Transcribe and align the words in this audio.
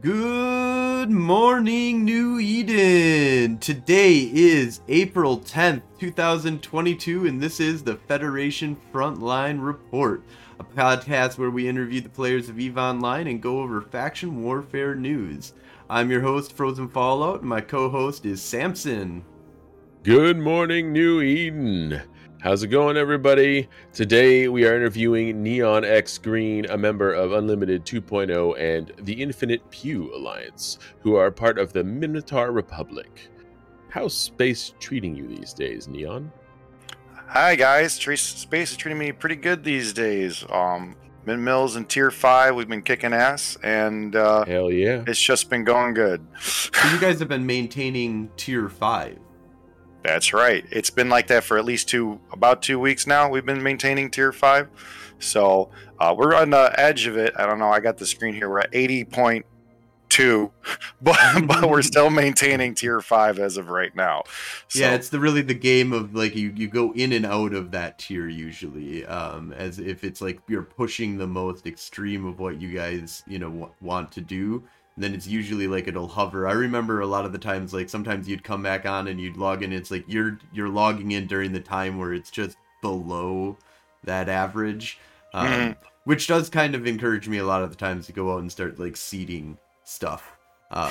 Good 0.00 1.10
morning, 1.10 2.04
New 2.04 2.38
Eden. 2.38 3.58
Today 3.58 4.30
is 4.32 4.80
April 4.86 5.40
10th, 5.40 5.82
2022, 5.98 7.26
and 7.26 7.40
this 7.40 7.58
is 7.58 7.82
the 7.82 7.96
Federation 7.96 8.76
Frontline 8.92 9.64
Report, 9.64 10.22
a 10.60 10.62
podcast 10.62 11.36
where 11.36 11.50
we 11.50 11.66
interview 11.66 12.00
the 12.00 12.08
players 12.08 12.48
of 12.48 12.60
EVE 12.60 12.78
Online 12.78 13.26
and 13.26 13.42
go 13.42 13.58
over 13.58 13.80
faction 13.80 14.44
warfare 14.44 14.94
news. 14.94 15.54
I'm 15.90 16.12
your 16.12 16.20
host, 16.20 16.52
Frozen 16.52 16.90
Fallout, 16.90 17.40
and 17.40 17.48
my 17.48 17.60
co 17.60 17.90
host 17.90 18.24
is 18.24 18.40
Samson. 18.40 19.24
Good 20.04 20.38
morning, 20.38 20.92
New 20.92 21.22
Eden. 21.22 22.02
How's 22.40 22.62
it 22.62 22.68
going, 22.68 22.96
everybody? 22.96 23.68
Today 23.92 24.46
we 24.46 24.64
are 24.64 24.76
interviewing 24.76 25.42
Neon 25.42 25.84
X 25.84 26.18
Green, 26.18 26.66
a 26.66 26.78
member 26.78 27.12
of 27.12 27.32
Unlimited 27.32 27.84
2.0 27.84 28.56
and 28.56 28.92
the 29.04 29.20
Infinite 29.20 29.68
Pew 29.72 30.14
Alliance, 30.14 30.78
who 31.00 31.16
are 31.16 31.32
part 31.32 31.58
of 31.58 31.72
the 31.72 31.82
Minmatar 31.82 32.54
Republic. 32.54 33.28
How's 33.88 34.14
space 34.14 34.72
treating 34.78 35.16
you 35.16 35.26
these 35.26 35.52
days, 35.52 35.88
Neon? 35.88 36.30
Hi 37.26 37.56
guys, 37.56 37.94
Space 37.94 38.70
is 38.70 38.76
treating 38.76 39.00
me 39.00 39.10
pretty 39.10 39.34
good 39.36 39.64
these 39.64 39.92
days. 39.92 40.44
Um, 40.48 40.94
Min 41.26 41.42
Mills 41.42 41.74
in 41.74 41.86
Tier 41.86 42.12
Five, 42.12 42.54
we've 42.54 42.68
been 42.68 42.82
kicking 42.82 43.12
ass, 43.12 43.58
and 43.64 44.14
uh, 44.14 44.44
Hell 44.44 44.70
yeah! 44.70 45.02
it's 45.08 45.20
just 45.20 45.50
been 45.50 45.64
going 45.64 45.92
good. 45.92 46.24
So, 46.40 46.70
you 46.92 47.00
guys 47.00 47.18
have 47.18 47.28
been 47.28 47.46
maintaining 47.46 48.30
Tier 48.36 48.68
5. 48.68 49.18
That's 50.02 50.32
right. 50.32 50.64
It's 50.70 50.90
been 50.90 51.08
like 51.08 51.26
that 51.26 51.44
for 51.44 51.58
at 51.58 51.64
least 51.64 51.88
two, 51.88 52.20
about 52.32 52.62
two 52.62 52.78
weeks 52.78 53.06
now. 53.06 53.28
We've 53.28 53.44
been 53.44 53.62
maintaining 53.62 54.10
Tier 54.10 54.32
Five, 54.32 54.68
so 55.18 55.70
uh, 55.98 56.14
we're 56.16 56.34
on 56.34 56.50
the 56.50 56.72
edge 56.78 57.06
of 57.06 57.16
it. 57.16 57.34
I 57.36 57.46
don't 57.46 57.58
know. 57.58 57.70
I 57.70 57.80
got 57.80 57.98
the 57.98 58.06
screen 58.06 58.34
here. 58.34 58.48
We're 58.48 58.60
at 58.60 58.70
eighty 58.72 59.04
point 59.04 59.44
two, 60.08 60.50
but 61.02 61.18
but 61.46 61.68
we're 61.68 61.82
still 61.92 62.10
maintaining 62.10 62.74
Tier 62.74 63.00
Five 63.00 63.38
as 63.38 63.56
of 63.56 63.68
right 63.70 63.94
now. 63.94 64.22
So, 64.68 64.80
yeah, 64.80 64.94
it's 64.94 65.08
the 65.08 65.20
really 65.20 65.42
the 65.42 65.54
game 65.54 65.92
of 65.92 66.14
like 66.14 66.34
you 66.34 66.52
you 66.54 66.68
go 66.68 66.92
in 66.92 67.12
and 67.12 67.26
out 67.26 67.52
of 67.52 67.70
that 67.72 67.98
tier 67.98 68.28
usually, 68.28 69.04
um, 69.06 69.52
as 69.52 69.78
if 69.78 70.04
it's 70.04 70.20
like 70.20 70.40
you're 70.48 70.62
pushing 70.62 71.18
the 71.18 71.26
most 71.26 71.66
extreme 71.66 72.24
of 72.26 72.38
what 72.38 72.60
you 72.60 72.72
guys 72.72 73.22
you 73.26 73.38
know 73.38 73.50
w- 73.50 73.72
want 73.80 74.12
to 74.12 74.20
do. 74.20 74.62
Then 74.98 75.14
it's 75.14 75.26
usually 75.26 75.68
like 75.68 75.86
it'll 75.86 76.08
hover. 76.08 76.48
I 76.48 76.52
remember 76.52 77.00
a 77.00 77.06
lot 77.06 77.24
of 77.24 77.32
the 77.32 77.38
times 77.38 77.72
like 77.72 77.88
sometimes 77.88 78.28
you'd 78.28 78.42
come 78.42 78.62
back 78.62 78.84
on 78.84 79.06
and 79.08 79.20
you'd 79.20 79.36
log 79.36 79.62
in. 79.62 79.72
It's 79.72 79.90
like 79.90 80.04
you're 80.08 80.38
you're 80.52 80.68
logging 80.68 81.12
in 81.12 81.26
during 81.26 81.52
the 81.52 81.60
time 81.60 81.98
where 81.98 82.12
it's 82.12 82.30
just 82.30 82.56
below 82.82 83.56
that 84.04 84.28
average, 84.28 84.98
um, 85.34 85.46
Mhm. 85.48 85.76
which 86.04 86.26
does 86.26 86.48
kind 86.50 86.74
of 86.74 86.86
encourage 86.86 87.28
me 87.28 87.38
a 87.38 87.44
lot 87.46 87.62
of 87.62 87.70
the 87.70 87.76
times 87.76 88.06
to 88.06 88.12
go 88.12 88.32
out 88.34 88.40
and 88.40 88.50
start 88.50 88.78
like 88.78 88.96
seeding 88.96 89.58
stuff. 89.84 90.36
Um, 90.70 90.90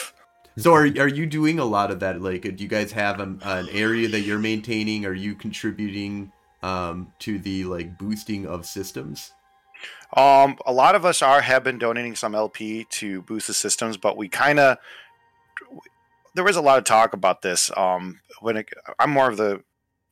so 0.56 0.74
are, 0.74 0.84
are 0.84 1.08
you 1.08 1.26
doing 1.26 1.58
a 1.58 1.64
lot 1.64 1.90
of 1.90 2.00
that? 2.00 2.20
Like, 2.20 2.42
do 2.42 2.62
you 2.62 2.68
guys 2.68 2.92
have 2.92 3.20
an, 3.20 3.40
an 3.44 3.68
area 3.70 4.08
that 4.08 4.20
you're 4.20 4.38
maintaining? 4.38 5.06
Are 5.06 5.14
you 5.14 5.34
contributing 5.34 6.32
um, 6.62 7.12
to 7.20 7.38
the 7.38 7.64
like 7.64 7.96
boosting 7.98 8.46
of 8.46 8.66
systems? 8.66 9.32
Um, 10.16 10.58
a 10.64 10.72
lot 10.72 10.94
of 10.94 11.04
us 11.04 11.22
are 11.22 11.40
have 11.40 11.62
been 11.62 11.78
donating 11.78 12.16
some 12.16 12.34
LP 12.34 12.84
to 12.90 13.22
boost 13.22 13.46
the 13.46 13.54
systems, 13.54 13.96
but 13.96 14.16
we 14.16 14.28
kind 14.28 14.58
of 14.58 14.78
there 16.34 16.44
was 16.44 16.56
a 16.56 16.62
lot 16.62 16.78
of 16.78 16.84
talk 16.84 17.12
about 17.12 17.42
this. 17.42 17.70
Um, 17.76 18.20
when 18.40 18.58
it, 18.58 18.68
I'm 18.98 19.10
more 19.10 19.28
of 19.28 19.36
the 19.36 19.62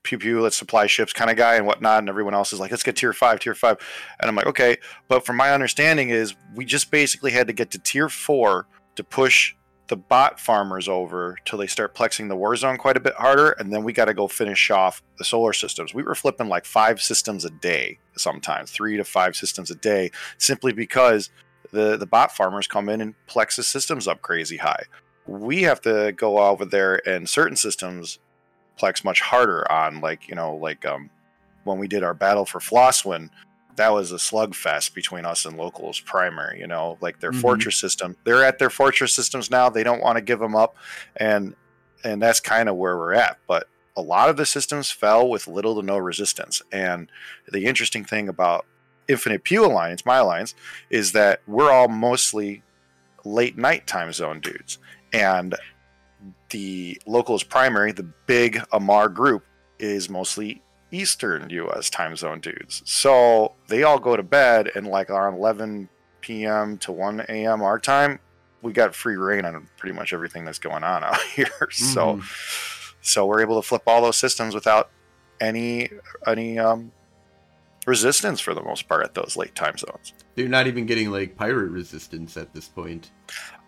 pew 0.03 0.19
pew, 0.19 0.41
let's 0.41 0.57
supply 0.57 0.87
ships 0.87 1.13
kind 1.13 1.31
of 1.31 1.37
guy 1.37 1.57
and 1.57 1.67
whatnot, 1.67 1.99
and 1.99 2.09
everyone 2.09 2.35
else 2.35 2.53
is 2.53 2.61
like, 2.61 2.71
let's 2.71 2.83
get 2.83 2.97
tier 2.97 3.13
five, 3.13 3.41
tier 3.41 3.55
five, 3.55 3.79
and 4.21 4.29
I'm 4.29 4.37
like, 4.37 4.47
okay, 4.47 4.77
but 5.09 5.27
from 5.27 5.37
my 5.37 5.53
understanding 5.53 6.11
is 6.11 6.35
we 6.55 6.65
just 6.65 6.91
basically 6.91 7.33
had 7.33 7.49
to 7.49 7.53
get 7.53 7.71
to 7.73 7.79
tier 7.79 8.09
four 8.09 8.67
to 8.95 9.05
push 9.05 9.55
the 9.89 9.97
bot 9.97 10.41
farmers 10.41 10.89
over 10.89 11.37
till 11.45 11.59
they 11.59 11.67
start 11.67 11.95
plexing 11.95 12.29
the 12.29 12.37
war 12.37 12.57
zone 12.57 12.77
quite 12.77 12.97
a 12.97 13.01
bit 13.01 13.15
harder, 13.15 13.51
and 13.53 13.73
then 13.73 13.85
we 13.85 13.93
got 13.93 14.07
to 14.07 14.15
go 14.15 14.27
finish 14.27 14.71
off 14.71 15.03
the 15.19 15.25
solar 15.25 15.53
systems. 15.53 15.95
We 15.95 16.03
were 16.03 16.15
flipping 16.15 16.49
like 16.49 16.65
five 16.65 17.01
systems 17.01 17.45
a 17.45 17.51
day, 17.51 17.99
sometimes 18.17 18.71
three 18.71 18.97
to 18.97 19.05
five 19.05 19.37
systems 19.37 19.71
a 19.71 19.77
day, 19.77 20.11
simply 20.39 20.73
because 20.73 21.31
the 21.73 21.97
the 21.97 22.07
bot 22.07 22.35
farmers 22.35 22.67
come 22.67 22.89
in 22.89 23.01
and 23.01 23.15
plex 23.29 23.57
the 23.57 23.63
systems 23.63 24.09
up 24.09 24.23
crazy 24.23 24.57
high. 24.57 24.85
We 25.27 25.63
have 25.63 25.81
to 25.83 26.13
go 26.13 26.39
over 26.39 26.65
there, 26.65 27.01
and 27.09 27.29
certain 27.29 27.57
systems 27.57 28.19
plex 28.79 29.05
much 29.05 29.21
harder 29.21 29.71
on, 29.71 30.01
like 30.01 30.29
you 30.29 30.35
know, 30.35 30.57
like 30.57 30.85
um, 30.85 31.11
when 31.65 31.79
we 31.79 31.89
did 31.89 32.03
our 32.03 32.15
battle 32.15 32.45
for 32.45 32.59
Floseswin, 32.59 33.31
that 33.77 33.93
was 33.93 34.11
a 34.13 34.17
slugfest 34.17 34.95
between 34.95 35.25
us 35.25 35.45
and 35.45 35.57
locals 35.57 36.01
primary 36.01 36.59
you 36.61 36.67
know 36.67 36.97
like 37.01 37.21
their 37.21 37.33
Mhm. 37.33 37.41
fortress 37.41 37.77
system 37.77 38.17
they're 38.25 38.45
at 38.45 38.59
their 38.59 38.71
fortress 38.71 39.15
systems 39.15 39.51
now 39.51 39.69
they 39.69 39.83
don't 39.85 40.01
want 40.03 40.17
to 40.17 40.23
give 40.23 40.39
them 40.39 40.57
up 40.57 40.77
and 41.17 41.55
and 42.05 42.21
that's 42.23 42.41
kind 42.41 42.69
of 42.69 42.77
where 42.77 42.97
we're 42.97 43.15
at 43.15 43.39
but 43.47 43.69
a 43.97 44.03
lot 44.03 44.29
of 44.29 44.37
the 44.37 44.45
systems 44.47 44.91
fell 44.91 45.29
with 45.29 45.47
little 45.49 45.75
to 45.81 45.83
no 45.83 45.97
resistance 45.99 46.61
and 46.73 47.11
the 47.51 47.65
interesting 47.67 48.05
thing 48.05 48.29
about 48.29 48.67
infinite 49.09 49.45
pew 49.45 49.65
alliance 49.65 50.05
my 50.05 50.17
alliance 50.17 50.55
is 50.91 51.13
that 51.13 51.41
we're 51.47 51.71
all 51.71 51.89
mostly 51.89 52.63
late 53.25 53.57
night 53.57 53.87
time 53.87 54.13
zone 54.13 54.41
dudes 54.41 54.79
and 55.13 55.55
the 56.51 57.01
locals 57.07 57.43
primary 57.43 57.93
the 57.93 58.03
big 58.27 58.57
Amarr 58.73 59.13
group 59.13 59.45
is 59.79 60.09
mostly 60.09 60.63
Eastern 60.91 61.51
US 61.51 61.91
time 61.91 62.17
zone 62.17 62.41
dudes. 62.41 62.83
So 62.85 63.53
they 63.69 63.83
all 63.83 63.99
go 63.99 64.17
to 64.17 64.23
bed 64.23 64.71
and 64.75 64.87
like 64.87 65.11
around 65.11 65.35
11 65.35 65.89
p.m. 66.21 66.79
to 66.79 66.93
1 66.93 67.21
a.m. 67.29 67.63
our 67.63 67.79
time, 67.79 68.19
we 68.63 68.73
got 68.73 68.95
free 68.95 69.17
reign 69.17 69.45
on 69.45 69.69
pretty 69.77 69.95
much 69.95 70.13
everything 70.13 70.45
that's 70.45 70.59
going 70.59 70.85
on 70.85 71.05
out 71.05 71.21
here. 71.35 71.69
So 71.71 72.21
so 73.01 73.27
we're 73.27 73.41
able 73.41 73.61
to 73.61 73.67
flip 73.67 73.83
all 73.87 74.03
those 74.03 74.17
systems 74.17 74.55
without 74.55 74.91
any 75.41 75.91
any 76.27 76.59
um 76.59 76.91
resistance 77.87 78.41
for 78.41 78.53
the 78.53 78.63
most 78.63 78.89
part 78.89 79.05
at 79.05 79.15
those 79.15 79.37
late 79.37 79.55
time 79.55 79.79
zones. 79.79 80.13
You're 80.35 80.49
not 80.49 80.67
even 80.67 80.87
getting 80.87 81.11
like 81.11 81.37
pirate 81.37 81.71
resistance 81.71 82.37
at 82.37 82.53
this 82.53 82.69
point. 82.69 83.11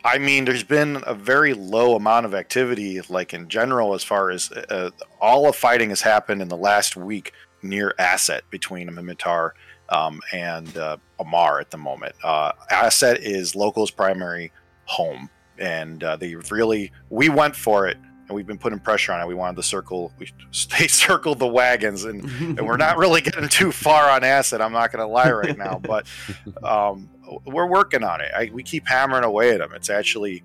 I 0.04 0.18
mean, 0.18 0.44
there's 0.44 0.64
been 0.64 1.02
a 1.06 1.14
very 1.14 1.54
low 1.54 1.96
amount 1.96 2.26
of 2.26 2.34
activity, 2.34 3.00
like 3.08 3.34
in 3.34 3.48
general, 3.48 3.94
as 3.94 4.04
far 4.04 4.30
as 4.30 4.50
uh, 4.52 4.90
all 5.20 5.48
of 5.48 5.56
fighting 5.56 5.88
has 5.90 6.02
happened 6.02 6.40
in 6.40 6.48
the 6.48 6.56
last 6.56 6.96
week 6.96 7.32
near 7.62 7.94
Asset 7.98 8.44
between 8.50 8.88
Minmatar 8.90 9.50
um, 9.88 10.20
and 10.32 10.76
uh, 10.76 10.96
Amarr 11.18 11.60
at 11.60 11.70
the 11.70 11.78
moment. 11.78 12.14
Uh, 12.22 12.52
Asset 12.70 13.20
is 13.20 13.54
locals' 13.54 13.90
primary 13.90 14.52
home, 14.84 15.28
and 15.58 16.02
uh, 16.04 16.16
they 16.16 16.34
really 16.50 16.92
we 17.10 17.28
went 17.28 17.56
for 17.56 17.88
it, 17.88 17.96
and 17.96 18.30
we've 18.30 18.46
been 18.46 18.58
putting 18.58 18.78
pressure 18.78 19.12
on 19.12 19.20
it. 19.20 19.26
We 19.26 19.34
wanted 19.34 19.56
to 19.56 19.62
circle, 19.62 20.12
we 20.18 20.30
they 20.78 20.86
circled 20.86 21.38
the 21.38 21.48
wagons, 21.48 22.04
and 22.04 22.24
and 22.40 22.66
we're 22.66 22.76
not 22.76 22.98
really 22.98 23.20
getting 23.20 23.48
too 23.48 23.72
far 23.72 24.08
on 24.10 24.24
Asset. 24.24 24.60
I'm 24.60 24.72
not 24.72 24.92
going 24.92 25.06
to 25.06 25.12
lie 25.12 25.32
right 25.32 25.58
now, 25.58 25.78
but 25.78 26.06
um, 26.62 27.08
we're 27.46 27.66
working 27.66 28.04
on 28.04 28.20
it. 28.20 28.30
I, 28.36 28.50
we 28.52 28.62
keep 28.62 28.86
hammering 28.86 29.24
away 29.24 29.50
at 29.50 29.58
them. 29.58 29.72
It's 29.74 29.90
actually 29.90 30.42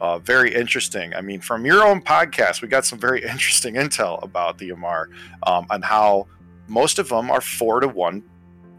uh, 0.00 0.18
very 0.18 0.54
interesting. 0.54 1.14
I 1.14 1.20
mean, 1.20 1.40
from 1.40 1.64
your 1.64 1.84
own 1.84 2.02
podcast, 2.02 2.62
we 2.62 2.68
got 2.68 2.84
some 2.84 2.98
very 2.98 3.22
interesting 3.30 3.74
intel 3.74 4.22
about 4.22 4.58
the 4.58 4.70
Amarr 4.70 5.06
um, 5.46 5.66
and 5.70 5.84
how 5.84 6.26
most 6.66 6.98
of 6.98 7.08
them 7.08 7.30
are 7.30 7.40
four 7.40 7.80
to 7.80 7.88
one 7.88 8.22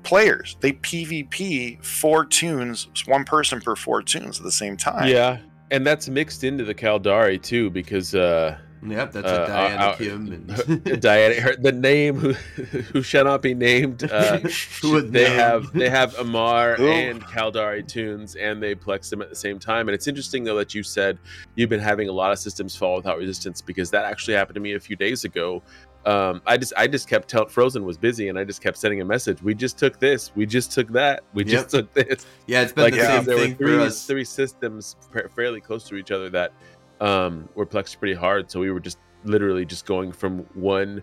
players. 0.03 0.57
They 0.59 0.73
PvP 0.73 1.83
four 1.83 2.25
toons, 2.25 2.87
one 3.05 3.25
person 3.25 3.61
per 3.61 3.75
four 3.75 4.01
toons 4.01 4.39
at 4.39 4.43
the 4.43 4.51
same 4.51 4.77
time. 4.77 5.09
Yeah, 5.09 5.39
and 5.71 5.85
that's 5.85 6.07
mixed 6.07 6.43
into 6.43 6.63
the 6.63 6.75
Caldari 6.75 7.41
too, 7.41 7.69
because 7.69 8.15
uh, 8.15 8.57
Yep, 8.87 9.11
that's 9.13 9.27
Uh, 9.27 9.43
a 9.43 9.47
Diana 9.47 9.83
uh, 9.83 9.95
Kim. 9.95 10.31
And... 10.31 11.01
Diana, 11.01 11.41
her, 11.41 11.55
the 11.55 11.71
name 11.71 12.15
who 12.17 12.33
who 12.33 13.01
shall 13.01 13.23
not 13.25 13.41
be 13.41 13.53
named. 13.53 14.03
Uh, 14.03 14.37
they 14.83 15.23
know? 15.27 15.33
have 15.35 15.73
they 15.73 15.89
have 15.89 16.13
Amarr 16.15 16.75
Who? 16.77 16.87
and 16.87 17.21
Caldari 17.23 17.87
toons, 17.87 18.35
and 18.35 18.61
they 18.61 18.75
plex 18.75 19.09
them 19.09 19.21
at 19.21 19.29
the 19.29 19.35
same 19.35 19.59
time. 19.59 19.87
And 19.87 19.95
it's 19.95 20.07
interesting 20.07 20.43
though 20.43 20.55
that 20.57 20.73
you 20.75 20.83
said 20.83 21.17
you've 21.55 21.69
been 21.69 21.79
having 21.79 22.09
a 22.09 22.13
lot 22.13 22.31
of 22.31 22.39
systems 22.39 22.75
fall 22.75 22.95
without 22.95 23.17
resistance 23.17 23.61
because 23.61 23.89
that 23.91 24.05
actually 24.05 24.35
happened 24.35 24.55
to 24.55 24.61
me 24.61 24.73
a 24.73 24.79
few 24.79 24.95
days 24.95 25.23
ago. 25.23 25.61
Um, 26.05 26.43
I 26.45 26.57
just 26.57 26.71
I 26.77 26.85
just 26.85 27.09
kept 27.09 27.27
telling 27.29 27.49
Frozen 27.49 27.83
was 27.83 27.97
busy, 27.97 28.29
and 28.29 28.37
I 28.37 28.43
just 28.43 28.61
kept 28.61 28.77
sending 28.77 29.01
a 29.01 29.05
message. 29.05 29.41
We 29.41 29.55
just 29.55 29.79
took 29.79 29.99
this. 29.99 30.31
We 30.35 30.45
just 30.45 30.71
took 30.71 30.89
that. 30.89 31.23
We 31.33 31.43
just 31.43 31.69
took 31.71 31.91
this. 31.95 32.27
Yeah, 32.45 32.61
it's 32.61 32.73
been 32.73 32.83
Like 32.83 32.93
the 32.93 33.05
same 33.05 33.23
there 33.23 33.37
were 33.37 33.47
three 33.47 33.77
for 33.77 33.79
us. 33.81 34.05
three 34.05 34.23
systems 34.23 34.97
fairly 35.35 35.61
close 35.61 35.83
to 35.85 35.95
each 35.95 36.11
other 36.11 36.29
that 36.29 36.53
um, 37.01 37.49
were 37.55 37.65
plexed 37.65 37.99
pretty 37.99 38.15
hard. 38.15 38.49
So 38.51 38.59
we 38.59 38.71
were 38.71 38.79
just 38.79 38.97
literally 39.23 39.65
just 39.65 39.85
going 39.85 40.11
from 40.11 40.39
one 40.53 41.01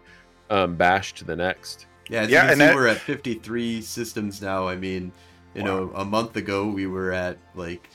um, 0.51 0.77
bash 0.77 1.13
to 1.15 1.25
the 1.25 1.37
next. 1.37 1.87
Yeah, 2.09 2.23
as 2.23 2.31
Yeah, 2.31 2.37
you 2.37 2.41
can 2.43 2.51
and 2.51 2.61
see, 2.61 2.67
that- 2.67 2.75
we're 2.75 2.87
at 2.89 2.99
53 2.99 3.81
systems 3.83 4.43
now. 4.43 4.67
I 4.69 4.77
mean, 4.77 5.13
you 5.55 5.63
know, 5.63 5.91
a 5.95 6.05
month 6.05 6.37
ago 6.37 6.67
we 6.69 6.87
were 6.87 7.13
at 7.13 7.39
like 7.55 7.89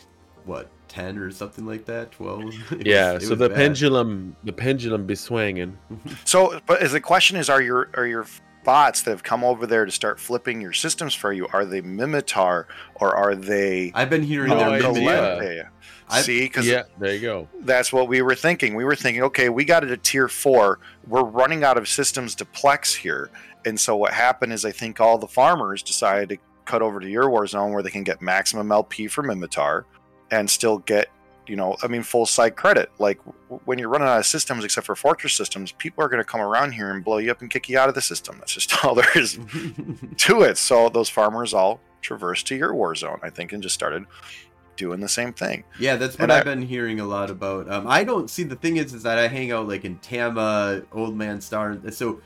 what 0.45 0.69
10 0.87 1.17
or 1.17 1.29
something 1.31 1.65
like 1.65 1.85
that, 1.85 2.11
12. 2.13 2.41
It 2.71 2.77
was- 2.77 2.85
Yeah, 2.85 3.19
so 3.19 3.35
the 3.35 3.49
bad. 3.49 3.57
pendulum, 3.57 4.35
the 4.43 4.53
pendulum 4.53 5.05
be 5.05 5.15
swinging. 5.15 5.77
So, 6.25 6.59
but 6.65 6.81
as 6.81 6.91
the 6.93 7.01
question 7.01 7.37
is, 7.37 7.49
are 7.49 7.61
your 7.61 7.89
are 7.95 8.05
your 8.07 8.25
bots 8.63 9.03
that 9.03 9.11
have 9.11 9.23
come 9.23 9.45
over 9.45 9.65
there 9.65 9.85
to 9.85 9.91
start 9.91 10.19
flipping 10.19 10.59
your 10.59 10.73
systems 10.73 11.13
for 11.13 11.31
you 11.31 11.47
are 11.53 11.63
they 11.63 11.81
Minmatar 11.81 12.65
or 12.95 13.15
are 13.15 13.33
they 13.33 13.93
I've 13.95 14.09
been 14.09 14.23
hearing 14.23 14.49
No 14.49 14.57
they're 14.57 14.67
idea. 14.89 14.89
limited. 14.91 15.65
Gallente? 16.09 16.13
I've- 16.15 16.23
See, 16.23 16.39
because 16.41 16.67
Yeah, 16.67 16.83
there 16.99 17.13
you 17.13 17.21
go. 17.21 17.47
that's 17.61 17.91
what 17.93 18.07
we 18.07 18.21
were 18.21 18.35
thinking. 18.35 18.75
We 18.75 18.83
were 18.85 18.95
thinking, 18.95 19.23
okay, 19.23 19.49
we 19.49 19.65
got 19.65 19.83
it 19.83 19.91
at 19.91 20.03
tier 20.03 20.27
four. 20.27 20.79
We're 21.07 21.23
running 21.23 21.63
out 21.63 21.77
of 21.77 21.87
systems 21.87 22.35
to 22.35 22.45
plex 22.45 22.95
here. 22.95 23.29
And 23.65 23.79
so 23.79 23.95
what 23.97 24.13
happened 24.13 24.53
is 24.53 24.63
I 24.65 24.71
think 24.71 24.99
all 25.01 25.17
the 25.17 25.27
farmers 25.27 25.83
decided 25.83 26.29
to 26.29 26.37
cut 26.65 26.81
over 26.81 26.99
to 26.99 27.09
your 27.09 27.29
war 27.29 27.45
zone 27.47 27.71
where 27.73 27.83
they 27.83 27.89
can 27.89 28.03
get 28.03 28.21
maximum 28.21 28.71
LP 28.71 29.07
from 29.07 29.27
Minmatar 29.27 29.83
and 30.31 30.49
still 30.49 30.79
get, 30.79 31.07
you 31.47 31.55
know, 31.55 31.75
I 31.81 31.87
mean, 31.87 32.03
full 32.03 32.25
site 32.25 32.55
credit. 32.57 32.91
Like 32.99 33.17
w- 33.25 33.61
when 33.65 33.79
you're 33.79 33.87
running 33.89 34.07
out 34.07 34.19
of 34.19 34.25
systems, 34.25 34.63
except 34.65 34.85
for 34.85 34.95
fortress 34.95 35.33
systems, 35.33 35.71
people 35.71 36.03
are 36.03 36.09
going 36.09 36.21
to 36.21 36.25
come 36.29 36.41
around 36.41 36.73
here 36.73 36.91
and 36.93 37.03
blow 37.03 37.17
you 37.19 37.31
up 37.31 37.41
and 37.41 37.49
kick 37.49 37.69
you 37.69 37.77
out 37.79 37.87
of 37.89 37.95
the 37.95 38.01
system. 38.01 38.35
That's 38.39 38.53
just 38.53 38.71
all 38.85 38.95
there 38.95 39.07
is 39.17 39.39
to 40.17 40.41
it. 40.41 40.57
So 40.57 40.89
those 40.89 41.09
farmers 41.09 41.53
all 41.53 41.79
traversed 42.01 42.47
to 42.47 42.55
your 42.55 42.73
war 42.73 42.95
zone, 42.95 43.19
I 43.23 43.29
think, 43.29 43.53
and 43.53 43.63
just 43.63 43.75
started 43.75 44.03
doing 44.77 44.99
the 45.01 45.09
same 45.09 45.33
thing. 45.33 45.63
Yeah, 45.79 45.97
that's 45.97 46.15
what 46.15 46.23
And 46.23 46.31
I've 46.31 46.41
I- 46.47 46.55
been 46.55 46.61
hearing 46.61 46.99
a 47.01 47.05
lot 47.05 47.29
about. 47.29 47.69
Um, 47.69 47.85
I 47.87 48.03
don't 48.03 48.29
see 48.29 48.43
the 48.43 48.55
thing 48.55 48.77
is 48.77 48.93
is 48.93 49.03
that 49.03 49.17
I 49.17 49.27
hang 49.27 49.51
out 49.51 49.67
like 49.67 49.83
in 49.83 49.97
Tama, 49.99 50.83
Old 50.93 51.17
Man 51.17 51.41
Star, 51.41 51.77
so 51.91 52.21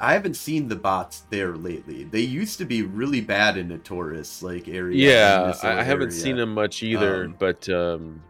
I 0.00 0.12
haven't 0.14 0.34
seen 0.34 0.68
the 0.68 0.76
bots 0.76 1.24
there 1.30 1.56
lately. 1.56 2.04
They 2.04 2.20
used 2.20 2.56
to 2.58 2.64
be 2.64 2.82
really 2.82 3.20
bad 3.20 3.56
in 3.56 3.68
the 3.68 3.78
Taurus 3.78 4.42
like 4.42 4.68
area. 4.68 5.10
Yeah, 5.10 5.52
I, 5.62 5.80
I 5.80 5.82
haven't 5.82 6.08
area. 6.10 6.20
seen 6.22 6.36
them 6.36 6.54
much 6.54 6.82
either, 6.82 7.24
Um, 7.24 7.36
but 7.38 7.68
um, 7.68 8.22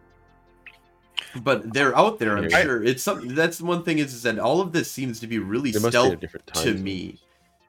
but 1.43 1.73
they're 1.73 1.97
out 1.97 2.19
there. 2.19 2.37
I'm 2.39 2.45
I- 2.53 2.63
sure 2.63 2.83
it's 2.83 3.03
something. 3.03 3.35
That's 3.35 3.61
one 3.61 3.83
thing 3.83 3.99
is, 3.99 4.15
is 4.15 4.23
that 4.23 4.39
all 4.39 4.61
of 4.61 4.73
this 4.73 4.91
seems 4.91 5.21
to 5.21 5.27
be 5.27 5.39
really 5.39 5.71
there 5.71 5.81
must 5.83 5.93
be 5.93 6.27
stealth 6.29 6.65
to 6.65 6.75
me. 6.75 7.19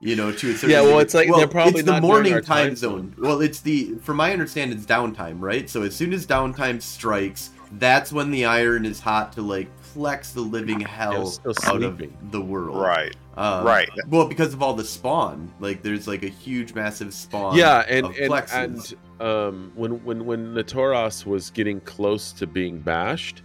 You 0.05 0.15
know, 0.15 0.31
to 0.31 0.51
a 0.51 0.53
certain 0.53 0.69
Yeah, 0.69 0.81
well, 0.81 0.99
it's 0.99 1.15
like 1.15 1.27
they're 1.35 1.47
probably 1.47 1.79
it's 1.79 1.85
the 1.85 1.93
not 1.93 2.01
during 2.01 2.13
morning 2.13 2.33
time, 2.33 2.43
time 2.43 2.75
zone. 2.75 3.15
Well, 3.17 3.41
it's 3.41 3.59
the 3.61 3.95
from 4.03 4.17
my 4.17 4.31
understanding, 4.31 4.77
it's 4.77 4.85
downtime, 4.85 5.37
right? 5.39 5.67
So 5.67 5.81
as 5.81 5.95
soon 5.95 6.13
as 6.13 6.27
downtime 6.27 6.79
strikes, 6.79 7.49
that's 7.73 8.13
when 8.13 8.29
the 8.29 8.45
iron 8.45 8.85
is 8.85 8.99
hot 8.99 9.33
to 9.33 9.41
like 9.41 9.67
plex 9.95 10.31
the 10.31 10.41
living 10.41 10.79
hell 10.79 11.25
still 11.25 11.53
out 11.63 11.81
of 11.81 12.01
the 12.29 12.41
world. 12.41 12.77
Right. 12.77 13.15
Um, 13.35 13.65
Right. 13.65 13.89
Well, 14.07 14.27
because 14.27 14.53
of 14.53 14.61
all 14.61 14.75
the 14.75 14.83
spawn, 14.83 15.51
like 15.59 15.81
there's 15.81 16.07
like 16.07 16.21
a 16.21 16.29
huge, 16.29 16.75
massive 16.75 17.13
spawn. 17.13 17.57
yeah, 17.57 17.83
and 17.87 18.05
of 18.05 18.15
and, 18.17 18.31
plexes. 18.31 18.95
and 19.19 19.27
um, 19.27 19.71
when 19.73 20.03
when 20.05 20.25
when 20.25 20.53
Natoros 20.53 21.25
was 21.25 21.49
getting 21.49 21.81
close 21.81 22.31
to 22.33 22.45
being 22.45 22.77
bashed, 22.79 23.41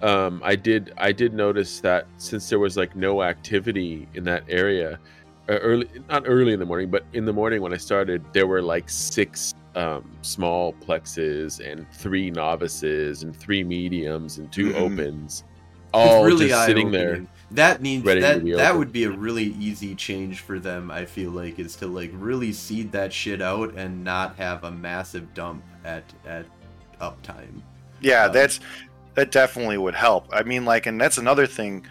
um, 0.00 0.40
I 0.44 0.54
did 0.54 0.92
I 0.96 1.10
did 1.10 1.34
notice 1.34 1.80
that 1.80 2.06
since 2.18 2.48
there 2.48 2.58
was 2.58 2.76
like 2.76 2.94
no 2.94 3.22
activity 3.22 4.06
in 4.14 4.22
that 4.24 4.44
area, 4.48 5.00
early 5.48 5.88
not 6.08 6.24
early 6.26 6.52
in 6.52 6.60
the 6.60 6.66
morning, 6.66 6.90
but 6.90 7.04
in 7.12 7.24
the 7.24 7.32
morning 7.32 7.60
when 7.62 7.72
I 7.72 7.76
started, 7.76 8.24
there 8.32 8.46
were 8.46 8.62
like 8.62 8.88
six 8.88 9.54
um, 9.74 10.10
small 10.22 10.72
plexes 10.72 11.58
and 11.64 11.90
three 11.92 12.30
novices 12.30 13.22
and 13.24 13.34
three 13.36 13.64
mediums 13.64 14.38
and 14.38 14.50
2 14.52 14.66
Mhm. 14.66 14.74
opens, 14.76 15.42
all 15.92 16.24
really 16.24 16.48
just 16.48 16.64
sitting 16.66 16.90
there. 16.92 17.26
That 17.50 17.82
needs 17.82 18.04
ready 18.04 18.20
to 18.20 18.26
that 18.26 18.44
be 18.44 18.52
that 18.52 18.60
opened. 18.66 18.78
would 18.78 18.92
be 18.92 19.04
a 19.04 19.10
really 19.10 19.54
easy 19.58 19.94
change 19.94 20.40
for 20.40 20.58
them. 20.60 20.90
I 20.90 21.04
feel 21.04 21.30
like 21.32 21.58
is 21.58 21.76
to 21.76 21.86
like 21.86 22.10
really 22.14 22.52
seed 22.52 22.92
that 22.92 23.12
shit 23.12 23.42
out 23.42 23.74
and 23.74 24.02
not 24.04 24.36
have 24.36 24.64
a 24.64 24.70
massive 24.70 25.34
dump 25.34 25.62
at 25.84 26.04
at 26.26 26.46
uptime. 27.00 27.60
Yeah, 28.00 28.26
Um, 28.26 28.32
that's 28.32 28.60
that 29.14 29.30
definitely 29.30 29.78
would 29.78 29.94
help. 29.94 30.26
I 30.32 30.42
mean, 30.42 30.64
like, 30.64 30.86
and 30.86 31.00
that's 31.00 31.18
another 31.18 31.46
thing. 31.46 31.86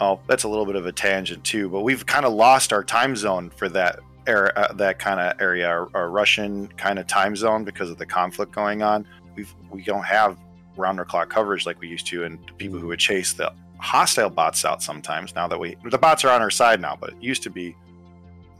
Oh, 0.00 0.20
that's 0.26 0.44
a 0.44 0.48
little 0.48 0.66
bit 0.66 0.76
of 0.76 0.86
a 0.86 0.92
tangent 0.92 1.44
too, 1.44 1.68
but 1.68 1.80
we've 1.82 2.04
kind 2.06 2.24
of 2.24 2.32
lost 2.32 2.72
our 2.72 2.84
time 2.84 3.16
zone 3.16 3.50
for 3.50 3.68
that 3.70 4.00
area, 4.26 4.52
uh, 4.56 4.72
that 4.74 4.98
kind 4.98 5.20
of 5.20 5.40
area, 5.40 5.66
our, 5.68 5.88
our 5.94 6.10
Russian 6.10 6.68
kind 6.76 6.98
of 6.98 7.06
time 7.06 7.36
zone 7.36 7.64
because 7.64 7.90
of 7.90 7.98
the 7.98 8.06
conflict 8.06 8.52
going 8.52 8.82
on. 8.82 9.06
We've 9.36 9.52
we 9.70 9.82
don't 9.82 10.04
have 10.04 10.38
round 10.76 10.98
the 10.98 11.04
clock 11.04 11.30
coverage 11.30 11.66
like 11.66 11.80
we 11.80 11.88
used 11.88 12.06
to, 12.08 12.24
and 12.24 12.38
people 12.58 12.78
who 12.78 12.88
would 12.88 12.98
chase 12.98 13.32
the 13.32 13.52
hostile 13.78 14.30
bots 14.30 14.64
out 14.64 14.82
sometimes. 14.82 15.34
Now 15.34 15.46
that 15.48 15.58
we 15.58 15.76
the 15.90 15.98
bots 15.98 16.24
are 16.24 16.30
on 16.30 16.42
our 16.42 16.50
side 16.50 16.80
now, 16.80 16.96
but 16.98 17.10
it 17.10 17.22
used 17.22 17.42
to 17.44 17.50
be 17.50 17.76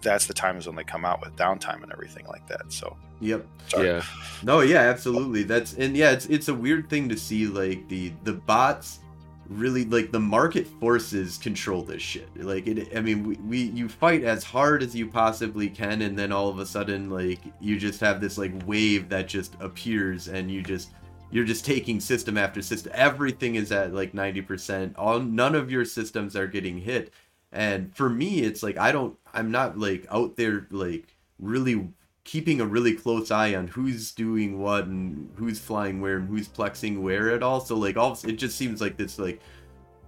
that's 0.02 0.26
the 0.26 0.34
time 0.34 0.60
zone 0.60 0.76
they 0.76 0.84
come 0.84 1.04
out 1.04 1.20
with 1.20 1.34
downtime 1.36 1.82
and 1.82 1.90
everything 1.92 2.26
like 2.26 2.46
that. 2.48 2.72
So 2.72 2.96
Yep. 3.20 3.46
sorry. 3.68 3.86
Yeah, 3.88 4.02
No, 4.42 4.60
yeah, 4.60 4.80
absolutely. 4.80 5.42
That's 5.42 5.74
and 5.74 5.96
yeah, 5.96 6.10
it's 6.12 6.26
it's 6.26 6.48
a 6.48 6.54
weird 6.54 6.88
thing 6.90 7.08
to 7.08 7.16
see 7.16 7.46
like 7.46 7.88
the 7.88 8.12
the 8.24 8.34
bots 8.34 9.00
really 9.48 9.84
like 9.84 10.12
the 10.12 10.20
market 10.20 10.66
forces 10.66 11.38
control 11.38 11.82
this 11.82 12.02
shit. 12.02 12.28
Like 12.36 12.66
it 12.66 12.96
I 12.96 13.00
mean, 13.00 13.24
we, 13.24 13.34
we 13.36 13.58
you 13.58 13.88
fight 13.88 14.24
as 14.24 14.44
hard 14.44 14.82
as 14.82 14.94
you 14.94 15.08
possibly 15.08 15.68
can 15.68 16.02
and 16.02 16.18
then 16.18 16.32
all 16.32 16.48
of 16.48 16.58
a 16.58 16.66
sudden 16.66 17.10
like 17.10 17.40
you 17.60 17.78
just 17.78 18.00
have 18.00 18.20
this 18.20 18.38
like 18.38 18.52
wave 18.66 19.08
that 19.08 19.28
just 19.28 19.54
appears 19.60 20.28
and 20.28 20.50
you 20.50 20.62
just 20.62 20.90
you're 21.30 21.44
just 21.44 21.64
taking 21.64 22.00
system 22.00 22.38
after 22.38 22.62
system. 22.62 22.92
Everything 22.94 23.56
is 23.56 23.72
at 23.72 23.92
like 23.92 24.12
90%. 24.12 24.94
All 24.96 25.20
none 25.20 25.54
of 25.54 25.70
your 25.70 25.84
systems 25.84 26.36
are 26.36 26.46
getting 26.46 26.78
hit. 26.78 27.12
And 27.52 27.94
for 27.96 28.08
me, 28.08 28.40
it's 28.40 28.62
like 28.62 28.76
I 28.76 28.92
don't 28.92 29.16
I'm 29.32 29.50
not 29.50 29.78
like 29.78 30.06
out 30.10 30.36
there 30.36 30.66
like 30.70 31.14
really 31.38 31.88
keeping 32.26 32.60
a 32.60 32.66
really 32.66 32.92
close 32.92 33.30
eye 33.30 33.54
on 33.54 33.68
who's 33.68 34.10
doing 34.10 34.60
what 34.60 34.84
and 34.86 35.30
who's 35.36 35.60
flying 35.60 36.00
where 36.00 36.16
and 36.16 36.28
who's 36.28 36.48
plexing 36.48 37.00
where 37.00 37.30
at 37.30 37.40
all. 37.40 37.60
So 37.60 37.76
like 37.76 37.96
all 37.96 38.18
it 38.24 38.32
just 38.32 38.58
seems 38.58 38.80
like 38.80 38.96
this 38.96 39.16
like 39.16 39.40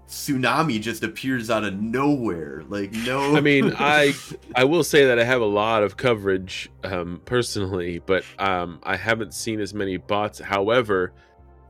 tsunami 0.08 0.80
just 0.80 1.04
appears 1.04 1.48
out 1.48 1.62
of 1.62 1.74
nowhere. 1.74 2.64
Like 2.68 2.90
no 2.92 3.36
I 3.36 3.40
mean, 3.40 3.72
I 3.78 4.14
I 4.56 4.64
will 4.64 4.82
say 4.82 5.06
that 5.06 5.20
I 5.20 5.24
have 5.24 5.40
a 5.40 5.46
lot 5.46 5.84
of 5.84 5.96
coverage 5.96 6.68
um, 6.82 7.22
personally, 7.24 8.00
but 8.04 8.24
um, 8.40 8.80
I 8.82 8.96
haven't 8.96 9.32
seen 9.32 9.60
as 9.60 9.72
many 9.72 9.96
bots. 9.96 10.40
However, 10.40 11.12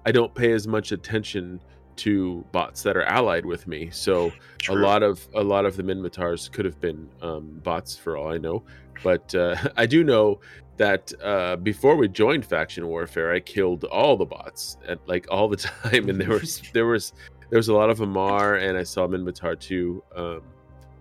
I 0.07 0.13
don't 0.13 0.35
pay 0.35 0.53
as 0.53 0.67
much 0.67 0.93
attention 0.93 1.61
to 1.99 2.45
bots 2.53 2.83
that 2.83 2.97
are 2.97 3.05
allied 3.05 3.45
with 3.45 3.67
me. 3.67 3.91
So 3.91 4.33
True. 4.59 4.75
a 4.75 4.79
lot 4.79 5.03
of 5.03 5.27
a 5.35 5.43
lot 5.43 5.65
of 5.65 5.77
the 5.77 5.83
Minmatars 5.83 6.51
could 6.51 6.65
have 6.65 6.81
been 6.81 7.09
um, 7.23 7.61
bots 7.63 7.97
for 7.97 8.17
all 8.17 8.33
I 8.33 8.39
know. 8.39 8.65
But 9.03 9.35
uh, 9.35 9.57
I 9.77 9.87
do 9.87 10.05
know 10.05 10.41
that 10.77 11.13
uh, 11.23 11.57
before 11.57 11.97
we 11.97 12.09
joined 12.09 12.47
faction 12.47 12.87
warfare, 12.87 13.33
I 13.33 13.41
killed 13.41 13.85
all 13.85 14.17
the 14.17 14.27
bots 14.27 14.77
at 14.87 15.07
like 15.09 15.27
all 15.31 15.49
the 15.49 15.57
time, 15.83 16.09
and 16.09 16.21
there 16.21 16.31
was 16.31 16.63
there 16.73 16.87
was 16.87 17.13
there 17.51 17.59
was 17.59 17.69
a 17.69 17.75
lot 17.75 17.91
of 17.91 17.99
Amarr, 17.99 18.57
and 18.63 18.77
I 18.77 18.83
saw 18.83 19.07
Minmatar 19.07 19.59
too. 19.59 20.03
Um, 20.15 20.43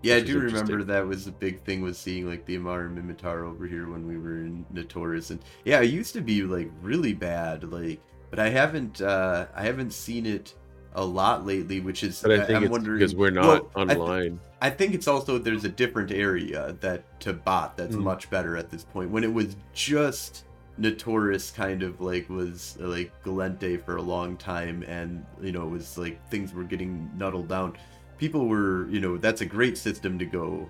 Yeah, 0.02 0.16
I 0.16 0.20
do 0.20 0.38
remember 0.38 0.84
that 0.84 1.06
was 1.06 1.26
a 1.26 1.32
big 1.32 1.62
thing 1.64 1.82
was 1.82 1.98
seeing 1.98 2.28
like 2.28 2.44
the 2.46 2.56
Amarr 2.56 2.86
and 2.86 2.96
Minmatar 2.96 3.44
over 3.44 3.66
here 3.66 3.88
when 3.90 4.06
we 4.06 4.16
were 4.16 4.38
in 4.38 4.64
Notorious 4.70 5.30
and 5.30 5.40
yeah, 5.64 5.80
it 5.80 5.90
used 5.90 6.12
to 6.14 6.20
be 6.20 6.42
like 6.42 6.70
really 6.82 7.14
bad, 7.14 7.64
like 7.64 8.00
but 8.30 8.38
I 8.38 8.48
haven't 8.48 9.00
uh 9.00 9.46
I 9.54 9.62
haven't 9.62 9.92
seen 9.92 10.26
it 10.26 10.54
a 10.98 11.04
lot 11.04 11.46
lately, 11.46 11.78
which 11.80 12.02
is 12.02 12.20
But 12.20 12.32
I 12.32 12.38
think 12.44 12.56
am 12.56 12.64
it's 12.64 12.70
wondering 12.72 12.98
because 12.98 13.14
we're 13.14 13.30
not 13.30 13.46
well, 13.46 13.70
I 13.76 13.84
th- 13.86 13.98
online. 13.98 14.40
I 14.60 14.70
think 14.70 14.94
it's 14.94 15.06
also 15.06 15.38
there's 15.38 15.64
a 15.64 15.68
different 15.68 16.10
area 16.10 16.76
that 16.80 17.20
to 17.20 17.32
bot 17.32 17.76
that's 17.76 17.94
Mm. 17.94 18.02
much 18.02 18.28
better 18.30 18.56
at 18.56 18.68
this 18.70 18.84
point. 18.84 19.10
When 19.10 19.22
it 19.24 19.32
was 19.32 19.56
just 19.72 20.44
Notorious 20.76 21.50
kind 21.50 21.82
of 21.82 22.00
like 22.00 22.28
was 22.28 22.76
like 22.80 23.12
Gallente 23.24 23.84
for 23.84 23.96
a 23.96 24.02
long 24.02 24.36
time 24.36 24.84
and 24.86 25.24
you 25.40 25.50
know 25.52 25.62
it 25.66 25.70
was 25.70 25.98
like 25.98 26.16
things 26.30 26.52
were 26.52 26.64
getting 26.64 27.10
nuddled 27.16 27.48
down. 27.48 27.76
People 28.18 28.46
were, 28.48 28.88
you 28.88 29.00
know, 29.00 29.16
that's 29.16 29.40
a 29.40 29.46
great 29.46 29.78
system 29.78 30.18
to 30.18 30.24
go 30.24 30.68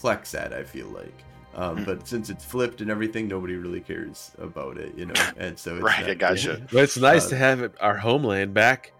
plex 0.00 0.38
at, 0.38 0.52
I 0.52 0.62
feel 0.62 0.86
like. 0.88 1.14
Um, 1.56 1.78
Mm. 1.78 1.86
but 1.86 2.08
since 2.08 2.30
it's 2.30 2.44
flipped 2.44 2.80
and 2.80 2.90
everything, 2.90 3.26
nobody 3.28 3.54
really 3.54 3.80
cares 3.80 4.32
about 4.38 4.76
it, 4.76 4.92
you 4.96 5.06
know. 5.06 5.14
And 5.36 5.56
so 5.58 5.74
it's 5.76 5.84
Right, 5.84 6.00
not- 6.00 6.10
I 6.10 6.14
gotcha. 6.14 6.60
But 6.72 6.82
it's 6.84 6.96
nice 6.96 7.26
Uh, 7.26 7.30
to 7.30 7.36
have 7.36 7.72
our 7.80 7.96
homeland 7.98 8.54
back. 8.54 8.92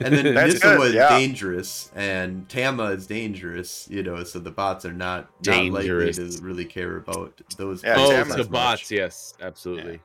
And 0.00 0.14
then 0.14 0.34
That's 0.34 0.54
Nissa 0.54 0.78
was 0.78 0.94
yeah. 0.94 1.08
dangerous, 1.16 1.90
and 1.94 2.48
Tama 2.48 2.84
is 2.92 3.06
dangerous, 3.06 3.88
you 3.90 4.02
know, 4.02 4.22
so 4.24 4.38
the 4.38 4.50
bots 4.50 4.84
are 4.84 4.92
not, 4.92 5.28
not 5.46 5.56
likely 5.56 5.70
Dangerous. 5.88 6.36
to 6.36 6.42
really 6.42 6.64
care 6.64 6.96
about 6.98 7.40
those. 7.56 7.82
Yeah, 7.82 7.94
oh, 7.98 8.10
Tama's 8.10 8.36
it's 8.36 8.46
the 8.46 8.50
bots. 8.52 8.90
Yes, 8.90 9.34
absolutely. 9.40 10.00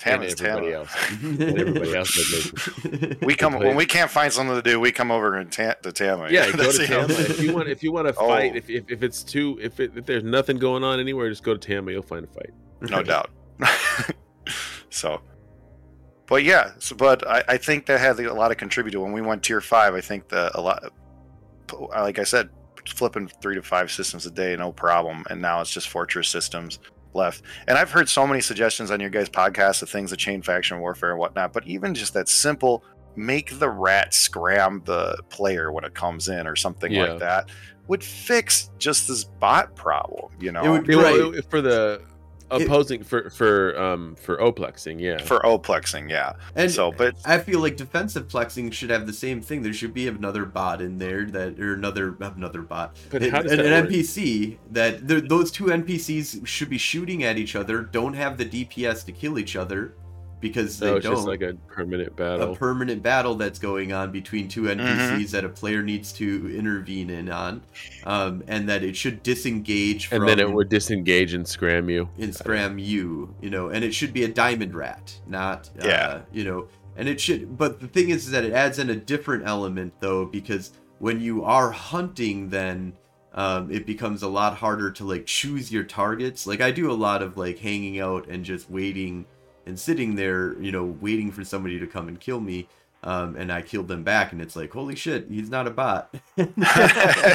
Tama's 0.00 0.40
and 0.40 0.48
everybody 0.48 0.72
Tama. 0.72 0.78
else. 0.78 0.96
And 1.22 1.58
everybody 1.58 1.94
else 1.94 3.20
We 3.22 3.34
come 3.34 3.52
when 3.58 3.76
we 3.76 3.84
can't 3.84 4.10
find 4.10 4.32
something 4.32 4.56
to 4.56 4.62
do. 4.62 4.80
We 4.80 4.92
come 4.92 5.10
over 5.10 5.36
and 5.36 5.52
ta- 5.52 5.74
to 5.82 5.92
Tama. 5.92 6.28
Yeah, 6.30 6.50
go 6.52 6.72
to 6.72 6.86
Tama 6.86 7.12
if 7.12 7.40
you 7.42 7.52
want. 7.54 7.68
If 7.68 7.82
you 7.82 7.92
want 7.92 8.08
to 8.08 8.14
Oh. 8.16 8.26
fight, 8.26 8.56
if, 8.56 8.70
if, 8.70 8.90
if 8.90 9.02
it's 9.02 9.22
too, 9.22 9.58
if, 9.62 9.78
it, 9.78 9.92
if 9.96 10.06
there's 10.06 10.24
nothing 10.24 10.56
going 10.58 10.82
on 10.84 10.98
anywhere, 11.00 11.28
just 11.28 11.42
go 11.42 11.54
to 11.54 11.74
Tama. 11.74 11.92
You'll 11.92 12.02
find 12.02 12.24
a 12.24 12.28
fight. 12.28 12.50
no 12.80 13.02
doubt. 13.02 13.30
so, 14.90 15.20
but 16.30 16.42
yeah, 16.44 16.72
so, 16.78 16.96
but 16.96 17.26
I, 17.28 17.44
I 17.48 17.56
think 17.58 17.84
that 17.86 18.00
had 18.00 18.18
a 18.18 18.32
lot 18.32 18.50
of 18.50 18.56
contributed 18.56 18.98
when 19.00 19.12
we 19.12 19.20
went 19.20 19.42
tier 19.42 19.60
five. 19.60 19.94
I 19.94 20.00
think 20.00 20.28
the 20.28 20.50
a 20.58 20.60
lot, 20.60 20.82
like 21.90 22.18
I 22.18 22.24
said, 22.24 22.48
flipping 22.88 23.28
three 23.42 23.56
to 23.56 23.62
five 23.62 23.90
systems 23.90 24.24
a 24.24 24.30
day, 24.30 24.56
no 24.56 24.72
problem. 24.72 25.24
And 25.28 25.42
now 25.42 25.60
it's 25.60 25.70
just 25.70 25.88
fortress 25.90 26.28
systems 26.28 26.78
left. 27.12 27.42
And 27.68 27.76
I've 27.76 27.90
heard 27.90 28.08
so 28.08 28.26
many 28.26 28.40
suggestions 28.40 28.90
on 28.90 29.00
your 29.00 29.10
guys' 29.10 29.28
podcast 29.28 29.82
of 29.82 29.90
things 29.90 30.10
that 30.10 30.16
chain 30.18 30.40
faction 30.42 30.80
warfare 30.80 31.10
and 31.10 31.18
whatnot. 31.18 31.52
But 31.52 31.66
even 31.66 31.94
just 31.94 32.14
that 32.14 32.28
simple 32.28 32.84
make 33.16 33.58
the 33.58 33.68
rat 33.68 34.14
scram 34.14 34.82
the 34.86 35.18
player 35.28 35.72
when 35.72 35.84
it 35.84 35.94
comes 35.94 36.28
in 36.28 36.46
or 36.46 36.54
something 36.56 36.90
Yeah. 36.92 37.06
like 37.06 37.18
that 37.18 37.48
would 37.88 38.04
fix 38.04 38.70
just 38.78 39.08
this 39.08 39.24
bot 39.24 39.74
problem. 39.74 40.30
You 40.38 40.52
know, 40.52 40.62
It 40.62 40.68
would- 40.70 40.86
be 40.86 40.94
well, 40.94 41.32
Right. 41.32 41.50
for 41.50 41.60
the 41.60 42.00
It- 42.52 42.62
opposing 42.62 43.02
for 43.04 43.30
for 43.30 43.80
um 43.80 44.16
for 44.16 44.36
oplexing, 44.38 45.00
yeah. 45.00 45.18
for 45.18 45.40
oplexing, 45.40 46.10
yeah. 46.10 46.32
And 46.54 46.70
so, 46.70 46.92
but 46.92 47.14
I 47.24 47.38
feel 47.38 47.60
like 47.60 47.76
defensive 47.76 48.28
plexing 48.28 48.72
should 48.72 48.90
have 48.90 49.06
the 49.06 49.12
same 49.12 49.40
thing. 49.40 49.62
There 49.62 49.72
should 49.72 49.94
be 49.94 50.08
another 50.08 50.44
bot 50.44 50.80
in 50.80 50.98
there 50.98 51.24
that, 51.26 51.58
or 51.60 51.74
another 51.74 52.16
another 52.20 52.62
bot, 52.62 52.96
But 53.10 53.22
an, 53.22 53.30
how 53.30 53.42
does 53.42 53.52
an 53.52 53.58
that 53.58 53.84
work? 53.84 53.92
NPC 53.92 54.58
that 54.70 55.06
those 55.28 55.50
two 55.50 55.64
NPCs 55.66 56.46
should 56.46 56.70
be 56.70 56.78
shooting 56.78 57.22
at 57.24 57.38
each 57.38 57.54
other. 57.54 57.82
Don't 57.82 58.14
have 58.14 58.38
the 58.38 58.44
DPS 58.46 59.04
to 59.06 59.12
kill 59.12 59.38
each 59.38 59.56
other 59.56 59.94
because 60.40 60.78
they 60.78 60.86
No, 60.90 60.96
it's 60.96 61.04
don't. 61.04 61.14
just 61.16 61.26
like 61.28 61.42
a 61.42 61.54
permanent 61.68 62.16
battle. 62.16 62.52
a 62.52 62.56
permanent 62.56 63.02
battle 63.02 63.34
that's 63.34 63.58
going 63.58 63.92
on 63.92 64.10
between 64.12 64.48
two 64.48 64.62
Mm-hmm. 64.62 64.80
NPCs 64.80 65.30
that 65.30 65.44
a 65.44 65.48
player 65.48 65.82
needs 65.82 66.12
to 66.14 66.54
intervene 66.56 67.10
in 67.10 67.28
on, 67.30 67.62
um, 68.04 68.42
and 68.48 68.68
that 68.68 68.82
it 68.82 68.96
should 68.96 69.22
disengage 69.22 70.06
from 70.06 70.22
and 70.22 70.28
then 70.28 70.38
it 70.40 70.50
would 70.50 70.68
disengage 70.68 71.34
and 71.34 71.46
scram 71.46 71.88
you. 71.90 72.08
and 72.18 72.34
scram 72.34 72.78
you, 72.78 73.34
you 73.40 73.50
know, 73.50 73.68
and 73.68 73.84
it 73.84 73.94
should 73.94 74.12
be 74.12 74.24
a 74.24 74.28
diamond 74.28 74.74
rat, 74.74 75.18
not 75.26 75.68
uh, 75.82 75.86
Yeah. 75.86 76.20
you 76.32 76.44
know, 76.44 76.68
and 76.96 77.08
it 77.08 77.20
should. 77.20 77.56
But 77.56 77.80
the 77.80 77.88
thing 77.88 78.10
is 78.10 78.30
that 78.30 78.44
it 78.44 78.52
adds 78.52 78.78
in 78.78 78.90
a 78.90 78.96
different 78.96 79.46
element 79.46 79.94
though, 80.00 80.24
because 80.26 80.72
when 80.98 81.20
you 81.20 81.44
are 81.44 81.70
hunting, 81.70 82.48
then 82.50 82.92
um, 83.32 83.70
it 83.70 83.86
becomes 83.86 84.22
a 84.22 84.28
lot 84.28 84.56
harder 84.56 84.90
to 84.90 85.04
like 85.04 85.24
choose 85.26 85.70
your 85.72 85.84
targets. 85.84 86.46
Like 86.46 86.60
I 86.60 86.70
do 86.72 86.90
a 86.90 86.94
lot 86.94 87.22
of 87.22 87.36
like 87.36 87.58
hanging 87.58 88.00
out 88.00 88.26
and 88.28 88.44
just 88.44 88.68
waiting 88.70 89.24
and 89.66 89.78
sitting 89.78 90.14
there, 90.14 90.60
you 90.60 90.72
know, 90.72 90.96
waiting 91.00 91.30
for 91.30 91.44
somebody 91.44 91.78
to 91.78 91.86
come 91.86 92.08
and 92.08 92.18
kill 92.18 92.40
me. 92.40 92.68
Um, 93.02 93.34
and 93.36 93.50
I 93.50 93.62
killed 93.62 93.88
them 93.88 94.04
back, 94.04 94.32
and 94.32 94.42
it's 94.42 94.56
like, 94.56 94.70
holy 94.72 94.94
shit, 94.94 95.26
he's 95.30 95.48
not 95.48 95.66
a 95.66 95.70
bot. 95.70 96.14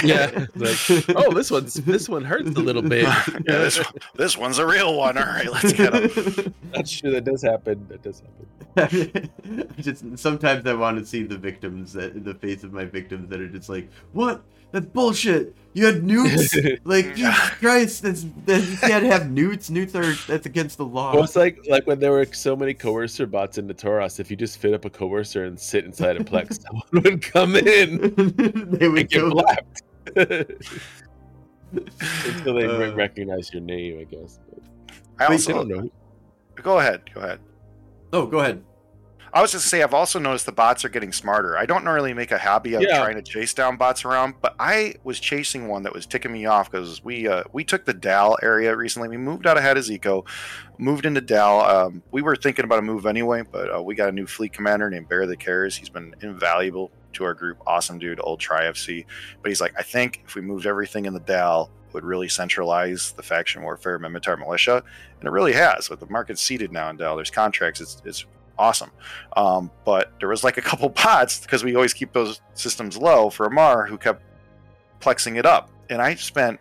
Yeah, 0.04 0.46
like 0.56 0.78
oh, 1.16 1.32
this 1.32 1.50
one's 1.50 1.74
this 1.74 2.08
one 2.08 2.24
hurts 2.24 2.50
a 2.50 2.60
little 2.60 2.84
bit. 2.84 3.04
yeah, 3.28 3.40
this 3.46 3.82
this 4.14 4.38
one's 4.38 4.60
a 4.60 4.66
real 4.66 4.96
one. 4.96 5.18
All 5.18 5.26
right, 5.26 5.52
let's 5.52 5.74
get 5.74 5.94
him. 5.94 6.54
That's 6.72 6.92
true. 6.92 7.12
That 7.12 7.24
does 7.24 7.42
happen. 7.42 7.88
That 7.88 8.04
does 8.04 8.22
happen. 8.22 9.30
I 9.78 9.82
just 9.82 10.20
sometimes 10.20 10.68
I 10.68 10.74
want 10.74 11.00
to 11.00 11.06
see 11.06 11.24
the 11.24 11.38
victims 11.38 11.94
that 11.94 12.24
the 12.24 12.36
face 12.36 12.64
of 12.64 12.74
my 12.74 12.86
victims 12.86 13.30
that 13.30 13.40
are 13.40 13.50
just 13.50 13.70
like, 13.70 13.90
what? 14.14 14.44
That's 14.72 14.86
bullshit. 14.88 15.56
You 15.74 15.86
had 15.88 16.04
newts. 16.04 16.56
like 16.86 17.16
Jesus 17.16 17.50
Christ, 17.60 18.04
that's 18.04 18.26
that, 18.46 18.62
you 18.64 18.78
can't 18.78 19.04
have 19.06 19.30
newts. 19.30 19.70
Newts 19.70 19.94
are 19.96 20.14
that's 20.28 20.46
against 20.46 20.78
the 20.78 20.86
law. 20.86 21.14
Well, 21.14 21.24
it's 21.26 21.36
like 21.36 21.60
like 21.70 21.86
when 21.86 22.00
there 22.00 22.12
were 22.14 22.26
so 22.32 22.56
many 22.56 22.74
coercer 22.74 23.26
bots 23.26 23.58
in 23.58 23.68
the 23.68 23.74
Tauros. 23.74 24.20
If 24.20 24.32
you 24.32 24.38
just 24.38 24.58
fit 24.58 24.74
up 24.74 24.86
a 24.86 24.90
coercer 24.90 25.46
and 25.46 25.60
sit 25.60 25.84
inside 25.84 26.16
a 26.16 26.24
plex, 26.24 26.62
someone 26.66 27.04
would 27.04 27.22
come 27.22 27.56
in 27.58 28.00
they 28.78 28.88
would 28.88 29.00
and 29.02 29.10
get 29.10 29.20
go. 29.20 29.32
blapped 29.32 29.82
until 31.74 32.54
they 32.56 32.66
Uh. 32.66 32.94
recognize 32.96 33.52
your 33.54 33.62
name. 33.62 34.00
I 34.00 34.04
guess. 34.06 34.40
I 35.20 35.26
I 35.26 35.28
also 35.28 35.54
don't 35.54 35.68
know. 35.68 35.90
go 36.56 36.80
ahead, 36.80 37.02
go 37.14 37.22
ahead. 37.22 37.40
Oh, 38.14 38.26
go 38.26 38.40
ahead. 38.40 38.64
I 39.36 39.42
was 39.42 39.52
just 39.52 39.66
to 39.66 39.70
say 39.70 39.84
I've 39.84 39.94
also 39.94 40.18
noticed 40.18 40.46
the 40.46 40.54
bots 40.54 40.86
are 40.86 40.90
getting 40.90 41.12
smarter. 41.12 41.58
I 41.58 41.66
don't 41.66 41.84
normally 41.84 42.14
make 42.14 42.32
a 42.32 42.38
hobby 42.38 42.74
of 42.76 42.82
Yeah. 42.82 43.00
trying 43.00 43.16
to 43.16 43.22
chase 43.22 43.54
down 43.54 43.76
bots 43.76 44.06
around, 44.06 44.36
but 44.42 44.56
I 44.60 44.96
was 45.04 45.20
chasing 45.20 45.68
one 45.68 45.84
that 45.84 45.94
was 45.94 46.06
ticking 46.06 46.32
me 46.32 46.46
off 46.46 46.72
because 46.72 47.04
we 47.04 47.28
uh, 47.28 47.44
we 47.52 47.66
took 47.66 47.84
the 47.84 47.94
Dal 47.94 48.38
area 48.42 48.74
recently. 48.74 49.10
We 49.10 49.18
moved 49.18 49.46
out 49.46 49.58
ahead 49.58 49.76
of 49.76 49.84
Zico, 49.84 50.26
moved 50.78 51.06
into 51.06 51.20
Dal. 51.20 51.60
Um, 51.62 52.02
we 52.12 52.22
were 52.22 52.38
thinking 52.38 52.64
about 52.64 52.80
a 52.80 52.82
move 52.82 53.06
anyway, 53.06 53.44
but 53.52 53.76
uh, 53.76 53.82
we 53.84 53.94
got 53.94 54.08
a 54.08 54.14
new 54.14 54.26
fleet 54.26 54.54
commander 54.54 54.90
named 54.90 55.10
Bear 55.10 55.28
the 55.28 55.36
Cares. 55.36 55.76
He's 55.76 55.90
been 55.90 56.16
invaluable 56.22 56.90
to 57.14 57.26
our 57.26 57.34
group. 57.34 57.58
Awesome 57.68 58.00
dude, 58.00 58.22
old 58.24 58.40
Tri 58.40 58.64
FC. 58.64 59.06
But 59.42 59.50
he's 59.50 59.60
like, 59.60 59.74
I 59.78 59.84
think 59.84 60.24
if 60.26 60.36
we 60.36 60.42
moved 60.44 60.66
everything 60.66 61.04
in 61.08 61.14
the 61.14 61.20
Dal, 61.20 61.70
would 61.92 62.06
really 62.06 62.30
centralize 62.30 63.12
the 63.14 63.24
faction 63.24 63.64
warfare 63.64 64.00
Minmatar 64.00 64.38
militia, 64.40 64.82
and 65.20 65.28
it 65.28 65.32
really 65.32 65.54
has. 65.54 65.90
With 65.90 66.00
the 66.00 66.08
market 66.10 66.40
seated 66.40 66.72
now 66.72 66.90
in 66.90 66.96
Dal, 66.96 67.18
there's 67.18 67.32
contracts. 67.32 67.82
It's 67.82 68.02
it's 68.06 68.26
awesome. 68.58 68.92
Um, 69.36 69.72
but 69.86 70.12
there 70.20 70.30
was 70.30 70.44
like 70.44 70.58
a 70.58 70.62
couple 70.62 70.90
bots 71.04 71.40
because 71.42 71.64
we 71.64 71.76
always 71.76 71.94
keep 71.94 72.14
those 72.14 72.42
systems 72.54 72.98
low 72.98 73.30
for 73.30 73.46
Amar 73.46 73.86
who 73.86 73.98
kept 73.98 74.22
plexing 75.02 75.38
it 75.38 75.46
up. 75.46 75.70
And 75.90 76.02
I 76.02 76.16
spent 76.16 76.60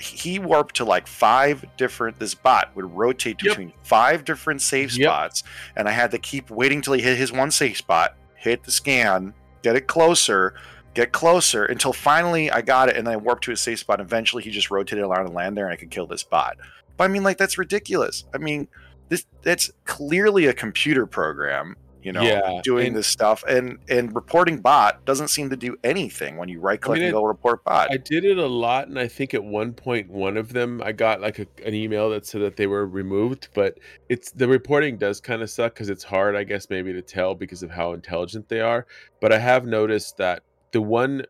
he 0.00 0.38
warped 0.38 0.76
to 0.76 0.84
like 0.84 1.08
five 1.08 1.64
different 1.76 2.18
this 2.20 2.32
bot 2.34 2.70
would 2.76 2.84
rotate 2.96 3.42
Yep. 3.42 3.50
between 3.50 3.72
five 3.82 4.24
different 4.24 4.60
safe 4.62 4.96
Yep. 4.96 5.06
spots 5.08 5.42
and 5.74 5.88
I 5.88 5.90
had 5.90 6.12
to 6.12 6.18
keep 6.18 6.50
waiting 6.50 6.80
till 6.82 6.92
he 6.92 7.02
hit 7.02 7.16
his 7.18 7.32
one 7.32 7.50
safe 7.50 7.78
spot, 7.78 8.14
hit 8.36 8.62
the 8.62 8.70
scan, 8.70 9.34
get 9.62 9.74
it 9.74 9.88
closer, 9.88 10.54
get 10.94 11.10
closer 11.12 11.64
until 11.64 11.92
finally 11.92 12.48
I 12.48 12.60
got 12.60 12.88
it 12.88 12.96
and 12.96 13.06
then 13.06 13.14
I 13.14 13.16
warped 13.16 13.42
to 13.44 13.52
a 13.52 13.56
safe 13.56 13.80
spot. 13.80 14.00
Eventually 14.00 14.44
he 14.44 14.50
just 14.50 14.70
rotated 14.70 15.04
around 15.04 15.26
and 15.26 15.34
land 15.34 15.56
there 15.56 15.64
and 15.64 15.72
I 15.72 15.76
could 15.76 15.90
kill 15.90 16.06
this 16.06 16.22
bot. 16.22 16.58
But 16.96 17.04
I 17.04 17.08
mean 17.08 17.24
like 17.24 17.38
that's 17.38 17.58
ridiculous. 17.58 18.24
I 18.32 18.38
mean 18.38 18.68
this 19.08 19.26
that's 19.42 19.70
clearly 19.84 20.46
a 20.46 20.52
computer 20.52 21.06
program 21.06 21.76
you 22.02 22.12
know 22.12 22.22
Yeah, 22.22 22.60
doing 22.62 22.88
and- 22.88 22.96
this 22.96 23.06
stuff 23.06 23.42
and 23.48 23.78
and 23.88 24.14
reporting 24.14 24.60
bot 24.60 25.04
doesn't 25.04 25.28
seem 25.28 25.50
to 25.50 25.56
do 25.56 25.76
anything 25.82 26.36
when 26.36 26.48
you 26.48 26.60
right 26.60 26.80
click 26.80 26.96
I 26.96 27.00
mean, 27.00 27.08
and 27.08 27.14
go 27.14 27.24
report 27.24 27.64
bot 27.64 27.90
I 27.90 27.96
did 27.96 28.24
it 28.24 28.38
a 28.38 28.46
lot, 28.46 28.88
and 28.88 28.98
I 28.98 29.08
think 29.08 29.34
at 29.34 29.42
one 29.42 29.72
point, 29.72 30.08
one 30.08 30.36
of 30.36 30.52
them, 30.52 30.80
I 30.84 30.92
got 30.92 31.20
like 31.20 31.38
a, 31.38 31.46
an 31.66 31.74
email 31.74 32.08
that 32.10 32.24
said 32.24 32.40
that 32.42 32.56
they 32.56 32.66
were 32.66 32.86
removed. 32.86 33.48
But 33.52 33.78
it's 34.08 34.30
the 34.30 34.46
reporting 34.46 34.96
does 34.96 35.20
kind 35.20 35.42
of 35.42 35.50
suck 35.50 35.74
because 35.74 35.88
it's 35.88 36.04
hard, 36.04 36.36
I 36.36 36.44
guess, 36.44 36.70
maybe 36.70 36.92
to 36.92 37.02
tell 37.02 37.34
because 37.34 37.62
of 37.62 37.70
how 37.70 37.92
intelligent 37.92 38.48
they 38.48 38.60
are. 38.60 38.86
But 39.20 39.32
I 39.32 39.38
have 39.38 39.66
noticed 39.66 40.16
that 40.18 40.42
the 40.70 40.82
one 40.82 41.24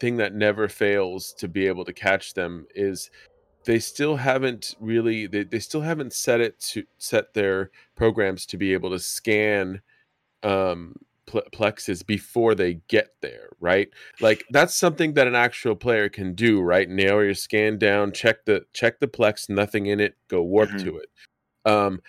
thing 0.00 0.16
that 0.16 0.34
never 0.34 0.68
fails 0.68 1.32
to 1.34 1.48
be 1.48 1.66
able 1.66 1.84
to 1.84 1.92
catch 1.92 2.34
them 2.34 2.66
is 2.74 3.10
they 3.64 3.78
still 3.78 4.16
haven't 4.16 4.74
really 4.80 5.26
they, 5.26 5.44
they 5.44 5.58
still 5.58 5.80
haven't 5.80 6.12
set 6.12 6.40
it 6.40 6.58
to 6.60 6.84
set 6.98 7.34
their 7.34 7.70
programs 7.96 8.46
to 8.46 8.56
be 8.56 8.72
able 8.72 8.90
to 8.90 8.98
scan 8.98 9.80
um 10.42 10.94
ple- 11.26 11.42
plexes 11.52 12.04
before 12.04 12.54
they 12.54 12.74
get 12.88 13.14
there 13.20 13.50
right? 13.60 13.88
Like 14.20 14.44
that's 14.50 14.74
something 14.74 15.14
that 15.14 15.26
an 15.28 15.34
actual 15.36 15.76
player 15.76 16.08
can 16.08 16.34
do 16.34 16.60
right? 16.60 16.88
Nail 16.88 17.22
your 17.22 17.34
scan 17.34 17.78
down 17.78 18.12
check 18.12 18.44
the 18.44 18.64
check 18.72 18.98
the 19.00 19.08
plex 19.08 19.48
nothing 19.48 19.86
in 19.86 20.00
it 20.00 20.16
go 20.28 20.42
warp 20.42 20.70
Mhm. 20.70 20.84
to 20.84 20.96
it. 20.98 21.08
Um 21.64 22.02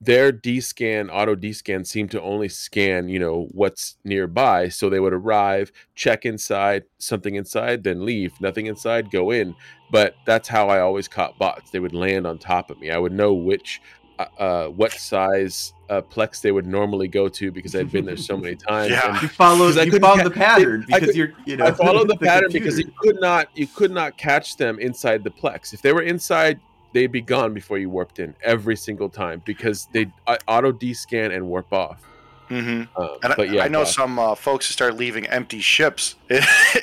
their 0.00 0.30
D-scan 0.30 1.08
auto 1.08 1.34
D-scan 1.34 1.84
seem 1.84 2.08
to 2.10 2.20
only 2.20 2.48
scan 2.48 3.08
you 3.08 3.18
know 3.18 3.48
what's 3.52 3.96
nearby. 4.04 4.68
So 4.68 4.90
they 4.90 5.00
would 5.00 5.14
arrive 5.14 5.72
check 5.94 6.26
inside 6.26 6.84
something 6.98 7.34
inside 7.34 7.82
then 7.82 8.04
leave. 8.04 8.38
Nothing 8.40 8.66
inside 8.66 9.10
go 9.10 9.30
in. 9.30 9.54
But 9.90 10.14
that's 10.26 10.48
how 10.48 10.68
i 10.68 10.80
always 10.80 11.08
caught 11.08 11.38
bots. 11.38 11.70
They 11.70 11.78
would 11.78 11.94
land 11.94 12.26
on 12.26 12.38
top 12.38 12.70
of 12.70 12.78
me. 12.78 12.90
I 12.90 12.98
would 12.98 13.12
know 13.12 13.32
which 13.34 13.80
uh, 14.18 14.26
uh 14.38 14.66
what 14.68 14.92
size 14.92 15.72
uh, 15.90 16.00
plex 16.02 16.40
they 16.40 16.50
would 16.50 16.66
normally 16.66 17.06
go 17.06 17.28
to 17.28 17.52
because 17.52 17.74
i'd 17.76 17.92
been 17.92 18.06
there 18.06 18.16
so 18.16 18.34
many 18.36 18.56
times 18.70 18.90
Yeah. 18.90 19.12
and 19.12 19.22
You 19.22 19.28
follow 19.28 19.66
'Cause 19.66 19.76
I 19.78 19.82
you 19.82 19.90
couldn't 19.92 20.06
follow 20.08 20.16
ca- 20.22 20.24
the 20.24 20.30
pattern 20.30 20.82
I 20.84 20.86
because 20.86 21.06
could- 21.08 21.16
you're 21.16 21.32
you 21.44 21.56
know 21.58 21.66
I 21.66 21.70
followed 21.84 22.08
the, 22.08 22.16
pattern 22.16 22.50
because 22.50 22.78
you 22.78 22.90
could 23.02 23.20
not 23.20 23.48
you 23.54 23.66
could 23.66 23.90
not 23.90 24.16
catch 24.16 24.56
them 24.56 24.78
inside 24.78 25.22
the 25.22 25.30
plex. 25.30 25.72
If 25.74 25.82
they 25.82 25.92
were 25.92 26.00
inside, 26.02 26.58
they'd 26.92 27.12
be 27.12 27.20
gone 27.20 27.54
before 27.54 27.78
you 27.78 27.90
warped 27.90 28.18
in 28.18 28.34
every 28.42 28.76
single 28.76 29.08
time 29.08 29.42
because 29.44 29.88
they 29.92 30.10
uh, 30.26 30.36
auto 30.48 30.72
descan 30.72 31.34
and 31.34 31.46
warp 31.46 31.72
off. 31.72 32.02
hmm 32.48 32.82
Um, 32.96 33.08
and 33.22 33.34
I, 33.38 33.42
yeah, 33.44 33.64
I 33.64 33.68
know 33.68 33.80
Bob. 33.80 33.88
some 33.88 34.18
uh, 34.18 34.34
folks 34.34 34.66
start 34.66 34.96
leaving 34.96 35.26
empty 35.26 35.60
ships 35.60 36.14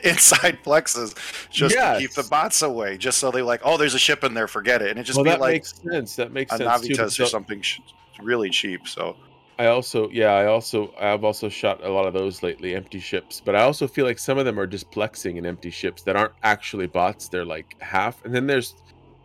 inside 0.03 0.59
plexes 0.63 1.15
just 1.49 1.75
to 1.75 1.95
keep 1.99 2.13
the 2.13 2.23
bots 2.23 2.61
away 2.61 2.97
just 2.97 3.17
so 3.17 3.31
they 3.31 3.41
like 3.41 3.61
oh 3.63 3.77
there's 3.77 3.93
a 3.93 3.99
ship 3.99 4.23
in 4.23 4.33
there 4.33 4.47
forget 4.47 4.81
it 4.81 4.89
and 4.91 4.99
it 4.99 5.03
just 5.03 5.17
well, 5.17 5.23
be 5.23 5.29
that 5.29 5.39
like 5.39 5.53
makes 5.53 5.73
sense. 5.81 6.15
That 6.15 6.31
makes 6.31 6.51
a 6.53 6.57
sense 6.57 6.81
too. 6.81 6.93
navitas 6.93 7.11
So 7.11 7.23
or 7.23 7.27
something 7.27 7.61
sh- 7.61 7.79
really 8.21 8.49
cheap 8.49 8.87
so 8.87 9.15
I 9.59 9.67
also, 9.67 10.09
yeah, 10.09 10.31
I 10.31 10.47
also, 10.47 10.93
I've 10.99 11.23
also 11.23 11.47
shot 11.47 11.83
a 11.83 11.89
lot 11.89 12.07
of 12.07 12.13
those 12.13 12.41
lately, 12.41 12.75
empty 12.75 12.99
ships. 12.99 13.41
But 13.43 13.55
I 13.55 13.61
also 13.61 13.87
feel 13.87 14.05
like 14.05 14.17
some 14.17 14.37
of 14.37 14.45
them 14.45 14.59
are 14.59 14.65
just 14.65 14.89
plexing 14.91 15.37
in 15.37 15.45
empty 15.45 15.69
ships 15.69 16.01
that 16.03 16.15
aren't 16.15 16.33
actually 16.41 16.87
bots. 16.87 17.27
They're 17.27 17.45
like 17.45 17.75
half, 17.79 18.23
and 18.25 18.33
then 18.33 18.47
there's, 18.47 18.75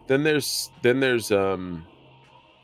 then 0.09 0.25
there's, 0.25 0.71
then 0.83 1.01
there's 1.01 1.31
um, 1.31 1.85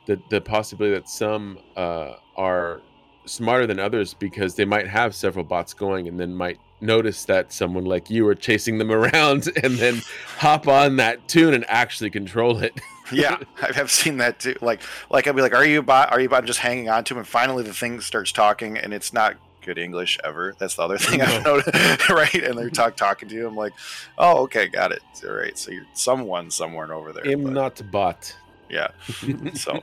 the 0.06 0.20
the 0.30 0.40
possibility 0.40 0.94
that 0.94 1.08
some 1.08 1.58
uh 1.76 2.14
are 2.36 2.80
smarter 3.26 3.66
than 3.66 3.78
others 3.78 4.12
because 4.12 4.54
they 4.54 4.64
might 4.64 4.86
have 4.86 5.14
several 5.14 5.44
bots 5.44 5.72
going 5.72 6.08
and 6.08 6.20
then 6.20 6.34
might 6.34 6.60
notice 6.80 7.24
that 7.24 7.50
someone 7.52 7.84
like 7.84 8.10
you 8.10 8.26
are 8.26 8.34
chasing 8.34 8.76
them 8.76 8.90
around 8.92 9.48
and 9.62 9.74
then 9.78 10.02
hop 10.36 10.68
on 10.68 10.96
that 10.96 11.26
toon 11.26 11.54
and 11.54 11.64
actually 11.68 12.10
control 12.10 12.58
it. 12.58 12.78
yeah 13.12 13.36
i 13.60 13.70
have 13.72 13.90
seen 13.90 14.16
that 14.16 14.40
too. 14.40 14.56
Like 14.62 14.80
like 15.10 15.26
i'd 15.26 15.36
be 15.36 15.42
like 15.42 15.54
are 15.54 15.64
you 15.64 15.82
bot? 15.82 16.12
Are 16.12 16.20
you 16.20 16.28
bot? 16.28 16.44
Just 16.44 16.60
hanging 16.60 16.88
on 16.88 17.04
to 17.04 17.14
him 17.14 17.18
and 17.18 17.28
finally 17.28 17.62
the 17.62 17.74
thing 17.74 18.00
starts 18.00 18.32
talking 18.32 18.76
and 18.76 18.92
it's 18.92 19.12
not 19.12 19.36
good 19.64 19.78
english 19.78 20.18
ever. 20.24 20.54
That's 20.58 20.74
the 20.76 20.82
other 20.82 20.98
thing 20.98 21.20
i've 21.22 21.44
noticed 21.46 22.08
right? 22.10 22.34
And 22.34 22.56
they're 22.58 22.70
talk 22.70 22.96
talking 22.96 23.28
to 23.28 23.34
you. 23.34 23.46
I'm 23.48 23.56
like 23.56 23.72
oh 24.18 24.42
okay 24.44 24.68
got 24.68 24.92
it. 24.92 25.02
All 25.26 25.32
right. 25.34 25.56
So 25.58 25.70
you're 25.72 25.86
someone 25.94 26.50
somewhere 26.50 26.92
over 26.92 27.12
there 27.12 27.24
I'm 27.26 27.44
but- 27.44 27.52
not 27.52 27.80
a 27.80 27.84
bot. 27.84 28.36
yeah. 28.68 28.88
So 29.54 29.82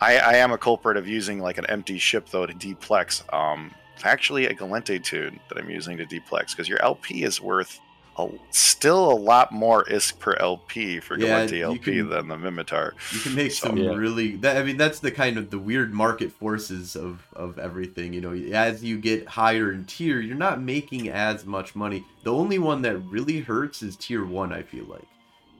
I, 0.00 0.18
I 0.18 0.32
am 0.36 0.50
a 0.52 0.58
culprit 0.58 0.96
of 0.96 1.06
using 1.08 1.38
like 1.40 1.56
an 1.58 1.66
empty 1.66 1.98
ship 1.98 2.28
though 2.30 2.46
to 2.46 2.52
deplex 2.52 3.22
um 3.32 3.70
actually 4.02 4.46
a 4.46 4.54
Gallente 4.54 5.02
toon 5.02 5.40
that 5.48 5.56
I'm 5.56 5.70
using 5.70 5.96
to 5.98 6.04
deplex 6.04 6.50
because 6.50 6.68
your 6.68 6.82
LP 6.82 7.22
is 7.24 7.40
worth 7.40 7.80
a, 8.16 8.28
still 8.50 9.10
a 9.12 9.14
lot 9.18 9.50
more 9.52 9.84
ISK 9.84 10.18
per 10.18 10.34
LP 10.36 11.00
for 11.00 11.18
Yeah, 11.18 11.46
Gallente 11.46 11.58
you 11.58 11.64
LP 11.64 11.78
can- 11.96 12.08
than 12.10 12.28
the 12.28 12.36
Minmatar. 12.36 12.92
You 13.12 13.20
can 13.20 13.34
make 13.34 13.52
So- 13.52 13.68
some 13.68 13.76
Yeah. 13.76 13.94
really. 13.94 14.36
That, 14.36 14.56
I 14.56 14.62
mean, 14.62 14.76
that's 14.76 15.00
the 15.00 15.10
kind 15.10 15.36
of 15.38 15.50
the 15.50 15.58
weird 15.58 15.92
market 15.92 16.32
forces 16.32 16.94
of 16.96 17.26
of 17.34 17.58
everything. 17.58 18.12
You 18.12 18.20
know, 18.20 18.32
as 18.56 18.84
you 18.84 18.98
get 18.98 19.26
higher 19.28 19.72
in 19.72 19.84
tier, 19.84 20.20
you're 20.20 20.36
not 20.36 20.60
making 20.62 21.08
as 21.08 21.44
much 21.44 21.74
money. 21.74 22.04
The 22.22 22.32
only 22.32 22.58
one 22.58 22.82
that 22.82 22.96
really 22.98 23.40
hurts 23.40 23.82
is 23.82 23.96
tier 23.96 24.24
one. 24.24 24.52
I 24.52 24.62
feel 24.62 24.84
like 24.84 25.06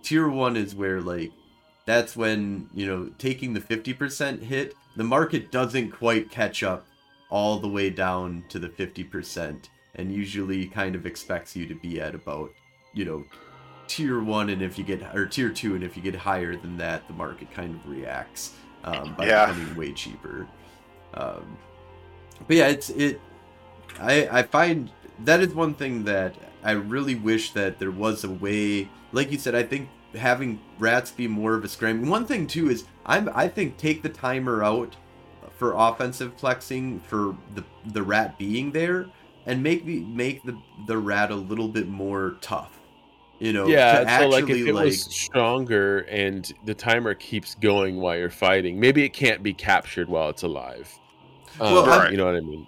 tier 0.03 0.29
one 0.29 0.57
is 0.57 0.75
where 0.75 1.01
like 1.01 1.33
that's 1.87 2.17
when 2.17 2.69
you 2.75 2.87
know 2.87 3.11
taking 3.19 3.53
the 3.55 3.61
50% 3.61 4.43
hit 4.43 4.75
the 4.97 5.05
market 5.05 5.51
doesn't 5.51 5.91
quite 5.91 6.31
catch 6.31 6.63
up 6.63 6.87
all 7.31 7.59
the 7.59 7.69
way 7.69 7.91
down 7.91 8.45
to 8.49 8.59
the 8.61 8.69
50% 8.69 9.69
and 9.97 10.13
usually 10.13 10.67
kind 10.67 10.95
of 10.95 11.07
expects 11.07 11.55
you 11.57 11.67
to 11.67 11.75
be 11.75 12.01
at 12.01 12.15
about 12.15 12.53
you 12.93 13.05
know 13.05 13.25
tier 13.87 14.21
one 14.23 14.49
and 14.51 14.63
if 14.63 14.79
you 14.79 14.85
get 14.85 15.03
or 15.15 15.27
tier 15.27 15.51
two 15.51 15.75
and 15.75 15.85
if 15.85 15.97
you 15.97 16.03
get 16.03 16.15
higher 16.15 16.57
than 16.57 16.77
that 16.77 17.07
the 17.07 17.13
market 17.13 17.51
kind 17.51 17.75
of 17.75 17.87
reacts 17.89 18.55
um, 18.85 19.15
by 19.15 19.27
Yeah. 19.27 19.47
becoming 19.47 19.75
way 19.77 19.93
cheaper 19.93 20.47
um, 21.15 21.57
but 22.47 22.57
yeah 22.57 22.69
it's 22.69 22.91
it 22.91 23.21
I, 24.01 24.29
I 24.39 24.43
find 24.43 24.91
that 25.21 25.41
is 25.41 25.55
one 25.55 25.75
thing 25.75 26.05
that 26.05 26.35
I 26.65 26.73
really 26.73 27.15
wish 27.15 27.53
that 27.53 27.79
there 27.79 27.91
was 27.91 28.25
a 28.25 28.31
way. 28.31 28.89
Like 29.13 29.31
you 29.31 29.39
said, 29.39 29.55
I 29.55 29.63
think 29.63 29.89
having 30.15 30.61
rats 30.79 31.11
be 31.11 31.29
more 31.29 31.55
of 31.55 31.63
a 31.65 31.69
scram. 31.69 32.09
One 32.09 32.27
thing 32.27 32.47
too 32.47 32.71
is 32.71 32.85
I'm 33.07 33.31
I 33.35 33.49
think 33.49 33.77
take 33.77 34.03
the 34.03 34.09
timer 34.09 34.65
out 34.65 34.97
for 35.57 35.75
offensive 35.77 36.37
plexing 36.37 37.03
for 37.03 37.37
the 37.55 37.65
the 37.87 38.03
rat 38.03 38.39
being 38.39 38.73
there 38.73 39.07
and 39.47 39.63
make 39.63 39.85
me 39.85 40.01
make 40.01 40.43
the 40.45 40.57
the 40.87 40.97
rat 40.99 41.31
a 41.31 41.37
little 41.37 41.69
bit 41.69 41.89
more 41.89 42.37
tough. 42.41 42.81
You 43.41 43.53
know, 43.53 43.67
yeah, 43.67 44.05
to 44.05 44.11
so 44.11 44.29
like 44.29 44.45
if 44.45 44.51
actually, 44.51 44.69
it 44.69 44.73
was 44.73 45.03
stronger 45.03 46.01
and 46.03 46.51
the 46.65 46.75
timer 46.75 47.15
keeps 47.15 47.55
going 47.57 47.97
while 48.01 48.17
you're 48.17 48.31
fighting, 48.31 48.79
maybe 48.79 49.05
it 49.05 49.13
can't 49.13 49.43
be 49.43 49.53
captured 49.53 50.09
while 50.09 50.31
it's 50.31 50.43
alive. 50.43 50.99
Um, 51.61 51.75
Well, 51.75 52.11
you 52.11 52.17
know 52.17 52.27
what 52.27 52.37
I 52.37 52.41
mean? 52.41 52.67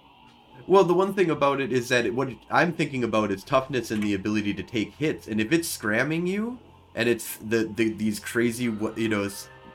Well, 0.67 0.83
the 0.83 0.93
one 0.93 1.13
thing 1.13 1.31
about 1.31 1.61
it 1.61 1.71
is 1.71 1.87
that 1.89 2.05
it, 2.05 2.13
what 2.13 2.29
I'm 2.51 2.73
thinking 2.73 3.05
about 3.05 3.31
is 3.31 3.43
toughness 3.43 3.91
and 3.91 4.03
the 4.03 4.13
ability 4.13 4.53
to 4.55 4.63
take 4.63 4.93
hits. 4.93 5.27
And 5.27 5.39
if 5.39 5.53
it's 5.53 5.67
scramming 5.67 6.27
you, 6.27 6.59
and 6.95 7.07
it's 7.07 7.37
the, 7.37 7.71
the 7.75 7.89
these 7.93 8.19
crazy 8.19 8.65
you 8.65 9.09
know 9.09 9.29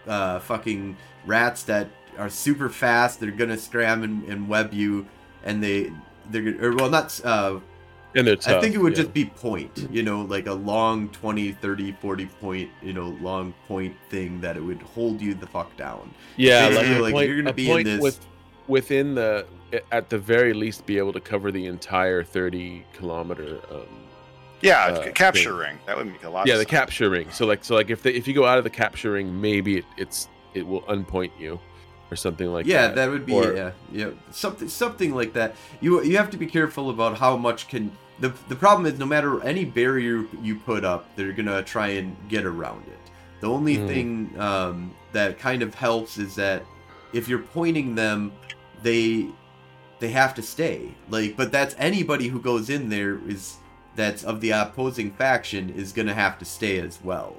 uh, 0.07 0.41
fucking 0.41 0.97
rats 1.25 1.63
that 1.65 1.89
are 2.19 2.29
super 2.29 2.69
fast, 2.69 3.21
they're 3.21 3.31
gonna 3.31 3.57
scram 3.57 4.03
and, 4.03 4.25
and 4.25 4.49
web 4.49 4.75
you, 4.75 5.07
and 5.45 5.63
they 5.63 5.91
they're 6.31 6.43
gonna- 6.53 6.67
or 6.69 6.75
well 6.77 6.91
not 6.91 7.21
uh, 7.25 7.59
And 8.15 8.27
they're 8.27 8.37
tough. 8.37 8.57
I 8.57 8.61
think 8.61 8.75
it 8.75 8.79
would 8.79 8.93
yeah. 8.97 9.03
just 9.03 9.15
be 9.15 9.25
point, 9.27 9.89
you 9.91 10.03
know, 10.03 10.23
like 10.23 10.47
a 10.47 10.53
long 10.53 11.09
20, 11.11 11.53
30, 11.53 11.93
40 11.93 12.27
point, 12.27 12.71
you 12.83 12.93
know, 12.93 13.17
long 13.23 13.55
point 13.67 13.97
thing 14.11 14.41
that 14.43 14.57
it 14.57 14.61
would 14.63 14.83
hold 14.83 15.21
you 15.21 15.33
the 15.35 15.47
fuck 15.47 15.75
down. 15.77 16.13
yeah, 16.37 16.69
Basically, 16.69 16.89
like, 16.91 16.99
a 16.99 17.03
like, 17.03 17.13
point, 17.15 17.29
you're 17.29 17.43
gonna 17.43 17.53
be 17.55 17.71
in 17.71 17.85
this- 17.85 18.01
with 18.03 18.21
within 18.69 19.15
the 19.15 19.47
at 19.91 20.09
the 20.11 20.19
very 20.19 20.53
least 20.53 20.85
be 20.87 20.99
able 20.99 21.13
to 21.13 21.21
cover 21.21 21.51
the 21.51 21.65
entire 21.67 22.23
30 22.23 22.85
kilometer 22.93 23.59
um 23.71 23.87
Yeah, 24.61 24.85
Uh, 24.87 25.11
capture 25.13 25.55
ring. 25.55 25.79
That 25.87 25.97
would 25.97 26.07
make 26.07 26.23
a 26.25 26.29
lot 26.31 26.47
yeah 26.47 26.55
of 26.55 26.59
the 26.61 26.65
sense. 26.65 26.71
capture 26.71 27.09
ring 27.11 27.29
so 27.33 27.47
like 27.47 27.65
so 27.65 27.75
like 27.75 27.91
if 27.91 28.03
the, 28.03 28.15
if 28.17 28.29
you 28.29 28.35
go 28.35 28.45
out 28.45 28.59
of 28.59 28.65
the 28.65 28.71
capture 28.71 29.13
ring 29.13 29.41
maybe 29.41 29.79
it, 29.79 29.85
it's 29.97 30.29
it 30.55 30.65
will 30.67 30.83
unpoint 30.83 31.33
you 31.41 31.59
or 32.13 32.17
something 32.17 32.53
like 32.53 32.67
that. 32.67 32.71
yeah, 32.73 32.87
that 32.89 32.95
that 32.97 33.11
would 33.11 33.25
be 33.27 33.33
Or- 33.33 33.55
yeah, 33.55 33.71
yeah, 33.91 34.11
something 34.31 34.69
something 34.69 35.15
like 35.15 35.33
that. 35.33 35.57
You 35.81 36.03
you 36.03 36.17
have 36.19 36.31
to 36.31 36.37
be 36.37 36.47
careful 36.47 36.91
about 36.91 37.19
how 37.19 37.37
much 37.37 37.69
can 37.69 37.91
the 38.21 38.33
the 38.49 38.57
problem 38.57 38.87
is 38.87 38.99
no 38.99 39.07
matter 39.07 39.43
any 39.43 39.65
barrier 39.65 40.25
you 40.43 40.57
put 40.57 40.85
up, 40.85 41.03
they're 41.17 41.33
gonna 41.33 41.63
try 41.63 41.89
and 41.89 42.15
get 42.29 42.45
around 42.45 42.85
it. 42.87 42.99
The 43.41 43.49
only 43.49 43.77
Mm. 43.79 43.87
thing 43.89 44.41
um, 44.41 44.95
that 45.13 45.39
kind 45.39 45.63
of 45.63 45.75
helps 45.75 46.19
is 46.19 46.35
that 46.37 46.63
if 47.13 47.29
you're 47.29 47.41
pointing 47.59 47.95
them, 47.95 48.33
they 48.83 49.27
they 50.01 50.11
have 50.11 50.35
to 50.35 50.43
stay. 50.43 50.95
Like, 51.09 51.37
but 51.37 51.51
that's 51.53 51.75
anybody 51.79 52.29
who 52.29 52.41
goes 52.41 52.69
in 52.69 52.89
there 52.91 53.19
is 53.27 53.57
that's 53.97 54.25
of 54.25 54.41
the 54.41 54.51
opposing 54.51 55.11
faction 55.13 55.71
is 55.71 55.93
gonna 55.93 56.15
have 56.15 56.39
to 56.39 56.45
stay 56.45 56.79
as 56.81 56.99
well, 57.03 57.35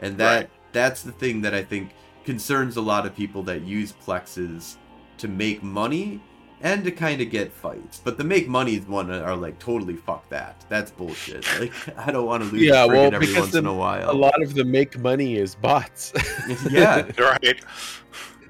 and 0.00 0.16
that 0.18 0.36
Right. 0.36 0.50
that's 0.72 1.02
the 1.02 1.12
thing 1.12 1.42
that 1.42 1.54
I 1.54 1.62
think 1.62 1.90
concerns 2.26 2.76
a 2.76 2.80
lot 2.82 3.06
of 3.06 3.16
people 3.16 3.42
that 3.44 3.62
use 3.62 3.92
plexes 4.04 4.76
to 5.18 5.28
make 5.28 5.62
money 5.62 6.20
and 6.62 6.84
to 6.84 6.90
kind 6.90 7.20
of 7.20 7.30
get 7.30 7.52
fights. 7.52 8.00
But 8.02 8.16
the 8.18 8.24
make 8.24 8.48
money 8.48 8.78
one 8.80 9.10
are 9.10 9.36
like 9.36 9.58
totally 9.58 9.94
fuck 9.96 10.28
that. 10.30 10.64
That's 10.68 10.90
bullshit. 10.90 11.46
Like 11.60 11.72
I 11.98 12.10
don't 12.12 12.26
want 12.26 12.42
to 12.44 12.50
lose 12.50 12.62
Yeah, 12.62 12.84
yeah, 12.84 12.84
well, 12.86 13.14
every 13.14 13.20
because 13.26 13.36
once 13.40 13.52
the- 13.52 13.58
in 13.60 13.66
a 13.66 13.74
while. 13.74 14.10
a 14.10 14.12
lot 14.12 14.42
of 14.42 14.54
the 14.54 14.64
make 14.64 14.98
money 14.98 15.36
is 15.36 15.54
bots 15.54 16.12
yeah. 16.70 17.06
Right. 17.18 17.60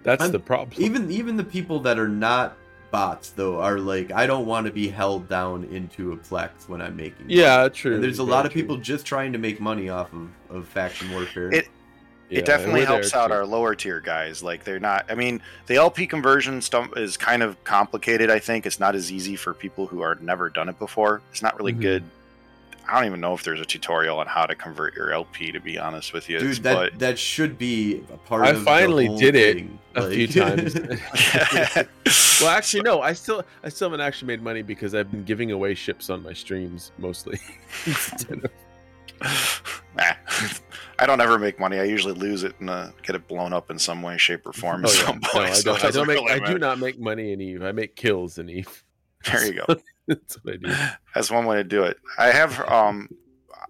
that's 0.03 0.23
I'm- 0.23 0.33
the 0.33 0.39
problem 0.41 0.81
Even 0.83 1.11
even 1.11 1.37
the 1.37 1.45
people 1.45 1.79
that 1.81 1.99
are 1.99 2.09
not 2.09 2.57
bots 2.93 3.31
though 3.31 3.61
are 3.61 3.79
like 3.81 4.12
I 4.12 4.27
don't 4.29 4.47
want 4.47 4.67
to 4.67 4.73
be 4.73 4.87
held 4.89 5.29
down 5.29 5.65
into 5.65 6.12
a 6.12 6.17
plex 6.17 6.69
when 6.69 6.81
I'm 6.81 6.95
making. 6.97 7.27
money. 7.27 7.35
yeah 7.37 7.69
true 7.69 7.97
And 7.97 8.05
there's 8.05 8.21
a 8.21 8.23
lot 8.25 8.47
of 8.47 8.53
true. 8.53 8.62
people 8.62 8.77
just 8.77 9.05
trying 9.05 9.33
to 9.33 9.39
make 9.39 9.61
money 9.61 9.89
off 9.89 10.12
of, 10.12 10.29
of 10.51 10.69
faction 10.69 11.11
warfare. 11.12 11.53
It- 11.53 11.69
Yeah, 12.29 12.41
it 12.41 12.45
definitely 12.45 12.85
helps 12.85 13.15
out 13.15 13.29
too. 13.29 13.35
our 13.35 13.47
lower 13.47 13.75
tier 13.77 14.01
guys. 14.01 14.43
Like 14.43 14.65
they're 14.65 14.81
not. 14.81 15.07
I 15.09 15.15
mean, 15.15 15.41
the 15.67 15.77
LP 15.77 16.07
conversion 16.09 16.61
stuff 16.61 16.89
is 16.97 17.17
kind 17.17 17.43
of 17.43 17.62
complicated. 17.65 18.31
I 18.31 18.39
think 18.41 18.67
it's 18.67 18.81
not 18.81 18.95
as 18.97 19.12
easy 19.12 19.37
for 19.37 19.55
people 19.55 19.87
who 19.87 20.01
are 20.01 20.17
never 20.17 20.51
done 20.51 20.69
it 20.69 20.79
before. 20.79 21.23
It's 21.31 21.43
not 21.43 21.57
really 21.57 21.73
Mhm. 21.73 21.81
good. 21.81 22.03
I 22.89 22.95
don't 22.99 23.07
even 23.07 23.21
know 23.21 23.35
if 23.35 23.43
there's 23.43 23.61
a 23.61 23.65
tutorial 23.65 24.19
on 24.21 24.29
how 24.29 24.47
to 24.47 24.55
convert 24.55 24.95
your 24.95 25.12
LP. 25.12 25.51
To 25.53 25.59
be 25.61 25.77
honest 25.79 26.12
with 26.12 26.29
you, 26.29 26.39
Dude, 26.39 26.59
that 26.65 26.75
but 26.75 26.99
that 27.01 27.19
should 27.19 27.59
be 27.59 28.05
a 28.12 28.17
part 28.17 28.45
I 28.45 28.51
of 28.51 28.59
the 28.61 28.65
finally 28.65 29.07
whole 29.07 29.19
did 29.19 29.35
it 29.35 29.57
thing. 29.57 29.79
a 29.97 30.09
few 30.11 30.27
times. 30.29 30.75
well, 30.75 31.85
well, 32.41 32.51
actually, 32.51 32.83
no. 32.83 33.03
I 33.03 33.12
still, 33.12 33.45
I 33.65 33.69
still 33.71 33.89
haven't 33.89 34.05
actually 34.07 34.29
made 34.29 34.43
money 34.43 34.62
because 34.62 34.95
I've 34.95 35.11
been 35.11 35.25
giving 35.25 35.51
away 35.53 35.75
ships 35.75 36.11
on 36.11 36.23
my 36.23 36.33
streams 36.33 36.93
mostly. 36.99 37.39
Instead 39.20 39.62
of- 39.72 39.83
Nah. 39.96 40.12
I 40.98 41.07
don't 41.07 41.20
ever 41.20 41.38
make 41.38 41.59
money. 41.61 41.79
I 41.79 41.85
usually 41.85 42.14
lose 42.14 42.42
it 42.44 42.55
and 42.61 42.68
uh, 42.70 42.88
get 43.02 43.16
it 43.16 43.26
blown 43.29 43.52
up 43.52 43.70
in 43.70 43.79
some 43.79 44.02
way, 44.02 44.16
shape, 44.18 44.46
or 44.46 44.52
form. 44.52 44.85
at 44.85 44.90
oh, 44.90 44.94
yeah. 44.94 45.07
some 45.07 45.20
No, 45.20 45.29
point. 45.31 45.50
I 45.50 45.52
so 45.55 45.62
don't. 45.72 45.76
it 45.79 45.85
I 45.85 45.90
don't 45.90 46.07
make. 46.07 46.16
really 46.20 46.33
I 46.42 46.46
do 46.46 46.59
not 46.59 46.79
make 46.79 46.98
money 46.98 47.33
in 47.33 47.40
Eve. 47.40 47.62
I 47.62 47.72
make 47.72 47.96
kills 47.96 48.38
in 48.38 48.48
Eve. 48.50 48.83
There 49.33 49.44
you 49.44 49.55
go. 49.55 49.64
That's 50.07 50.35
what 50.44 50.55
I 50.55 50.57
do. 50.59 50.74
That's 51.14 51.31
one 51.33 51.46
way 51.46 51.57
to 51.57 51.64
do 51.64 51.83
it. 51.83 51.96
I 52.16 52.26
have 52.29 52.61
um, 52.70 53.09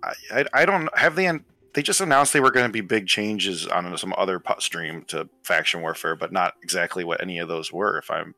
I 0.02 0.12
I, 0.32 0.44
I 0.52 0.66
don't 0.66 0.88
have 0.98 1.16
the 1.16 1.40
they 1.72 1.80
just 1.82 2.00
announced 2.02 2.32
they 2.35 2.40
were 2.40 2.50
going 2.50 2.66
to 2.66 2.72
be 2.72 2.82
big 2.82 3.06
changes 3.06 3.66
on 3.66 3.96
some 3.96 4.12
other 4.18 4.38
po- 4.38 4.59
stream 4.59 5.04
to 5.04 5.28
faction 5.44 5.80
warfare, 5.80 6.14
but 6.14 6.32
not 6.32 6.54
exactly 6.62 7.04
what 7.04 7.22
any 7.22 7.38
of 7.38 7.48
those 7.48 7.72
were. 7.72 7.96
If 7.98 8.11
I'm 8.11 8.35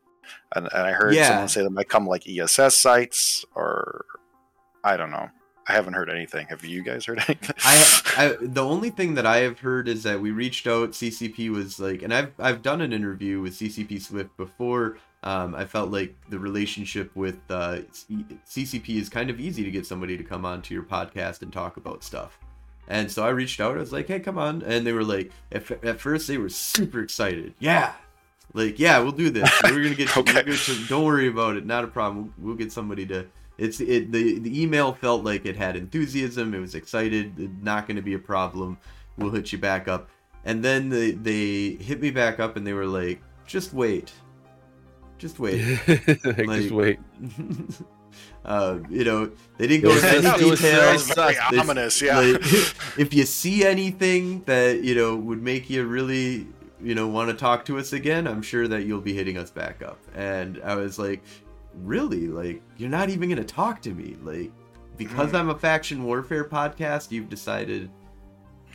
and, 0.55 0.68
and 0.73 0.83
I 0.83 0.92
heard 0.92 1.14
Yeah. 1.14 1.27
someone 1.29 1.49
say 1.49 1.62
they 1.62 1.68
might 1.68 1.88
come 1.88 2.07
like 2.07 2.29
ESS 2.29 2.77
sites 2.77 3.44
or 3.55 4.05
I 4.85 4.97
don't 4.97 5.11
know. 5.11 5.29
I 5.69 5.73
haven't 5.73 5.93
heard 5.95 6.09
anything. 6.09 6.47
Have 6.49 6.65
you 6.65 6.83
guys 6.83 7.05
heard 7.05 7.19
anything? 7.29 7.55
I, 7.65 8.01
I 8.17 8.37
the 8.41 8.65
only 8.65 8.91
thing 8.91 9.15
that 9.15 9.27
I 9.27 9.39
have 9.39 9.59
heard 9.61 9.87
is 9.89 10.03
that 10.05 10.21
we 10.21 10.31
reached 10.31 10.67
out. 10.67 10.93
CCP 10.93 11.51
was 11.51 11.79
like, 11.79 12.03
and 12.03 12.13
I've 12.15 12.33
I've 12.39 12.63
done 12.63 12.81
an 12.81 12.93
interview 12.93 13.41
with 13.41 13.55
CCP 13.55 14.01
Swift 14.01 14.37
before. 14.37 14.97
Um, 15.25 15.55
I 15.55 15.65
felt 15.65 15.91
like 15.91 16.15
the 16.31 16.39
relationship 16.39 17.15
with 17.17 17.39
uh, 17.51 17.79
CCP 18.49 18.97
is 19.01 19.09
kind 19.09 19.31
of 19.31 19.41
easy 19.41 19.65
to 19.65 19.71
get 19.71 19.85
somebody 19.85 20.17
to 20.17 20.25
come 20.25 20.45
on 20.45 20.63
to 20.63 20.75
your 20.75 20.85
podcast 20.85 21.43
and 21.43 21.53
talk 21.53 21.77
about 21.77 22.05
stuff. 22.05 22.39
And 22.87 23.11
so 23.11 23.25
I 23.25 23.31
reached 23.31 23.61
out. 23.61 23.77
I 23.77 23.81
was 23.81 23.93
like, 23.93 24.07
"Hey, 24.09 24.21
come 24.21 24.39
on!" 24.39 24.63
And 24.63 24.87
they 24.87 24.93
were 24.93 25.05
like, 25.05 25.31
at, 25.53 25.71
at 25.85 26.01
first 26.01 26.29
they 26.29 26.39
were 26.39 26.49
super 26.49 27.01
excited. 27.01 27.53
Yeah, 27.59 27.93
like 28.55 28.79
yeah, 28.79 28.99
we'll 29.01 29.13
do 29.13 29.29
this. 29.29 29.51
We're 29.63 29.83
gonna 29.83 29.95
get. 29.95 30.09
Okay. 30.17 30.33
we'll 30.33 30.45
get 30.45 30.57
some- 30.57 30.87
don't 30.89 31.05
worry 31.05 31.29
about 31.29 31.57
it. 31.57 31.67
Not 31.67 31.85
a 31.85 31.89
problem. 31.89 32.33
We'll, 32.39 32.49
we'll 32.49 32.57
get 32.57 32.73
somebody 32.73 33.05
to 33.07 33.27
it's 33.59 33.81
it 33.81 34.12
the 34.12 34.38
the 34.38 34.62
email 34.62 34.92
felt 34.94 35.25
like 35.25 35.44
it 35.44 35.57
had 35.57 35.77
enthusiasm. 35.77 36.55
It 36.55 36.61
was 36.61 36.75
excited. 36.75 37.62
Not 37.62 37.87
going 37.87 37.97
to 37.97 38.03
be 38.03 38.14
a 38.14 38.18
problem. 38.18 38.79
We'll 39.18 39.31
hit 39.33 39.53
you 39.53 39.59
back 39.59 39.88
up. 39.88 40.09
And 40.44 40.64
then 40.64 40.88
they 40.88 41.11
they 41.12 41.71
hit 41.83 42.01
me 42.01 42.11
back 42.11 42.38
up 42.40 42.57
and 42.57 42.66
they 42.66 42.73
were 42.73 42.87
like, 42.87 43.21
just 43.47 43.75
wait, 43.75 44.12
just 45.18 45.38
wait. 45.40 45.62
like, 45.88 46.25
Like- 46.25 46.61
just 46.62 46.71
wait. 46.71 46.99
uh, 48.44 48.79
you 48.88 49.05
know, 49.05 49.31
they 49.59 49.66
didn't 49.66 49.83
go 49.83 49.90
into 49.90 50.09
any 50.09 50.27
it 50.44 50.51
was 50.51 50.61
so 50.61 50.66
details. 50.68 51.14
very. 51.14 51.35
They- 51.51 51.59
ominous. 51.59 52.01
Yeah. 52.01 52.18
Like, 52.21 52.40
if 52.99 53.12
you 53.12 53.25
see 53.25 53.64
anything 53.64 54.42
that 54.44 54.83
you 54.83 54.94
know 54.94 55.16
would 55.16 55.42
make 55.42 55.68
you 55.68 55.85
really 55.85 56.47
you 56.81 56.94
know 56.94 57.09
want 57.09 57.29
to 57.31 57.35
talk 57.37 57.64
to 57.66 57.79
us 57.79 57.92
again, 57.92 58.27
I'm 58.29 58.42
sure 58.42 58.68
that 58.68 58.85
you'll 58.85 59.01
be 59.01 59.12
hitting 59.14 59.37
us 59.37 59.51
back 59.51 59.83
up. 59.83 59.99
And 60.14 60.61
I 60.64 60.77
was 60.77 60.99
like, 60.99 61.23
really? 61.75 62.29
Like 62.29 62.63
you're 62.77 62.91
not 62.91 63.11
even 63.11 63.29
gonna 63.29 63.45
talk 63.45 63.83
to 63.83 63.91
me? 63.91 64.17
Like 64.23 64.51
because 64.97 65.31
Mm. 65.33 65.39
I'm 65.39 65.49
a 65.51 65.59
faction 65.59 66.03
warfare 66.05 66.45
podcast, 66.45 67.11
you've 67.11 67.29
decided 67.29 67.91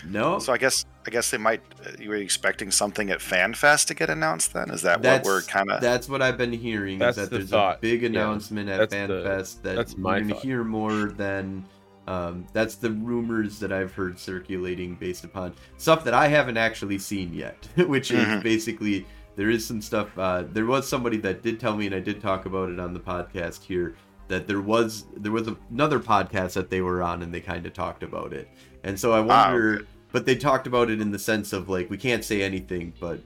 No, 0.05 0.39
So 0.39 0.51
I 0.53 0.57
guess 0.57 0.85
I 1.05 1.09
guess 1.11 1.29
they 1.31 1.37
might. 1.37 1.61
uh, 1.85 1.91
You 1.99 2.09
were 2.09 2.15
expecting 2.15 2.71
something 2.71 3.09
at 3.11 3.19
FanFest 3.19 3.87
to 3.87 3.93
get 3.93 4.09
announced. 4.09 4.53
Then 4.53 4.69
is 4.71 4.81
that 4.83 5.01
that's 5.01 5.25
what 5.27 5.33
we're 5.33 5.41
kind 5.43 5.69
of? 5.71 5.81
that's 5.81 6.07
what 6.09 6.21
I've 6.21 6.37
been 6.37 6.51
hearing. 6.53 6.97
That's 6.97 7.17
is 7.17 7.23
that 7.25 7.29
the 7.29 7.37
there's 7.39 7.49
thought. 7.49 7.77
a 7.77 7.81
big 7.81 8.01
Yeah. 8.01 8.09
announcement 8.09 8.69
at 8.69 8.77
That's 8.89 8.91
the- 8.91 8.97
FanFest 9.13 9.61
that 9.63 9.75
that's 9.75 9.95
we're 9.95 10.01
my 10.01 10.19
gonna 10.21 10.33
thought. 10.33 10.43
hear 10.43 10.63
more 10.63 11.05
than. 11.11 11.65
Um, 12.05 12.45
that's 12.51 12.75
the 12.75 12.91
rumors 12.91 13.59
that 13.59 13.71
I've 13.71 13.93
heard 13.93 14.19
circulating 14.19 14.95
based 14.95 15.23
upon 15.23 15.53
stuff 15.77 16.03
that 16.03 16.13
I 16.13 16.27
haven't 16.27 16.57
actually 16.57 16.97
seen 16.99 17.33
yet, 17.33 17.65
which 17.87 18.11
is 18.11 18.25
Mhm. 18.25 18.43
basically 18.43 19.05
there 19.35 19.49
is 19.49 19.65
some 19.65 19.81
stuff. 19.81 20.09
Uh, 20.17 20.43
there 20.51 20.65
was 20.65 20.87
somebody 20.87 21.17
that 21.17 21.41
did 21.41 21.59
tell 21.59 21.75
me, 21.75 21.85
and 21.87 21.95
I 21.95 21.99
did 21.99 22.21
talk 22.21 22.45
about 22.45 22.69
it 22.69 22.79
on 22.79 22.93
the 22.93 22.99
podcast 22.99 23.63
here, 23.63 23.95
that 24.27 24.47
there 24.47 24.61
was 24.61 25.05
there 25.15 25.31
was 25.31 25.49
another 25.71 25.99
podcast 25.99 26.53
that 26.53 26.69
they 26.69 26.81
were 26.81 27.01
on, 27.01 27.21
and 27.23 27.33
they 27.33 27.41
kind 27.41 27.65
of 27.65 27.73
talked 27.73 28.03
about 28.03 28.33
it. 28.33 28.47
And 28.83 28.99
so 28.99 29.11
I 29.11 29.19
wonder, 29.21 29.85
but 30.11 30.25
they 30.25 30.35
talked 30.35 30.67
about 30.67 30.89
it 30.89 31.01
in 31.01 31.11
the 31.11 31.19
sense 31.19 31.53
of 31.53 31.69
like 31.69 31.89
we 31.89 31.97
can't 31.97 32.23
say 32.23 32.41
anything, 32.43 32.93
but 32.99 33.19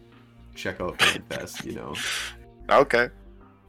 check 0.55 0.79
out 0.81 0.97
FanFest, 0.97 1.65
you 1.69 1.73
know. 1.73 1.93
Okay. 2.69 3.09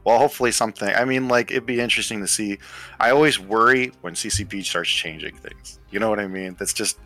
Well, 0.05 0.17
hopefully 0.17 0.51
something. 0.51 0.89
I 0.89 1.03
mean, 1.05 1.27
like 1.27 1.51
it'd 1.51 1.65
be 1.65 1.79
interesting 1.79 2.21
to 2.21 2.27
see. 2.27 2.57
I 2.99 3.11
always 3.11 3.39
worry 3.39 3.91
when 4.01 4.13
CCP 4.13 4.63
starts 4.65 4.89
changing 4.89 5.35
things. 5.35 5.79
You 5.91 5.99
know 5.99 6.09
what 6.09 6.19
I 6.19 6.27
mean? 6.27 6.55
That's 6.57 6.73
just 6.73 6.99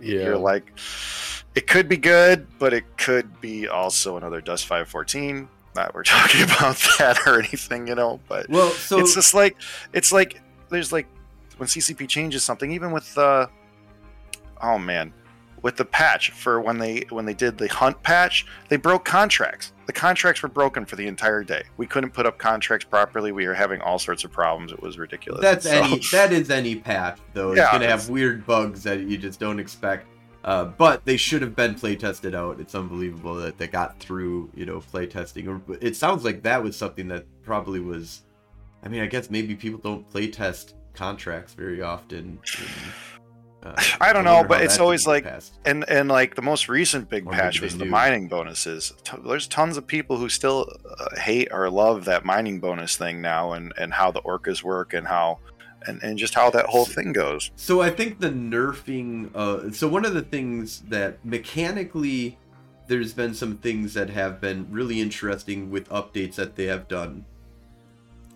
Yeah. 0.00 0.24
you're 0.24 0.36
like, 0.36 0.72
it 1.54 1.66
could 1.66 1.88
be 1.88 1.96
good, 1.96 2.46
but 2.58 2.72
it 2.72 2.96
could 2.96 3.40
be 3.40 3.66
also 3.68 4.16
another 4.16 4.40
Dust 4.40 4.66
Five 4.66 4.88
Fourteen. 4.88 5.48
Not 5.76 5.94
we're 5.94 6.02
talking 6.04 6.42
about 6.42 6.76
that 6.98 7.18
or 7.26 7.38
anything, 7.38 7.86
you 7.86 7.94
know. 7.94 8.20
But 8.28 8.48
Well, 8.48 8.70
so 8.70 8.98
it's 8.98 9.14
just 9.14 9.34
like 9.34 9.56
it's 9.92 10.12
like 10.12 10.40
there's 10.68 10.92
like 10.92 11.06
when 11.58 11.68
CCP 11.68 12.08
changes 12.08 12.42
something, 12.42 12.70
even 12.72 12.90
with 12.92 13.16
uh 13.18 13.46
oh 14.62 14.78
man, 14.78 15.12
with 15.62 15.76
the 15.76 15.84
patch 15.84 16.30
for 16.30 16.60
when 16.60 16.78
they 16.78 17.04
when 17.10 17.24
they 17.26 17.34
did 17.34 17.58
the 17.58 17.68
hunt 17.68 18.02
patch, 18.02 18.46
they 18.68 18.76
broke 18.76 19.04
contracts. 19.04 19.72
The 19.86 19.92
contracts 19.92 20.40
were 20.42 20.48
broken 20.48 20.84
for 20.86 20.94
the 20.94 21.06
entire 21.08 21.42
day. 21.42 21.64
We 21.76 21.86
couldn't 21.86 22.10
put 22.12 22.24
up 22.24 22.38
contracts 22.38 22.84
properly. 22.84 23.32
We 23.32 23.46
were 23.48 23.54
having 23.54 23.80
all 23.80 23.98
sorts 23.98 24.22
of 24.22 24.30
problems. 24.30 24.70
It 24.70 24.80
was 24.80 24.98
ridiculous. 24.98 25.40
that's 25.42 25.64
So- 25.64 25.82
any 25.82 25.98
that 26.12 26.32
is 26.32 26.48
any 26.50 26.76
patch 26.76 27.18
though. 27.34 27.50
It's 27.50 27.58
Yeah, 27.58 27.72
gonna 27.72 27.88
have 27.88 28.08
weird 28.08 28.46
bugs 28.46 28.82
that 28.84 29.00
you 29.00 29.18
just 29.18 29.40
don't 29.40 29.58
expect. 29.58 30.06
Uh, 30.42 30.64
but 30.64 31.04
they 31.04 31.16
should 31.18 31.42
have 31.42 31.54
been 31.54 31.74
play 31.74 31.94
tested 31.96 32.34
out. 32.34 32.60
It's 32.60 32.74
unbelievable 32.74 33.34
that 33.36 33.58
they 33.58 33.66
got 33.66 33.98
through, 34.00 34.50
you 34.54 34.64
know, 34.64 34.80
play 34.80 35.06
testing. 35.06 35.46
Or 35.48 35.60
it 35.80 35.96
sounds 35.96 36.24
like 36.24 36.42
that 36.44 36.62
was 36.62 36.76
something 36.76 37.08
that 37.08 37.26
probably 37.42 37.80
was. 37.80 38.22
I 38.82 38.88
mean, 38.88 39.02
I 39.02 39.06
guess 39.06 39.28
maybe 39.30 39.54
people 39.54 39.78
don't 39.80 40.08
play 40.08 40.28
test 40.28 40.74
contracts 40.94 41.52
very 41.52 41.82
often. 41.82 42.38
and, 43.62 43.76
uh, 43.76 43.82
I 44.00 44.14
don't 44.14 44.24
wonder 44.24 44.42
know, 44.42 44.48
but 44.48 44.62
it's 44.62 44.78
always 44.78 45.06
like 45.06 45.24
passed. 45.24 45.58
and 45.66 45.84
and 45.90 46.08
like 46.08 46.34
the 46.36 46.42
most 46.42 46.70
recent 46.70 47.10
big 47.10 47.26
Or 47.26 47.32
patch 47.32 47.60
was 47.60 47.76
the 47.76 47.84
knew. 47.84 47.90
mining 47.90 48.26
bonuses. 48.28 48.94
There's 49.26 49.46
tons 49.46 49.76
of 49.76 49.86
people 49.86 50.16
who 50.16 50.30
still 50.30 50.72
uh, 50.98 51.20
hate 51.20 51.48
or 51.52 51.68
love 51.68 52.06
that 52.06 52.24
mining 52.24 52.60
bonus 52.60 52.96
thing 52.96 53.20
now, 53.20 53.52
and 53.52 53.74
and 53.76 53.92
how 53.92 54.10
the 54.10 54.22
orcas 54.22 54.62
work 54.62 54.94
and 54.94 55.06
how 55.06 55.38
and 55.86 56.02
and 56.02 56.18
just 56.18 56.34
how 56.34 56.50
that 56.50 56.66
whole 56.66 56.84
thing 56.84 57.12
goes. 57.12 57.50
So 57.56 57.80
I 57.80 57.90
think 57.90 58.20
the 58.20 58.30
nerfing. 58.30 59.30
Uh, 59.34 59.70
so 59.72 59.88
one 59.88 60.04
of 60.04 60.14
the 60.14 60.22
things 60.22 60.80
that 60.88 61.24
mechanically, 61.24 62.38
there's 62.86 63.12
been 63.12 63.34
some 63.34 63.56
things 63.58 63.94
that 63.94 64.10
have 64.10 64.40
been 64.40 64.66
really 64.70 65.00
interesting 65.00 65.70
with 65.70 65.88
updates 65.88 66.34
that 66.36 66.56
they 66.56 66.66
have 66.66 66.88
done. 66.88 67.24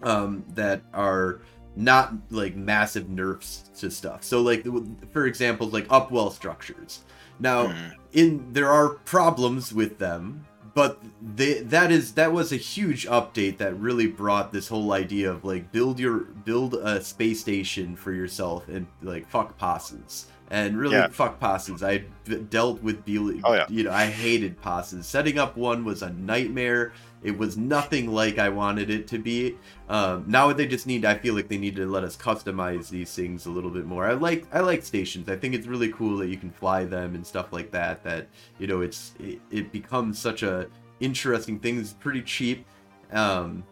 Um, 0.02 0.44
that 0.54 0.82
are 0.92 1.40
not 1.76 2.12
like 2.30 2.54
massive 2.56 3.08
nerfs 3.08 3.70
to 3.78 3.90
stuff. 3.90 4.22
So 4.22 4.42
like 4.42 4.64
for 5.12 5.26
example, 5.26 5.68
like 5.68 5.88
upwell 5.88 6.30
structures. 6.32 7.04
Now 7.40 7.66
Mm. 7.68 7.92
in 8.12 8.52
there 8.52 8.70
are 8.70 8.90
problems 8.90 9.72
with 9.72 9.98
them 9.98 10.46
but 10.74 11.00
they 11.22 11.60
that 11.60 11.90
is 11.90 12.14
that 12.14 12.32
was 12.32 12.52
a 12.52 12.56
huge 12.56 13.06
update 13.06 13.58
that 13.58 13.74
really 13.78 14.06
brought 14.06 14.52
this 14.52 14.68
whole 14.68 14.92
idea 14.92 15.30
of 15.30 15.44
like 15.44 15.72
build 15.72 15.98
your 15.98 16.18
build 16.18 16.74
a 16.74 17.02
space 17.02 17.40
station 17.40 17.96
for 17.96 18.12
yourself 18.12 18.68
and 18.68 18.86
like 19.02 19.28
fuck 19.28 19.56
POSes 19.56 20.26
and 20.50 20.76
really 20.78 20.96
Yeah. 20.96 21.08
fuck 21.08 21.40
POSes 21.40 21.82
i 21.82 22.04
dealt 22.50 22.82
with 22.82 23.04
be- 23.04 23.18
Oh, 23.44 23.54
yeah. 23.54 23.66
you 23.68 23.84
know 23.84 23.90
i 23.92 24.06
hated 24.06 24.60
POSes 24.60 25.06
setting 25.06 25.38
up 25.38 25.56
one 25.56 25.84
was 25.84 26.02
a 26.02 26.10
nightmare. 26.10 26.92
It 27.22 27.38
was 27.38 27.56
nothing 27.56 28.12
like 28.12 28.38
i 28.38 28.50
wanted 28.50 28.90
it 28.90 29.06
to 29.08 29.18
be. 29.18 29.56
Um, 29.88 30.24
now 30.26 30.52
they 30.52 30.66
just 30.66 30.86
need 30.86 31.06
i 31.06 31.14
feel 31.16 31.34
like 31.34 31.48
they 31.48 31.56
need 31.56 31.74
to 31.76 31.86
let 31.86 32.04
us 32.04 32.16
customize 32.18 32.90
these 32.90 33.14
things 33.14 33.46
a 33.46 33.50
little 33.50 33.70
bit 33.70 33.86
more. 33.86 34.04
I 34.06 34.12
like 34.12 34.44
i 34.52 34.60
like 34.60 34.82
stations. 34.82 35.28
I 35.30 35.36
think 35.36 35.54
it's 35.54 35.66
really 35.66 35.90
cool 35.92 36.18
that 36.18 36.28
you 36.28 36.36
can 36.36 36.50
fly 36.50 36.84
them 36.84 37.14
and 37.14 37.26
stuff 37.26 37.50
like 37.52 37.70
that 37.70 38.04
that 38.04 38.28
you 38.58 38.66
know 38.66 38.82
it's 38.82 39.14
it, 39.18 39.40
it 39.50 39.72
becomes 39.72 40.18
such 40.18 40.42
a 40.42 40.66
interesting 41.00 41.58
thing. 41.58 41.78
It's 41.80 41.94
pretty 41.94 42.20
cheap. 42.22 42.66
Um 43.12 43.64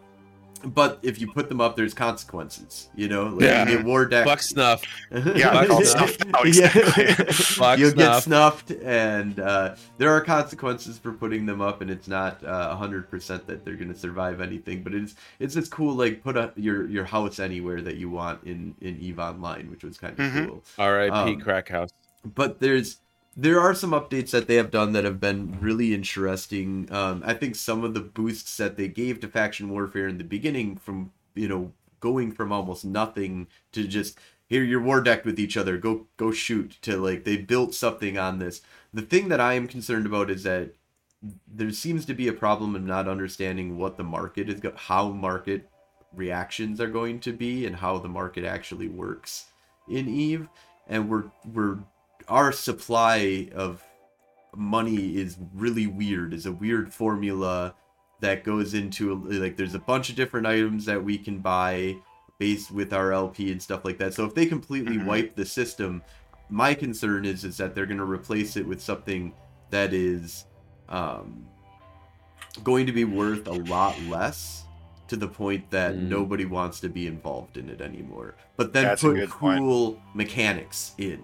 but 0.65 0.99
if 1.03 1.19
you 1.19 1.31
put 1.31 1.49
them 1.49 1.59
up 1.61 1.75
there's 1.75 1.93
consequences 1.93 2.89
you 2.95 3.07
know 3.07 3.25
like 3.27 3.41
Yeah. 3.41 3.67
you 3.69 3.77
get 3.77 3.85
war 3.85 4.05
deck 4.05 4.25
Buck 4.25 4.41
snuff. 4.41 4.81
Yeah, 5.11 5.51
Fuck 5.53 5.67
called 5.67 5.85
snuff. 5.85 6.09
stuff 6.13 6.27
now, 6.27 6.41
exactly. 6.41 7.05
Fuck 7.33 7.79
You'll 7.79 7.91
get 7.91 8.23
snuffed, 8.23 8.71
and 8.71 9.39
uh, 9.39 9.75
there 9.97 10.09
are 10.11 10.21
consequences 10.21 10.97
for 10.97 11.11
putting 11.13 11.45
them 11.45 11.61
up, 11.61 11.81
and 11.81 11.89
it's 11.91 12.07
not 12.07 12.43
uh, 12.43 12.75
hundred 12.75 13.09
percent 13.09 13.45
that 13.47 13.63
they're 13.63 13.75
gonna 13.75 13.95
survive 13.95 14.41
anything. 14.41 14.83
But 14.83 14.93
it's 14.95 15.15
it's 15.39 15.53
just 15.53 15.71
cool, 15.71 15.93
like 15.95 16.23
put 16.23 16.37
up 16.37 16.53
your 16.57 16.87
your 16.87 17.05
house 17.05 17.39
anywhere 17.39 17.81
that 17.81 17.97
you 17.97 18.09
want 18.09 18.43
in 18.43 18.73
in 18.81 18.97
Eve 18.99 19.19
Online, 19.19 19.69
which 19.69 19.83
was 19.83 19.97
kind 19.97 20.17
of 20.19 20.25
Mhm. 20.25 20.47
cool. 20.47 20.63
R.I.P. 20.79 21.11
Um, 21.33 21.39
Crack 21.41 21.69
House. 21.69 21.89
But 22.35 22.59
there's 22.59 22.99
there 23.35 23.59
are 23.59 23.73
some 23.73 23.91
updates 23.91 24.31
that 24.31 24.47
they 24.47 24.55
have 24.55 24.71
done 24.71 24.93
that 24.93 25.05
have 25.05 25.19
been 25.19 25.57
really 25.59 25.93
interesting. 25.93 26.87
Um, 26.91 27.23
I 27.25 27.33
think 27.33 27.55
some 27.55 27.83
of 27.83 27.93
the 27.93 27.99
boosts 27.99 28.57
that 28.57 28.77
they 28.77 28.87
gave 28.87 29.19
to 29.21 29.27
faction 29.27 29.69
warfare 29.69 30.07
in 30.07 30.17
the 30.17 30.23
beginning, 30.23 30.77
from 30.77 31.11
you 31.33 31.47
know 31.47 31.73
going 31.99 32.31
from 32.31 32.51
almost 32.51 32.85
nothing 32.85 33.47
to 33.71 33.87
just 33.87 34.19
here 34.47 34.63
you're 34.63 34.81
war 34.81 35.01
decked 35.01 35.25
with 35.25 35.39
each 35.39 35.57
other, 35.57 35.77
go 35.77 36.07
go 36.17 36.31
shoot 36.31 36.77
to 36.83 36.97
like 36.97 37.23
they 37.23 37.37
built 37.37 37.73
something 37.73 38.17
on 38.17 38.39
this. 38.39 38.61
The 38.93 39.01
thing 39.01 39.29
that 39.29 39.41
I 39.41 39.53
am 39.53 39.67
concerned 39.67 40.05
about 40.05 40.29
is 40.29 40.43
that 40.43 40.75
there 41.47 41.71
seems 41.71 42.05
to 42.05 42.13
be 42.13 42.27
a 42.27 42.33
problem 42.33 42.75
of 42.75 42.83
not 42.83 43.07
understanding 43.07 43.77
what 43.77 43.97
the 43.97 44.03
market 44.03 44.49
is, 44.49 44.61
how 44.75 45.09
market 45.09 45.69
reactions 46.13 46.79
are 46.79 46.87
going 46.87 47.19
to 47.21 47.33
be, 47.33 47.65
and 47.65 47.77
how 47.77 47.97
the 47.97 48.09
market 48.09 48.43
actually 48.45 48.89
works 48.89 49.45
in 49.89 50.07
Eve, 50.07 50.47
and 50.87 51.09
we're 51.09 51.31
we're 51.51 51.79
our 52.27 52.51
supply 52.51 53.49
of 53.55 53.83
money 54.55 55.15
is 55.17 55.37
really 55.53 55.87
weird 55.87 56.33
is 56.33 56.45
a 56.45 56.51
weird 56.51 56.93
formula 56.93 57.73
that 58.19 58.43
goes 58.43 58.73
into 58.75 59.15
like 59.25 59.57
there's 59.57 59.73
a 59.75 59.79
bunch 59.79 60.09
of 60.09 60.15
different 60.15 60.45
items 60.45 60.85
that 60.85 61.03
we 61.03 61.17
can 61.17 61.39
buy 61.39 61.95
based 62.39 62.71
with 62.71 62.93
our 62.93 63.11
LP 63.11 63.51
and 63.51 63.61
stuff 63.61 63.83
like 63.83 63.97
that. 63.97 64.13
So 64.13 64.25
if 64.25 64.33
they 64.35 64.45
completely 64.45 64.97
Mhm. 64.97 65.05
wipe 65.05 65.35
the 65.35 65.45
system, 65.45 66.01
my 66.49 66.73
concern 66.73 67.25
is 67.25 67.43
is 67.43 67.57
that 67.57 67.73
they're 67.73 67.85
going 67.85 67.97
to 67.97 68.05
replace 68.05 68.55
it 68.55 68.65
with 68.67 68.81
something 68.81 69.33
that 69.71 69.93
is 69.93 70.45
um, 70.89 71.45
going 72.63 72.85
to 72.85 72.91
be 72.91 73.05
worth 73.05 73.47
a 73.47 73.51
lot 73.53 73.99
less 74.03 74.65
to 75.07 75.15
the 75.15 75.27
point 75.27 75.69
that 75.71 75.95
Mm. 75.95 76.07
nobody 76.09 76.45
wants 76.45 76.79
to 76.81 76.89
be 76.89 77.07
involved 77.07 77.57
in 77.57 77.69
it 77.69 77.81
anymore. 77.81 78.35
But 78.57 78.73
then 78.73 78.83
That's 78.83 79.01
put 79.01 79.15
good 79.15 79.29
point. 79.29 79.59
cool 79.59 79.99
mechanics 80.13 80.91
in 80.97 81.21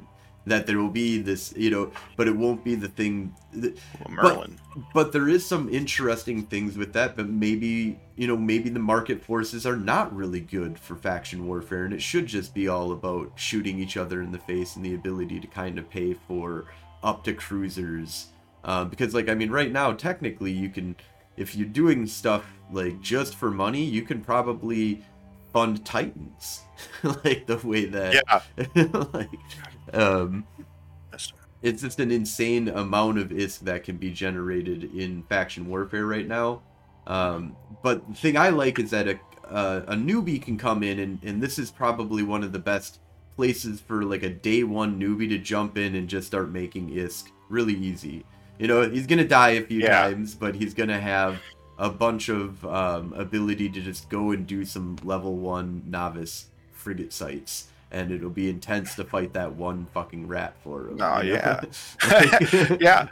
that 0.50 0.68
there 0.68 0.78
will 0.78 0.90
be 0.90 1.22
this, 1.22 1.54
you 1.56 1.70
know, 1.70 1.92
but 2.16 2.28
it 2.28 2.36
won't 2.36 2.64
be 2.64 2.76
the 2.76 2.88
thing. 2.88 3.34
That, 3.54 3.80
Merlin. 4.10 4.60
but 4.94 5.12
there 5.12 5.28
is 5.28 5.46
some 5.46 5.70
interesting 5.70 6.44
things 6.44 6.78
with 6.78 6.94
that 6.94 7.16
but 7.16 7.28
maybe 7.28 8.00
you 8.16 8.28
know 8.28 8.38
maybe 8.38 8.70
the 8.70 8.80
market 8.80 9.24
forces 9.24 9.66
are 9.66 9.76
not 9.76 10.16
really 10.16 10.40
good 10.40 10.78
for 10.78 10.96
faction 10.96 11.48
warfare 11.48 11.86
and 11.86 11.94
it 11.94 12.02
should 12.02 12.28
just 12.28 12.54
be 12.54 12.68
all 12.68 12.92
about 12.92 13.32
shooting 13.36 13.80
each 13.80 13.98
other 13.98 14.22
in 14.22 14.32
the 14.32 14.40
face 14.40 14.76
and 14.76 14.86
the 14.86 14.94
ability 14.94 15.40
to 15.40 15.48
kind 15.48 15.80
of 15.80 15.90
pay 15.90 16.14
for 16.14 16.66
up 17.04 17.24
to 17.24 17.34
cruisers 17.34 18.28
uh, 18.64 18.84
because 18.86 19.14
like 19.14 19.30
i 19.30 19.34
mean 19.34 19.50
right 19.50 19.72
now 19.72 19.92
technically 19.92 20.52
you 20.52 20.70
can 20.70 20.96
if 21.38 21.56
you're 21.56 21.68
doing 21.68 22.06
stuff 22.06 22.46
like 22.72 23.00
just 23.02 23.36
for 23.36 23.50
money 23.50 23.84
you 23.84 24.02
can 24.02 24.22
probably 24.22 25.04
fund 25.52 25.84
titans 25.86 26.62
like 27.04 27.46
the 27.48 27.58
way 27.64 27.86
that 27.86 28.14
yeah. 28.14 28.84
like 29.14 29.30
um 29.94 30.46
it's 31.62 31.82
just 31.82 32.00
an 32.00 32.12
insane 32.12 32.70
amount 32.70 33.18
of 33.20 33.30
ISK 33.30 33.60
that 33.62 33.84
can 33.84 33.98
be 33.98 34.12
generated 34.12 34.96
in 34.96 35.24
faction 35.24 35.68
warfare 35.68 36.06
right 36.06 36.28
now. 36.28 36.62
Um, 37.08 37.56
but 37.84 38.08
the 38.08 38.16
thing 38.16 38.38
I 38.38 38.50
like 38.50 38.80
is 38.80 38.92
that 38.92 39.08
a, 39.08 39.20
uh, 39.50 39.82
a 39.88 39.96
newbie 39.96 40.42
can 40.42 40.58
come 40.58 40.84
in, 40.84 41.00
and, 41.00 41.20
and 41.24 41.42
this 41.42 41.60
is 41.60 41.72
probably 41.72 42.24
one 42.24 42.44
of 42.44 42.54
the 42.54 42.60
best 42.60 43.00
places 43.36 43.82
for 43.82 44.04
like 44.04 44.24
a 44.24 44.30
day 44.30 44.64
one 44.64 45.00
newbie 45.00 45.28
to 45.30 45.38
jump 45.38 45.78
in 45.78 45.96
and 45.96 46.08
just 46.08 46.28
start 46.28 46.50
making 46.50 46.92
ISK 46.92 47.30
really 47.50 47.74
easy. 47.74 48.26
You 48.58 48.68
know, 48.68 48.90
he's 48.90 49.08
gonna 49.08 49.28
die 49.28 49.52
a 49.52 49.62
few 49.66 49.80
Yeah. 49.80 50.02
times, 50.02 50.36
but 50.36 50.56
he's 50.56 50.74
gonna 50.74 51.00
have 51.00 51.42
a 51.78 51.90
bunch 51.90 52.30
of 52.30 52.64
um, 52.66 53.14
ability 53.14 53.70
to 53.70 53.82
just 53.82 54.10
go 54.10 54.32
and 54.32 54.46
do 54.46 54.64
some 54.66 54.98
level 55.04 55.38
one 55.38 55.82
novice 55.88 56.48
frigate 56.74 57.12
sites 57.12 57.68
and 57.92 58.12
it'll 58.12 58.30
be 58.30 58.50
intense 58.50 58.96
to 58.96 59.04
fight 59.04 59.34
that 59.34 59.54
one 59.56 59.88
fucking 59.94 60.28
rat 60.28 60.56
for 60.64 60.90
him. 60.90 60.98
Oh, 61.02 61.22
you 61.22 61.34
know? 61.34 61.60
yeah. 62.10 62.78
Yeah. 62.80 63.08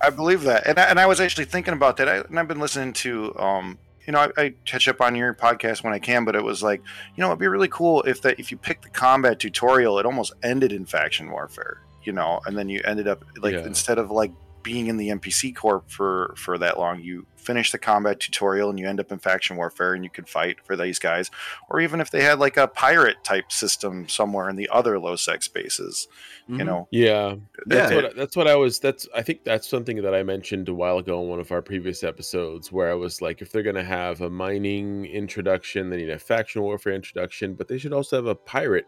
I 0.00 0.10
believe 0.10 0.42
that, 0.42 0.66
and 0.66 0.78
I, 0.78 0.84
and 0.84 1.00
I 1.00 1.06
was 1.06 1.20
actually 1.20 1.46
thinking 1.46 1.72
about 1.74 1.96
that, 1.98 2.08
I, 2.08 2.16
and 2.18 2.38
I've 2.38 2.48
been 2.48 2.60
listening 2.60 2.92
to, 2.94 3.34
um, 3.38 3.78
you 4.06 4.12
know, 4.12 4.30
I, 4.36 4.42
I 4.42 4.54
catch 4.64 4.88
up 4.88 5.00
on 5.00 5.14
your 5.14 5.34
podcast 5.34 5.84
when 5.84 5.92
I 5.92 5.98
can, 5.98 6.24
but 6.24 6.34
it 6.34 6.42
was 6.42 6.62
like, 6.62 6.82
you 7.16 7.20
know, 7.20 7.28
it'd 7.28 7.38
be 7.38 7.48
really 7.48 7.68
cool 7.68 8.02
if 8.02 8.22
that 8.22 8.38
if 8.40 8.50
you 8.50 8.56
pick 8.56 8.82
the 8.82 8.88
combat 8.90 9.38
tutorial, 9.38 9.98
it 9.98 10.06
almost 10.06 10.32
ended 10.42 10.72
in 10.72 10.84
faction 10.86 11.30
warfare, 11.30 11.82
you 12.02 12.12
know, 12.12 12.40
and 12.46 12.56
then 12.56 12.68
you 12.68 12.80
ended 12.84 13.06
up 13.08 13.24
like 13.38 13.52
Yeah. 13.54 13.64
instead 13.66 13.98
of 13.98 14.10
like 14.10 14.32
being 14.62 14.88
in 14.88 14.96
the 14.98 15.08
NPC 15.08 15.54
corp 15.54 15.90
for 15.90 16.34
for 16.36 16.58
that 16.58 16.78
long, 16.78 17.00
you 17.00 17.26
finish 17.40 17.72
the 17.72 17.78
combat 17.78 18.20
tutorial 18.20 18.70
and 18.70 18.78
you 18.78 18.86
end 18.88 19.00
up 19.00 19.10
in 19.10 19.18
faction 19.18 19.56
warfare 19.56 19.94
and 19.94 20.04
you 20.04 20.10
could 20.10 20.28
fight 20.28 20.56
for 20.64 20.76
these 20.76 20.98
guys, 20.98 21.30
or 21.68 21.80
even 21.80 22.00
if 22.00 22.10
they 22.10 22.22
had 22.22 22.38
like 22.38 22.56
a 22.56 22.68
pirate 22.68 23.16
type 23.24 23.50
system 23.50 24.08
somewhere 24.08 24.48
in 24.48 24.56
the 24.56 24.68
other 24.72 24.98
low 24.98 25.16
sec 25.16 25.42
spaces, 25.42 26.06
you 26.48 26.56
Mhm. 26.56 26.66
know, 26.66 26.88
Yeah, 26.90 27.36
that's 27.66 27.90
Yeah. 27.90 27.96
what 28.02 28.16
that's 28.16 28.36
what 28.36 28.46
I 28.46 28.56
was. 28.56 28.78
That's 28.78 29.08
I 29.14 29.22
think 29.22 29.44
that's 29.44 29.68
something 29.68 29.96
that 30.02 30.14
I 30.14 30.22
mentioned 30.22 30.68
a 30.68 30.74
while 30.74 30.98
ago 30.98 31.22
in 31.22 31.28
one 31.28 31.40
of 31.40 31.50
our 31.52 31.62
previous 31.62 32.04
episodes, 32.04 32.70
where 32.70 32.90
I 32.90 32.94
was 32.94 33.20
like, 33.22 33.42
if 33.42 33.50
they're 33.50 33.62
gonna 33.62 33.82
have 33.84 34.20
a 34.20 34.30
mining 34.30 35.06
introduction, 35.06 35.90
they 35.90 35.96
need 35.98 36.10
a 36.10 36.18
faction 36.18 36.62
warfare 36.62 36.92
introduction, 36.94 37.54
but 37.54 37.68
they 37.68 37.78
should 37.78 37.92
also 37.92 38.16
have 38.16 38.26
a 38.26 38.34
pirate 38.34 38.86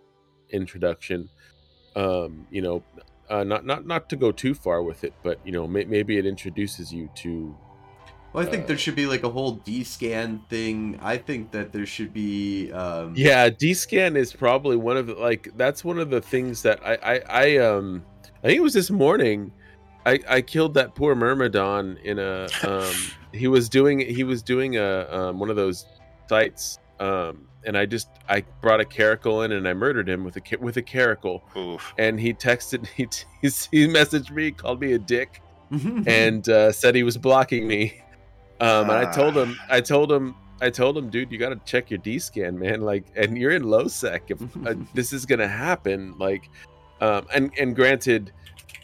introduction. 0.51 1.29
Um, 1.97 2.47
you 2.51 2.63
know, 2.63 2.83
uh, 3.29 3.45
not 3.45 3.65
not 3.65 3.87
not 3.87 4.09
to 4.11 4.17
go 4.17 4.33
too 4.33 4.55
far 4.55 4.83
with 4.83 5.05
it, 5.05 5.13
but 5.23 5.39
you 5.45 5.53
know, 5.53 5.67
may, 5.67 5.85
maybe 5.85 6.19
it 6.19 6.27
introduces 6.27 6.93
you 6.93 7.09
to. 7.17 7.57
Well, 8.33 8.47
I 8.47 8.51
think 8.51 8.65
Uh, 8.65 8.69
there 8.69 8.79
should 8.79 8.95
be 8.95 9.07
like 9.07 9.25
a 9.25 9.29
whole 9.29 9.53
D-scan 9.53 10.43
thing. 10.49 10.99
I 11.03 11.19
think 11.19 11.51
that 11.51 11.73
there 11.73 11.85
should 11.87 12.13
be. 12.15 12.73
Um, 12.73 13.13
Yeah, 13.17 13.51
D 13.51 13.75
scan 13.75 14.17
is 14.17 14.33
probably 14.33 14.77
one 14.77 14.97
of 14.97 15.07
the, 15.07 15.15
like 15.15 15.51
that's 15.57 15.85
one 15.85 15.99
of 15.99 16.11
the 16.11 16.21
things 16.21 16.63
that 16.63 16.81
I 16.85 16.95
I, 17.03 17.21
I 17.29 17.57
um 17.59 18.05
I 18.43 18.49
think 18.49 18.59
it 18.59 18.63
was 18.63 18.75
this 18.75 18.91
morning. 18.91 19.53
I, 20.05 20.19
I 20.29 20.41
killed 20.41 20.75
that 20.75 20.95
poor 20.97 21.15
myrmidon 21.15 21.99
in 22.03 22.19
a 22.19 22.49
um 22.67 22.95
he 23.33 23.49
was 23.49 23.69
doing 23.69 24.01
he 24.01 24.25
was 24.25 24.43
doing 24.43 24.77
a 24.77 25.07
um, 25.11 25.39
one 25.39 25.49
of 25.51 25.57
those 25.57 25.87
sites 26.29 26.79
um 27.01 27.47
and 27.65 27.79
I 27.79 27.87
just 27.87 28.09
I 28.29 28.43
brought 28.61 28.81
a 28.81 28.85
caracal 28.85 29.43
in 29.43 29.53
and 29.53 29.69
I 29.69 29.75
murdered 29.75 30.09
him 30.09 30.25
with 30.25 30.37
a 30.37 30.43
with 30.59 30.77
a 30.79 30.83
caracal 30.83 31.45
oof. 31.57 31.95
and 31.99 32.19
he 32.19 32.35
texted 32.35 32.83
me 32.99 33.09
he 33.43 33.49
he 33.71 33.87
messaged 33.87 34.33
me 34.33 34.51
called 34.51 34.81
me 34.81 34.95
a 34.95 34.99
dick 34.99 35.41
and 36.07 36.47
uh, 36.49 36.71
said 36.71 36.95
he 36.95 37.03
was 37.03 37.17
blocking 37.17 37.67
me. 37.67 38.02
Um, 38.63 38.91
and 38.91 38.99
I 38.99 39.11
told 39.11 39.37
him, 39.37 39.59
I 39.69 39.81
told 39.81 40.13
him, 40.13 40.37
I 40.61 40.71
told 40.71 40.97
him, 40.97 41.11
dude, 41.11 41.33
you 41.33 41.39
got 41.39 41.49
to 41.49 41.61
check 41.65 41.91
your 41.91 41.99
D 41.99 42.21
scan, 42.21 42.57
man. 42.57 42.83
Like, 42.83 43.05
and 43.17 43.37
you're 43.37 43.51
in 43.51 43.65
low 43.65 43.89
sec. 43.89 44.31
If 44.31 44.41
uh, 44.65 44.75
this 44.95 45.13
is 45.13 45.27
gonna 45.27 45.49
happen, 45.49 46.15
like, 46.17 46.49
um, 47.01 47.27
and 47.35 47.51
and 47.59 47.75
granted, 47.75 48.33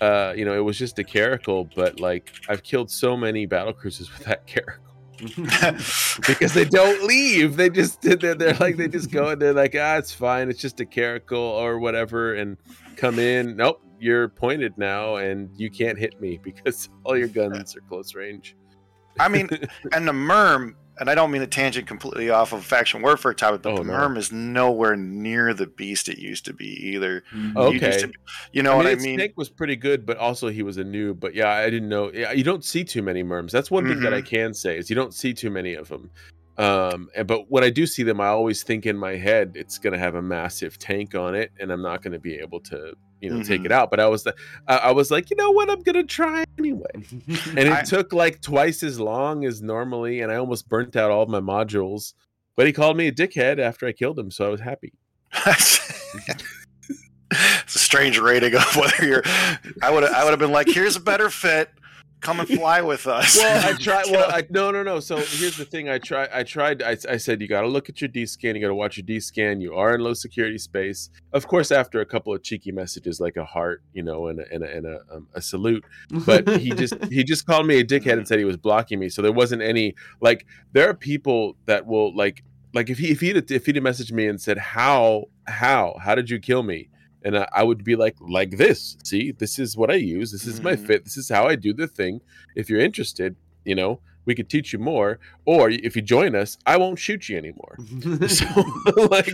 uh, 0.00 0.34
you 0.36 0.44
know, 0.44 0.54
it 0.54 0.64
was 0.64 0.76
just 0.76 0.98
a 0.98 1.04
caracal, 1.04 1.68
but 1.76 2.00
like, 2.00 2.32
I've 2.48 2.64
killed 2.64 2.90
so 2.90 3.16
many 3.16 3.46
battle 3.46 3.72
cruisers 3.72 4.12
with 4.18 4.24
that 4.26 4.48
caracal 4.48 4.84
because 6.26 6.54
they 6.54 6.64
don't 6.64 7.04
leave. 7.04 7.56
They 7.56 7.70
just 7.70 8.02
they're, 8.02 8.34
they're 8.34 8.54
like 8.54 8.76
they 8.76 8.88
just 8.88 9.12
go 9.12 9.28
and 9.28 9.40
they're 9.40 9.54
like, 9.54 9.76
ah, 9.78 9.96
it's 9.96 10.12
fine. 10.12 10.50
It's 10.50 10.60
just 10.60 10.80
a 10.80 10.86
caracal 10.86 11.38
or 11.38 11.78
whatever, 11.78 12.34
and 12.34 12.56
come 12.96 13.20
in. 13.20 13.54
Nope, 13.54 13.80
you're 14.00 14.28
pointed 14.28 14.76
now, 14.76 15.16
and 15.16 15.50
you 15.56 15.70
can't 15.70 15.96
hit 15.96 16.20
me 16.20 16.40
because 16.42 16.88
all 17.04 17.16
your 17.16 17.28
guns 17.28 17.76
are 17.76 17.80
close 17.82 18.16
range. 18.16 18.56
I 19.18 19.28
mean, 19.28 19.48
and 19.92 20.06
the 20.06 20.12
Merm, 20.12 20.74
and 21.00 21.08
I 21.08 21.14
don't 21.14 21.30
mean 21.30 21.40
to 21.42 21.46
tangent 21.46 21.86
completely 21.86 22.28
off 22.30 22.52
of 22.52 22.64
faction 22.64 23.02
warfare 23.02 23.32
topic, 23.34 23.62
but 23.62 23.72
Oh, 23.72 23.76
the 23.78 23.84
no. 23.84 23.92
Merm 23.92 24.16
is 24.16 24.32
nowhere 24.32 24.96
near 24.96 25.54
the 25.54 25.66
beast 25.66 26.08
it 26.08 26.18
used 26.18 26.44
to 26.46 26.52
be 26.52 26.66
either. 26.88 27.22
You, 27.32 27.52
to 27.54 27.60
Okay. 27.60 28.04
be- 28.06 28.12
you 28.52 28.62
know 28.62 28.76
what 28.76 28.86
I 28.86 28.90
its 28.90 29.04
mean? 29.04 29.16
Snake 29.18 29.34
was 29.36 29.48
pretty 29.48 29.76
good, 29.76 30.04
but 30.06 30.16
also 30.16 30.48
he 30.48 30.62
was 30.62 30.76
a 30.78 30.84
noob. 30.84 31.20
But 31.20 31.34
yeah, 31.34 31.50
I 31.50 31.70
didn't 31.70 31.88
know. 31.88 32.10
Yeah, 32.12 32.32
you 32.32 32.44
don't 32.44 32.64
see 32.64 32.82
too 32.84 33.02
many 33.02 33.22
merms. 33.22 33.52
That's 33.52 33.70
one 33.70 33.86
thing 33.86 34.00
that 34.00 34.12
I 34.14 34.22
Mhm. 34.22 34.26
can 34.26 34.54
say 34.54 34.76
is 34.76 34.90
you 34.90 34.96
don't 34.96 35.14
see 35.14 35.32
too 35.32 35.50
many 35.50 35.74
of 35.74 35.88
them. 35.88 36.10
Um, 36.58 37.08
and 37.14 37.26
but 37.28 37.50
when 37.50 37.62
I 37.62 37.70
do 37.70 37.86
see 37.86 38.02
them, 38.02 38.20
I 38.20 38.26
always 38.28 38.62
think 38.64 38.84
in 38.84 38.96
my 38.98 39.14
head 39.16 39.52
it's 39.54 39.78
gonna 39.78 39.96
have 39.98 40.16
a 40.16 40.22
massive 40.22 40.76
tank 40.78 41.14
on 41.14 41.34
it, 41.36 41.52
and 41.60 41.70
I'm 41.70 41.82
not 41.82 42.02
gonna 42.02 42.18
be 42.18 42.34
able 42.34 42.58
to, 42.62 42.94
you 43.20 43.30
know, 43.30 43.42
take 43.44 43.60
Mhm. 43.62 43.66
it 43.66 43.72
out. 43.72 43.90
But 43.90 44.00
I 44.00 44.06
was, 44.08 44.26
I, 44.66 44.76
I 44.76 44.90
was 44.90 45.10
like, 45.10 45.30
you 45.30 45.36
know 45.36 45.52
what, 45.52 45.70
I'm 45.70 45.82
gonna 45.82 46.02
try 46.04 46.44
anyway. 46.58 46.90
And 47.50 47.58
it 47.60 47.72
I- 47.72 47.82
took 47.82 48.12
like 48.12 48.40
twice 48.42 48.82
as 48.82 48.98
long 48.98 49.44
as 49.44 49.62
normally, 49.62 50.20
and 50.20 50.32
I 50.32 50.36
almost 50.36 50.68
burnt 50.68 50.96
out 50.96 51.10
all 51.12 51.22
of 51.22 51.28
my 51.28 51.40
modules. 51.40 52.14
But 52.56 52.66
he 52.66 52.72
called 52.72 52.96
me 52.96 53.06
a 53.06 53.12
dickhead 53.12 53.60
after 53.60 53.86
I 53.86 53.92
killed 53.92 54.18
him, 54.18 54.32
so 54.32 54.44
I 54.46 54.48
was 54.48 54.60
happy. 54.60 54.92
it's 57.30 57.74
a 57.76 57.78
strange 57.78 58.18
rating 58.18 58.54
of 58.56 58.64
whether 58.76 59.06
you're. 59.06 59.22
I 59.82 59.90
would 59.90 60.02
I 60.04 60.24
would 60.24 60.30
have 60.30 60.38
been 60.40 60.50
like, 60.52 60.66
here's 60.68 60.96
a 60.96 61.00
better 61.00 61.30
fit. 61.30 61.70
Come 62.20 62.40
and 62.40 62.48
fly 62.48 62.80
with 62.80 63.06
us. 63.06 63.36
well 63.36 63.68
i 63.68 63.72
tried 63.78 64.06
well 64.10 64.30
I, 64.30 64.44
no 64.50 64.70
no 64.70 64.82
no. 64.82 65.00
So 65.00 65.16
here's 65.40 65.56
the 65.56 65.64
thing. 65.64 65.88
I 65.88 65.98
tried 65.98 66.28
i 66.32 66.42
tried 66.42 66.82
I, 66.82 66.96
I 67.08 67.16
said 67.16 67.40
you 67.40 67.48
got 67.48 67.62
to 67.62 67.68
look 67.68 67.88
at 67.88 68.00
your 68.00 68.08
d 68.08 68.26
scan 68.26 68.54
you 68.54 68.60
got 68.60 68.68
to 68.68 68.74
watch 68.74 68.96
your 68.96 69.04
d 69.06 69.20
scan 69.20 69.60
you 69.60 69.74
are 69.74 69.94
in 69.94 70.00
low 70.00 70.14
security 70.14 70.58
space. 70.58 71.10
Of 71.32 71.46
course 71.46 71.70
after 71.70 72.00
a 72.00 72.06
couple 72.06 72.34
of 72.34 72.42
cheeky 72.42 72.72
messages 72.72 73.20
like 73.20 73.36
a 73.36 73.44
heart 73.44 73.82
you 73.92 74.02
know 74.02 74.26
and 74.28 74.40
a, 74.40 74.52
and 74.52 74.64
a, 74.64 74.76
and 74.76 74.86
a, 74.86 75.00
um, 75.12 75.28
a 75.34 75.40
salute 75.40 75.84
but 76.26 76.48
he 76.60 76.70
just 76.70 76.94
he 77.04 77.22
just 77.24 77.46
called 77.46 77.66
me 77.66 77.78
a 77.78 77.84
dickhead 77.84 78.14
and 78.14 78.26
said 78.26 78.38
he 78.38 78.44
was 78.44 78.56
blocking 78.56 78.98
me. 78.98 79.08
So 79.08 79.22
there 79.22 79.32
wasn't 79.32 79.62
any 79.62 79.94
like 80.20 80.46
there 80.72 80.88
are 80.88 80.94
people 80.94 81.56
that 81.66 81.86
will 81.86 82.14
like 82.16 82.42
like 82.74 82.90
if 82.90 82.98
he 82.98 83.10
if 83.10 83.20
he'd 83.20 83.50
if 83.50 83.66
he'd 83.66 83.76
messaged 83.76 84.12
me 84.12 84.26
and 84.26 84.40
said 84.40 84.58
how 84.58 85.24
how 85.46 85.96
how 86.02 86.14
did 86.14 86.28
you 86.30 86.38
kill 86.38 86.62
me 86.62 86.88
and 87.24 87.36
I, 87.38 87.48
I 87.52 87.62
would 87.62 87.82
be 87.84 87.96
like 87.96 88.16
like 88.20 88.52
this 88.58 88.96
see 89.04 89.32
this 89.32 89.58
is 89.58 89.76
what 89.76 89.90
i 89.90 89.94
use 89.94 90.30
this 90.32 90.46
is 90.46 90.60
my 90.62 90.74
Mhm. 90.76 90.86
fit 90.86 91.04
this 91.04 91.16
is 91.16 91.28
how 91.28 91.46
i 91.46 91.54
do 91.56 91.72
the 91.72 91.86
thing 91.88 92.20
if 92.54 92.68
you're 92.70 92.80
interested 92.80 93.34
you 93.64 93.74
know 93.74 94.00
we 94.24 94.34
could 94.34 94.48
teach 94.50 94.72
you 94.72 94.78
more 94.78 95.18
or 95.46 95.70
if 95.70 95.96
you 95.96 96.02
join 96.02 96.34
us 96.34 96.56
i 96.66 96.76
won't 96.76 96.98
shoot 96.98 97.28
you 97.28 97.36
anymore 97.36 97.76
so 98.28 98.46
like 99.10 99.30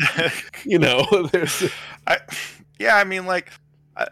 you 0.65 0.79
know 0.79 1.05
there's 1.33 1.71
I, 2.07 2.19
yeah, 2.79 2.97
I 2.97 3.05
mean, 3.05 3.25
like, 3.27 3.51
I, 3.97 4.09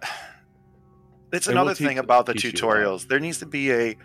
it's 1.32 1.46
And 1.46 1.54
we'll 1.54 1.62
another 1.62 1.74
teach- 1.76 1.87
thing 1.88 1.98
about 1.98 2.26
the 2.26 2.35
teach 2.35 2.44
you 2.44 2.50
a 2.50 2.52
lot. 2.66 2.76
tutorials. 2.76 3.08
There 3.08 3.18
needs 3.18 3.38
to 3.38 3.46
be 3.46 3.72
a. 3.72 3.96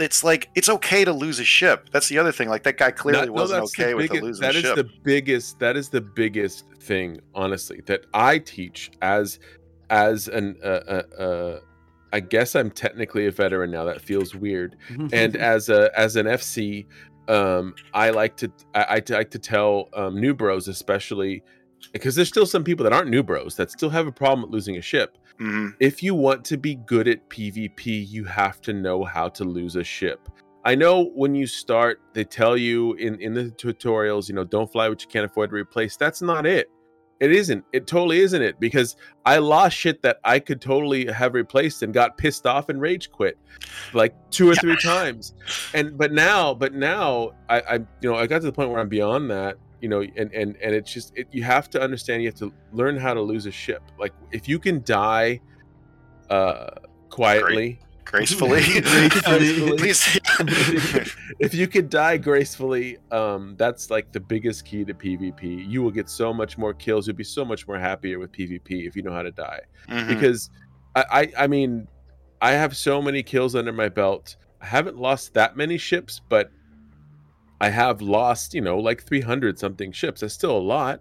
It's 0.00 0.24
like 0.24 0.48
it's 0.54 0.68
okay 0.68 1.04
to 1.04 1.12
lose 1.12 1.38
a 1.40 1.44
ship. 1.44 1.88
That's 1.92 2.08
the 2.08 2.18
other 2.18 2.32
thing. 2.32 2.48
Like 2.48 2.62
that 2.64 2.78
guy 2.78 2.90
clearly 2.90 3.26
no, 3.26 3.32
wasn't 3.32 3.60
the 3.60 3.82
okay 3.82 3.94
with 3.94 4.10
biggest- 4.10 4.22
losing 4.22 4.42
that 4.42 4.54
is 4.54 4.62
ship. 4.62 4.76
the 4.76 4.90
biggest 5.02 5.58
that 5.58 5.76
is 5.76 5.88
the 5.88 6.00
biggest 6.00 6.64
thing 6.80 7.20
honestly 7.34 7.82
that 7.86 8.06
i 8.14 8.38
teach 8.38 8.90
as 9.02 9.38
as 9.90 10.28
an 10.28 10.56
uh, 10.64 10.66
uh, 10.66 11.22
uh 11.22 11.60
i 12.12 12.18
guess 12.20 12.54
i'm 12.54 12.70
technically 12.70 13.26
a 13.26 13.30
veteran 13.30 13.70
now 13.70 13.84
that 13.84 14.00
feels 14.00 14.34
weird 14.34 14.76
and 15.12 15.36
as 15.36 15.68
a 15.68 15.90
as 15.98 16.16
an 16.16 16.26
fc 16.26 16.86
um 17.28 17.74
i 17.92 18.08
like 18.08 18.34
to 18.36 18.50
i, 18.74 18.82
I 18.96 19.02
like 19.12 19.30
to 19.30 19.38
tell 19.38 19.90
um 19.94 20.18
new 20.18 20.34
bros 20.34 20.68
especially 20.68 21.42
because 21.92 22.14
there's 22.14 22.28
still 22.28 22.46
some 22.46 22.64
people 22.64 22.84
that 22.84 22.92
aren't 22.92 23.10
new 23.10 23.22
bros 23.22 23.56
that 23.56 23.70
still 23.70 23.90
have 23.90 24.06
a 24.06 24.12
problem 24.12 24.42
with 24.42 24.50
losing 24.50 24.76
a 24.78 24.82
ship 24.82 25.18
Mhm. 25.40 25.74
if 25.80 26.02
you 26.02 26.14
want 26.14 26.44
to 26.46 26.56
be 26.58 26.74
good 26.74 27.08
at 27.08 27.28
PvP, 27.30 28.06
you 28.08 28.24
have 28.24 28.60
to 28.62 28.72
know 28.72 29.04
how 29.04 29.28
to 29.30 29.44
lose 29.44 29.76
a 29.76 29.84
ship. 29.84 30.28
I 30.64 30.74
know 30.74 31.10
when 31.14 31.34
you 31.34 31.46
start, 31.46 32.00
they 32.12 32.24
tell 32.24 32.56
you 32.56 32.92
in, 32.94 33.18
in 33.20 33.32
the 33.32 33.44
tutorials, 33.44 34.28
you 34.28 34.34
know, 34.34 34.44
don't 34.44 34.70
fly 34.70 34.88
what 34.90 35.00
you 35.00 35.08
can't 35.08 35.24
afford 35.24 35.50
to 35.50 35.56
replace. 35.56 35.96
That's 35.96 36.20
not 36.20 36.44
it. 36.44 36.68
It 37.20 37.32
isn't. 37.32 37.64
It 37.72 37.86
totally 37.86 38.20
isn't 38.20 38.40
it 38.40 38.58
because 38.60 38.96
I 39.26 39.38
lost 39.38 39.76
shit 39.76 40.02
that 40.02 40.20
I 40.24 40.38
could 40.38 40.60
totally 40.60 41.06
have 41.06 41.34
replaced 41.34 41.82
and 41.82 41.92
got 41.92 42.16
pissed 42.16 42.46
off 42.46 42.70
and 42.70 42.80
rage 42.80 43.10
quit 43.10 43.36
like 43.92 44.14
two 44.30 44.48
or 44.50 44.54
three 44.54 44.76
times. 44.76 45.34
And 45.74 45.98
but 45.98 46.12
now, 46.12 46.54
but 46.54 46.72
now 46.72 47.32
I, 47.48 47.60
I 47.60 47.74
you 47.74 48.10
know 48.10 48.14
I 48.14 48.26
got 48.26 48.40
to 48.40 48.46
the 48.46 48.52
point 48.52 48.70
where 48.70 48.80
I'm 48.80 48.88
beyond 48.88 49.30
that 49.30 49.56
you 49.80 49.88
know 49.88 50.00
and 50.02 50.32
and 50.32 50.56
and 50.62 50.74
it's 50.74 50.92
just 50.92 51.12
it, 51.16 51.26
you 51.32 51.42
have 51.42 51.68
to 51.70 51.80
understand 51.80 52.22
you 52.22 52.28
have 52.28 52.38
to 52.38 52.52
learn 52.72 52.96
how 52.96 53.14
to 53.14 53.20
lose 53.20 53.46
a 53.46 53.50
ship 53.50 53.82
like 53.98 54.12
if 54.32 54.48
you 54.48 54.58
can 54.58 54.82
die 54.84 55.40
uh 56.28 56.68
quietly 57.08 57.78
gracefully. 58.04 58.60
Gracefully. 58.80 59.76
Please. 59.76 60.18
if 61.38 61.54
you 61.54 61.68
could 61.68 61.88
die 61.88 62.16
gracefully 62.16 62.98
um 63.12 63.54
that's 63.56 63.88
like 63.90 64.10
the 64.12 64.18
biggest 64.18 64.64
key 64.64 64.84
to 64.84 64.94
pvp 64.94 65.68
you 65.68 65.80
will 65.82 65.92
get 65.92 66.08
so 66.08 66.32
much 66.32 66.58
more 66.58 66.74
kills 66.74 67.06
you'll 67.06 67.14
be 67.16 67.22
so 67.22 67.44
much 67.44 67.68
more 67.68 67.78
happier 67.78 68.18
with 68.18 68.32
pvp 68.32 68.86
if 68.86 68.96
you 68.96 69.02
know 69.02 69.12
how 69.12 69.22
to 69.22 69.30
die 69.30 69.60
Mhm. 69.88 70.08
because 70.08 70.50
I, 70.96 71.04
I 71.38 71.44
I 71.44 71.46
mean 71.46 71.86
I 72.42 72.52
have 72.52 72.76
so 72.76 73.00
many 73.02 73.22
kills 73.22 73.54
under 73.54 73.72
my 73.72 73.88
belt. 73.90 74.36
I 74.62 74.66
haven't 74.66 74.96
lost 74.96 75.34
that 75.34 75.56
many 75.56 75.76
ships, 75.76 76.20
but 76.28 76.50
I 77.60 77.68
have 77.68 78.00
lost, 78.00 78.54
you 78.54 78.60
know, 78.60 78.78
like 78.78 79.02
300 79.02 79.58
something 79.58 79.92
ships. 79.92 80.20
That's 80.22 80.34
still 80.34 80.56
a 80.56 80.58
lot. 80.58 81.00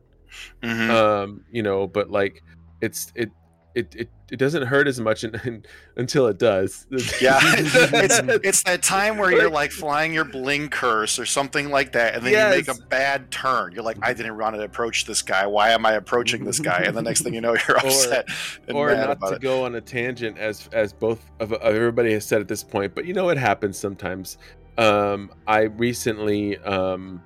Mhm. 0.61 0.89
Um, 0.89 1.45
you 1.51 1.63
know, 1.63 1.87
but 1.87 2.11
like 2.11 2.43
it's 2.81 3.11
it 3.15 3.31
it, 3.75 3.95
it, 3.95 4.09
it 4.31 4.37
doesn't 4.37 4.63
hurt 4.63 4.87
as 4.87 4.99
much 4.99 5.23
in, 5.23 5.39
in, 5.45 5.63
until 5.95 6.27
it 6.27 6.37
does. 6.37 6.85
Yeah, 7.21 7.39
it's 7.43 8.19
it's 8.43 8.63
that 8.63 8.81
time 8.81 9.17
where 9.17 9.31
you're 9.31 9.49
like 9.49 9.71
flying 9.71 10.13
your 10.13 10.25
bling 10.25 10.69
curse 10.69 11.19
or 11.19 11.25
something 11.25 11.69
like 11.69 11.91
that, 11.93 12.15
and 12.15 12.25
then 12.25 12.33
you 12.33 12.57
make 12.57 12.67
a 12.67 12.79
bad 12.87 13.29
turn. 13.31 13.71
You're 13.73 13.83
like, 13.83 13.97
I 14.01 14.13
didn't 14.13 14.37
want 14.37 14.55
to 14.55 14.61
approach 14.61 15.05
this 15.05 15.21
guy. 15.21 15.45
Why 15.47 15.69
am 15.69 15.85
I 15.85 15.93
approaching 15.93 16.45
this 16.45 16.59
guy? 16.59 16.83
And 16.85 16.95
the 16.95 17.01
next 17.01 17.21
thing 17.21 17.33
you 17.33 17.41
know, 17.41 17.55
you're 17.67 17.77
upset 17.85 18.27
and 18.67 18.75
or 18.77 18.87
mad 18.87 19.19
not 19.19 19.29
to 19.29 19.35
it. 19.35 19.41
go 19.41 19.65
on 19.65 19.75
a 19.75 19.81
tangent 19.81 20.37
as 20.37 20.69
as 20.71 20.93
both 20.93 21.29
of, 21.39 21.53
of 21.53 21.75
everybody 21.75 22.13
has 22.13 22.25
said 22.25 22.41
at 22.41 22.47
this 22.47 22.63
point 22.63 22.93
but 22.95 23.05
you 23.05 23.13
know 23.13 23.29
it 23.29 23.37
happens 23.37 23.77
sometimes 23.77 24.37
um 24.79 25.29
i 25.45 25.61
recently 25.61 26.57
um 26.59 27.21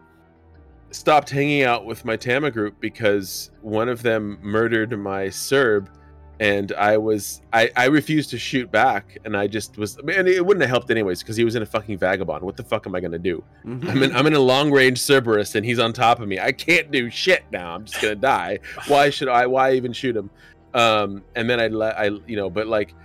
stopped 0.91 1.29
hanging 1.29 1.63
out 1.63 1.85
with 1.85 2.03
my 2.03 2.15
tama 2.15 2.51
group 2.51 2.75
because 2.79 3.51
one 3.61 3.87
of 3.87 4.01
them 4.01 4.37
murdered 4.41 4.97
my 4.99 5.29
serb 5.29 5.89
and 6.39 6.71
i 6.73 6.97
was 6.97 7.41
i 7.53 7.69
i 7.75 7.85
refused 7.85 8.31
to 8.31 8.39
shoot 8.39 8.71
back 8.71 9.17
and 9.23 9.37
i 9.37 9.45
just 9.45 9.77
was 9.77 9.97
and 9.97 10.27
it 10.27 10.43
wouldn't 10.43 10.61
have 10.61 10.69
helped 10.69 10.89
anyways 10.89 11.19
because 11.21 11.35
he 11.37 11.43
was 11.45 11.53
in 11.53 11.61
a 11.61 11.65
fucking 11.65 11.95
vagabond. 11.97 12.43
What 12.43 12.57
the 12.57 12.63
fuck 12.63 12.87
am 12.87 12.95
i 12.95 12.99
gonna 12.99 13.19
do? 13.19 13.43
I'm 13.87 14.01
in 14.01 14.15
i'm 14.15 14.25
in 14.25 14.33
a 14.33 14.39
long 14.39 14.71
range 14.71 14.99
cerberus 14.99 15.53
and 15.53 15.63
he's 15.63 15.77
on 15.77 15.93
top 15.93 16.19
of 16.19 16.27
me. 16.27 16.39
I 16.39 16.51
can't 16.51 16.89
do 16.89 17.09
shit 17.11 17.43
now. 17.51 17.75
I'm 17.75 17.85
just 17.85 18.01
gonna 18.01 18.15
die. 18.15 18.59
Why 18.87 19.11
should 19.11 19.27
i 19.27 19.45
why 19.45 19.73
even 19.73 19.93
shoot 19.93 20.17
him? 20.17 20.31
Um 20.73 21.23
and 21.35 21.47
then 21.47 21.59
i 21.59 21.67
let 21.67 21.99
i 21.99 22.05
you 22.25 22.35
know 22.35 22.49
but 22.49 22.65
like 22.65 22.95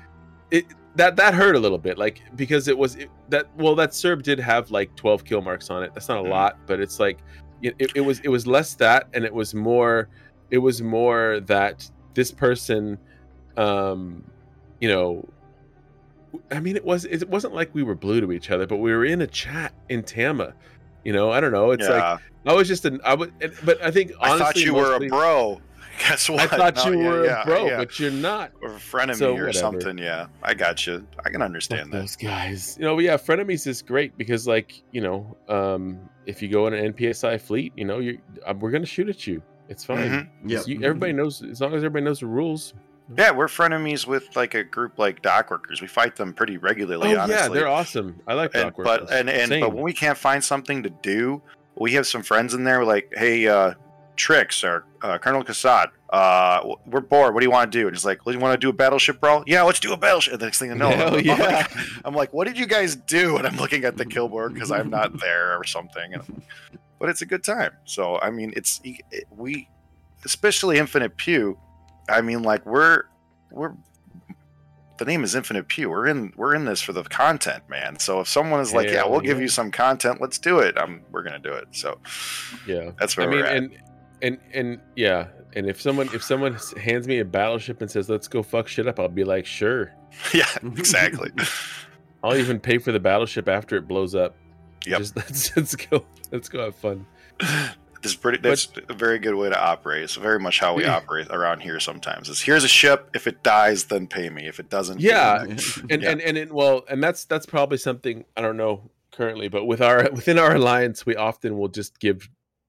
it 0.50 0.64
that 0.98 1.14
that 1.16 1.32
hurt 1.32 1.54
a 1.54 1.58
little 1.58 1.78
bit 1.78 1.96
like 1.96 2.20
because 2.36 2.66
it 2.68 2.76
was 2.76 2.96
it, 2.96 3.08
that 3.28 3.46
well 3.56 3.74
that 3.76 3.94
serb 3.94 4.22
did 4.22 4.38
have 4.38 4.70
like 4.70 4.94
12 4.96 5.24
kill 5.24 5.40
marks 5.40 5.70
on 5.70 5.82
it 5.84 5.94
that's 5.94 6.08
not 6.08 6.18
a 6.18 6.22
Mhm. 6.22 6.30
lot 6.30 6.58
but 6.66 6.80
it's 6.80 6.98
like 7.00 7.18
it, 7.62 7.74
it, 7.96 8.00
was 8.00 8.20
it 8.20 8.28
was 8.28 8.46
less 8.46 8.74
that 8.74 9.08
and 9.14 9.24
it 9.24 9.32
was 9.32 9.54
more 9.54 10.08
it 10.50 10.58
was 10.58 10.82
more 10.82 11.40
that 11.46 11.88
this 12.14 12.30
person 12.32 12.98
um 13.56 14.22
you 14.80 14.88
know 14.88 15.26
i 16.50 16.60
mean 16.60 16.76
it 16.76 16.84
was 16.84 17.04
it 17.04 17.28
wasn't 17.28 17.54
like 17.54 17.72
we 17.74 17.82
were 17.82 17.94
blue 17.94 18.20
to 18.20 18.32
each 18.32 18.50
other 18.50 18.66
but 18.66 18.76
we 18.76 18.92
were 18.92 19.04
in 19.04 19.22
a 19.22 19.26
chat 19.26 19.72
in 19.88 20.02
tama 20.02 20.52
you 21.04 21.12
know 21.12 21.30
i 21.30 21.40
don't 21.40 21.52
know 21.52 21.70
it's 21.70 21.88
like 21.88 22.20
i 22.46 22.52
was 22.52 22.66
just 22.68 22.84
an 22.84 23.00
i 23.04 23.14
was 23.14 23.28
but 23.64 23.80
i 23.82 23.90
think 23.90 24.12
honestly 24.20 24.40
I 24.42 24.44
thought 24.44 24.56
you 24.56 24.74
were 24.74 24.94
a 24.96 25.00
bro. 25.08 25.60
Guess 25.98 26.30
what? 26.30 26.40
i 26.52 26.70
thought 26.70 26.76
No, 26.76 26.92
you 26.92 27.02
yeah, 27.02 27.08
were 27.08 27.24
yeah, 27.24 27.42
a 27.42 27.44
bro 27.44 27.66
yeah. 27.66 27.76
but 27.78 27.98
you're 27.98 28.10
not 28.10 28.52
or 28.62 28.70
a 28.74 28.78
frenemy 28.78 29.16
So, 29.16 29.30
or 29.30 29.32
whatever. 29.46 29.52
something. 29.52 29.98
Yeah, 29.98 30.26
I 30.42 30.54
got 30.54 30.86
you. 30.86 31.06
I 31.24 31.30
can 31.30 31.42
understand 31.42 31.82
Fuck 31.82 31.90
that. 31.92 31.98
those 31.98 32.16
guys. 32.16 32.76
You 32.78 32.86
know, 32.86 32.98
yeah, 32.98 33.16
frenemies 33.16 33.66
is 33.66 33.82
great 33.82 34.16
because, 34.16 34.46
like, 34.46 34.82
you 34.92 35.00
know, 35.00 35.36
um, 35.48 35.98
if 36.26 36.40
you 36.42 36.48
go 36.48 36.66
in 36.66 36.74
an 36.74 36.92
NPSI 36.92 37.40
fleet, 37.40 37.72
you 37.76 37.84
know, 37.84 37.98
you 37.98 38.18
uh, 38.46 38.54
we're 38.58 38.70
gonna 38.70 38.86
shoot 38.86 39.08
at 39.08 39.26
you. 39.26 39.42
It's 39.68 39.84
fine. 39.84 40.10
Mhm. 40.10 40.28
Yep. 40.46 40.66
You, 40.66 40.82
everybody 40.82 41.12
knows 41.12 41.42
as 41.42 41.60
long 41.60 41.72
as 41.74 41.78
everybody 41.78 42.04
knows 42.04 42.20
the 42.20 42.26
rules. 42.26 42.74
Yeah, 43.16 43.30
we're 43.30 43.46
frenemies 43.48 44.06
with 44.06 44.34
like 44.36 44.54
a 44.54 44.62
group 44.64 44.98
like 44.98 45.22
dock 45.22 45.50
workers. 45.50 45.80
We 45.80 45.86
fight 45.88 46.14
them 46.16 46.32
pretty 46.34 46.58
regularly. 46.58 47.14
oh 47.16 47.20
honestly. 47.20 47.34
yeah, 47.34 47.48
they're 47.48 47.68
awesome. 47.68 48.20
I 48.26 48.34
like 48.34 48.50
and, 48.54 48.64
Dock 48.64 48.74
but 48.84 49.10
and 49.12 49.28
and 49.30 49.48
Same. 49.48 49.60
but 49.62 49.72
when 49.74 49.82
we 49.82 49.92
can't 49.94 50.16
find 50.18 50.44
something 50.44 50.82
to 50.82 50.90
do, 50.90 51.40
we 51.76 51.92
have 51.94 52.06
some 52.06 52.22
friends 52.22 52.52
in 52.54 52.64
there. 52.64 52.78
We're 52.80 52.84
like, 52.84 53.12
hey, 53.16 53.46
uh, 53.48 53.74
Trix 54.16 54.62
or 54.64 54.84
uh, 55.02 55.18
Colonel 55.18 55.44
Kassad, 55.44 55.88
uh, 56.10 56.74
we're 56.86 57.00
bored. 57.00 57.34
What 57.34 57.40
do 57.40 57.46
you 57.46 57.50
want 57.50 57.70
to 57.70 57.78
do? 57.78 57.86
And 57.86 57.94
it's 57.94 58.04
like, 58.04 58.24
well, 58.24 58.34
you 58.34 58.40
want 58.40 58.52
to 58.54 58.58
do 58.58 58.68
a 58.68 58.72
battleship 58.72 59.20
brawl? 59.20 59.44
Yeah, 59.46 59.62
let's 59.62 59.80
do 59.80 59.92
a 59.92 59.96
battleship. 59.96 60.34
And 60.34 60.40
the 60.40 60.46
next 60.46 60.58
thing 60.58 60.70
I 60.70 60.74
know, 60.74 60.90
Hell 60.90 61.14
I'm, 61.18 61.24
yeah. 61.24 61.34
like, 61.34 61.70
I'm 62.04 62.14
like, 62.14 62.32
what 62.32 62.46
did 62.46 62.58
you 62.58 62.66
guys 62.66 62.96
do? 62.96 63.36
And 63.36 63.46
I'm 63.46 63.56
looking 63.56 63.84
at 63.84 63.96
the 63.96 64.04
kill 64.04 64.28
board 64.28 64.54
because 64.54 64.70
I'm 64.70 64.90
not 64.90 65.20
there 65.20 65.56
or 65.56 65.64
something. 65.64 66.14
And, 66.14 66.42
but 66.98 67.08
it's 67.08 67.22
a 67.22 67.26
good 67.26 67.44
time. 67.44 67.72
So 67.84 68.18
I 68.20 68.30
mean, 68.30 68.52
it's 68.56 68.80
it, 68.84 69.26
we, 69.36 69.68
especially 70.24 70.78
Infinite 70.78 71.16
Pew. 71.16 71.58
I 72.08 72.20
mean, 72.20 72.42
like 72.42 72.64
we're 72.66 73.04
we're 73.50 73.74
the 74.98 75.04
name 75.04 75.22
is 75.22 75.34
Infinite 75.34 75.68
Pew. 75.68 75.90
We're 75.90 76.08
in 76.08 76.32
we're 76.36 76.54
in 76.54 76.64
this 76.64 76.80
for 76.80 76.92
the 76.92 77.04
content, 77.04 77.68
man. 77.68 77.98
So 77.98 78.20
if 78.20 78.28
someone 78.28 78.60
is 78.60 78.72
like, 78.74 78.88
yeah, 78.88 79.06
we'll 79.06 79.20
give 79.20 79.40
you 79.40 79.48
some 79.48 79.70
content, 79.70 80.20
let's 80.20 80.38
do 80.38 80.58
it. 80.58 80.76
Um, 80.76 81.02
we're 81.10 81.22
gonna 81.22 81.38
do 81.38 81.52
it. 81.52 81.68
So 81.72 81.98
yeah. 82.66 82.90
that's 82.98 83.16
I 83.16 83.22
where 83.22 83.30
mean, 83.30 83.40
we're 83.40 83.46
at. 83.46 83.56
and 83.56 83.78
and 84.22 84.38
and 84.52 84.80
yeah, 84.96 85.28
and 85.54 85.66
if 85.68 85.80
someone 85.80 86.08
if 86.14 86.22
someone 86.22 86.56
hands 86.80 87.06
me 87.08 87.18
a 87.20 87.24
battleship 87.24 87.80
and 87.82 87.90
says 87.90 88.08
let's 88.08 88.28
go 88.28 88.42
fuck 88.42 88.68
shit 88.68 88.86
up, 88.86 88.98
I'll 88.98 89.08
be 89.08 89.24
like, 89.24 89.46
sure. 89.46 89.92
yeah, 90.34 90.46
exactly. 90.62 91.30
I'll 92.24 92.36
even 92.36 92.58
pay 92.58 92.78
for 92.78 92.90
the 92.92 93.00
battleship 93.00 93.48
after 93.48 93.76
it 93.76 93.86
blows 93.86 94.14
up. 94.14 94.34
Yep. 94.86 94.98
Just 94.98 95.16
let's 95.16 95.56
let's 95.56 95.76
go 95.76 96.04
let's 96.32 96.48
go 96.48 96.64
have 96.64 96.74
fun. 96.76 97.06
It's 98.02 98.14
pretty. 98.14 98.38
That's 98.38 98.68
a 98.88 98.94
very 98.94 99.18
good 99.18 99.34
way 99.34 99.48
to 99.48 99.60
operate. 99.60 100.04
It's 100.04 100.14
very 100.14 100.38
much 100.38 100.60
how 100.60 100.74
we 100.74 100.84
Yeah. 100.84 100.96
operate 100.96 101.26
around 101.30 101.60
here. 101.60 101.80
Sometimes 101.80 102.28
is 102.28 102.40
here's 102.40 102.62
a 102.64 102.68
ship. 102.68 103.10
If 103.14 103.26
it 103.26 103.42
dies, 103.42 103.84
then 103.84 104.06
pay 104.06 104.30
me. 104.30 104.46
If 104.46 104.60
it 104.60 104.70
doesn't, 104.70 105.00
Yeah. 105.00 105.42
and 105.42 105.60
Yeah. 105.90 106.10
and 106.10 106.20
and 106.20 106.38
it, 106.38 106.52
well 106.52 106.84
and 106.88 107.02
that's 107.02 107.24
that's 107.24 107.44
probably 107.46 107.78
something 107.78 108.24
i 108.36 108.40
don't 108.40 108.56
know 108.56 108.90
currently 109.10 109.48
but 109.48 109.64
with 109.64 109.80
our 109.80 110.08
within 110.12 110.38
our 110.38 110.54
alliance 110.54 111.04
we 111.04 111.16
often 111.16 111.58
will 111.58 111.66
just 111.68 111.98
give 111.98 112.28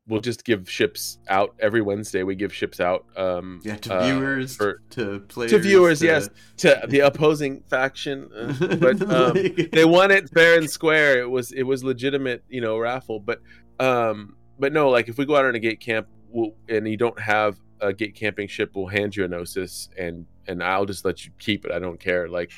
we'll 0.10 0.20
just 0.20 0.44
give 0.44 0.70
ships 0.70 1.20
out. 1.30 1.56
Every 1.60 1.82
wednesday 1.82 2.24
we 2.24 2.36
give 2.36 2.54
ships 2.54 2.80
out 2.82 3.06
um 3.16 3.62
Yeah, 3.64 3.78
to 3.78 3.94
uh, 3.96 4.06
viewers, 4.06 4.56
for- 4.58 4.82
to 4.92 5.20
players, 5.30 5.52
to 5.52 5.60
viewers, 5.60 6.00
to- 6.00 6.06
yes. 6.06 6.30
to 6.58 6.82
the 6.90 7.00
opposing 7.00 7.62
faction 7.70 8.30
uh, 8.36 8.76
but 8.76 9.02
um 9.04 9.34
Like- 9.36 9.72
they 9.72 9.86
won 9.86 10.12
it 10.12 10.30
fair 10.30 10.58
and 10.58 10.70
square. 10.70 11.20
It 11.22 11.30
was 11.30 11.52
it 11.54 11.64
was 11.64 11.84
legitimate 11.84 12.44
you 12.50 12.60
know 12.62 12.78
raffle. 12.78 13.20
But 13.20 13.42
um 13.80 14.36
but 14.60 14.74
no 14.74 14.90
like 14.90 15.08
if 15.08 15.18
we 15.18 15.26
go 15.26 15.36
out 15.38 15.46
on 15.46 15.56
a 15.56 15.60
gate 15.60 15.80
camp 15.80 16.08
we'll, 16.30 16.54
and 16.68 16.86
you 16.88 16.98
don't 16.98 17.20
have 17.20 17.58
a 17.82 17.94
gate 17.94 18.14
camping 18.16 18.48
ship 18.48 18.72
we'll 18.76 18.88
hand 18.88 19.16
you 19.16 19.24
a 19.24 19.28
gnosis 19.28 19.88
and 19.98 20.26
and 20.48 20.62
i'll 20.62 20.86
just 20.86 21.06
let 21.06 21.24
you 21.26 21.32
keep 21.40 21.64
it. 21.66 21.72
I 21.72 21.80
don't 21.80 22.00
care. 22.00 22.28
Like 22.28 22.52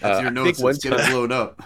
That's 0.00 0.18
uh, 0.18 0.30
your 0.30 0.44
think 0.44 0.58
one 0.60 0.74
It's 0.74 0.84
get 0.84 0.92
it 0.92 0.98
time- 0.98 1.10
blown 1.12 1.32
up. 1.32 1.62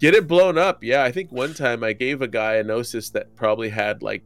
get 0.00 0.14
it 0.14 0.26
blown 0.26 0.56
up 0.58 0.82
yeah. 0.82 1.04
I 1.04 1.12
think 1.12 1.30
one 1.30 1.54
time 1.54 1.84
i 1.84 1.92
gave 1.92 2.20
a 2.22 2.26
guy 2.28 2.54
a 2.54 2.64
gnosis 2.64 3.10
that 3.10 3.36
probably 3.36 3.68
had 3.68 4.02
like 4.02 4.22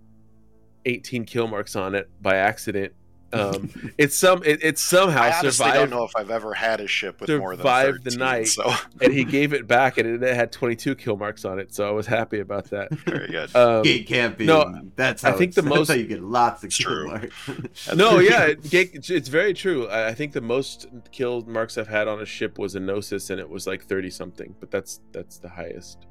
18 0.85 1.25
kill 1.25 1.49
marks 1.49 1.77
on 1.77 1.95
it 1.95 2.09
by 2.21 2.37
accident 2.37 2.93
um 3.35 3.71
it's 3.97 4.15
some 4.15 4.43
it, 4.45 4.63
it 4.63 4.79
somehow 4.79 5.23
I 5.23 5.29
honestly 5.29 5.53
survived 5.53 5.75
don't 5.77 5.89
know 5.91 6.05
if 6.05 6.11
I've 6.15 6.31
ever 6.31 6.53
had 6.53 6.83
a 6.83 6.87
ship 6.87 7.19
with 7.19 7.31
more 7.31 7.53
than 7.57 7.61
survived 7.61 8.05
the 8.05 8.11
13, 8.11 8.19
night. 8.19 8.49
So 8.49 8.71
and 9.01 9.11
he 9.11 9.25
gave 9.25 9.55
it 9.55 9.67
back 9.67 9.97
and 9.97 10.23
it 10.23 10.35
had 10.37 10.53
22 10.53 10.95
kill 10.97 11.17
marks 11.17 11.47
on 11.47 11.59
it 11.59 11.73
so 11.75 11.89
i 11.89 11.91
was 11.93 12.07
happy 12.07 12.41
about 12.41 12.67
that 12.67 12.91
very 13.07 13.29
good. 13.29 13.57
um 13.57 13.85
Gate 13.85 14.07
camping. 14.07 14.49
no, 14.49 14.83
that's 14.97 15.25
I 15.25 15.33
think 15.33 15.53
it's- 15.53 15.55
the 15.55 15.63
that's 15.67 15.75
most- 15.77 15.89
how 15.89 15.95
you 15.95 16.05
get 16.05 16.23
lots 16.23 16.63
of 16.63 16.67
It's 16.67 16.77
kill 16.77 16.91
true. 16.95 17.07
marks. 17.09 17.95
no 17.95 18.19
yeah 18.19 18.43
it, 18.49 18.69
gate- 18.69 18.91
it's, 18.93 19.09
it's 19.09 19.29
very 19.29 19.55
true 19.55 19.87
I, 19.89 20.09
I 20.09 20.15
think 20.15 20.35
the 20.35 20.43
most 20.43 20.89
kill 21.11 21.41
marks 21.47 21.79
i've 21.79 21.89
had 21.89 22.09
on 22.09 22.21
a 22.21 22.27
ship 22.27 22.59
was 22.59 22.75
a 22.75 22.81
gnosis 22.81 23.31
and 23.31 23.41
it 23.41 23.49
was 23.49 23.67
like 23.67 23.83
30 23.87 24.11
something 24.11 24.55
but 24.61 24.71
that's 24.71 25.01
that's 25.13 25.39
the 25.39 25.49
highest 25.49 26.05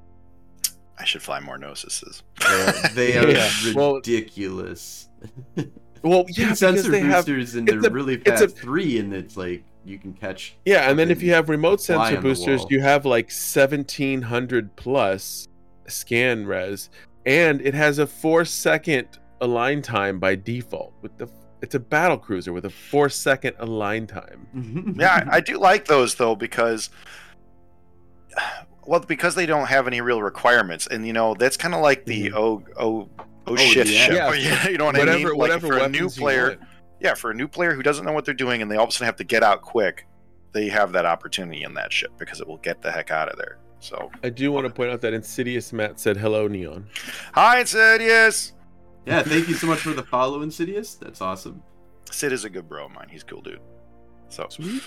I 0.98 1.06
should 1.06 1.22
fly 1.22 1.40
more 1.40 1.58
Gnosises. 1.58 2.22
Yeah, 2.42 2.88
they 2.94 3.18
are 3.20 3.30
Yeah. 3.30 3.50
Ridiculous. 3.76 5.10
well 6.04 6.26
yeah 6.30 6.46
because 6.46 6.60
sensor 6.60 6.90
they 6.90 7.00
have 7.02 7.26
boosters 7.28 7.54
and 7.56 7.70
it's 7.70 7.82
they're 7.82 7.92
a- 7.92 7.94
really 7.94 8.16
it's 8.16 8.42
a- 8.42 8.48
fast 8.50 8.58
three, 8.58 8.98
and 9.00 9.14
it's 9.14 9.38
like 9.38 9.64
you 9.86 9.98
can 10.00 10.14
catch. 10.14 10.56
Yeah, 10.66 10.90
and 10.90 10.98
then 11.00 11.10
if 11.12 11.24
you 11.24 11.32
have 11.34 11.50
remote 11.50 11.82
sensor 11.82 12.22
boosters, 12.22 12.64
you 12.70 12.82
have 12.82 13.06
like 13.06 13.26
1700 13.32 14.76
plus 14.76 15.48
scan 15.88 16.46
res, 16.46 16.90
and 17.26 17.62
it 17.62 17.74
has 17.74 17.98
a 18.00 18.06
four 18.08 18.46
second 18.46 19.08
align 19.42 19.82
time 19.82 20.20
by 20.20 20.36
default. 20.36 20.94
With 21.02 21.18
the 21.18 21.28
it's 21.64 21.74
a 21.76 21.80
battle 21.80 22.18
cruiser 22.18 22.54
with 22.54 22.66
a 22.66 22.70
four 22.70 23.10
second 23.10 23.56
align 23.60 24.06
time. 24.08 24.96
yeah, 25.00 25.28
I, 25.32 25.38
I 25.38 25.40
do 25.40 25.58
like 25.60 25.86
those 25.86 26.14
though 26.16 26.36
because, 26.36 26.90
well, 28.92 29.00
because 29.00 29.36
they 29.36 29.46
don't 29.46 29.68
have 29.68 29.88
any 29.88 30.02
real 30.02 30.22
requirements, 30.22 30.86
and 30.86 31.08
you 31.08 31.14
know 31.14 31.34
that's 31.34 31.56
kind 31.56 31.74
of 31.74 31.80
like 31.80 32.04
the 32.04 32.26
mm-hmm. 32.26 32.38
oh 32.38 32.62
oh 32.78 33.10
oh 33.48 33.56
shit 33.56 33.88
yeah. 33.88 34.06
ship. 34.06 34.14
Yeah. 34.14 34.34
Yeah, 34.36 34.68
you 34.68 34.78
know 34.78 34.84
what 34.84 34.98
I 34.98 35.00
whatever 35.00 35.18
mean? 35.18 35.28
Like 35.30 35.38
whatever 35.38 35.68
for 35.68 35.78
a 35.78 35.88
new 35.88 36.10
player, 36.10 36.58
yeah, 37.00 37.14
for 37.14 37.32
a 37.32 37.34
new 37.34 37.48
player 37.48 37.74
who 37.74 37.84
doesn't 37.84 38.04
know 38.04 38.12
what 38.12 38.26
they're 38.26 38.34
doing 38.34 38.62
and 38.62 38.70
they 38.70 38.76
all 38.76 38.84
of 38.84 38.90
a 38.90 38.92
sudden 38.92 39.06
have 39.06 39.16
to 39.16 39.24
get 39.24 39.44
out 39.44 39.62
quick, 39.62 40.08
they 40.52 40.68
have 40.68 40.92
that 40.92 41.06
opportunity 41.06 41.64
in 41.64 41.74
that 41.76 41.94
ship 41.94 42.12
because 42.18 42.42
it 42.42 42.48
will 42.50 42.58
get 42.58 42.82
the 42.82 42.92
heck 42.92 43.12
out 43.12 43.30
of 43.30 43.38
there. 43.38 43.60
So, 43.80 44.12
I 44.26 44.30
do 44.30 44.52
want 44.52 44.68
to 44.68 44.74
point 44.74 44.92
out 44.92 45.00
that 45.02 45.14
Insidious 45.14 45.72
Matt 45.72 45.98
said 45.98 46.18
hello 46.18 46.50
neon. 46.50 46.86
hi, 47.34 47.62
Insidious. 47.62 48.52
yeah, 49.06 49.24
thank 49.24 49.48
you 49.48 49.54
so 49.54 49.68
much 49.68 49.80
for 49.80 49.94
the 49.94 50.04
follow, 50.04 50.42
Insidious. 50.42 50.96
That's 50.96 51.22
awesome. 51.22 51.64
Sid 52.12 52.34
is 52.34 52.44
a 52.44 52.50
good 52.50 52.68
bro 52.68 52.88
of 52.88 52.92
mine. 52.92 53.08
He's 53.10 53.22
a 53.22 53.26
cool 53.26 53.42
dude. 53.42 53.62
So, 54.28 54.48
Sweet. 54.50 54.84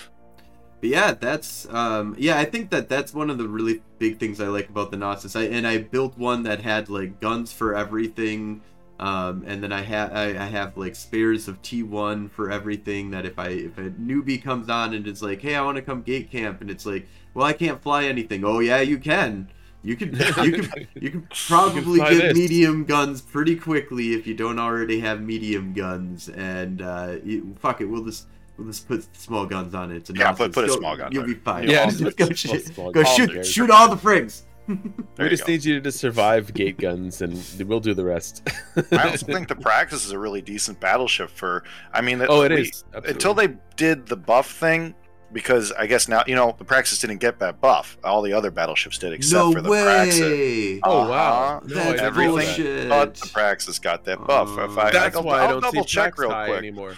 But 0.84 0.90
yeah, 0.90 1.12
that's 1.12 1.66
um 1.70 2.14
yeah, 2.18 2.38
I 2.38 2.44
think 2.44 2.68
that 2.68 2.90
that's 2.90 3.14
one 3.14 3.30
of 3.30 3.38
the 3.38 3.48
really 3.48 3.80
big 3.98 4.20
things 4.20 4.38
I 4.38 4.48
like 4.48 4.68
about 4.68 4.90
the 4.90 4.98
Gnosis. 4.98 5.34
I 5.34 5.44
and 5.44 5.66
I 5.66 5.78
built 5.78 6.18
one 6.18 6.42
that 6.42 6.60
had 6.60 6.90
like 6.90 7.20
guns 7.20 7.54
for 7.54 7.74
everything. 7.74 8.60
Um, 9.00 9.44
and 9.46 9.62
then 9.62 9.72
I 9.72 9.80
have 9.80 10.12
I, 10.12 10.24
I 10.32 10.44
have 10.44 10.76
like 10.76 10.94
spares 10.94 11.48
of 11.48 11.62
T1 11.62 12.30
for 12.32 12.50
everything. 12.50 13.12
That 13.12 13.24
if 13.24 13.38
I 13.38 13.48
if 13.48 13.78
a 13.78 13.92
newbie 13.92 14.42
comes 14.44 14.68
on 14.68 14.92
and 14.92 15.08
it's 15.08 15.22
like, 15.22 15.40
hey, 15.40 15.54
I 15.54 15.62
want 15.62 15.76
to 15.76 15.82
come 15.82 16.02
gate 16.02 16.30
camp, 16.30 16.60
and 16.60 16.70
it's 16.70 16.84
like, 16.84 17.08
well, 17.32 17.46
I 17.46 17.54
can't 17.54 17.82
fly 17.82 18.04
anything. 18.04 18.44
Oh 18.44 18.58
yeah, 18.58 18.82
you 18.82 18.98
can. 18.98 19.48
You 19.82 19.96
can 19.96 20.14
you 20.44 20.52
can 20.52 20.86
you 20.92 21.10
can 21.10 21.28
probably 21.48 22.00
fly 22.00 22.10
get 22.10 22.22
this. 22.22 22.34
medium 22.34 22.84
guns 22.84 23.22
pretty 23.22 23.56
quickly 23.56 24.12
if 24.12 24.26
you 24.26 24.34
don't 24.34 24.58
already 24.58 25.00
have 25.00 25.22
medium 25.22 25.72
guns. 25.72 26.28
And 26.28 26.82
uh, 26.82 27.16
you, 27.24 27.56
fuck 27.58 27.80
it, 27.80 27.86
we'll 27.86 28.04
just 28.04 28.26
We'll 28.56 28.68
just 28.68 28.86
put 28.86 29.04
small 29.16 29.46
guns 29.46 29.74
on 29.74 29.90
it. 29.90 29.96
It's 29.96 30.10
a 30.10 30.12
Yeah, 30.14 30.30
put- 30.32 30.52
nonsense. 30.52 30.54
put 30.54 30.64
a 30.64 30.68
Go- 30.68 30.76
small 30.78 30.96
gun 30.96 31.12
You'll 31.12 31.24
there. 31.26 31.34
be 31.34 31.40
fine. 31.40 31.68
Yeah, 31.68 31.86
Just 31.86 31.98
just 32.00 32.16
go 32.16 32.26
put 32.28 32.38
shoot, 32.38 32.74
go 32.92 33.02
shoot, 33.04 33.30
Okay. 33.30 33.42
shoot 33.42 33.70
all 33.70 33.88
the 33.88 33.96
frigs. 33.96 34.42
We 35.18 35.28
just 35.28 35.44
go. 35.46 35.52
need 35.52 35.64
you 35.64 35.80
to 35.80 35.92
survive 35.92 36.54
gate 36.54 36.78
guns, 36.78 37.20
and 37.20 37.38
we'll 37.66 37.80
do 37.80 37.92
the 37.94 38.04
rest. 38.04 38.48
I 38.92 39.10
also 39.10 39.26
think 39.32 39.48
the 39.48 39.56
Praxis 39.56 40.04
is 40.06 40.12
a 40.12 40.18
really 40.18 40.40
decent 40.40 40.80
battleship 40.80 41.30
for. 41.30 41.64
I 41.92 42.00
mean, 42.00 42.24
oh, 42.28 42.42
it 42.42 42.50
we- 42.50 42.60
is 42.62 42.84
until 42.92 43.34
they 43.34 43.48
did 43.76 44.06
the 44.06 44.16
buff 44.16 44.50
thing. 44.50 44.94
Because 45.32 45.72
I 45.72 45.86
guess 45.86 46.06
now 46.06 46.22
you 46.28 46.36
know 46.36 46.54
the 46.58 46.64
Praxis 46.64 47.00
didn't 47.00 47.18
get 47.18 47.40
that 47.40 47.60
buff. 47.60 47.98
All 48.04 48.22
the 48.22 48.32
other 48.32 48.52
battleships 48.52 48.98
did, 48.98 49.12
except 49.12 49.34
no 49.36 49.50
for 49.52 49.62
the 49.62 49.68
Praxis. 49.68 50.20
way. 50.20 50.80
Oh 50.84 51.08
wow! 51.08 51.56
Uh-huh. 51.56 51.60
No, 51.66 51.74
That's 51.74 52.02
everything. 52.02 52.36
that. 52.36 52.46
bullshit. 52.56 52.88
But 52.88 53.14
the 53.16 53.28
Praxis 53.30 53.78
got 53.80 54.04
that 54.04 54.24
buff. 54.24 54.50
if 54.56 54.78
I, 54.78 54.92
That's 54.92 55.16
I'll, 55.16 55.24
why 55.24 55.40
I 55.40 55.42
I'll 55.46 55.48
don't 55.60 55.62
double 55.62 55.82
see 55.82 55.88
check 55.88 56.14
Prax 56.14 56.18
real 56.18 56.30
quick. 56.30 56.58
anymore. 56.58 56.94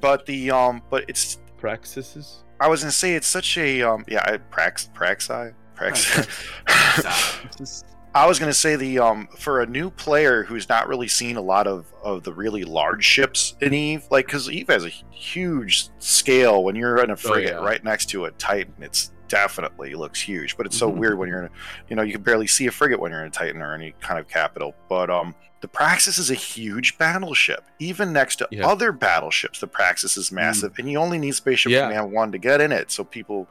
But 0.00 0.26
the 0.26 0.50
um, 0.50 0.82
but 0.90 1.04
it's 1.08 1.38
Praxises. 1.60 2.42
I 2.60 2.68
was 2.68 2.80
gonna 2.80 2.92
say 2.92 3.14
it's 3.14 3.26
such 3.26 3.56
a 3.58 3.82
um, 3.82 4.04
yeah, 4.08 4.22
I, 4.24 4.38
Prax 4.38 4.88
Praxi 4.92 5.54
Prax. 5.76 6.26
I 8.14 8.26
was 8.26 8.38
gonna 8.38 8.54
say 8.54 8.74
the 8.76 8.98
um 9.00 9.28
for 9.38 9.60
a 9.60 9.66
new 9.66 9.90
player 9.90 10.42
who's 10.42 10.68
not 10.68 10.88
really 10.88 11.08
seen 11.08 11.36
a 11.36 11.40
lot 11.40 11.66
of 11.66 11.92
of 12.02 12.22
the 12.24 12.32
really 12.32 12.64
large 12.64 13.04
ships 13.04 13.54
in 13.60 13.74
Eve, 13.74 14.04
like 14.10 14.26
because 14.26 14.50
Eve 14.50 14.68
has 14.68 14.84
a 14.84 14.88
huge 14.88 15.88
scale 15.98 16.64
when 16.64 16.74
you're 16.74 16.98
in 17.02 17.10
a 17.10 17.16
frigate 17.16 17.54
Oh, 17.54 17.60
yeah. 17.60 17.66
right 17.66 17.82
next 17.84 18.06
to 18.10 18.24
a 18.24 18.30
Titan. 18.32 18.74
It's 18.80 19.12
definitely 19.28 19.94
looks 19.94 20.20
huge, 20.20 20.56
but 20.56 20.64
it's 20.64 20.76
so 20.76 20.90
Mhm. 20.90 20.96
weird 20.96 21.18
when 21.18 21.28
you're 21.28 21.40
in, 21.40 21.44
a, 21.46 21.50
you 21.90 21.96
know, 21.96 22.02
you 22.02 22.12
can 22.12 22.22
barely 22.22 22.46
see 22.46 22.66
a 22.66 22.70
frigate 22.70 22.98
when 22.98 23.12
you're 23.12 23.20
in 23.20 23.26
a 23.26 23.30
Titan 23.30 23.60
or 23.60 23.74
any 23.74 23.94
kind 24.00 24.18
of 24.18 24.26
capital. 24.26 24.74
But 24.88 25.10
um, 25.10 25.34
the 25.60 25.68
Praxis 25.68 26.18
is 26.18 26.30
a 26.30 26.34
huge 26.34 26.96
battleship. 26.98 27.64
Even 27.78 28.12
next 28.12 28.36
to 28.36 28.48
Yeah. 28.50 28.66
other 28.66 28.92
battleships, 28.92 29.58
the 29.60 29.66
Praxis 29.66 30.16
is 30.16 30.30
massive, 30.30 30.72
and 30.78 30.90
you 30.90 30.98
only 30.98 31.18
need 31.18 31.34
Spaceship 31.34 31.72
Yeah. 31.72 31.88
Command 31.88 32.12
one 32.12 32.32
to 32.32 32.38
get 32.38 32.60
in 32.60 32.70
it. 32.72 32.90
So 32.90 33.02
people, 33.04 33.48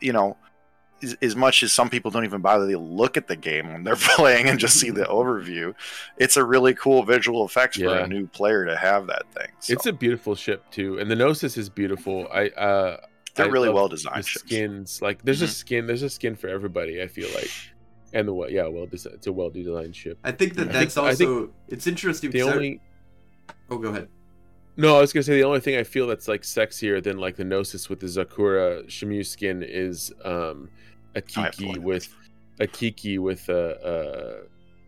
you 0.00 0.12
know, 0.12 0.36
as, 1.02 1.16
as 1.22 1.36
much 1.36 1.62
as 1.62 1.72
some 1.72 1.88
people 1.90 2.10
don't 2.10 2.24
even 2.24 2.40
bother 2.40 2.68
to 2.68 2.78
look 2.78 3.16
at 3.16 3.28
the 3.28 3.36
game 3.36 3.72
when 3.72 3.84
they're 3.84 3.96
playing 4.16 4.48
and 4.48 4.58
just 4.58 4.78
see 4.80 4.90
the 4.90 5.04
overview, 5.04 5.74
it's 6.16 6.36
a 6.36 6.44
really 6.44 6.74
cool 6.74 7.02
visual 7.04 7.44
effects 7.44 7.76
for 7.78 7.88
a 7.96 8.06
new 8.06 8.26
player 8.26 8.64
to 8.64 8.76
have 8.76 9.06
that 9.06 9.22
thing. 9.32 9.48
So 9.60 9.72
It's 9.72 9.86
a 9.86 9.92
beautiful 9.92 10.34
ship 10.34 10.64
too, 10.70 10.98
and 10.98 11.10
the 11.10 11.16
Gnosis 11.16 11.56
is 11.56 11.68
beautiful. 11.68 12.28
I 12.32 12.48
uh, 12.50 13.00
they're 13.34 13.46
I 13.46 13.48
really 13.48 13.68
well 13.68 13.86
designed 13.88 14.24
skins. 14.24 15.00
Like 15.00 15.22
there's 15.22 15.42
a 15.42 15.46
Mhm. 15.46 15.50
skin. 15.50 15.86
There's 15.86 16.02
a 16.02 16.10
skin 16.10 16.34
for 16.34 16.48
everybody. 16.48 17.00
I 17.00 17.06
feel 17.06 17.28
like, 17.34 17.50
and 18.12 18.26
the 18.28 18.32
wa- 18.32 18.46
yeah, 18.46 18.66
well, 18.66 18.86
desi- 18.86 19.12
it's 19.14 19.26
a 19.26 19.32
well 19.32 19.50
designed 19.50 19.94
ship. 19.96 20.18
I 20.24 20.32
think 20.32 20.54
that 20.54 20.68
I 20.68 20.72
that's 20.72 20.94
think- 20.94 21.06
also 21.06 21.50
it's 21.68 21.86
interesting. 21.86 22.30
The 22.30 22.38
because 22.38 22.48
I- 22.52 22.56
only 22.56 22.80
oh, 23.70 23.78
go 23.78 23.88
ahead. 23.90 24.08
no, 24.76 24.96
I 24.96 25.00
was 25.00 25.12
gonna 25.12 25.22
say 25.24 25.34
the 25.36 25.44
only 25.44 25.60
thing 25.60 25.76
I 25.76 25.84
feel 25.84 26.06
that's 26.06 26.28
like 26.28 26.42
sexier 26.42 27.02
than 27.02 27.18
like 27.18 27.36
the 27.36 27.44
Gnosis 27.44 27.88
with 27.88 28.00
the 28.00 28.06
Zakura 28.06 28.86
Shimu 28.86 29.24
skin 29.26 29.62
is 29.62 30.12
um 30.24 30.68
a 31.14 31.18
I 31.18 31.20
Kiki 31.50 31.78
with 31.78 32.08
a 32.60 32.66
Kiki 32.66 33.18
with 33.18 33.48
a 33.48 34.46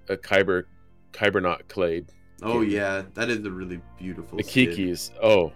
a, 0.09 0.13
a 0.15 0.17
Kyber 0.17 0.65
Kybernaut 1.13 1.69
clade. 1.69 2.07
Oh 2.43 2.61
Kiki. 2.61 2.73
yeah, 2.75 3.03
that 3.15 3.29
is 3.31 3.45
a 3.45 3.51
really 3.51 3.81
beautiful. 3.99 4.39
The 4.39 4.45
skin. 4.45 4.71
Kiki's 4.71 5.11
oh, 5.23 5.53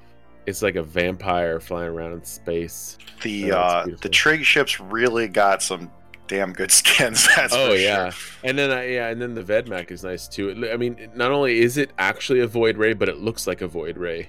it's 0.47 0.61
like 0.63 0.77
a 0.77 0.83
vampire 0.83 1.61
flying 1.61 1.89
around 1.89 2.13
in 2.13 2.25
space. 2.25 2.99
The 3.23 3.53
Oh, 3.53 3.57
uh, 3.59 3.87
the 4.03 4.09
trig 4.09 4.45
ships 4.45 4.79
really 4.81 5.27
got 5.29 5.63
some 5.63 5.91
damn 6.27 6.53
good 6.53 6.71
skins. 6.81 7.27
That's 7.37 7.53
oh 7.55 7.73
yeah, 7.73 8.11
sure. 8.11 8.39
and 8.49 8.59
then 8.59 8.71
I, 8.71 8.89
yeah, 8.89 9.09
and 9.09 9.21
then 9.21 9.35
the 9.35 9.43
Vedmak 9.43 9.91
is 9.91 10.03
nice 10.05 10.27
too. 10.29 10.49
It- 10.51 10.73
I 10.73 10.77
mean, 10.77 11.11
not 11.15 11.31
only 11.33 11.61
is 11.61 11.77
it 11.77 11.91
actually 11.99 12.41
a 12.41 12.47
Void 12.47 12.77
Ray, 12.77 12.93
but 12.95 13.09
it 13.09 13.19
looks 13.19 13.47
like 13.47 13.61
a 13.63 13.69
Void 13.69 13.97
Ray, 13.97 14.29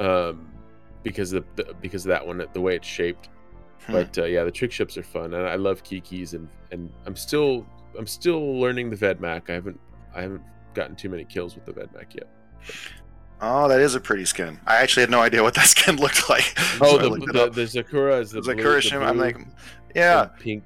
um, 0.00 0.50
because 1.02 1.32
of 1.32 1.44
the, 1.56 1.74
because 1.80 2.04
of 2.04 2.10
that 2.10 2.26
one, 2.26 2.42
the 2.52 2.60
way 2.60 2.76
it's 2.76 2.86
shaped. 2.86 3.28
Hmm. 3.86 3.92
But 3.92 4.18
uh, 4.18 4.24
yeah, 4.24 4.44
the 4.44 4.50
trig 4.50 4.72
ships 4.72 4.96
are 4.96 5.02
fun, 5.02 5.34
and 5.34 5.46
I 5.46 5.54
love 5.56 5.82
Kiki's, 5.82 6.34
and 6.34 6.48
and 6.72 6.90
I'm 7.06 7.16
still 7.16 7.66
I'm 7.98 8.06
still 8.06 8.58
learning 8.60 8.90
the 8.90 8.96
Vedmak. 8.96 9.48
I 9.50 9.54
haven't 9.54 9.80
I 10.14 10.22
haven't 10.22 10.42
gotten 10.74 10.94
too 10.96 11.08
many 11.08 11.24
kills 11.24 11.54
with 11.54 11.64
the 11.64 11.72
Vedmak 11.72 12.14
yet. 12.14 12.28
Oh, 13.40 13.68
that 13.68 13.80
is 13.80 13.94
a 13.94 14.00
pretty 14.00 14.24
skin. 14.24 14.58
I 14.66 14.76
actually 14.78 15.02
had 15.02 15.10
no 15.10 15.20
idea 15.20 15.42
what 15.44 15.54
that 15.54 15.66
skin 15.68 15.96
looked 15.96 16.28
like. 16.28 16.54
Oh, 16.80 16.98
So 16.98 16.98
the 16.98 17.10
the, 17.32 17.50
the 17.50 17.62
Zakura 17.62 18.20
is 18.20 18.32
the 18.32 18.40
The 18.40 18.54
blue- 18.54 18.62
the 18.74 18.80
ship, 18.80 19.00
I'm 19.00 19.14
blue 19.16 19.24
like, 19.26 19.36
yeah. 19.94 20.24
pink. 20.40 20.64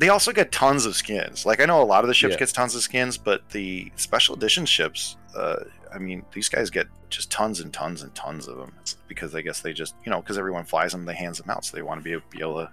They 0.00 0.08
also 0.08 0.32
get 0.32 0.50
tons 0.50 0.86
of 0.86 0.96
skins. 0.96 1.44
Like 1.44 1.60
I 1.60 1.66
know 1.66 1.82
a 1.82 1.84
lot 1.84 2.04
of 2.04 2.08
the 2.08 2.14
ships 2.14 2.32
Yeah. 2.32 2.38
gets 2.38 2.52
tons 2.52 2.74
of 2.74 2.80
skins, 2.80 3.18
but 3.18 3.48
the 3.50 3.92
special 3.96 4.34
edition 4.34 4.64
ships, 4.64 5.16
uh, 5.36 5.56
I 5.94 5.98
mean, 5.98 6.24
these 6.32 6.48
guys 6.48 6.70
get 6.70 6.86
just 7.10 7.30
tons 7.30 7.60
and 7.60 7.70
tons 7.72 8.02
and 8.02 8.14
tons 8.14 8.48
of 8.48 8.56
them. 8.56 8.72
It's 8.80 8.96
because 9.08 9.34
I 9.34 9.42
guess 9.42 9.60
they 9.60 9.72
just, 9.74 9.94
you 10.04 10.10
know, 10.10 10.20
because 10.22 10.38
everyone 10.38 10.64
flies 10.64 10.92
them, 10.92 11.04
they 11.04 11.14
hands 11.14 11.36
them 11.38 11.50
out, 11.50 11.64
so 11.66 11.76
they 11.76 11.82
want 11.82 12.02
to 12.02 12.04
be, 12.04 12.16
be 12.30 12.40
able 12.42 12.54
to 12.66 12.70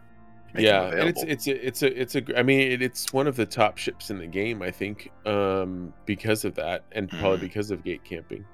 make 0.54 0.64
yeah, 0.66 0.90
it's 0.94 1.22
it's 1.24 1.48
a, 1.48 1.68
it's 1.68 1.84
a 1.84 2.02
it's 2.02 2.16
a 2.16 2.40
I 2.40 2.44
mean 2.44 2.62
it, 2.62 2.82
it's 2.82 3.12
one 3.12 3.28
of 3.28 3.36
the 3.36 3.46
top 3.46 3.78
ships 3.78 4.10
in 4.10 4.18
the 4.20 4.26
game 4.28 4.62
I 4.62 4.72
think 4.72 5.12
um 5.26 5.94
because 6.06 6.46
of 6.46 6.56
that 6.56 6.86
and 6.94 7.10
probably 7.10 7.38
Mhm. 7.40 7.42
because 7.42 7.70
of 7.72 7.84
gate 7.84 8.06
camping. 8.06 8.46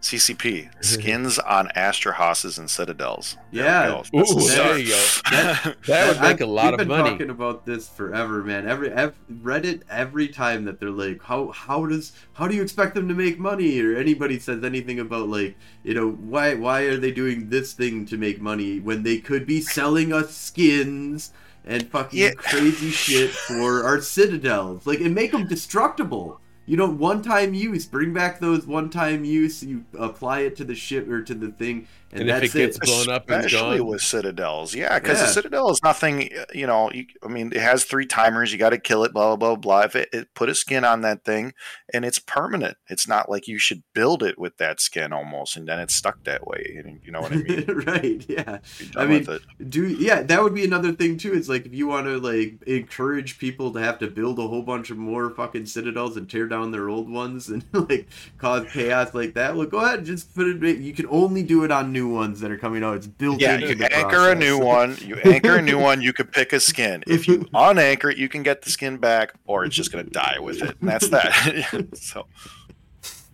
CCP 0.00 0.70
skins 0.84 1.38
on 1.38 1.68
Astrahuses 1.76 2.58
and 2.58 2.70
Citadels. 2.70 3.36
There 3.52 3.64
Yeah. 3.64 4.02
go. 4.12 4.18
Ooh, 4.20 4.40
there 4.48 4.78
you 4.78 4.88
go. 4.90 5.04
That- 5.30 5.76
That 5.86 6.08
would 6.08 6.20
make 6.22 6.30
I've- 6.32 6.44
a 6.44 6.46
lot 6.46 6.70
we've 6.78 6.88
been 6.88 6.88
talking 6.88 7.30
about 7.30 7.66
this 7.66 7.88
forever, 7.88 8.42
man. 8.42 8.66
Every, 8.68 8.90
ev 8.90 9.14
Reddit 9.42 9.82
every 9.90 10.28
time 10.28 10.64
that 10.64 10.80
they're 10.80 10.90
like, 10.90 11.22
how 11.22 11.50
how 11.50 11.86
does 11.86 12.12
how 12.34 12.48
do 12.48 12.54
you 12.56 12.62
expect 12.62 12.94
them 12.94 13.08
to 13.08 13.14
make 13.14 13.38
money? 13.38 13.80
Or 13.80 13.96
anybody 13.96 14.38
says 14.38 14.64
anything 14.64 14.98
about 15.00 15.28
like, 15.28 15.56
you 15.84 15.94
know, 15.94 16.10
why 16.10 16.54
why 16.54 16.82
are 16.82 16.96
they 16.96 17.10
doing 17.12 17.48
this 17.50 17.72
thing 17.74 18.06
to 18.06 18.16
make 18.16 18.40
money 18.40 18.80
when 18.80 19.02
they 19.02 19.18
could 19.18 19.46
be 19.46 19.60
selling 19.60 20.12
us 20.12 20.34
skins 20.34 21.32
and 21.64 21.88
fucking 21.90 22.18
Yeah. 22.18 22.30
crazy 22.36 22.90
shit 22.90 23.30
for 23.30 23.84
our 23.84 24.00
citadels? 24.00 24.86
Like, 24.86 25.00
and 25.00 25.14
make 25.14 25.32
them 25.32 25.46
destructible. 25.46 26.40
You 26.70 26.76
know, 26.76 26.88
one 26.88 27.20
time 27.20 27.52
use. 27.52 27.84
Bring 27.84 28.12
back 28.12 28.38
those 28.38 28.64
one 28.64 28.90
time 28.90 29.24
use. 29.24 29.64
You 29.64 29.86
apply 29.98 30.42
it 30.42 30.54
to 30.58 30.64
the 30.64 30.76
ship 30.76 31.08
or 31.08 31.20
to 31.20 31.34
the 31.34 31.50
thing, 31.50 31.88
and, 32.12 32.28
And 32.28 32.44
if 32.44 32.54
it 32.54 32.58
gets 32.58 32.76
it. 32.76 32.82
blown 32.82 33.08
up 33.08 33.30
and 33.30 33.44
Especially 33.44 33.80
with 33.80 34.02
citadels, 34.02 34.74
yeah, 34.74 34.98
because 34.98 35.18
Yeah. 35.20 35.26
the 35.26 35.32
citadel 35.32 35.70
is 35.70 35.80
nothing. 35.82 36.30
You 36.52 36.66
know, 36.66 36.90
you, 36.92 37.06
I 37.24 37.28
mean, 37.28 37.52
it 37.52 37.60
has 37.60 37.84
three 37.84 38.06
timers. 38.06 38.52
You 38.52 38.58
got 38.58 38.70
to 38.70 38.78
kill 38.78 39.04
it. 39.04 39.12
Blah 39.12 39.36
blah 39.36 39.54
blah 39.54 39.56
blah. 39.56 39.80
If 39.82 39.96
it, 39.96 40.08
it 40.12 40.34
put 40.34 40.48
a 40.48 40.54
skin 40.54 40.84
on 40.84 41.02
that 41.02 41.24
thing, 41.24 41.52
and 41.92 42.04
it's 42.04 42.18
permanent. 42.18 42.76
It's 42.88 43.06
not 43.08 43.30
like 43.30 43.46
you 43.48 43.58
should 43.58 43.82
build 43.94 44.22
it 44.22 44.38
with 44.38 44.56
that 44.58 44.80
skin 44.80 45.12
almost, 45.12 45.56
and 45.56 45.68
then 45.68 45.78
it's 45.78 45.94
stuck 45.94 46.24
that 46.24 46.46
way. 46.46 46.80
And 46.84 47.00
you 47.04 47.12
know 47.12 47.20
what 47.20 47.32
I 47.32 47.36
mean? 47.36 47.64
right? 47.86 48.24
Yeah. 48.28 48.58
I 48.96 49.06
mean, 49.06 49.26
do 49.68 49.86
yeah 49.88 50.22
that 50.22 50.42
would 50.42 50.54
be 50.54 50.64
another 50.64 50.92
thing 50.92 51.16
too 51.16 51.32
it's 51.34 51.48
like 51.48 51.66
if 51.66 51.74
you 51.74 51.86
want 51.86 52.06
to 52.06 52.18
like 52.18 52.62
encourage 52.66 53.38
people 53.38 53.72
to 53.72 53.80
have 53.80 53.98
to 53.98 54.06
build 54.06 54.38
a 54.38 54.46
whole 54.48 54.62
bunch 54.62 54.90
of 54.90 54.96
more 54.96 55.30
fucking 55.30 55.66
citadels 55.66 56.16
and 56.16 56.28
tear 56.30 56.46
down 56.46 56.70
their 56.70 56.88
old 56.88 57.08
ones 57.10 57.48
and 57.48 57.64
like 57.72 58.08
cause 58.38 58.64
chaos 58.72 59.14
like 59.14 59.34
that 59.34 59.54
well 59.56 59.66
go 59.66 59.78
ahead 59.78 59.98
and 59.98 60.06
just 60.06 60.34
put 60.34 60.46
it 60.46 60.78
you 60.78 60.92
can 60.92 61.06
only 61.08 61.42
do 61.42 61.64
it 61.64 61.70
on 61.70 61.92
new 61.92 61.99
ones 62.08 62.40
that 62.40 62.50
are 62.50 62.58
coming 62.58 62.82
out 62.84 62.96
it's 62.96 63.06
built 63.06 63.40
Yeah, 63.40 63.54
into 63.54 63.68
you 63.68 63.74
the 63.76 63.94
anchor 63.94 64.30
a 64.30 64.34
new 64.34 64.58
one. 64.58 64.96
You 65.00 65.16
anchor 65.16 65.56
a 65.56 65.62
new 65.62 65.78
one. 65.88 66.00
You 66.02 66.12
could 66.12 66.30
pick 66.32 66.52
a 66.52 66.60
skin. 66.60 67.02
If 67.06 67.26
you 67.28 67.38
unanchor 67.54 68.10
it, 68.12 68.18
you 68.18 68.28
can 68.28 68.42
get 68.42 68.62
the 68.62 68.70
skin 68.70 68.96
back, 68.98 69.34
or 69.46 69.64
it's 69.64 69.74
just 69.76 69.92
going 69.92 70.04
to 70.04 70.10
die 70.10 70.38
with 70.40 70.62
it, 70.62 70.76
and 70.80 70.88
that's 70.88 71.08
that. 71.08 71.88
so 71.94 72.26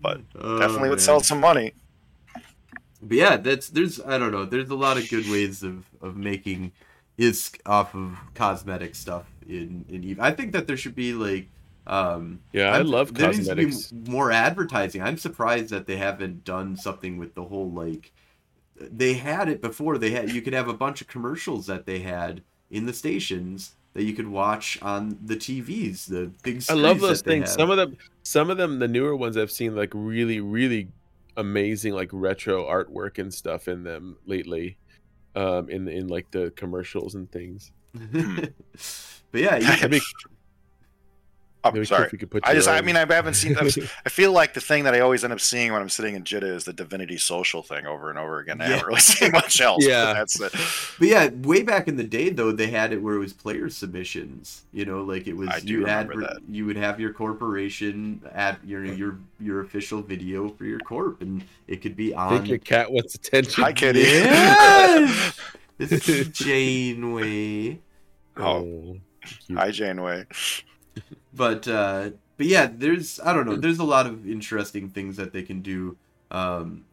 but 0.00 0.20
Oh, 0.38 0.58
definitely 0.58 0.90
would 0.90 0.96
man. 0.98 1.04
sell 1.04 1.20
some 1.20 1.40
money. 1.40 1.72
But 3.02 3.16
yeah, 3.16 3.36
that's 3.36 3.68
there's 3.68 4.00
I 4.00 4.18
don't 4.18 4.32
know. 4.32 4.44
There's 4.44 4.70
a 4.70 4.74
lot 4.74 4.96
of 4.96 5.08
good 5.08 5.28
ways 5.30 5.62
of 5.62 5.84
of 6.00 6.16
making 6.16 6.72
ISK 7.18 7.60
off 7.66 7.94
of 7.94 8.16
cosmetic 8.34 8.94
stuff 8.94 9.24
in 9.48 9.84
in 9.88 10.04
Eve. 10.04 10.20
I 10.20 10.30
think 10.32 10.52
that 10.52 10.66
there 10.66 10.76
should 10.76 10.94
be 10.94 11.12
like 11.12 11.48
um 11.86 12.40
Yeah, 12.52 12.70
I 12.72 12.76
I'm- 12.78 12.86
love 12.86 13.14
there 13.14 13.30
needs 13.32 13.48
to 13.48 13.54
be 13.54 13.66
cosmetics. 13.66 14.10
more 14.10 14.32
advertising. 14.32 15.02
I'm 15.02 15.18
surprised 15.18 15.70
that 15.70 15.86
they 15.86 15.96
haven't 15.96 16.44
done 16.44 16.76
something 16.76 17.16
with 17.16 17.34
the 17.34 17.44
whole 17.44 17.70
like 17.70 18.12
they 18.80 19.14
had 19.14 19.48
it 19.48 19.60
before. 19.60 19.98
They 19.98 20.10
had 20.10 20.30
you 20.32 20.42
could 20.42 20.52
have 20.52 20.68
a 20.68 20.74
bunch 20.74 21.00
of 21.00 21.08
commercials 21.08 21.66
that 21.66 21.86
they 21.86 22.00
had 22.00 22.42
in 22.70 22.86
the 22.86 22.92
stations 22.92 23.72
that 23.94 24.04
you 24.04 24.12
could 24.12 24.28
watch 24.28 24.78
on 24.82 25.18
the 25.24 25.36
TVs, 25.36 26.06
the 26.06 26.30
big 26.42 26.62
I 26.68 26.74
love 26.74 27.00
those 27.00 27.22
that 27.22 27.28
they 27.28 27.36
things. 27.36 27.48
have. 27.50 27.56
Some 27.60 27.70
of 27.70 27.76
them, 27.78 27.96
some 28.22 28.50
of 28.50 28.58
them, 28.58 28.78
the 28.78 28.88
newer 28.88 29.16
ones 29.16 29.36
I've 29.38 29.50
seen, 29.50 29.74
like 29.74 29.92
really, 29.94 30.40
really 30.40 30.88
amazing, 31.36 31.94
like 31.94 32.10
retro 32.12 32.66
artwork 32.66 33.18
and 33.18 33.32
stuff 33.32 33.68
in 33.68 33.84
them 33.84 34.16
lately. 34.26 34.76
Um, 35.34 35.68
in 35.68 35.86
in 35.88 36.08
like 36.08 36.30
the 36.30 36.50
commercials 36.56 37.14
and 37.14 37.30
things. 37.30 37.70
but 38.12 38.52
yeah, 39.34 39.56
you, 39.56 39.66
That'd 39.66 39.90
be- 39.90 40.00
Oh, 41.64 41.72
Maybe 41.72 41.84
sorry. 41.84 42.02
Cliffy 42.04 42.18
could 42.18 42.30
put 42.30 42.46
I 42.46 42.50
your 42.52 42.58
just, 42.58 42.68
I 42.68 42.80
mean, 42.80 42.94
I 42.96 43.00
haven't 43.12 43.34
seen. 43.34 43.56
I'm, 43.58 43.66
I 44.06 44.08
feel 44.08 44.30
like 44.30 44.54
the 44.54 44.60
thing 44.60 44.84
that 44.84 44.94
I 44.94 45.00
always 45.00 45.24
end 45.24 45.32
up 45.32 45.40
seeing 45.40 45.72
when 45.72 45.82
I'm 45.82 45.88
sitting 45.88 46.14
in 46.14 46.22
Jita 46.22 46.44
is 46.44 46.62
the 46.62 46.72
Divinity 46.72 47.18
Social 47.18 47.60
thing 47.60 47.86
over 47.86 48.08
and 48.08 48.16
over 48.18 48.38
again. 48.38 48.60
I 48.60 48.66
Yeah. 48.66 48.70
haven't 48.74 48.86
really 48.86 49.00
seen 49.16 49.32
much 49.32 49.60
else. 49.60 49.84
but 49.84 49.90
Yeah. 49.90 50.12
that's 50.12 50.40
it. 50.40 50.52
But 50.52 51.08
yeah, 51.08 51.28
way 51.42 51.62
back 51.64 51.88
in 51.88 51.96
the 51.96 52.04
day 52.04 52.28
though, 52.28 52.52
they 52.52 52.68
had 52.68 52.92
it 52.92 53.02
where 53.02 53.16
it 53.16 53.18
was 53.18 53.32
player 53.32 53.68
submissions. 53.68 54.62
You 54.72 54.84
know, 54.84 55.02
like 55.02 55.26
it 55.26 55.36
was 55.36 55.48
I 55.48 55.58
do 55.58 55.72
you 55.72 55.80
remember 55.80 56.20
that. 56.20 56.38
you 56.48 56.66
would 56.66 56.76
have 56.76 57.00
your 57.00 57.12
corporation 57.12 58.20
at 58.32 58.64
your 58.64 58.84
your 58.84 59.18
your 59.40 59.60
official 59.62 60.02
video 60.02 60.48
for 60.50 60.66
your 60.66 60.78
corp, 60.78 61.20
and 61.20 61.42
it 61.66 61.82
could 61.82 61.96
be 61.96 62.14
on. 62.14 62.28
I 62.28 62.30
think 62.30 62.42
on. 62.42 62.48
your 62.48 62.58
cat 62.58 62.92
wants 62.92 63.16
attention. 63.16 63.64
Hi, 63.64 63.72
Kitty. 63.72 64.00
Yes! 64.00 65.40
this 65.78 66.08
is 66.08 66.28
Janeway. 66.28 67.80
Oh, 68.36 68.42
oh 68.44 68.96
cute. 69.46 69.58
hi, 69.58 69.70
Janeway. 69.72 70.26
But 71.36 71.68
uh 71.68 72.10
but 72.36 72.46
yeah 72.46 72.68
there's 72.72 73.20
i 73.20 73.32
don't 73.32 73.46
know 73.46 73.56
there's 73.56 73.78
a 73.78 73.84
lot 73.84 74.06
of 74.06 74.28
interesting 74.28 74.88
things 74.88 75.16
that 75.16 75.32
they 75.32 75.42
can 75.42 75.60
do 75.60 75.96
um 76.30 76.84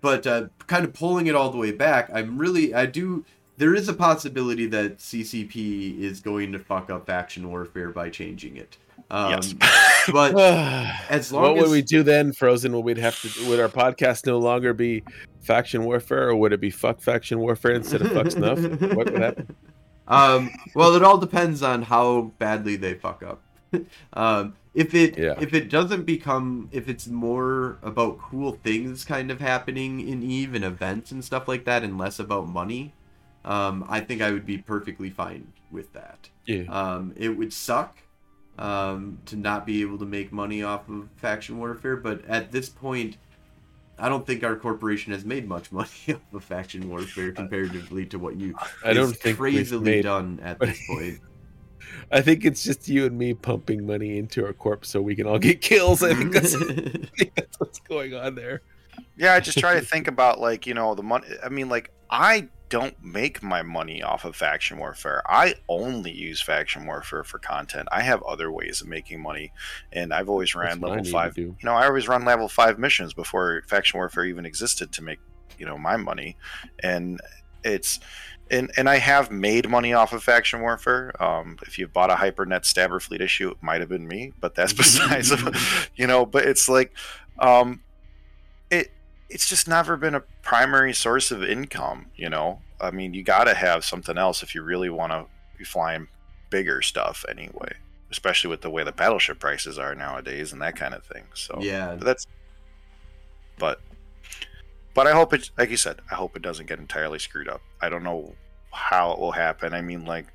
but 0.00 0.26
uh 0.26 0.46
kind 0.66 0.84
of 0.84 0.92
pulling 0.92 1.26
it 1.26 1.34
all 1.34 1.50
the 1.50 1.58
way 1.58 1.72
back 1.72 2.10
i'm 2.12 2.36
really 2.38 2.74
i 2.74 2.84
do 2.84 3.24
there 3.56 3.74
is 3.74 3.88
a 3.88 3.94
possibility 3.94 4.66
that 4.66 4.98
ccp 4.98 5.98
is 5.98 6.20
going 6.20 6.52
to 6.52 6.58
fuck 6.58 6.90
up 6.90 7.06
faction 7.06 7.48
warfare 7.48 7.90
by 7.90 8.10
changing 8.10 8.56
it 8.56 8.76
um 9.10 9.30
Yes. 9.30 9.54
but 10.12 10.38
as 11.10 11.32
long 11.32 11.42
what 11.42 11.56
would 11.56 11.70
we 11.70 11.82
do 11.82 12.02
then, 12.02 12.32
Frozen? 12.32 12.72
Would 12.72 12.84
we 12.84 13.00
have 13.00 13.18
to? 13.22 13.48
Would 13.48 13.60
our 13.60 13.68
podcast 13.68 14.26
no 14.26 14.38
longer 14.38 14.74
be 14.74 15.02
faction 15.40 15.84
warfare, 15.84 16.28
or 16.28 16.36
would 16.36 16.52
it 16.52 16.60
be 16.60 16.70
fuck 16.70 17.00
faction 17.00 17.38
warfare 17.38 17.72
instead 17.72 18.02
of 18.02 18.12
fuck 18.12 18.30
snuff? 18.30 18.58
What 18.58 19.12
would 19.12 19.18
happen? 19.18 19.56
um 20.08 20.50
well 20.74 20.94
it 20.94 21.02
all 21.02 21.18
depends 21.18 21.62
on 21.62 21.82
how 21.82 22.32
badly 22.38 22.76
they 22.76 22.94
fuck 22.94 23.22
up 23.22 23.42
um 24.14 24.54
if 24.74 24.94
it 24.94 25.18
Yeah. 25.18 25.34
if 25.40 25.54
it 25.54 25.68
doesn't 25.70 26.04
become 26.04 26.68
if 26.72 26.88
it's 26.88 27.06
more 27.06 27.78
about 27.82 28.18
cool 28.18 28.52
things 28.52 29.04
kind 29.04 29.30
of 29.30 29.40
happening 29.40 30.00
in 30.06 30.22
eve 30.22 30.54
and 30.54 30.64
events 30.64 31.10
and 31.12 31.24
stuff 31.24 31.48
like 31.48 31.64
that 31.64 31.82
and 31.82 31.98
less 31.98 32.18
about 32.18 32.48
money 32.48 32.92
um 33.44 33.84
i 33.88 34.00
think 34.00 34.20
i 34.22 34.30
would 34.30 34.46
be 34.46 34.58
perfectly 34.58 35.10
fine 35.10 35.52
with 35.70 35.92
that 35.92 36.28
Yeah. 36.46 36.62
um 36.68 37.12
it 37.16 37.30
would 37.30 37.52
suck 37.52 37.98
um 38.58 39.18
to 39.26 39.36
not 39.36 39.66
be 39.66 39.82
able 39.82 39.98
to 39.98 40.06
make 40.06 40.32
money 40.32 40.62
off 40.62 40.88
of 40.88 41.08
faction 41.16 41.58
warfare 41.58 41.96
but 41.96 42.24
at 42.26 42.50
this 42.52 42.68
point 42.68 43.16
I 44.00 44.08
don't 44.08 44.24
think 44.24 44.44
our 44.44 44.54
corporation 44.54 45.12
has 45.12 45.24
made 45.24 45.48
much 45.48 45.72
money 45.78 45.88
off 46.08 46.20
of 46.32 46.44
faction 46.44 46.88
warfare 46.88 47.32
comparatively 47.32 48.06
to 48.06 48.18
what 48.20 48.36
you 48.36 48.54
I 48.84 48.92
don't 48.92 49.12
think 49.16 49.38
crazily 49.38 49.84
made. 49.84 50.02
done 50.02 50.38
at 50.40 50.60
this 50.60 50.80
point. 50.86 51.18
I 52.10 52.20
think 52.20 52.44
it's 52.44 52.64
just 52.64 52.88
you 52.88 53.06
and 53.06 53.18
me 53.18 53.34
pumping 53.34 53.86
money 53.86 54.18
into 54.18 54.44
our 54.44 54.52
corp 54.52 54.86
so 54.86 55.00
we 55.00 55.14
can 55.14 55.26
all 55.26 55.38
get 55.38 55.60
kills. 55.60 56.02
I 56.02 56.14
think 56.14 56.32
that's, 56.32 56.54
I 56.56 56.58
think 56.58 57.34
that's 57.34 57.60
what's 57.60 57.80
going 57.80 58.14
on 58.14 58.34
there. 58.34 58.62
Yeah, 59.16 59.34
I 59.34 59.40
just 59.40 59.58
try 59.58 59.74
to 59.74 59.80
think 59.80 60.08
about 60.08 60.40
like 60.40 60.66
you 60.66 60.74
know 60.74 60.94
the 60.94 61.02
money. 61.02 61.26
I 61.42 61.48
mean, 61.48 61.68
like 61.68 61.92
I 62.10 62.48
don't 62.68 62.94
make 63.02 63.42
my 63.42 63.62
money 63.62 64.02
off 64.02 64.24
of 64.24 64.36
faction 64.36 64.78
warfare. 64.78 65.22
I 65.26 65.54
only 65.68 66.12
use 66.12 66.40
faction 66.40 66.86
warfare 66.86 67.24
for 67.24 67.38
content. 67.38 67.88
I 67.90 68.02
have 68.02 68.22
other 68.22 68.52
ways 68.52 68.80
of 68.80 68.88
making 68.88 69.22
money, 69.22 69.52
and 69.92 70.12
I've 70.12 70.28
always 70.28 70.54
ran 70.54 70.80
That's 70.80 70.90
level 70.90 71.04
five. 71.04 71.36
You 71.38 71.56
know, 71.62 71.74
I 71.74 71.86
always 71.86 72.08
run 72.08 72.24
level 72.24 72.48
five 72.48 72.78
missions 72.78 73.14
before 73.14 73.62
faction 73.66 73.98
warfare 73.98 74.24
even 74.24 74.46
existed 74.46 74.92
to 74.92 75.02
make 75.02 75.18
you 75.58 75.66
know 75.66 75.78
my 75.78 75.96
money, 75.96 76.36
and 76.82 77.20
it's. 77.64 78.00
And, 78.50 78.70
and 78.78 78.88
I 78.88 78.96
have 78.96 79.30
made 79.30 79.68
money 79.68 79.92
off 79.92 80.14
of 80.14 80.22
faction 80.22 80.62
warfare. 80.62 81.12
Um, 81.22 81.58
if 81.66 81.78
you 81.78 81.86
bought 81.86 82.10
a 82.10 82.14
HyperNet 82.14 82.64
Stabber 82.64 82.98
Fleet 82.98 83.20
issue, 83.20 83.50
it 83.50 83.58
might 83.60 83.80
have 83.80 83.90
been 83.90 84.08
me, 84.08 84.32
but 84.40 84.54
that's 84.54 84.72
besides, 84.74 85.34
you 85.96 86.06
know. 86.06 86.24
But 86.24 86.46
it's 86.46 86.66
like, 86.66 86.94
um, 87.38 87.82
it 88.70 88.90
it's 89.28 89.48
just 89.48 89.68
never 89.68 89.96
been 89.96 90.14
a 90.14 90.20
primary 90.42 90.92
source 90.92 91.30
of 91.30 91.42
income 91.44 92.06
you 92.16 92.28
know 92.28 92.60
i 92.80 92.90
mean 92.90 93.14
you 93.14 93.22
got 93.22 93.44
to 93.44 93.54
have 93.54 93.84
something 93.84 94.16
else 94.16 94.42
if 94.42 94.54
you 94.54 94.62
really 94.62 94.90
want 94.90 95.12
to 95.12 95.26
be 95.56 95.64
flying 95.64 96.08
bigger 96.50 96.80
stuff 96.80 97.24
anyway 97.28 97.72
especially 98.10 98.48
with 98.48 98.62
the 98.62 98.70
way 98.70 98.82
the 98.82 98.92
battleship 98.92 99.38
prices 99.38 99.78
are 99.78 99.94
nowadays 99.94 100.52
and 100.52 100.62
that 100.62 100.76
kind 100.76 100.94
of 100.94 101.04
thing 101.04 101.24
so 101.34 101.58
yeah, 101.60 101.94
but 101.96 102.04
that's 102.04 102.26
but 103.58 103.80
but 104.94 105.06
i 105.06 105.12
hope 105.12 105.32
it 105.32 105.50
like 105.58 105.70
you 105.70 105.76
said 105.76 106.00
i 106.10 106.14
hope 106.14 106.36
it 106.36 106.42
doesn't 106.42 106.66
get 106.66 106.78
entirely 106.78 107.18
screwed 107.18 107.48
up 107.48 107.60
i 107.80 107.88
don't 107.88 108.04
know 108.04 108.34
how 108.72 109.12
it 109.12 109.18
will 109.18 109.32
happen 109.32 109.72
i 109.72 109.80
mean 109.80 110.04
like 110.04 110.26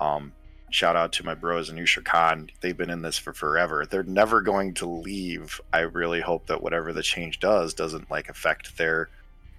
um 0.00 0.32
shout 0.74 0.96
out 0.96 1.12
to 1.12 1.24
my 1.24 1.34
bros 1.34 1.70
in 1.70 1.76
Ushra'Khan. 1.76 2.50
They've 2.60 2.76
been 2.76 2.90
in 2.90 3.02
this 3.02 3.16
for 3.16 3.32
forever. 3.32 3.86
They're 3.86 4.02
never 4.02 4.40
going 4.40 4.74
to 4.74 4.88
leave. 4.88 5.60
I 5.72 5.80
really 5.80 6.20
hope 6.20 6.48
that 6.48 6.64
whatever 6.64 6.92
the 6.92 7.02
change 7.02 7.38
does 7.38 7.74
doesn't 7.74 8.10
like 8.10 8.28
affect 8.28 8.76
their 8.76 9.08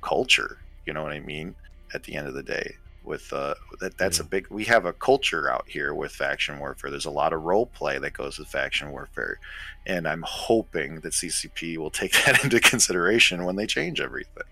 culture. 0.02 0.58
You 0.86 0.92
know 0.92 1.04
what 1.04 1.14
I 1.14 1.22
mean? 1.22 1.56
At 1.94 2.04
the 2.04 2.16
end 2.16 2.28
of 2.28 2.34
the 2.34 2.44
day, 2.44 2.76
with 3.06 3.32
uh, 3.34 3.56
that 3.80 3.98
that's 3.98 4.20
a 4.20 4.24
big. 4.24 4.48
We 4.50 4.64
have 4.66 4.86
a 4.86 4.94
culture 4.94 5.50
out 5.52 5.66
here 5.68 5.94
with 5.94 6.12
faction 6.12 6.60
warfare. 6.60 6.90
There's 6.92 7.06
a 7.06 7.12
lot 7.12 7.34
of 7.34 7.44
role 7.44 7.66
play 7.68 7.98
that 8.00 8.14
goes 8.14 8.38
with 8.40 8.48
faction 8.48 8.92
warfare, 8.92 9.40
and 9.86 10.08
I'm 10.08 10.24
hoping 10.28 11.00
that 11.02 11.14
CCP 11.14 11.78
will 11.78 11.92
take 11.92 12.14
that 12.26 12.44
into 12.44 12.60
consideration 12.60 13.46
when 13.46 13.56
they 13.56 13.66
change 13.68 14.00
everything. 14.02 14.44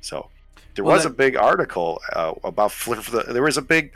So. 0.00 0.30
There 0.74 0.84
Well, 0.84 0.94
was 0.94 1.02
that- 1.02 1.10
a 1.10 1.14
big 1.14 1.34
article 1.36 2.00
uh, 2.14 2.34
about 2.44 2.70
flip. 2.70 3.04
There 3.04 3.42
was 3.42 3.56
a 3.56 3.62
big 3.62 3.92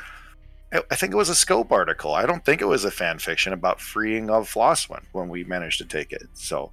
I- 0.73 0.83
I 0.91 0.97
think 0.97 1.13
it 1.13 1.17
was 1.17 1.29
a 1.29 1.35
scope 1.35 1.71
article. 1.71 2.13
I 2.15 2.27
don't 2.27 2.45
think 2.45 2.61
it 2.61 2.65
was 2.65 2.85
a 2.85 2.91
fan 2.91 3.21
fiction 3.21 3.53
about 3.53 3.81
freeing 3.81 4.31
of 4.31 4.49
Floseswin 4.53 5.03
when 5.13 5.29
we 5.29 5.45
managed 5.45 5.79
to 5.79 5.85
take 5.85 6.13
it. 6.13 6.25
So 6.33 6.73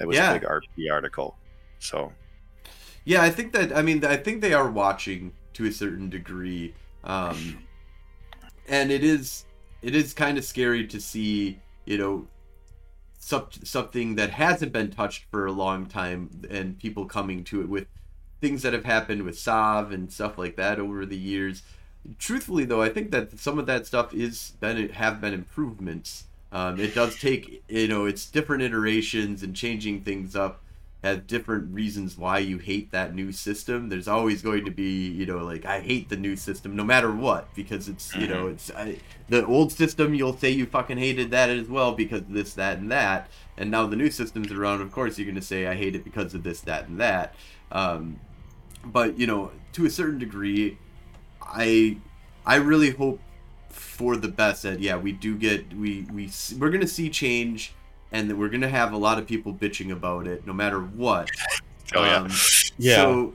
it 0.00 0.06
was 0.08 0.16
Yeah. 0.16 0.30
a 0.32 0.38
big 0.38 0.48
RP 0.48 0.90
article. 0.90 1.36
So 1.78 2.12
yeah. 3.04 3.22
I 3.22 3.28
think 3.28 3.52
that 3.52 3.76
I 3.76 3.82
mean 3.82 4.02
I 4.04 4.16
think 4.16 4.40
they 4.40 4.54
are 4.54 4.70
watching 4.70 5.32
to 5.54 5.66
a 5.66 5.72
certain 5.72 6.08
degree, 6.08 6.74
um, 7.04 7.58
and 8.68 8.90
it 8.90 9.04
is 9.04 9.44
it 9.82 9.94
is 9.94 10.12
kind 10.12 10.38
of 10.38 10.44
scary 10.44 10.86
to 10.86 11.00
see 11.00 11.58
you 11.84 11.98
know 11.98 12.26
some, 13.18 13.46
something 13.64 14.14
that 14.16 14.30
hasn't 14.30 14.72
been 14.72 14.90
touched 14.90 15.24
for 15.30 15.46
a 15.46 15.52
long 15.52 15.86
time 15.86 16.30
and 16.50 16.78
people 16.78 17.04
coming 17.04 17.44
to 17.44 17.60
it 17.60 17.68
with 17.68 17.86
things 18.40 18.62
that 18.62 18.72
have 18.72 18.84
happened 18.84 19.22
with 19.22 19.38
Sav 19.38 19.92
and 19.92 20.10
stuff 20.10 20.38
like 20.38 20.56
that 20.56 20.80
over 20.80 21.04
the 21.04 21.18
years. 21.18 21.62
Truthfully, 22.18 22.64
though, 22.64 22.80
I 22.80 22.88
think 22.88 23.10
that 23.10 23.38
some 23.38 23.58
of 23.58 23.66
that 23.66 23.86
stuff 23.86 24.14
is 24.14 24.52
been 24.60 24.88
have 24.90 25.20
been 25.20 25.34
improvements. 25.34 26.24
Um, 26.52 26.80
it 26.80 26.94
does 26.94 27.18
take 27.18 27.62
you 27.68 27.88
know 27.88 28.06
it's 28.06 28.26
different 28.26 28.62
iterations 28.62 29.42
and 29.42 29.54
changing 29.54 30.02
things 30.02 30.34
up 30.34 30.62
has 31.02 31.18
different 31.20 31.72
reasons 31.74 32.18
why 32.18 32.38
you 32.38 32.58
hate 32.58 32.92
that 32.92 33.14
new 33.14 33.32
system. 33.32 33.88
There's 33.88 34.08
always 34.08 34.42
going 34.42 34.64
to 34.64 34.70
be 34.70 35.08
you 35.08 35.26
know 35.26 35.38
like 35.38 35.64
I 35.64 35.80
hate 35.80 36.08
the 36.08 36.16
new 36.16 36.36
system 36.36 36.76
no 36.76 36.84
matter 36.84 37.12
what 37.12 37.54
because 37.54 37.88
it's 37.88 38.14
you 38.14 38.26
know 38.26 38.48
it's 38.48 38.70
I, 38.70 38.98
the 39.28 39.46
old 39.46 39.72
system 39.72 40.14
you'll 40.14 40.36
say 40.36 40.50
you 40.50 40.66
fucking 40.66 40.98
hated 40.98 41.30
that 41.30 41.50
as 41.50 41.68
well 41.68 41.92
because 41.92 42.20
of 42.20 42.32
this 42.32 42.54
that 42.54 42.78
and 42.78 42.90
that 42.92 43.30
and 43.56 43.70
now 43.70 43.86
the 43.86 43.96
new 43.96 44.10
system's 44.10 44.52
around 44.52 44.80
of 44.82 44.92
course 44.92 45.18
you're 45.18 45.26
going 45.26 45.34
to 45.34 45.42
say 45.42 45.66
I 45.66 45.74
hate 45.74 45.94
it 45.94 46.04
because 46.04 46.34
of 46.34 46.42
this 46.42 46.60
that 46.62 46.88
and 46.88 47.00
that. 47.00 47.34
Um, 47.72 48.20
but 48.84 49.18
you 49.18 49.26
know 49.26 49.50
to 49.72 49.86
a 49.86 49.90
certain 49.90 50.18
degree 50.18 50.78
i 51.42 51.96
i 52.46 52.56
really 52.56 52.90
hope 52.90 53.20
for 53.68 54.16
the 54.16 54.28
best 54.28 54.62
that 54.62 54.80
yeah 54.80 54.96
we 54.96 55.12
do 55.12 55.36
get 55.36 55.72
we 55.74 56.06
we 56.12 56.30
we're 56.58 56.70
gonna 56.70 56.86
see 56.86 57.08
change 57.08 57.72
and 58.12 58.28
that 58.30 58.36
we're 58.36 58.48
gonna 58.48 58.68
have 58.68 58.92
a 58.92 58.96
lot 58.96 59.18
of 59.18 59.26
people 59.26 59.52
bitching 59.54 59.90
about 59.92 60.26
it 60.26 60.46
no 60.46 60.52
matter 60.52 60.80
what 60.80 61.28
oh 61.94 62.04
yeah, 62.04 62.16
Um, 62.16 62.30
Yeah. 62.78 62.96
so 62.96 63.34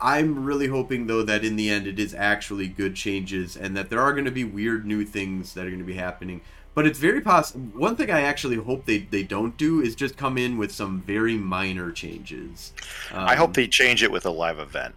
i'm 0.00 0.44
really 0.44 0.66
hoping 0.68 1.06
though 1.06 1.22
that 1.22 1.44
in 1.44 1.56
the 1.56 1.68
end 1.68 1.86
it 1.86 1.98
is 1.98 2.14
actually 2.14 2.66
good 2.68 2.94
changes 2.96 3.56
and 3.56 3.76
that 3.76 3.90
there 3.90 4.00
are 4.00 4.12
going 4.12 4.24
to 4.24 4.30
be 4.30 4.44
weird 4.44 4.86
new 4.86 5.04
things 5.04 5.52
that 5.54 5.66
are 5.66 5.70
going 5.70 5.78
to 5.80 5.84
be 5.84 5.94
happening 5.94 6.40
but 6.74 6.86
it's 6.86 6.98
very 6.98 7.20
possible 7.20 7.60
one 7.78 7.96
thing 7.96 8.10
i 8.10 8.22
actually 8.22 8.56
hope 8.56 8.86
they 8.86 8.98
they 8.98 9.22
don't 9.22 9.56
do 9.58 9.80
is 9.82 9.94
just 9.94 10.16
come 10.16 10.38
in 10.38 10.56
with 10.56 10.72
some 10.72 11.02
very 11.02 11.36
minor 11.36 11.92
changes 11.92 12.72
I 13.12 13.34
hope 13.34 13.48
Um, 13.48 13.52
they 13.54 13.66
change 13.68 14.02
it 14.02 14.10
with 14.10 14.24
a 14.24 14.30
live 14.30 14.58
event 14.58 14.94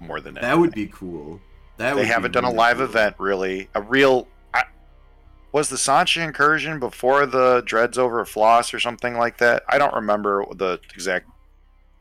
more 0.00 0.20
than 0.20 0.38
ever. 0.38 0.46
that 0.46 0.58
would 0.58 0.72
be 0.72 0.86
cool 0.86 1.40
that 1.76 1.90
They 1.94 2.00
would 2.00 2.06
haven't 2.06 2.32
done 2.32 2.44
a 2.44 2.50
live 2.50 2.78
cool. 2.78 2.86
event 2.86 3.16
really. 3.18 3.68
A 3.74 3.82
real 3.82 4.26
I, 4.26 4.35
was 5.56 5.70
the 5.70 5.76
Sansha 5.76 6.22
incursion 6.22 6.78
before 6.78 7.24
the 7.24 7.62
Dreads 7.64 7.96
over 7.96 8.22
Floss 8.26 8.74
or 8.74 8.78
something 8.78 9.16
like 9.16 9.38
that. 9.38 9.62
I 9.66 9.78
don't 9.78 9.94
remember 9.94 10.44
the 10.54 10.78
exact 10.94 11.30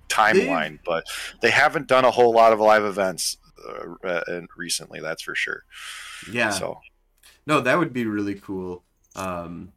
timeline, 0.09 0.79
but 0.85 1.05
they 1.41 1.51
haven't 1.51 1.87
done 1.87 2.03
a 2.03 2.11
whole 2.11 2.33
lot 2.33 2.51
of 2.51 2.59
live 2.59 2.83
events 2.83 3.37
uh, 3.65 4.05
uh, 4.05 4.41
recently. 4.57 4.99
That's 4.99 5.23
for 5.23 5.35
sure. 5.35 5.63
yeah 6.29 6.49
So 6.49 6.75
No, 7.47 7.61
that 7.61 7.77
would 7.79 7.93
be 7.93 8.05
really 8.05 8.35
cool. 8.35 8.83
Um, 9.15 9.71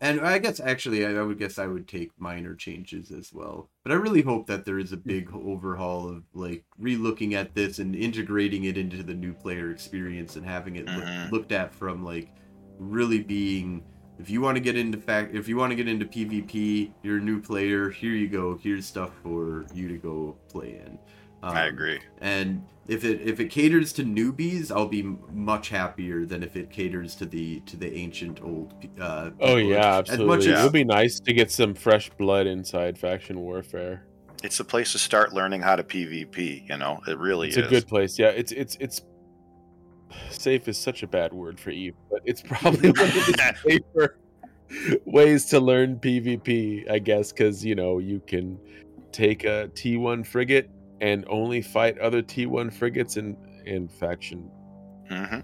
and 0.00 0.20
I 0.20 0.38
guess 0.38 0.60
actually, 0.60 1.04
I, 1.04 1.14
I 1.16 1.22
would 1.22 1.40
guess 1.40 1.58
I 1.58 1.66
would 1.66 1.88
take 1.88 2.12
minor 2.16 2.54
changes 2.54 3.10
as 3.10 3.32
well. 3.32 3.70
But 3.82 3.90
I 3.90 3.96
really 3.96 4.22
hope 4.22 4.46
that 4.46 4.64
there 4.64 4.78
is 4.78 4.92
a 4.92 4.96
big 4.96 5.34
overhaul 5.34 6.08
of 6.08 6.22
like 6.32 6.64
relooking 6.80 7.32
at 7.32 7.56
this 7.56 7.80
and 7.80 7.96
integrating 7.96 8.64
it 8.64 8.78
into 8.78 9.02
the 9.02 9.14
new 9.14 9.32
player 9.32 9.72
experience 9.72 10.36
and 10.36 10.46
having 10.46 10.76
it 10.76 10.86
look, 10.86 11.04
Mhm. 11.04 11.32
looked 11.32 11.50
at 11.50 11.74
from 11.74 12.04
like 12.04 12.30
really 12.78 13.20
being 13.22 13.84
if 14.18 14.30
you 14.30 14.40
want 14.40 14.54
to 14.56 14.60
get 14.60 14.76
into 14.76 14.96
fact, 14.98 15.34
if 15.34 15.48
you 15.48 15.56
want 15.56 15.70
to 15.72 15.76
get 15.76 15.88
into 15.88 16.06
PvP, 16.06 16.92
you're 17.02 17.16
a 17.18 17.20
new 17.20 17.40
player. 17.40 17.90
Here 17.90 18.12
you 18.12 18.28
go. 18.28 18.56
Here's 18.62 18.86
stuff 18.86 19.10
for 19.22 19.66
you 19.74 19.88
to 19.88 19.96
go 19.98 20.36
play 20.48 20.80
in. 20.86 20.98
Um, 21.42 21.56
I 21.56 21.66
agree. 21.66 21.98
And 22.20 22.64
if 22.86 23.04
it 23.04 23.20
if 23.22 23.40
it 23.40 23.50
caters 23.50 23.92
to 23.94 24.04
newbies, 24.04 24.70
I'll 24.70 24.86
be 24.86 25.02
much 25.32 25.68
happier 25.68 26.24
than 26.26 26.42
if 26.42 26.54
it 26.56 26.70
caters 26.70 27.14
to 27.16 27.26
the 27.26 27.60
to 27.66 27.76
the 27.76 27.92
ancient 27.92 28.40
old. 28.42 28.72
Uh, 29.00 29.30
Oh 29.40 29.56
people. 29.56 29.60
yeah, 29.62 29.94
As 29.94 30.10
absolutely. 30.10 30.26
much 30.36 30.46
It 30.46 30.52
as 30.54 30.62
would 30.64 30.72
be 30.72 30.84
nice 30.84 31.18
to 31.20 31.32
get 31.32 31.50
some 31.50 31.74
fresh 31.74 32.08
blood 32.10 32.46
inside 32.46 32.96
faction 32.96 33.40
warfare. 33.40 34.06
It's 34.42 34.60
a 34.60 34.64
place 34.64 34.92
to 34.92 34.98
start 34.98 35.32
learning 35.32 35.62
how 35.62 35.74
to 35.76 35.82
PvP. 35.82 36.68
You 36.68 36.76
know, 36.76 37.00
it 37.08 37.18
really 37.18 37.48
It's 37.48 37.56
is. 37.56 37.66
a 37.66 37.68
good 37.68 37.88
place. 37.88 38.18
Yeah, 38.18 38.28
it's 38.28 38.52
it's 38.52 38.76
it's 38.78 39.02
safe 40.30 40.68
is 40.68 40.78
such 40.78 41.02
a 41.02 41.06
bad 41.06 41.32
word 41.32 41.58
for 41.58 41.70
Eve, 41.70 41.94
but 42.10 42.20
it's 42.24 42.42
probably 42.46 42.90
one 42.90 43.08
of 43.08 43.14
the 43.14 43.54
safer 43.66 44.18
ways 45.06 45.46
to 45.46 45.60
learn 45.60 45.96
PvP, 45.96 46.90
I 46.90 46.98
guess, 46.98 47.32
because 47.32 47.64
you 47.64 47.74
know 47.74 47.98
you 47.98 48.20
can 48.26 48.58
take 49.12 49.44
a 49.44 49.70
T1 49.74 50.26
frigate 50.26 50.70
and 51.00 51.24
only 51.28 51.62
fight 51.62 51.98
other 51.98 52.22
T1 52.22 52.72
frigates 52.72 53.16
in 53.16 53.36
in 53.66 53.88
faction 53.88 54.50
hmm 55.08 55.40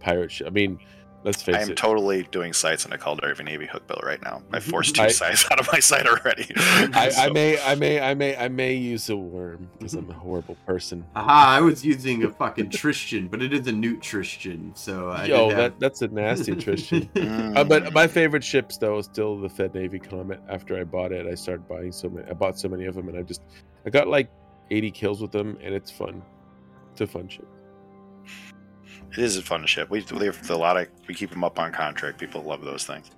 pirate 0.00 0.30
ship. 0.30 0.46
I 0.46 0.50
mean, 0.50 0.78
let's 1.26 1.42
face 1.42 1.56
I 1.56 1.60
am 1.60 1.70
it. 1.72 1.76
totally 1.76 2.22
doing 2.30 2.54
sites 2.54 2.86
in 2.86 2.92
a 2.92 2.96
Caldari 2.96 3.44
Navy 3.44 3.66
Hookbill 3.66 4.02
right 4.02 4.22
now. 4.22 4.40
I 4.52 4.60
forced 4.60 4.94
two 4.94 5.02
I- 5.02 5.08
sites 5.08 5.44
out 5.50 5.60
of 5.60 5.68
my 5.70 5.80
site 5.80 6.06
already. 6.06 6.46
I, 6.56 7.12
I 7.18 7.28
may, 7.32 7.60
I 7.60 7.74
may, 7.74 8.00
I 8.00 8.14
may, 8.14 8.34
I 8.36 8.48
may 8.48 8.74
use 8.74 9.10
a 9.10 9.16
worm 9.16 9.68
because 9.78 9.92
I'm 9.94 10.08
a 10.08 10.14
horrible 10.14 10.56
person. 10.64 11.04
Aha! 11.14 11.56
I 11.56 11.60
was 11.60 11.84
using 11.84 12.24
a 12.24 12.30
fucking 12.30 12.70
Tristan, 12.70 13.28
but 13.28 13.42
it 13.42 13.52
is 13.52 13.66
a 13.66 13.72
Newt 13.72 14.00
Tristan, 14.00 14.72
so 14.74 15.10
I 15.10 15.26
Yo, 15.26 15.48
did 15.50 15.58
that 15.58 15.80
that's 15.80 16.00
a 16.02 16.08
nasty 16.08 16.54
Tristan. 16.54 17.02
mm, 17.14 17.56
Uh, 17.56 17.64
but 17.64 17.92
my 17.92 18.06
favorite 18.06 18.44
ships 18.44 18.78
though 18.78 18.96
is 18.98 19.04
still 19.06 19.38
the 19.38 19.48
Fed 19.50 19.74
Navy 19.74 19.98
Comet. 19.98 20.40
After 20.48 20.78
I 20.80 20.84
bought 20.84 21.12
it, 21.12 21.26
I 21.26 21.34
started 21.34 21.68
buying 21.68 21.92
so 21.92 22.08
many. 22.08 22.26
I 22.30 22.32
bought 22.32 22.58
so 22.58 22.68
many 22.68 22.84
of 22.86 22.94
them, 22.94 23.08
and 23.08 23.18
I 23.18 23.22
just 23.22 23.42
I 23.84 23.90
got 23.90 24.06
like 24.08 24.30
80 24.70 24.90
kills 24.92 25.20
with 25.20 25.32
them, 25.32 25.58
and 25.62 25.74
it's 25.74 25.90
fun. 25.90 26.22
It's 26.92 27.00
a 27.02 27.06
fun 27.06 27.28
ship. 27.28 27.46
It 29.16 29.22
is 29.24 29.36
a 29.36 29.42
fun 29.42 29.64
ship. 29.66 29.90
We 29.90 30.04
we 30.12 30.26
have 30.26 30.50
a 30.50 30.56
lot 30.56 30.76
of 30.76 30.88
we 31.08 31.14
keep 31.14 31.30
them 31.30 31.44
up 31.44 31.58
on 31.58 31.72
contract. 31.72 32.18
People 32.18 32.42
love 32.42 32.62
those 32.62 32.84
things. 32.84 33.10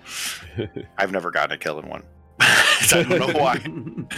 I've 0.99 1.13
never 1.13 1.31
gotten 1.31 1.53
a 1.53 1.59
kill 1.59 1.79
in 1.79 1.89
one. 1.89 2.03
I 2.41 3.05
don't 3.09 3.09
know 3.35 3.39
why. 3.41 3.61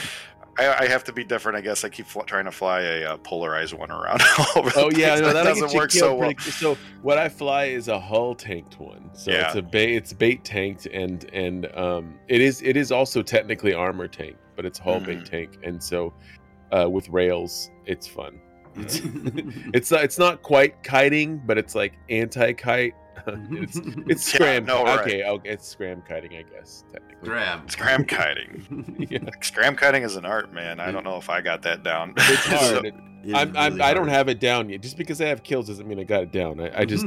I, 0.58 0.84
I 0.84 0.88
have 0.88 1.04
to 1.04 1.12
be 1.12 1.24
different, 1.24 1.56
I 1.56 1.62
guess. 1.62 1.84
I 1.84 1.88
keep 1.88 2.06
fl- 2.06 2.20
trying 2.22 2.44
to 2.44 2.50
fly 2.50 2.80
a 2.82 3.12
uh, 3.12 3.16
polarized 3.18 3.72
one 3.72 3.90
around. 3.90 4.20
over 4.56 4.70
oh 4.76 4.90
yeah, 4.94 5.14
no, 5.14 5.32
that 5.32 5.44
doesn't 5.44 5.72
work 5.72 5.90
so 5.90 6.14
well. 6.14 6.34
pretty. 6.34 6.50
So 6.50 6.76
what 7.02 7.16
I 7.16 7.28
fly 7.30 7.66
is 7.66 7.88
a 7.88 7.98
hull 7.98 8.34
tanked 8.34 8.78
one. 8.78 9.08
So 9.14 9.30
it's 9.32 9.54
a 9.54 9.62
bait. 9.62 9.94
It's 9.94 10.12
bait 10.12 10.44
tanked, 10.44 10.86
and 10.86 11.24
and 11.32 11.74
um, 11.76 12.14
it 12.28 12.40
is 12.42 12.60
it 12.62 12.76
is 12.76 12.92
also 12.92 13.22
technically 13.22 13.72
armor 13.72 14.08
tank, 14.08 14.36
but 14.56 14.66
it's 14.66 14.78
hull 14.78 15.00
bait 15.00 15.20
Mhm. 15.20 15.24
tank, 15.30 15.58
and 15.62 15.82
so 15.82 16.12
uh, 16.72 16.90
with 16.90 17.08
rails, 17.08 17.70
it's 17.86 18.06
fun. 18.06 18.38
It's 18.76 19.00
it's 19.74 19.90
not, 19.90 20.04
it's 20.04 20.18
not 20.18 20.42
quite 20.42 20.82
kiting, 20.82 21.38
but 21.38 21.58
it's 21.58 21.74
like 21.74 21.94
anti 22.08 22.52
kite. 22.52 22.94
it's 23.50 23.76
it's 24.08 24.32
Yeah, 24.32 24.36
scram. 24.38 24.64
no, 24.66 24.84
right. 24.84 25.00
Okay, 25.00 25.24
okay, 25.24 25.48
it's 25.50 25.66
scram 25.68 26.02
kiting, 26.06 26.34
I 26.36 26.42
guess 26.42 26.84
technically. 26.92 27.28
Grab. 27.28 27.70
Scram 27.70 28.04
kiting. 28.04 29.06
yeah, 29.10 29.18
Scram 29.42 29.76
kiting 29.76 30.02
is 30.02 30.16
an 30.16 30.24
art, 30.24 30.52
man. 30.52 30.80
I 30.80 30.90
don't 30.90 31.04
know 31.04 31.16
if 31.16 31.28
I 31.30 31.40
got 31.40 31.62
that 31.62 31.82
down. 31.82 32.14
it's 32.16 32.44
So- 32.44 32.56
hard. 32.74 32.86
It- 32.86 32.94
It 33.22 33.28
is 33.28 33.34
I'm, 33.34 33.54
I'm 33.54 33.72
really 33.74 33.82
I 33.84 33.92
don't 33.92 34.08
have 34.08 34.28
it 34.30 34.40
down 34.40 34.70
yet. 34.70 34.80
Just 34.80 34.96
because 34.96 35.20
I 35.20 35.26
have 35.26 35.42
kills 35.42 35.66
doesn't 35.66 35.86
mean 35.86 35.98
I 36.00 36.04
got 36.04 36.22
it 36.22 36.32
down. 36.32 36.58
I, 36.58 36.70
I 36.80 36.84
just 36.86 37.04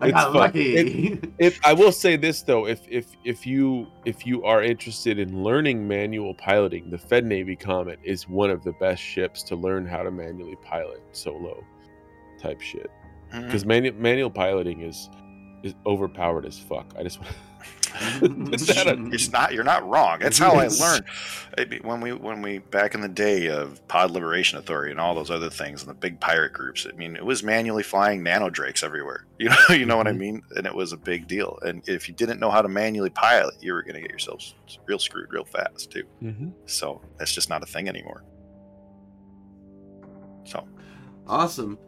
I 0.00 0.10
got 0.10 0.32
fun. 0.32 0.34
lucky. 0.34 1.20
if 1.38 1.60
I 1.64 1.72
will 1.72 1.92
say 1.92 2.16
this 2.16 2.42
though, 2.42 2.66
if 2.66 2.80
if 2.88 3.06
if 3.24 3.46
you 3.46 3.86
if 4.04 4.26
you 4.26 4.42
are 4.42 4.62
interested 4.64 5.20
in 5.20 5.44
learning 5.44 5.86
manual 5.86 6.34
piloting, 6.34 6.90
the 6.90 6.98
Fed 6.98 7.24
Navy 7.24 7.54
Comet 7.54 8.00
is 8.02 8.28
one 8.28 8.50
of 8.50 8.64
the 8.64 8.72
best 8.80 9.00
ships 9.00 9.44
to 9.44 9.54
learn 9.54 9.86
how 9.86 10.02
to 10.02 10.10
manually 10.10 10.56
pilot 10.64 11.02
solo 11.12 11.64
type 12.42 12.60
shit. 12.60 12.90
Because 13.32 13.64
manual 13.64 13.94
manual 13.96 14.30
piloting 14.30 14.80
is 14.82 15.08
is 15.62 15.74
overpowered 15.86 16.46
as 16.46 16.58
fuck. 16.58 16.86
I 16.98 17.02
just 17.02 17.20
want 17.20 17.32
Put 18.20 18.60
that 18.68 18.86
on- 18.86 19.12
it's 19.12 19.32
not 19.32 19.52
you're 19.52 19.64
not 19.64 19.86
wrong. 19.88 20.20
That's 20.20 20.38
how 20.38 20.52
i 20.54 20.68
learned. 20.68 21.04
I 21.58 21.64
when 21.82 22.00
we 22.00 22.12
when 22.12 22.42
we 22.42 22.58
back 22.58 22.94
in 22.94 23.00
the 23.00 23.08
day 23.08 23.48
of 23.48 23.86
pod 23.88 24.10
liberation 24.12 24.58
authority 24.58 24.92
and 24.92 25.00
all 25.00 25.14
those 25.14 25.30
other 25.30 25.50
things 25.50 25.80
and 25.82 25.90
the 25.90 25.94
big 25.94 26.20
pirate 26.20 26.52
groups 26.52 26.86
i 26.88 26.94
mean 26.96 27.16
it 27.16 27.24
was 27.24 27.42
manually 27.42 27.82
flying 27.82 28.22
nano 28.22 28.50
drakes 28.50 28.82
everywhere. 28.84 29.24
You 29.38 29.48
know 29.50 29.56
you 29.70 29.86
know 29.86 29.96
what 29.96 30.06
i 30.06 30.12
Mhm. 30.12 30.18
mean? 30.18 30.42
And 30.56 30.66
it 30.66 30.74
was 30.74 30.92
a 30.92 30.96
big 30.96 31.26
deal. 31.26 31.58
And 31.62 31.82
if 31.88 32.08
you 32.08 32.14
didn't 32.14 32.38
know 32.40 32.50
how 32.50 32.62
to 32.62 32.68
manually 32.68 33.10
pilot 33.10 33.54
you 33.60 33.72
were 33.72 33.82
going 33.82 33.94
to 33.94 34.00
get 34.00 34.10
yourself 34.10 34.52
real 34.86 34.98
screwed 35.00 35.32
real 35.32 35.44
fast 35.44 35.90
too. 35.90 36.04
Mhm. 36.22 36.52
so 36.66 37.00
that's 37.18 37.32
just 37.34 37.48
not 37.50 37.62
a 37.62 37.66
thing 37.66 37.88
anymore. 37.88 38.22
So. 40.44 40.66
Awesome. 41.26 41.78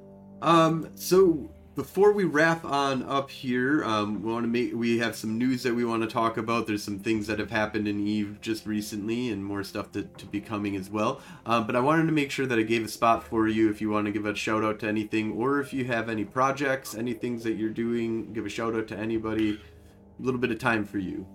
Um, 0.43 0.88
so 0.95 1.51
before 1.74 2.12
we 2.12 2.24
wrap 2.24 2.64
on 2.64 3.03
up 3.05 3.30
here, 3.30 3.84
um, 3.84 4.22
we 4.22 4.32
want 4.32 4.45
to 4.45 4.49
make 4.49 4.74
we 4.74 4.99
have 4.99 5.14
some 5.16 5.38
news 5.38 5.62
that 5.62 5.74
we 5.74 5.84
want 5.84 6.03
to 6.03 6.09
talk 6.09 6.36
about. 6.36 6.66
There's 6.66 6.82
some 6.82 6.99
things 6.99 7.26
that 7.26 7.38
have 7.38 7.51
happened 7.51 7.86
in 7.88 8.07
Eve 8.07 8.38
just 8.41 8.66
recently, 8.66 9.30
and 9.30 9.45
more 9.45 9.62
stuff 9.62 9.93
to, 9.93 10.03
to 10.03 10.26
be 10.26 10.41
coming 10.41 10.76
as 10.76 10.91
well. 10.91 11.20
Um, 11.47 11.66
but 11.66 11.76
I 11.76 11.80
wanted 11.80 12.07
to 12.07 12.12
make 12.12 12.30
sure 12.30 12.47
that 12.47 12.59
I 12.59 12.62
gave 12.62 12.84
a 12.84 12.88
spot 12.88 13.24
for 13.24 13.49
you 13.49 13.70
if 13.70 13.80
you 13.80 13.91
want 13.91 14.07
to 14.07 14.12
give 14.12 14.26
a 14.26 14.34
shout 14.34 14.64
out 14.64 14.78
to 14.80 14.88
anything, 14.88 15.32
or 15.32 15.61
if 15.61 15.72
you 15.72 15.84
have 15.84 16.09
any 16.09 16.24
projects, 16.24 16.95
any 16.95 17.14
things 17.14 17.45
that 17.45 17.53
you're 17.53 17.70
doing, 17.70 18.32
give 18.32 18.45
a 18.45 18.51
shout 18.51 18.74
out 18.74 18.88
to 18.88 18.97
anybody. 18.97 19.61
A 20.18 20.22
little 20.22 20.41
bit 20.41 20.51
of 20.51 20.59
time 20.59 20.84
for 20.84 20.99
you. 20.99 21.26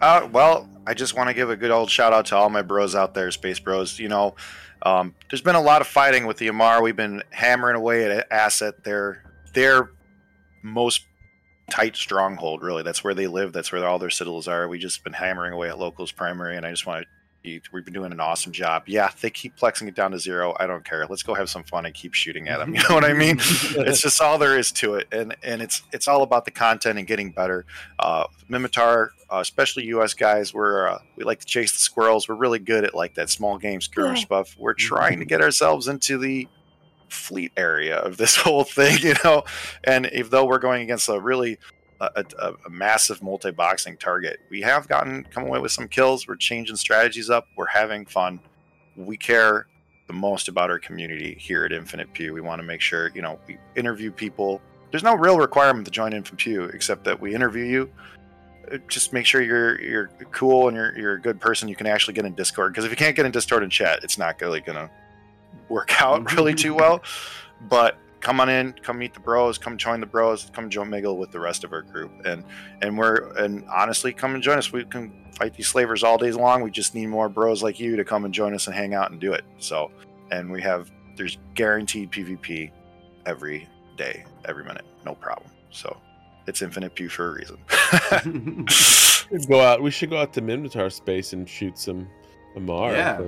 Uh, 0.00 0.28
well, 0.32 0.68
I 0.86 0.94
just 0.94 1.16
want 1.16 1.28
to 1.28 1.34
give 1.34 1.50
a 1.50 1.56
good 1.56 1.70
old 1.70 1.90
shout 1.90 2.12
out 2.12 2.26
to 2.26 2.36
all 2.36 2.48
my 2.48 2.62
bros 2.62 2.94
out 2.94 3.12
there, 3.12 3.30
Space 3.30 3.58
Bros. 3.58 3.98
You 3.98 4.08
know, 4.08 4.34
um, 4.82 5.14
there's 5.28 5.42
been 5.42 5.54
a 5.54 5.60
lot 5.60 5.80
of 5.80 5.86
fighting 5.86 6.26
with 6.26 6.38
the 6.38 6.48
Amarr. 6.48 6.82
We've 6.82 6.96
been 6.96 7.22
hammering 7.30 7.76
away 7.76 8.10
at 8.10 8.26
Asset, 8.30 8.84
their 8.84 9.22
their 9.52 9.90
most 10.62 11.04
tight 11.70 11.96
stronghold. 11.96 12.62
Really, 12.62 12.82
that's 12.82 13.04
where 13.04 13.14
they 13.14 13.26
live. 13.26 13.52
That's 13.52 13.72
where 13.72 13.86
all 13.86 13.98
their 13.98 14.10
citadels 14.10 14.48
are. 14.48 14.68
We 14.68 14.78
just 14.78 15.04
been 15.04 15.12
hammering 15.12 15.52
away 15.52 15.68
at 15.68 15.78
locals 15.78 16.12
primary, 16.12 16.56
and 16.56 16.64
I 16.66 16.70
just 16.70 16.86
want 16.86 17.02
to. 17.02 17.08
We've 17.42 17.84
been 17.84 17.94
doing 17.94 18.12
an 18.12 18.20
awesome 18.20 18.52
job. 18.52 18.82
Yeah, 18.86 19.10
they 19.22 19.30
keep 19.30 19.56
plexing 19.56 19.88
it 19.88 19.94
down 19.94 20.10
to 20.10 20.18
zero. 20.18 20.54
I 20.60 20.66
don't 20.66 20.84
care. 20.84 21.06
Let's 21.06 21.22
go 21.22 21.32
have 21.34 21.48
some 21.48 21.64
fun 21.64 21.86
and 21.86 21.94
keep 21.94 22.12
shooting 22.12 22.48
at 22.48 22.58
them. 22.58 22.74
You 22.80 22.82
know 22.88 22.94
what 22.94 23.04
I 23.04 23.14
mean? 23.14 23.36
it's 23.40 24.00
just 24.02 24.20
all 24.20 24.36
there 24.38 24.58
is 24.58 24.70
to 24.72 24.94
it 24.96 25.08
and 25.12 25.34
and 25.42 25.62
it's 25.62 25.82
it's 25.92 26.06
all 26.06 26.22
about 26.22 26.44
the 26.44 26.50
content 26.50 26.98
and 26.98 27.06
getting 27.08 27.30
better 27.32 27.64
uh 27.98 28.24
Minmatar 28.50 29.08
uh, 29.32 29.38
especially 29.38 29.84
us 29.86 30.12
guys 30.14 30.52
we're 30.52 30.88
uh, 30.88 30.98
we 31.16 31.24
like 31.24 31.40
to 31.40 31.46
chase 31.46 31.72
the 31.72 31.78
squirrels 31.78 32.28
we're 32.28 32.34
really 32.34 32.58
good 32.58 32.84
at 32.84 32.94
like 32.94 33.14
that 33.14 33.30
small 33.30 33.56
game 33.58 33.80
skirmish 33.80 34.20
Yeah. 34.20 34.24
stuff 34.26 34.56
we're 34.58 34.74
trying 34.74 35.18
to 35.20 35.24
get 35.24 35.40
ourselves 35.40 35.88
into 35.88 36.18
the 36.18 36.46
fleet 37.08 37.52
area 37.56 37.96
of 37.98 38.16
this 38.16 38.36
whole 38.44 38.64
thing 38.64 38.98
you 39.00 39.14
know 39.24 39.44
and 39.84 40.06
if 40.12 40.30
though 40.30 40.44
we're 40.44 40.58
going 40.58 40.82
against 40.82 41.08
a 41.08 41.18
really 41.20 41.58
a, 42.00 42.24
a, 42.38 42.52
a 42.66 42.70
massive 42.70 43.22
multi-boxing 43.22 43.96
target 43.96 44.40
we 44.50 44.60
have 44.60 44.88
gotten 44.88 45.24
come 45.24 45.44
away 45.44 45.58
with 45.58 45.72
some 45.72 45.86
kills 45.86 46.26
we're 46.26 46.36
changing 46.36 46.76
strategies 46.76 47.30
up 47.30 47.46
we're 47.56 47.66
having 47.66 48.06
fun 48.06 48.40
we 48.96 49.16
care 49.16 49.66
the 50.10 50.16
most 50.16 50.48
about 50.48 50.70
our 50.70 50.78
community 50.80 51.36
here 51.38 51.64
at 51.64 51.72
Infinite 51.72 52.12
Pew. 52.12 52.34
We 52.34 52.40
want 52.40 52.58
to 52.58 52.66
make 52.66 52.80
sure, 52.80 53.12
you 53.14 53.22
know, 53.22 53.38
we 53.46 53.58
interview 53.76 54.10
people. 54.10 54.60
There's 54.90 55.04
no 55.04 55.14
real 55.14 55.38
requirement 55.38 55.84
to 55.84 55.92
join 55.92 56.12
Infinite 56.12 56.38
Pew 56.38 56.64
except 56.64 57.04
that 57.04 57.20
we 57.20 57.32
interview 57.32 57.64
you. 57.64 57.90
Uh, 58.72 58.78
Just 58.88 59.12
make 59.12 59.24
sure 59.24 59.40
you're 59.40 59.80
you're 59.80 60.10
cool 60.32 60.66
and 60.66 60.76
you're 60.76 60.98
you're 60.98 61.14
a 61.14 61.20
good 61.20 61.40
person. 61.40 61.68
You 61.68 61.76
can 61.76 61.86
actually 61.86 62.14
get 62.14 62.24
in 62.24 62.34
Discord 62.34 62.72
because 62.72 62.84
if 62.84 62.90
you 62.90 62.96
can't 62.96 63.14
get 63.14 63.24
in 63.24 63.30
Discord 63.30 63.62
and 63.62 63.70
chat, 63.70 64.00
it's 64.02 64.18
not 64.18 64.40
really 64.40 64.60
gonna 64.60 64.90
work 65.68 66.02
out 66.02 66.32
really 66.34 66.54
too 66.54 66.74
well. 66.74 67.02
But 67.68 67.98
come 68.20 68.40
on 68.40 68.48
in, 68.48 68.72
come 68.82 68.98
meet 68.98 69.14
the 69.14 69.20
bros, 69.20 69.58
come 69.58 69.76
join 69.76 70.00
the 70.00 70.06
bros, 70.06 70.50
come 70.52 70.70
join 70.70 70.90
mingle 70.90 71.16
with 71.16 71.30
the 71.30 71.40
rest 71.40 71.64
of 71.64 71.72
our 71.72 71.82
group, 71.82 72.12
and 72.24 72.44
and 72.82 72.96
we're 72.96 73.32
and 73.36 73.64
honestly, 73.68 74.12
come 74.12 74.34
and 74.34 74.42
join 74.42 74.58
us. 74.58 74.72
We 74.72 74.84
can 74.84 75.12
fight 75.36 75.54
these 75.54 75.68
slavers 75.68 76.02
all 76.02 76.18
days 76.18 76.36
long. 76.36 76.62
We 76.62 76.70
just 76.70 76.94
need 76.94 77.06
more 77.06 77.28
bros 77.28 77.62
like 77.62 77.80
you 77.80 77.96
to 77.96 78.04
come 78.04 78.24
and 78.24 78.32
join 78.32 78.54
us 78.54 78.66
and 78.66 78.76
hang 78.76 78.94
out 78.94 79.10
and 79.10 79.20
do 79.20 79.32
it. 79.32 79.44
So, 79.58 79.90
and 80.30 80.50
we 80.50 80.60
have 80.62 80.90
there's 81.16 81.38
guaranteed 81.54 82.10
PvP 82.10 82.70
every 83.26 83.68
day, 83.96 84.24
every 84.44 84.64
minute, 84.64 84.84
no 85.04 85.14
problem. 85.14 85.50
So, 85.70 85.96
it's 86.46 86.62
Infinite 86.62 86.94
Pew 86.94 87.08
for 87.08 87.28
a 87.28 87.32
reason. 87.32 88.66
Should 89.30 89.48
go 89.48 89.60
out. 89.60 89.82
We 89.82 89.90
should 89.90 90.10
go 90.10 90.16
out 90.16 90.32
to 90.34 90.42
Minmatar 90.42 90.92
space 90.92 91.32
and 91.32 91.48
shoot 91.48 91.78
some 91.78 92.08
Amarr. 92.56 92.92
Yeah. 92.92 93.20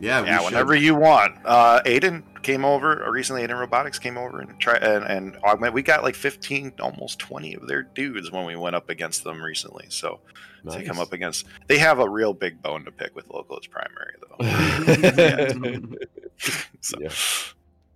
Frozen. 0.00 0.04
yeah, 0.08 0.22
we 0.22 0.28
yeah, 0.28 0.38
should. 0.38 0.44
whenever 0.46 0.74
you 0.74 0.94
want. 0.94 1.36
Uh, 1.44 1.80
Aiden 1.84 2.22
came 2.42 2.64
over 2.64 3.06
recently. 3.10 3.42
Aiden 3.46 3.58
Robotics 3.58 3.98
came 3.98 4.16
over 4.18 4.40
and 4.40 4.58
try 4.58 4.76
and, 4.76 5.04
and 5.04 5.36
augment. 5.44 5.74
We 5.74 5.82
got 5.82 6.02
like 6.02 6.14
15, 6.14 6.72
almost 6.80 7.18
20 7.18 7.54
of 7.54 7.66
their 7.68 7.82
dudes 7.82 8.30
when 8.32 8.46
we 8.46 8.56
went 8.56 8.76
up 8.76 8.88
against 8.90 9.24
them 9.24 9.42
recently. 9.42 9.86
So 9.90 10.20
they 10.64 10.82
come 10.82 10.98
up 10.98 11.12
against. 11.12 11.46
They 11.68 11.78
have 11.78 11.98
a 11.98 12.08
real 12.08 12.32
big 12.34 12.60
bone 12.62 12.84
to 12.84 12.90
pick 12.92 13.14
with 13.16 13.28
local 13.30 13.58
as 13.58 13.66
primary 13.66 14.14
though. 14.28 15.96
So, 16.80 16.96
Yeah. 16.98 17.10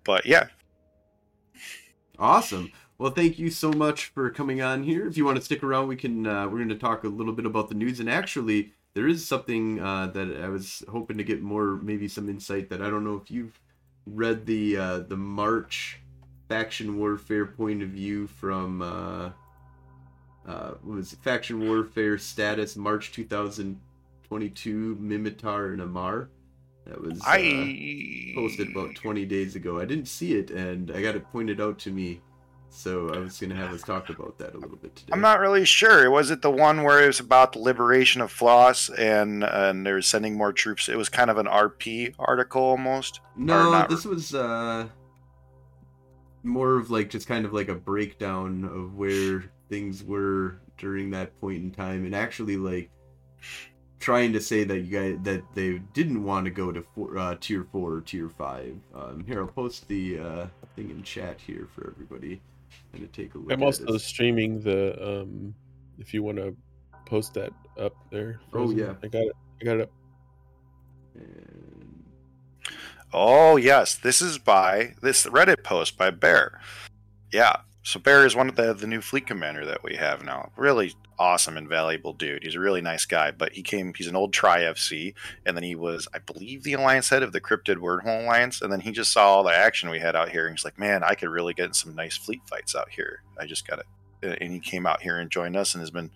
but 0.05 0.27
yeah, 0.27 0.49
Awesome. 2.19 2.71
Well, 2.99 3.11
thank 3.11 3.39
you 3.39 3.51
so 3.51 3.73
much 3.73 4.07
for 4.07 4.31
coming 4.31 4.63
on 4.63 4.83
here. 4.85 5.07
If 5.07 5.17
you 5.17 5.25
want 5.25 5.37
to 5.37 5.43
stick 5.43 5.63
around, 5.65 5.89
we 5.89 5.97
can. 5.97 6.27
Uh, 6.27 6.45
we're 6.45 6.59
going 6.59 6.69
to 6.69 6.77
talk 6.79 7.05
a 7.05 7.09
little 7.09 7.33
bit 7.33 7.45
about 7.47 7.69
the 7.69 7.75
news, 7.75 7.99
and 8.01 8.09
actually, 8.09 8.73
there 8.95 9.09
is 9.09 9.27
something 9.27 9.81
uh, 9.81 10.07
that 10.09 10.41
I 10.43 10.49
was 10.49 10.83
hoping 10.89 11.19
to 11.19 11.25
get 11.25 11.43
more, 11.43 11.77
maybe 11.77 12.09
some 12.09 12.29
insight 12.29 12.71
that 12.71 12.81
I 12.81 12.89
don't 12.89 13.05
know 13.05 13.21
if 13.23 13.31
you've 13.31 13.61
read 14.07 14.47
the 14.47 14.77
uh, 14.77 14.99
the 15.01 15.17
March 15.17 16.01
faction 16.49 16.99
warfare 16.99 17.47
point 17.47 17.83
of 17.83 17.89
view 17.89 18.27
from 18.27 18.83
uh, 18.83 19.31
uh, 20.47 20.75
what 20.83 20.97
was 20.97 21.13
it? 21.13 21.19
faction 21.23 21.67
warfare 21.67 22.19
status 22.19 22.77
March 22.77 23.13
2022 23.13 24.97
Minmatar 25.01 25.73
and 25.73 25.83
Amarr. 25.83 26.29
That 26.87 27.01
was 27.01 27.21
uh, 27.21 27.25
I 27.27 28.33
posted 28.35 28.71
about 28.71 28.95
20 28.95 29.25
days 29.27 29.57
ago. 29.57 29.81
I 29.81 29.87
didn't 29.87 30.07
see 30.07 30.35
it, 30.35 30.51
and 30.51 30.91
I 30.93 31.03
got 31.03 31.17
it 31.17 31.25
pointed 31.33 31.61
out 31.61 31.79
to 31.81 31.91
me. 31.91 32.21
So 32.75 33.15
I 33.15 33.19
was 33.19 33.39
gonna 33.39 33.55
have 33.55 33.73
us 33.73 33.83
talk 33.83 34.11
about 34.11 34.37
that 34.39 34.55
a 34.55 34.59
little 34.59 34.77
bit 34.77 34.95
today. 34.97 35.13
I'm 35.13 35.21
not 35.21 35.39
really 35.39 35.65
sure. 35.65 36.11
Was 36.11 36.31
it 36.31 36.43
the 36.43 36.51
one 36.51 36.83
where 36.83 37.03
it 37.03 37.07
was 37.07 37.21
about 37.21 37.53
the 37.53 37.61
liberation 37.61 38.21
of 38.21 38.33
Floss 38.33 38.91
and 38.91 39.45
and 39.45 39.87
they're 39.87 40.03
sending 40.03 40.37
more 40.37 40.53
troops? 40.53 40.89
It 40.89 40.97
was 40.97 41.09
kind 41.09 41.31
of 41.31 41.39
an 41.39 41.47
RP 41.47 42.15
article 42.19 42.63
almost. 42.63 43.21
No, 43.37 43.87
this 43.89 44.05
was 44.05 44.35
uh 44.35 44.89
more 46.43 46.75
of 46.75 46.91
like 46.91 47.11
just 47.11 47.29
kind 47.29 47.47
of 47.47 47.53
like 47.53 47.69
a 47.69 47.75
breakdown 47.75 48.65
of 48.65 48.97
where 48.97 49.45
things 49.71 50.03
were 50.03 50.61
during 50.77 51.11
that 51.13 51.41
point 51.41 51.63
in 51.63 51.71
time, 51.71 52.05
and 52.05 52.15
actually 52.15 52.57
like 52.57 52.91
trying 54.01 54.33
to 54.33 54.41
say 54.41 54.65
that 54.65 54.81
you 54.81 54.91
guys 54.91 55.19
that 55.23 55.43
they 55.55 55.79
didn't 55.95 56.23
want 56.23 56.45
to 56.45 56.51
go 56.51 56.73
to 56.73 56.83
four, 56.95 57.17
uh, 57.17 57.37
tier 57.41 57.67
four 57.71 57.95
or 57.95 58.01
tier 58.01 58.29
five. 58.29 58.77
Um, 58.95 59.25
here, 59.27 59.41
I'll 59.41 59.47
post 59.47 59.87
the 59.87 60.19
uh, 60.19 60.47
thing 60.75 60.91
in 60.91 61.05
chat 61.05 61.41
here 61.41 61.69
for 61.73 61.95
everybody. 61.95 62.43
I'm 62.93 63.01
gonna 63.01 63.09
take 63.09 63.35
a 63.35 63.39
look. 63.39 63.53
I'm 63.53 63.63
at 63.63 63.67
also 63.67 63.85
it. 63.95 63.99
streaming 64.01 64.61
the 64.61 65.21
um 65.21 65.55
if 65.99 66.13
you 66.15 66.23
want 66.23 66.39
to 66.39 66.57
post 67.07 67.35
that 67.35 67.53
up 67.79 67.95
there. 68.11 68.41
Oh, 68.53 68.71
yeah. 68.71 68.95
I 69.03 69.09
got 69.09 69.23
it. 69.23 69.33
I 69.61 69.65
got 69.65 69.77
it. 69.77 69.83
up. 69.83 69.91
And- 71.15 72.05
Oh 73.17 73.57
yes, 73.57 73.95
this 73.95 74.21
is 74.21 74.39
by 74.39 74.95
this 75.01 75.25
Reddit 75.27 75.63
post 75.63 75.97
by 75.97 76.11
Bear. 76.11 76.61
Yeah, 77.33 77.59
so 77.85 78.01
Bear 78.01 78.25
is 78.25 78.35
one 78.35 78.49
of 78.49 78.57
the 78.57 78.73
the 78.73 78.87
new 78.87 79.03
fleet 79.03 79.27
commander 79.27 79.67
that 79.67 79.85
we 79.85 79.97
have 79.97 80.25
now. 80.25 80.51
Really 80.57 80.95
awesome 81.19 81.59
and 81.59 81.69
valuable 81.69 82.15
dude. 82.15 82.43
He's 82.43 82.55
a 82.55 82.61
really 82.61 82.81
nice 82.81 83.05
guy, 83.05 83.31
but 83.31 83.53
he 83.53 83.63
came. 83.63 83.93
He's 83.95 84.07
an 84.07 84.17
old 84.17 84.33
Tri 84.33 84.61
FC, 84.61 85.15
and 85.45 85.55
then 85.55 85.63
he 85.63 85.75
was, 85.75 86.09
I 86.15 86.19
believe, 86.19 86.63
the 86.63 86.73
alliance 86.73 87.11
head 87.11 87.23
of 87.23 87.33
the 87.33 87.43
Cryptid 87.43 87.77
Wormhole 87.77 88.25
Alliance. 88.25 88.63
And 88.63 88.73
then 88.73 88.81
he 88.81 88.91
just 88.91 89.13
saw 89.13 89.29
all 89.29 89.45
the 89.45 89.55
action 89.55 89.91
we 89.91 90.01
had 90.01 90.17
out 90.17 90.31
here, 90.31 90.47
and 90.47 90.57
he's 90.57 90.65
like, 90.65 90.79
"Man, 90.79 91.05
I 91.05 91.15
could 91.15 91.29
really 91.29 91.53
get 91.53 91.67
in 91.67 91.75
some 91.75 91.95
nice 91.95 92.17
fleet 92.17 92.41
fights 92.49 92.75
out 92.75 92.89
here. 92.89 93.23
I 93.39 93.45
just 93.45 93.69
got 93.69 93.81
it." 93.81 93.87
And 94.41 94.55
he 94.55 94.61
came 94.61 94.87
out 94.87 95.03
here 95.03 95.19
and 95.19 95.31
joined 95.31 95.55
us, 95.55 95.75
and 95.75 95.83
has 95.83 95.91
been 95.91 96.11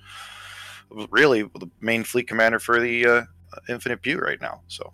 really 1.10 1.42
the 1.42 1.70
main 1.82 2.02
fleet 2.02 2.26
commander 2.26 2.58
for 2.58 2.80
the 2.80 3.06
uh, 3.06 3.22
Infinite 3.68 4.00
Pew 4.00 4.18
right 4.18 4.40
now. 4.40 4.62
So. 4.68 4.90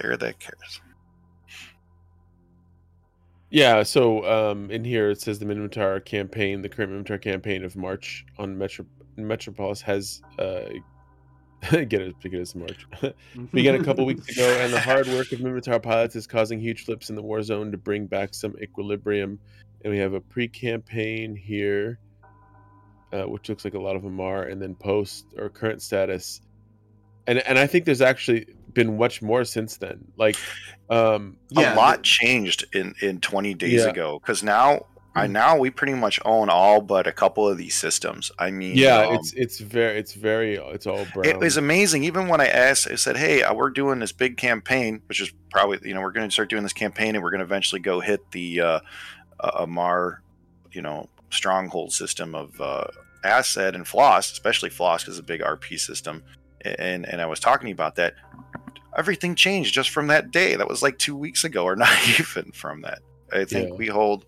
There 0.00 0.16
that 0.16 0.40
cares. 0.40 0.80
Yeah, 3.54 3.84
so 3.84 4.26
um, 4.28 4.68
in 4.72 4.82
here 4.82 5.10
it 5.10 5.20
says 5.20 5.38
the 5.38 5.44
Minmatar 5.44 6.04
campaign, 6.04 6.60
the 6.60 6.68
current 6.68 6.90
Minmatar 6.90 7.22
campaign 7.22 7.62
of 7.62 7.76
March 7.76 8.26
on 8.36 8.58
Metro 8.58 8.84
Metropolis 9.16 9.80
has 9.80 10.22
uh, 10.40 10.70
get 11.70 12.02
it 12.02 12.56
March 12.56 12.84
began 13.52 13.76
a 13.76 13.84
couple 13.84 14.04
weeks 14.06 14.28
ago, 14.28 14.44
and 14.60 14.72
the 14.72 14.80
hard 14.80 15.06
work 15.06 15.30
of 15.30 15.38
Minmatar 15.38 15.80
pilots 15.80 16.16
is 16.16 16.26
causing 16.26 16.58
huge 16.58 16.84
flips 16.84 17.10
in 17.10 17.14
the 17.14 17.22
war 17.22 17.44
zone 17.44 17.70
to 17.70 17.78
bring 17.78 18.06
back 18.06 18.34
some 18.34 18.56
equilibrium. 18.60 19.38
And 19.84 19.92
we 19.92 20.00
have 20.00 20.14
a 20.14 20.20
pre-campaign 20.20 21.36
here, 21.36 22.00
uh, 23.12 23.22
which 23.22 23.48
looks 23.48 23.64
like 23.64 23.74
a 23.74 23.80
lot 23.80 23.94
of 23.94 24.02
them 24.02 24.18
are, 24.18 24.42
and 24.42 24.60
then 24.60 24.74
post 24.74 25.26
or 25.38 25.48
current 25.48 25.80
status. 25.80 26.40
And 27.28 27.38
and 27.38 27.56
I 27.56 27.68
think 27.68 27.84
there's 27.84 28.02
actually 28.02 28.46
been 28.74 28.96
much 28.98 29.22
more 29.22 29.44
since 29.44 29.76
then. 29.78 30.04
Like, 30.16 30.36
um, 30.90 31.36
Yeah, 31.50 31.74
a 31.74 31.76
lot 31.76 32.02
changed 32.02 32.64
in 32.74 32.94
in 33.00 33.20
20 33.20 33.54
days 33.54 33.84
Yeah. 33.84 33.90
ago 33.90 34.18
because 34.20 34.42
now 34.42 34.86
I 35.16 35.26
Mhm. 35.28 35.30
now 35.30 35.56
we 35.58 35.70
pretty 35.70 35.94
much 35.94 36.18
own 36.24 36.48
all 36.50 36.80
but 36.80 37.06
a 37.06 37.12
couple 37.12 37.48
of 37.48 37.56
these 37.56 37.76
systems. 37.76 38.32
I 38.36 38.50
mean, 38.50 38.76
yeah, 38.76 38.98
um, 39.06 39.14
it's 39.14 39.32
it's 39.34 39.60
very 39.60 39.96
it's 39.98 40.12
very 40.12 40.56
it's 40.56 40.86
all 40.88 41.06
brown. 41.14 41.26
it 41.26 41.38
was 41.38 41.56
amazing. 41.56 42.02
Even 42.02 42.26
when 42.26 42.40
I 42.40 42.48
asked, 42.48 42.90
I 42.90 42.96
said, 42.96 43.16
"Hey, 43.16 43.42
uh, 43.44 43.54
we're 43.54 43.70
doing 43.70 44.00
this 44.00 44.10
big 44.10 44.36
campaign, 44.36 45.02
which 45.06 45.20
is 45.20 45.32
probably 45.52 45.78
you 45.84 45.94
know 45.94 46.00
we're 46.00 46.10
going 46.10 46.28
to 46.28 46.32
start 46.32 46.50
doing 46.50 46.64
this 46.64 46.72
campaign, 46.72 47.14
and 47.14 47.22
we're 47.22 47.30
going 47.30 47.38
to 47.38 47.44
eventually 47.44 47.80
go 47.80 48.00
hit 48.00 48.28
the 48.32 48.60
uh, 48.60 48.80
uh, 49.38 49.64
Amarr, 49.64 50.18
you 50.72 50.82
know, 50.82 51.08
stronghold 51.30 51.92
system 51.92 52.34
of 52.34 52.60
uh, 52.60 52.86
Asset 53.22 53.76
and 53.76 53.86
Floss, 53.86 54.32
especially 54.32 54.68
Floss 54.70 55.06
is 55.06 55.16
a 55.18 55.22
big 55.22 55.42
RP 55.42 55.78
system." 55.78 56.24
And 56.64 57.06
and 57.08 57.20
I 57.22 57.26
was 57.26 57.38
talking 57.38 57.70
about 57.70 57.94
that. 57.96 58.14
Everything 58.96 59.34
changed 59.34 59.74
just 59.74 59.90
from 59.90 60.06
that 60.08 60.30
day. 60.30 60.56
That 60.56 60.68
was 60.68 60.82
like 60.82 60.98
two 60.98 61.16
weeks 61.16 61.44
ago, 61.44 61.64
or 61.64 61.76
not 61.86 61.96
even 62.18 62.52
from 62.52 62.82
that. 62.82 63.00
I 63.32 63.44
think 63.44 63.70
Yeah. 63.70 63.74
we 63.76 63.86
hold. 63.88 64.26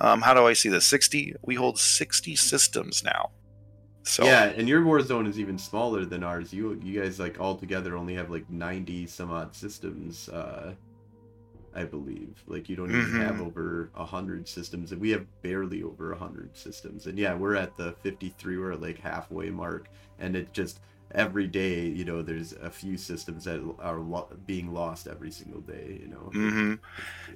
Um, 0.00 0.20
how 0.22 0.34
do 0.34 0.46
I 0.46 0.52
see 0.54 0.68
this? 0.68 0.84
Sixty. 0.86 1.34
We 1.42 1.54
hold 1.54 1.78
sixty 1.78 2.34
systems 2.36 3.02
now. 3.04 3.30
So 4.02 4.24
yeah, 4.24 4.44
and 4.46 4.68
your 4.68 4.84
war 4.84 5.00
zone 5.00 5.26
is 5.26 5.38
even 5.38 5.56
smaller 5.56 6.04
than 6.04 6.22
ours. 6.22 6.52
You 6.52 6.78
you 6.82 7.00
guys 7.00 7.18
like 7.18 7.40
all 7.40 7.54
together 7.56 7.96
only 7.96 8.14
have 8.14 8.30
like 8.30 8.48
ninety 8.50 9.06
some 9.06 9.30
odd 9.30 9.54
systems, 9.54 10.28
uh, 10.28 10.74
I 11.74 11.84
believe. 11.84 12.42
Like 12.46 12.68
you 12.68 12.76
don't 12.76 12.90
even 12.90 13.06
Mhm. 13.12 13.24
have 13.24 13.40
over 13.40 13.90
a 13.94 14.04
hundred 14.04 14.46
systems, 14.48 14.92
and 14.92 15.00
we 15.00 15.10
have 15.10 15.24
barely 15.42 15.82
over 15.82 16.12
a 16.12 16.18
hundred 16.18 16.54
systems. 16.56 17.06
And 17.06 17.18
yeah, 17.18 17.34
we're 17.34 17.54
at 17.54 17.76
the 17.76 17.92
fifty-three. 18.02 18.58
We're 18.58 18.72
at 18.72 18.82
like 18.82 18.98
halfway 18.98 19.48
mark, 19.50 19.88
and 20.18 20.36
it 20.36 20.52
just 20.52 20.80
every 21.14 21.46
day, 21.46 21.86
you 21.86 22.04
know, 22.04 22.22
there's 22.22 22.52
a 22.52 22.70
few 22.70 22.96
systems 22.96 23.44
that 23.44 23.60
are 23.78 23.98
lo- 23.98 24.28
being 24.46 24.72
lost 24.72 25.06
every 25.06 25.30
single 25.30 25.60
day. 25.60 26.00
You 26.02 26.08
know. 26.08 26.30
hmm 26.32 26.74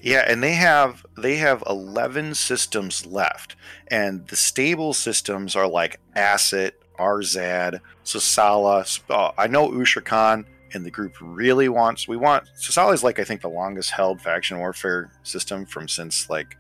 Yeah, 0.02 0.24
and 0.26 0.42
they 0.42 0.54
have 0.54 1.06
they 1.16 1.36
have 1.36 1.62
eleven 1.68 2.34
systems 2.34 3.06
left, 3.06 3.56
and 3.88 4.26
the 4.28 4.36
stable 4.36 4.92
systems 4.94 5.54
are 5.56 5.68
like 5.68 6.00
Asset, 6.14 6.74
Arzad, 6.98 7.80
Sasala. 8.04 9.00
Uh, 9.08 9.32
I 9.38 9.46
know 9.46 9.68
Ushra'Khan 9.70 10.44
and 10.74 10.84
the 10.84 10.90
group 10.90 11.14
really 11.20 11.68
wants. 11.68 12.06
We 12.08 12.16
want 12.16 12.44
Sasala 12.60 12.92
is 12.92 13.04
like 13.04 13.18
I 13.18 13.24
think 13.24 13.40
the 13.40 13.48
longest 13.48 13.90
held 13.90 14.20
faction 14.20 14.58
warfare 14.58 15.10
system 15.22 15.64
from 15.66 15.88
since 15.88 16.28
like. 16.28 16.56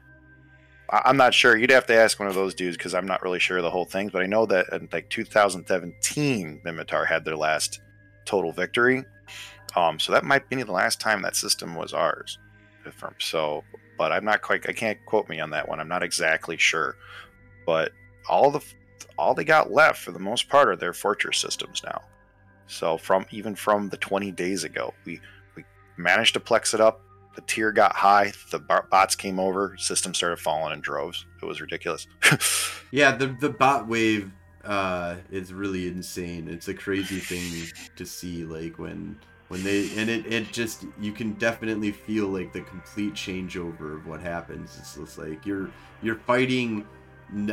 I'm 0.90 1.16
not 1.16 1.34
sure. 1.34 1.56
You'd 1.56 1.70
have 1.70 1.86
to 1.86 1.94
ask 1.94 2.18
one 2.18 2.28
of 2.28 2.34
those 2.34 2.54
dudes 2.54 2.76
because 2.76 2.94
I'm 2.94 3.06
not 3.06 3.22
really 3.22 3.38
sure 3.38 3.58
of 3.58 3.62
the 3.62 3.70
whole 3.70 3.84
thing. 3.84 4.08
But 4.08 4.22
I 4.22 4.26
know 4.26 4.46
that 4.46 4.72
in 4.72 4.88
like 4.92 5.10
2017, 5.10 6.62
Minmatar 6.64 7.06
had 7.06 7.24
their 7.24 7.36
last 7.36 7.80
total 8.24 8.52
victory. 8.52 9.04
Um, 9.76 9.98
so 9.98 10.12
that 10.12 10.24
might 10.24 10.48
be 10.48 10.62
the 10.62 10.72
last 10.72 11.00
time 11.00 11.22
that 11.22 11.36
system 11.36 11.74
was 11.74 11.92
ours 11.92 12.38
so 13.18 13.64
but 13.96 14.12
i'm 14.12 14.24
not 14.24 14.42
quite 14.42 14.68
i 14.68 14.72
can't 14.72 14.98
quote 15.06 15.28
me 15.28 15.40
on 15.40 15.50
that 15.50 15.68
one 15.68 15.80
i'm 15.80 15.88
not 15.88 16.02
exactly 16.02 16.56
sure 16.56 16.96
but 17.66 17.92
all 18.28 18.50
the 18.50 18.60
all 19.16 19.34
they 19.34 19.44
got 19.44 19.72
left 19.72 20.00
for 20.00 20.12
the 20.12 20.18
most 20.18 20.48
part 20.48 20.68
are 20.68 20.76
their 20.76 20.92
fortress 20.92 21.38
systems 21.38 21.82
now 21.84 22.02
so 22.66 22.96
from 22.98 23.26
even 23.30 23.54
from 23.54 23.88
the 23.88 23.96
20 23.96 24.30
days 24.32 24.64
ago 24.64 24.92
we 25.04 25.20
we 25.54 25.64
managed 25.96 26.34
to 26.34 26.40
plex 26.40 26.74
it 26.74 26.80
up 26.80 27.00
the 27.38 27.44
tier 27.46 27.70
got 27.70 27.94
high 27.94 28.32
the 28.50 28.58
bots 28.58 29.14
came 29.14 29.38
over 29.38 29.76
system 29.78 30.12
started 30.12 30.38
falling 30.38 30.72
in 30.72 30.80
droves 30.80 31.24
it 31.40 31.46
was 31.46 31.60
ridiculous 31.60 32.08
Yeah, 32.90 33.12
the 33.12 33.28
the 33.28 33.50
bot 33.50 33.86
wave 33.86 34.30
uh 34.64 35.16
is 35.30 35.52
really 35.52 35.88
insane. 35.88 36.48
It's 36.48 36.68
a 36.68 36.74
crazy 36.74 37.20
thing 37.20 37.66
to 37.96 38.06
see 38.06 38.44
like 38.44 38.78
when 38.78 39.18
when 39.48 39.62
they 39.62 39.90
and 39.96 40.08
it, 40.10 40.26
it 40.26 40.52
just 40.52 40.84
you 41.00 41.12
can 41.12 41.34
definitely 41.34 41.92
feel 41.92 42.28
like 42.28 42.52
the 42.52 42.62
complete 42.62 43.14
changeover 43.14 43.94
of 43.94 44.06
what 44.06 44.20
happens. 44.20 44.76
It's 44.78 44.94
just 44.96 45.18
like 45.18 45.44
you're 45.44 45.70
you're 46.02 46.16
fighting 46.16 46.86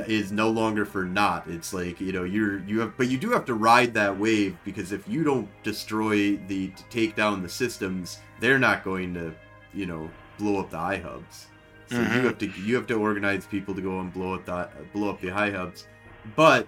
is 0.08 0.32
no 0.32 0.50
longer 0.50 0.86
for 0.86 1.04
naught. 1.04 1.46
It's 1.48 1.74
like, 1.74 2.00
you 2.00 2.14
know, 2.14 2.24
you're 2.24 2.60
you 2.60 2.80
have 2.80 2.96
but 2.98 3.08
you 3.10 3.18
do 3.18 3.32
have 3.32 3.46
to 3.46 3.56
ride 3.56 3.94
that 3.96 4.18
wave 4.18 4.58
because 4.64 4.94
if 4.94 5.08
you 5.08 5.24
don't 5.24 5.50
destroy 5.64 6.38
the 6.48 6.72
take 6.90 7.16
down 7.16 7.44
the 7.44 7.50
systems, 7.50 8.20
they're 8.40 8.60
not 8.60 8.86
going 8.86 9.14
to, 9.16 9.34
you 9.76 9.86
know, 9.86 10.10
blow 10.38 10.60
up 10.60 10.70
the 10.72 10.78
eye 10.78 10.98
hubs. 10.98 11.48
So 11.88 11.98
Mhm. 11.98 12.16
you 12.16 12.22
have 12.28 12.38
to 12.40 12.48
you 12.62 12.76
have 12.76 12.88
to 12.88 12.96
organize 12.96 13.46
people 13.46 13.76
to 13.76 13.82
go 13.82 14.00
and 14.00 14.12
blow 14.12 14.34
up 14.34 14.46
the 14.46 14.68
blow 14.94 15.10
up 15.12 15.22
the 15.22 15.30
high 15.30 15.52
hubs. 15.52 15.88
But 16.36 16.68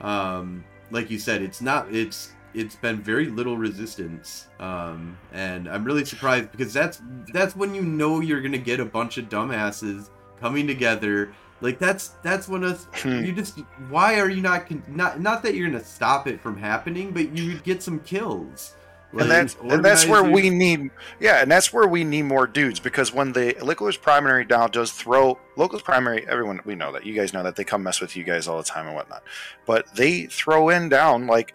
um, 0.00 0.64
like 0.90 1.10
you 1.10 1.18
said, 1.18 1.42
it's 1.42 1.60
not 1.60 1.92
it's 1.94 2.32
it's 2.54 2.76
been 2.76 3.00
very 3.00 3.28
little 3.30 3.56
resistance, 3.56 4.48
um, 4.60 5.16
and 5.32 5.66
I'm 5.68 5.84
really 5.84 6.04
surprised 6.04 6.50
because 6.52 6.72
that's 6.72 7.00
that's 7.32 7.56
when 7.56 7.74
you 7.74 7.80
know 7.82 8.20
you're 8.20 8.42
gonna 8.42 8.58
get 8.58 8.78
a 8.80 8.84
bunch 8.84 9.16
of 9.16 9.28
dumbasses 9.30 10.10
coming 10.40 10.66
together. 10.66 11.32
Like 11.62 11.78
that's 11.78 12.08
that's 12.22 12.48
when 12.48 12.62
us 12.64 12.88
Hmm. 13.02 13.24
you 13.24 13.32
just 13.32 13.58
why 13.88 14.18
are 14.20 14.28
you 14.28 14.42
not 14.42 14.66
con- 14.68 14.82
not 14.88 15.20
not 15.20 15.42
that 15.44 15.54
you're 15.54 15.68
gonna 15.70 15.82
stop 15.84 16.26
it 16.26 16.40
from 16.42 16.56
happening, 16.58 17.10
but 17.12 17.34
you 17.34 17.52
would 17.54 17.64
get 17.64 17.82
some 17.82 18.00
kills. 18.00 18.74
And 19.12 19.30
that's 19.30 19.56
and 19.62 19.84
that's 19.84 20.06
where 20.06 20.22
we 20.22 20.48
need 20.48 20.90
yeah 21.20 21.42
and 21.42 21.50
that's 21.50 21.72
where 21.72 21.86
we 21.86 22.02
need 22.04 22.22
more 22.22 22.46
dudes 22.46 22.80
because 22.80 23.12
when 23.12 23.32
the 23.32 23.54
Liquor's 23.62 23.96
primary 23.96 24.44
now 24.44 24.66
does 24.66 24.92
throw 24.92 25.38
locals 25.56 25.82
primary 25.82 26.26
everyone 26.28 26.60
we 26.64 26.74
know 26.74 26.92
that 26.92 27.04
you 27.04 27.14
guys 27.14 27.32
know 27.32 27.42
that 27.42 27.56
they 27.56 27.64
come 27.64 27.82
mess 27.82 28.00
with 28.00 28.16
you 28.16 28.24
guys 28.24 28.48
all 28.48 28.56
the 28.56 28.64
time 28.64 28.86
and 28.86 28.94
whatnot. 28.94 29.22
But 29.66 29.94
they 29.94 30.26
throw 30.26 30.70
in 30.70 30.88
down 30.88 31.26
like 31.26 31.54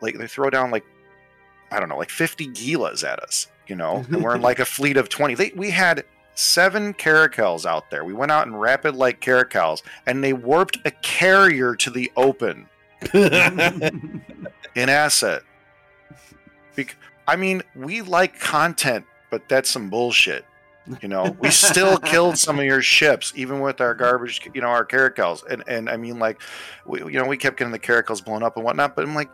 like 0.00 0.16
they 0.18 0.26
throw 0.26 0.50
down 0.50 0.70
like 0.70 0.84
i 1.70 1.80
don't 1.80 1.88
know 1.88 1.96
like 1.96 2.10
50 2.10 2.48
gilas 2.48 3.04
at 3.04 3.20
us 3.20 3.48
you 3.66 3.76
know? 3.76 4.04
And 4.08 4.22
we're 4.22 4.36
in 4.36 4.42
like 4.42 4.58
a 4.58 4.64
fleet 4.64 4.96
of 4.96 5.08
20 5.08 5.34
they, 5.34 5.52
we 5.56 5.70
had 5.70 6.04
seven 6.34 6.92
caracals 6.94 7.64
out 7.64 7.90
there. 7.90 8.04
We 8.04 8.12
went 8.12 8.32
out 8.32 8.46
in 8.46 8.56
rapid 8.56 8.94
like 8.94 9.20
caracals 9.20 9.82
and 10.06 10.22
they 10.22 10.32
warped 10.32 10.78
a 10.84 10.90
carrier 10.90 11.74
to 11.76 11.90
the 11.90 12.10
open. 12.16 12.68
In 14.74 14.88
asset 14.88 15.42
Bec- 16.76 16.96
I 17.26 17.36
mean, 17.36 17.62
we 17.74 18.02
like 18.02 18.38
content, 18.38 19.06
but 19.30 19.48
that's 19.48 19.70
some 19.70 19.90
bullshit. 19.90 20.44
You 21.00 21.08
know, 21.08 21.34
we 21.40 21.50
still 21.50 21.96
killed 22.12 22.36
some 22.36 22.58
of 22.58 22.64
your 22.64 22.82
ships, 22.82 23.32
even 23.36 23.60
with 23.60 23.80
our 23.80 23.94
garbage, 23.94 24.46
you 24.52 24.60
know, 24.60 24.68
our 24.68 24.84
caracals. 24.84 25.42
And 25.46 25.64
and 25.66 25.88
I 25.88 25.96
mean, 25.96 26.18
like, 26.18 26.42
we, 26.84 27.00
you 27.00 27.18
know, 27.18 27.24
we 27.24 27.36
kept 27.36 27.56
getting 27.56 27.72
the 27.72 27.78
caracals 27.78 28.22
blown 28.22 28.42
up 28.42 28.56
and 28.56 28.64
whatnot. 28.64 28.94
But 28.94 29.06
I'm 29.06 29.14
like, 29.14 29.30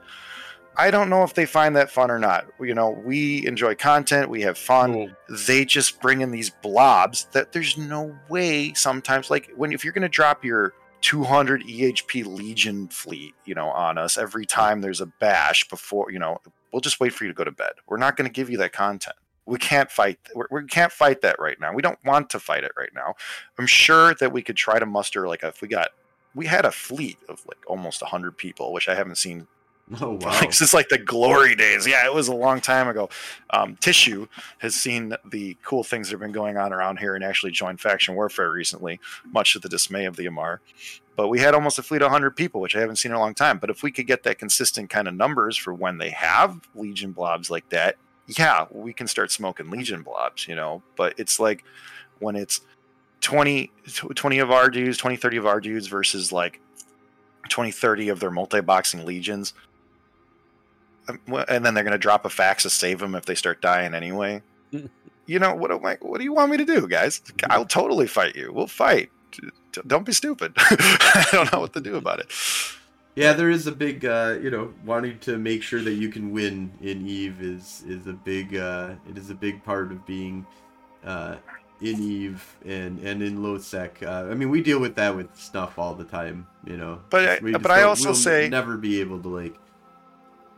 I 0.77 0.91
don't 0.91 1.11
know 1.11 1.25
if 1.25 1.35
they 1.35 1.47
find 1.47 1.75
that 1.77 1.91
fun 1.91 2.11
or 2.11 2.19
not. 2.19 2.47
You 2.61 2.75
know, 2.75 2.91
we 2.91 3.47
enjoy 3.47 3.75
content, 3.75 4.31
we 4.31 4.43
have 4.43 4.57
fun. 4.57 4.93
Cool. 4.93 5.11
They 5.47 5.65
just 5.65 6.01
bring 6.01 6.21
in 6.21 6.31
these 6.31 6.51
blobs 6.51 7.25
that 7.33 7.53
there's 7.53 7.77
no 7.77 8.17
way. 8.29 8.73
Sometimes, 8.75 9.29
like 9.29 9.51
when 9.57 9.73
if 9.73 9.85
you're 9.85 9.93
going 9.93 10.03
to 10.03 10.09
drop 10.09 10.45
your 10.45 10.73
200 11.01 11.65
EHP 11.65 12.27
Legion 12.27 12.89
fleet, 12.89 13.35
you 13.45 13.55
know, 13.55 13.69
on 13.69 13.99
us 13.99 14.17
every 14.17 14.47
time 14.47 14.81
there's 14.81 15.01
a 15.01 15.07
bash 15.07 15.69
before, 15.69 16.13
you 16.13 16.19
know, 16.19 16.39
we'll 16.73 16.81
just 16.81 17.01
wait 17.01 17.13
for 17.13 17.25
you 17.25 17.31
to 17.31 17.35
go 17.35 17.45
to 17.45 17.51
bed. 17.51 17.73
We're 17.89 17.97
not 17.97 18.17
going 18.17 18.29
to 18.29 18.33
give 18.33 18.51
you 18.51 18.59
that 18.59 18.73
content. 18.73 19.17
We 19.47 19.59
can't 19.59 19.91
fight. 19.91 20.19
We're, 20.35 20.47
we 20.51 20.65
can't 20.67 20.93
fight 20.93 21.23
that 21.23 21.41
right 21.41 21.59
now. 21.61 21.73
We 21.73 21.83
don't 21.83 21.99
want 22.05 22.31
to 22.31 22.41
fight 22.41 22.65
it 22.65 22.73
right 22.77 22.91
now. 22.95 23.15
I'm 23.59 23.67
sure 23.67 24.15
that 24.15 24.33
we 24.33 24.43
could 24.43 24.57
try 24.57 24.79
to 24.79 24.87
muster 24.87 25.27
like 25.27 25.43
if 25.43 25.61
we 25.61 25.69
got, 25.69 25.89
we 26.35 26.47
had 26.47 26.65
a 26.65 26.71
fleet 26.71 27.19
of 27.29 27.45
like 27.47 27.59
almost 27.67 28.03
100 28.03 28.37
people, 28.37 28.73
which 28.73 28.89
I 28.89 28.95
haven't 28.95 29.17
seen 29.17 29.49
Oh 30.01 30.13
wow. 30.21 30.31
like 30.41 30.53
since 30.53 30.73
like 30.73 30.89
the 30.89 30.99
glory 30.99 31.57
days. 31.57 31.87
Yeah, 31.87 32.05
it 32.07 32.15
was 32.15 32.29
a 32.29 32.35
long 32.35 32.61
time 32.61 32.87
ago. 32.87 33.09
Um, 33.51 33.77
Tissue 33.81 34.29
has 34.59 34.75
seen 34.77 35.15
the 35.31 35.57
cool 35.65 35.83
things 35.83 36.09
that 36.09 36.13
have 36.13 36.21
been 36.21 36.33
going 36.33 36.57
on 36.57 36.73
around 36.73 36.99
here 36.99 37.17
and 37.17 37.25
actually 37.25 37.51
joined 37.51 37.81
faction 37.81 38.15
warfare 38.15 38.53
recently, 38.53 39.01
much 39.33 39.53
to 39.55 39.59
the 39.59 39.69
dismay 39.69 40.05
of 40.05 40.15
the 40.17 40.27
Amarr. 40.27 40.61
But 41.17 41.29
we 41.29 41.41
had 41.41 41.55
almost 41.55 41.79
a 41.79 41.83
fleet 41.83 42.03
of 42.03 42.07
100 42.07 42.37
people, 42.37 42.61
which 42.61 42.77
I 42.77 42.81
haven't 42.81 42.97
seen 42.97 43.11
in 43.11 43.17
a 43.17 43.21
long 43.21 43.35
time. 43.35 43.59
But 43.59 43.69
if 43.69 43.83
we 43.83 43.91
could 43.91 44.07
get 44.07 44.23
that 44.23 44.39
consistent 44.39 44.91
kind 44.91 45.09
of 45.09 45.15
numbers 45.15 45.57
for 45.57 45.75
when 45.75 45.99
they 45.99 46.11
have 46.11 46.61
Legion 46.75 47.11
blobs 47.11 47.51
like 47.51 47.69
that, 47.71 47.97
yeah, 48.27 48.67
we 48.71 48.93
can 48.93 49.09
start 49.09 49.33
smoking 49.33 49.71
Legion 49.71 50.03
blobs, 50.03 50.47
you 50.47 50.55
know. 50.55 50.83
But 50.97 51.15
it's 51.19 51.41
like 51.41 51.65
when 52.21 52.37
it's 52.37 52.61
20, 53.23 53.71
20 54.15 54.39
of 54.39 54.51
our 54.53 54.71
dudes, 54.71 54.99
20, 54.99 55.17
30 55.17 55.37
of 55.37 55.47
our 55.47 55.61
dudes 55.61 55.89
versus 55.89 56.31
like 56.31 56.61
20, 57.49 57.73
30 57.73 58.09
of 58.09 58.21
their 58.21 58.31
multi 58.31 58.61
boxing 58.61 59.05
legions 59.05 59.53
and 61.49 61.65
then 61.65 61.75
they're 61.75 61.85
going 61.85 61.93
to 61.93 61.99
drop 61.99 62.25
a 62.25 62.31
fax 62.31 62.63
to 62.65 62.71
save 62.71 62.99
them 63.01 63.15
if 63.15 63.25
they 63.27 63.35
start 63.35 63.61
dying 63.61 63.95
anyway. 63.95 64.43
you 65.27 65.39
know 65.39 65.55
what? 65.55 65.71
Am 65.71 65.85
I, 65.85 65.97
what 66.01 66.19
do 66.19 66.25
you 66.25 66.33
want 66.33 66.51
me 66.51 66.57
to 66.59 66.65
do, 66.65 66.87
guys? 66.89 67.21
I'll 67.49 67.65
totally 67.65 68.07
fight 68.07 68.37
you. 68.37 68.53
We'll 68.53 68.67
fight. 68.67 69.11
Don't 69.87 70.05
be 70.05 70.13
stupid. 70.13 70.53
I 70.59 71.27
don't 71.33 71.53
know 71.53 71.61
what 71.61 71.73
to 71.75 71.81
do 71.81 71.97
about 71.97 72.19
it. 72.21 72.33
Yeah, 73.17 73.33
there 73.33 73.51
is 73.51 73.67
a 73.67 73.73
big, 73.73 74.05
uh, 74.05 74.39
you 74.43 74.51
know, 74.51 74.73
wanting 74.85 75.19
to 75.21 75.37
make 75.37 75.63
sure 75.63 75.81
that 75.83 75.93
you 75.95 76.09
can 76.09 76.31
win 76.33 76.73
in 76.81 77.07
Eve 77.07 77.41
is 77.41 77.83
is 77.87 78.07
a 78.07 78.13
big, 78.13 78.57
uh, 78.57 78.95
it 79.09 79.19
is 79.19 79.31
a 79.31 79.35
big 79.35 79.63
part 79.65 79.91
of 79.93 80.07
being 80.07 80.47
uh, 81.05 81.37
in 81.81 82.01
Eve 82.01 82.57
and 82.65 82.99
and 83.01 83.23
in 83.23 83.43
low 83.43 83.59
sec. 83.59 84.01
Uh, 84.03 84.29
I 84.31 84.35
mean, 84.35 84.49
we 84.49 84.63
deal 84.63 84.79
with 84.81 84.95
that 84.97 85.15
with 85.15 85.35
stuff 85.37 85.79
all 85.79 85.95
the 85.95 86.05
time, 86.05 86.47
you 86.67 86.77
know. 86.77 87.01
But 87.11 87.43
I- 87.45 87.59
but 87.59 87.71
I 87.71 87.83
also 87.83 88.11
we'll 88.11 88.15
say- 88.15 88.49
never 88.49 88.77
be 88.77 89.01
able 89.01 89.21
to 89.21 89.29
like 89.29 89.55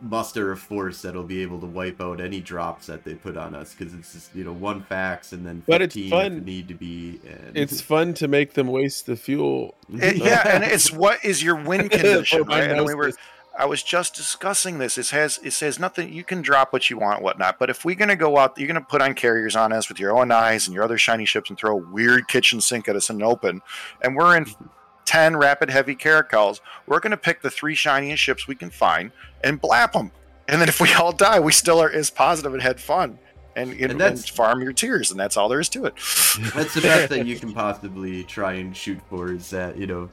muster 0.03 0.51
a 0.53 0.57
force 0.57 1.03
that'll 1.03 1.23
be 1.23 1.43
able 1.43 1.61
to 1.61 1.67
wipe 1.67 2.01
out 2.01 2.21
any 2.21 2.41
drops 2.41 2.87
that 2.89 3.05
they 3.05 3.15
put 3.15 3.37
on 3.37 3.55
us 3.55 3.73
because 3.75 3.95
it's 3.95 4.13
just 4.13 4.35
you 4.35 4.43
know 4.45 4.53
one 4.53 4.83
fax 4.83 5.33
and 5.33 5.47
then 5.47 5.63
But 5.67 5.81
it's 5.81 5.95
15 5.95 6.05
if 6.05 6.11
fun. 6.11 6.45
need 6.45 6.69
to 6.69 6.75
be. 6.75 7.21
And 7.27 7.57
it's 7.57 7.81
fun 7.81 8.13
to 8.15 8.27
make 8.29 8.55
them 8.55 8.67
waste 8.67 9.07
the 9.07 9.17
fuel. 9.17 9.75
It- 9.93 10.17
yeah, 10.25 10.43
and 10.55 10.65
it's 10.65 10.91
what 10.93 11.25
is 11.25 11.43
your 11.43 11.57
win 11.57 11.89
condition, 11.89 12.43
right? 12.45 12.71
And 12.71 12.85
we 12.85 12.95
were. 12.95 13.13
I 13.57 13.67
was 13.67 13.83
just 13.83 14.15
discussing 14.15 14.79
this. 14.79 14.97
It 14.97 15.11
has 15.11 15.39
it 15.45 15.51
says 15.53 15.79
nothing. 15.79 16.11
You 16.11 16.25
can 16.25 16.41
drop 16.41 16.73
what 16.73 16.89
you 16.89 16.97
want, 16.99 17.21
whatnot. 17.23 17.59
But 17.59 17.69
if 17.69 17.85
we're 17.85 17.95
gonna 17.97 18.17
go 18.17 18.39
out, 18.39 18.57
you're 18.59 18.67
gonna 18.67 18.81
put 18.81 19.03
on 19.03 19.13
carriers 19.15 19.55
on 19.55 19.73
us 19.75 19.91
with 19.91 20.01
your 20.01 20.17
own 20.19 20.31
eyes 20.33 20.67
and 20.67 20.75
your 20.75 20.83
other 20.85 20.97
shiny 20.97 21.27
ships 21.27 21.51
and 21.51 21.59
throw 21.59 21.73
a 21.79 21.91
weird 21.93 22.29
kitchen 22.29 22.63
sink 22.63 22.89
at 22.89 22.97
us 22.97 23.11
in 23.11 23.19
the 23.19 23.25
open, 23.27 23.61
and 24.01 24.17
we're 24.17 24.37
in 24.39 24.47
ten 25.05 25.37
rapid 25.37 25.71
heavy 25.71 25.95
caracals. 25.97 26.61
We're 26.87 27.01
gonna 27.01 27.17
pick 27.17 27.43
the 27.43 27.51
three 27.51 27.75
shiniest 27.75 28.23
ships 28.23 28.47
we 28.47 28.55
can 28.55 28.71
find 28.71 29.13
and 29.43 29.61
blap 29.61 29.93
them. 29.93 30.11
And 30.49 30.61
then 30.61 30.69
if 30.69 30.81
we 30.81 30.93
all 30.95 31.13
die, 31.13 31.41
we 31.41 31.53
still 31.53 31.81
are 31.81 31.91
as 31.91 32.11
positive 32.11 32.53
and 32.53 32.63
had 32.63 32.81
fun. 32.81 33.19
And, 33.55 33.73
and, 33.73 33.93
and 33.93 34.01
that's- 34.01 34.29
farm 34.29 34.63
your 34.63 34.73
tears, 34.73 35.11
and 35.11 35.21
that's 35.21 35.37
all 35.37 35.49
there 35.49 35.61
is 35.61 35.69
to 35.71 35.85
it. 35.85 35.95
That's 36.55 36.73
the 36.75 36.81
best 36.81 37.11
thing 37.11 37.27
you 37.27 37.37
can 37.39 37.53
possibly 37.53 38.25
try 38.25 38.55
and 38.55 38.75
shoot 38.75 38.99
for 39.11 39.31
is 39.31 39.51
that, 39.51 39.77
you 39.77 39.87
know, 39.87 40.09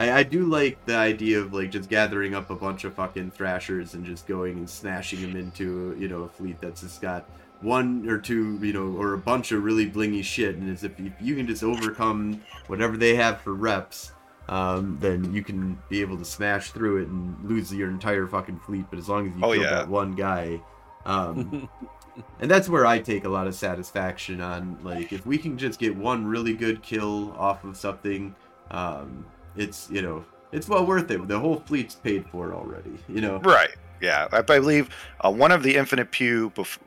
I, 0.00 0.10
I 0.10 0.22
do 0.24 0.46
like 0.46 0.84
the 0.84 0.96
idea 0.96 1.38
of 1.38 1.54
like 1.54 1.70
just 1.70 1.88
gathering 1.88 2.34
up 2.34 2.50
a 2.50 2.56
bunch 2.56 2.82
of 2.82 2.94
fucking 2.94 3.30
thrashers 3.30 3.94
and 3.94 4.04
just 4.04 4.26
going 4.26 4.58
and 4.58 4.68
smashing 4.68 5.22
them 5.22 5.36
into, 5.36 5.96
you 5.96 6.08
know, 6.08 6.22
a 6.22 6.28
fleet 6.28 6.60
that's 6.60 6.80
just 6.80 7.00
got 7.00 7.30
one 7.60 8.08
or 8.08 8.18
two, 8.18 8.58
you 8.60 8.72
know, 8.72 8.96
or 9.00 9.12
a 9.14 9.18
bunch 9.18 9.52
of 9.52 9.62
really 9.62 9.88
blingy 9.88 10.24
shit. 10.24 10.56
And 10.56 10.68
as 10.68 10.82
if, 10.82 10.98
if 10.98 11.12
you 11.20 11.36
can 11.36 11.46
just 11.46 11.62
overcome 11.62 12.42
whatever 12.66 12.96
they 12.96 13.14
have 13.14 13.40
for 13.42 13.54
reps, 13.54 14.10
um, 14.52 14.98
then 15.00 15.32
you 15.32 15.42
can 15.42 15.78
be 15.88 16.00
able 16.02 16.18
to 16.18 16.24
smash 16.24 16.72
through 16.72 17.02
it 17.02 17.08
and 17.08 17.42
lose 17.48 17.72
your 17.72 17.88
entire 17.88 18.26
fucking 18.26 18.58
fleet. 18.60 18.84
But 18.90 18.98
as 18.98 19.08
long 19.08 19.26
as 19.28 19.34
you 19.36 19.40
Oh, 19.44 19.52
kill 19.52 19.62
yeah. 19.62 19.70
that 19.70 19.88
one 19.88 20.12
guy, 20.12 20.60
um, 21.06 21.68
and 22.40 22.50
that's 22.50 22.68
where 22.68 22.84
I 22.84 22.98
take 22.98 23.24
a 23.24 23.28
lot 23.28 23.46
of 23.46 23.54
satisfaction 23.54 24.40
on 24.40 24.78
like 24.82 25.12
if 25.12 25.24
we 25.24 25.38
can 25.38 25.56
just 25.56 25.78
get 25.78 25.96
one 25.96 26.26
really 26.26 26.52
good 26.52 26.82
kill 26.82 27.32
off 27.38 27.64
of 27.64 27.76
something, 27.76 28.34
um, 28.70 29.24
it's 29.56 29.88
you 29.90 30.02
know 30.02 30.24
it's 30.52 30.68
well 30.68 30.84
worth 30.84 31.10
it. 31.10 31.26
The 31.28 31.38
whole 31.38 31.60
fleet's 31.60 31.94
paid 31.94 32.26
for 32.28 32.52
already, 32.54 32.98
you 33.08 33.20
know. 33.22 33.38
Right. 33.38 33.70
Yeah, 34.02 34.26
I, 34.32 34.38
I 34.38 34.42
believe 34.42 34.90
uh, 35.20 35.30
one 35.30 35.52
of 35.52 35.62
the 35.62 35.76
Infinite 35.76 36.10
Pew 36.10 36.50
bef- 36.50 36.78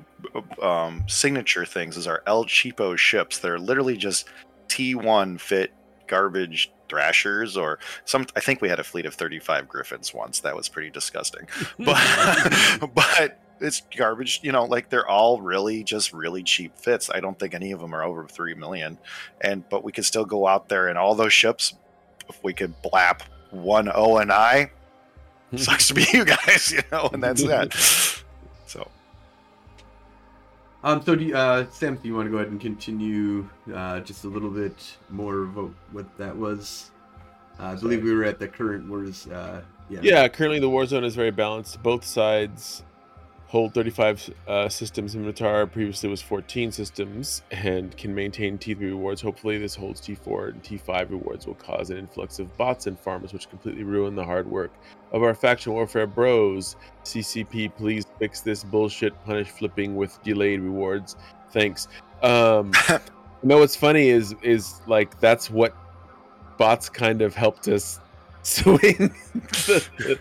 um, 0.61 1.03
signature 1.07 1.65
things 1.65 1.97
is 1.97 2.05
our 2.07 2.21
El 2.27 2.45
Cheapo 2.45 2.97
ships. 2.97 3.39
They're 3.39 3.57
literally 3.57 3.95
just 3.97 4.27
T1 4.67 5.39
fit 5.39 5.71
garbage 6.07 6.71
thrashers, 6.89 7.57
or 7.57 7.79
some. 8.05 8.25
I 8.35 8.39
think 8.39 8.61
we 8.61 8.69
had 8.69 8.79
a 8.79 8.83
fleet 8.83 9.05
of 9.05 9.13
35 9.13 9.67
Griffins 9.67 10.13
once. 10.13 10.39
That 10.41 10.55
was 10.55 10.69
pretty 10.69 10.89
disgusting, 10.89 11.47
but 11.79 12.89
but 12.95 13.39
it's 13.59 13.81
garbage. 13.95 14.39
You 14.43 14.51
know, 14.51 14.65
like 14.65 14.89
they're 14.89 15.07
all 15.07 15.41
really 15.41 15.83
just 15.83 16.13
really 16.13 16.43
cheap 16.43 16.77
fits. 16.77 17.09
I 17.13 17.19
don't 17.19 17.37
think 17.37 17.53
any 17.53 17.71
of 17.71 17.79
them 17.79 17.93
are 17.93 18.03
over 18.03 18.27
three 18.27 18.53
million, 18.53 18.97
and 19.41 19.67
but 19.69 19.83
we 19.83 19.91
could 19.91 20.05
still 20.05 20.25
go 20.25 20.47
out 20.47 20.69
there 20.69 20.87
and 20.87 20.97
all 20.97 21.15
those 21.15 21.33
ships. 21.33 21.73
If 22.27 22.43
we 22.43 22.53
could 22.53 22.73
blap 22.81 23.21
one 23.51 23.89
O 23.93 24.17
and 24.17 24.31
I, 24.31 24.71
sucks 25.55 25.87
to 25.89 25.93
be 25.93 26.05
you 26.11 26.25
guys, 26.25 26.71
you 26.71 26.81
know, 26.91 27.09
and 27.13 27.23
that's 27.23 27.43
that. 27.43 27.73
So 30.85 30.91
Um. 30.91 31.01
So, 31.01 31.15
do 31.15 31.25
you, 31.25 31.35
uh, 31.35 31.65
Sam, 31.71 31.95
do 31.95 32.07
you 32.07 32.15
want 32.15 32.27
to 32.27 32.31
go 32.31 32.37
ahead 32.37 32.51
and 32.51 32.61
continue 32.61 33.49
uh, 33.73 34.01
just 34.01 34.23
a 34.23 34.27
little 34.27 34.51
bit 34.51 34.97
more 35.09 35.43
of 35.43 35.55
what, 35.55 35.71
what 35.91 36.17
that 36.17 36.35
was? 36.35 36.91
Uh, 37.59 37.63
I 37.63 37.75
believe 37.75 38.03
we 38.03 38.13
were 38.13 38.23
at 38.23 38.37
the 38.37 38.47
current 38.47 38.87
wars. 38.87 39.27
Uh, 39.27 39.61
yeah. 39.89 39.99
Yeah, 40.03 40.27
currently 40.27 40.59
the 40.59 40.69
war 40.69 40.85
zone 40.85 41.03
is 41.03 41.15
very 41.15 41.31
balanced. 41.31 41.81
Both 41.81 42.05
sides 42.05 42.83
hold 43.47 43.73
35 43.73 44.33
uh, 44.47 44.69
systems 44.69 45.15
in 45.15 45.23
Minmatar. 45.23 45.71
Previously 45.71 46.09
was 46.09 46.21
14 46.21 46.71
systems 46.71 47.41
and 47.51 47.95
can 47.97 48.13
maintain 48.13 48.57
T3 48.57 48.79
rewards. 48.79 49.21
Hopefully, 49.21 49.57
this 49.57 49.75
holds 49.75 50.01
T4 50.01 50.49
and 50.49 50.63
T5 50.63 51.09
rewards 51.09 51.47
will 51.47 51.55
cause 51.55 51.89
an 51.89 51.97
influx 51.97 52.39
of 52.39 52.55
bots 52.57 52.87
and 52.87 52.99
farmers, 52.99 53.33
which 53.33 53.49
completely 53.49 53.83
ruin 53.83 54.15
the 54.15 54.23
hard 54.23 54.49
work 54.49 54.71
of 55.11 55.23
our 55.23 55.33
faction 55.33 55.73
warfare 55.73 56.07
bros. 56.07 56.75
CCP, 57.03 57.75
please 57.75 58.05
fix 58.19 58.41
this 58.41 58.63
bullshit. 58.63 59.13
Punish 59.25 59.49
flipping 59.49 59.95
with 59.95 60.21
delayed 60.23 60.59
rewards. 60.59 61.15
Thanks. 61.51 61.87
Um, 62.21 62.71
know 63.43 63.59
what's 63.59 63.75
funny 63.75 64.09
is 64.09 64.35
is 64.41 64.81
like 64.87 65.19
that's 65.19 65.49
what 65.49 65.75
bots 66.57 66.89
kind 66.89 67.21
of 67.21 67.35
helped 67.35 67.67
us 67.67 67.99
swing 68.43 69.13
the, 69.33 69.89
the, 69.97 70.19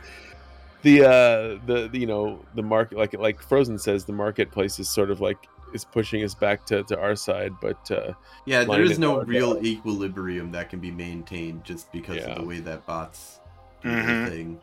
the 0.85 1.03
uh 1.03 1.59
the, 1.67 1.89
the 1.91 1.99
you 1.99 2.07
know 2.07 2.39
the 2.55 2.63
market 2.63 2.97
like 2.97 3.13
like 3.15 3.43
frozen 3.43 3.79
says 3.79 4.05
the 4.05 4.13
marketplace 4.13 4.79
is 4.79 4.89
sort 4.89 5.11
of 5.11 5.21
like 5.21 5.39
is 5.73 5.85
pushing 5.85 6.23
us 6.23 6.35
back 6.37 6.65
to, 6.67 6.85
to 6.85 6.97
our 7.01 7.17
side 7.17 7.51
but 7.61 7.91
uh 7.91 8.13
Yeah, 8.47 8.63
there 8.63 8.63
is 8.63 8.69
Line 8.69 8.81
is 8.83 8.99
it 8.99 9.01
no 9.01 9.21
out. 9.21 9.27
real 9.27 9.59
equilibrium 9.65 10.53
that 10.53 10.71
can 10.71 10.79
be 10.79 10.93
maintained 10.93 11.65
just 11.65 11.91
because 11.91 12.19
Yeah. 12.19 12.31
of 12.31 12.39
the 12.39 12.45
way 12.45 12.61
that 12.61 12.87
bots 12.87 13.41
do 13.83 13.89
Mhm. 13.89 14.07
their 14.07 14.29
thing. 14.31 14.61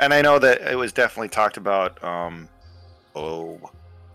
and 0.00 0.12
I 0.12 0.20
know 0.22 0.38
that 0.40 0.62
it 0.62 0.76
was 0.76 0.92
definitely 0.92 1.28
talked 1.28 1.56
about 1.56 2.02
um 2.02 2.48
oh, 3.14 3.60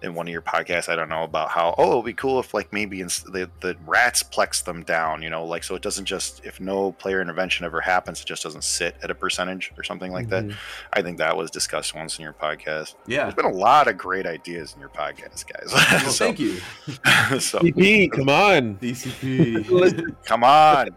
in 0.01 0.13
one 0.13 0.27
of 0.27 0.31
your 0.31 0.41
podcasts, 0.41 0.89
I 0.89 0.95
don't 0.95 1.09
know 1.09 1.23
about 1.23 1.49
how. 1.49 1.73
Oh, 1.77 1.93
it'd 1.93 2.05
be 2.05 2.13
cool 2.13 2.39
if 2.39 2.53
like 2.53 2.71
maybe 2.71 3.01
ins- 3.01 3.23
the 3.23 3.49
the 3.61 3.75
rats 3.85 4.21
plex 4.23 4.63
them 4.63 4.83
down, 4.83 5.21
you 5.21 5.29
know, 5.29 5.43
like 5.45 5.63
so 5.63 5.75
it 5.75 5.81
doesn't 5.81 6.05
just 6.05 6.45
if 6.45 6.59
no 6.59 6.91
player 6.93 7.21
intervention 7.21 7.65
ever 7.65 7.81
happens, 7.81 8.21
it 8.21 8.27
just 8.27 8.43
doesn't 8.43 8.63
sit 8.63 8.95
at 9.01 9.09
a 9.09 9.15
percentage 9.15 9.71
or 9.77 9.83
something 9.83 10.11
like 10.11 10.29
that. 10.29 10.43
Mhm. 10.45 10.55
I 10.93 11.01
think 11.01 11.17
that 11.17 11.35
was 11.35 11.49
discussed 11.49 11.95
once 11.95 12.17
in 12.19 12.23
your 12.23 12.33
podcast. 12.33 12.95
Yeah. 13.07 13.23
There's 13.23 13.35
been 13.35 13.45
a 13.45 13.51
lot 13.51 13.87
of 13.87 13.97
great 13.97 14.25
ideas 14.25 14.73
in 14.73 14.79
your 14.79 14.89
podcast, 14.89 15.45
guys. 15.51 15.71
Well, 15.73 15.99
so, 16.11 16.25
thank 16.25 16.39
you. 16.39 16.55
so 17.39 17.59
DP, 17.59 18.11
come 18.11 18.29
on, 18.29 18.75
DCP. 18.77 20.15
Come 20.25 20.43
on. 20.43 20.89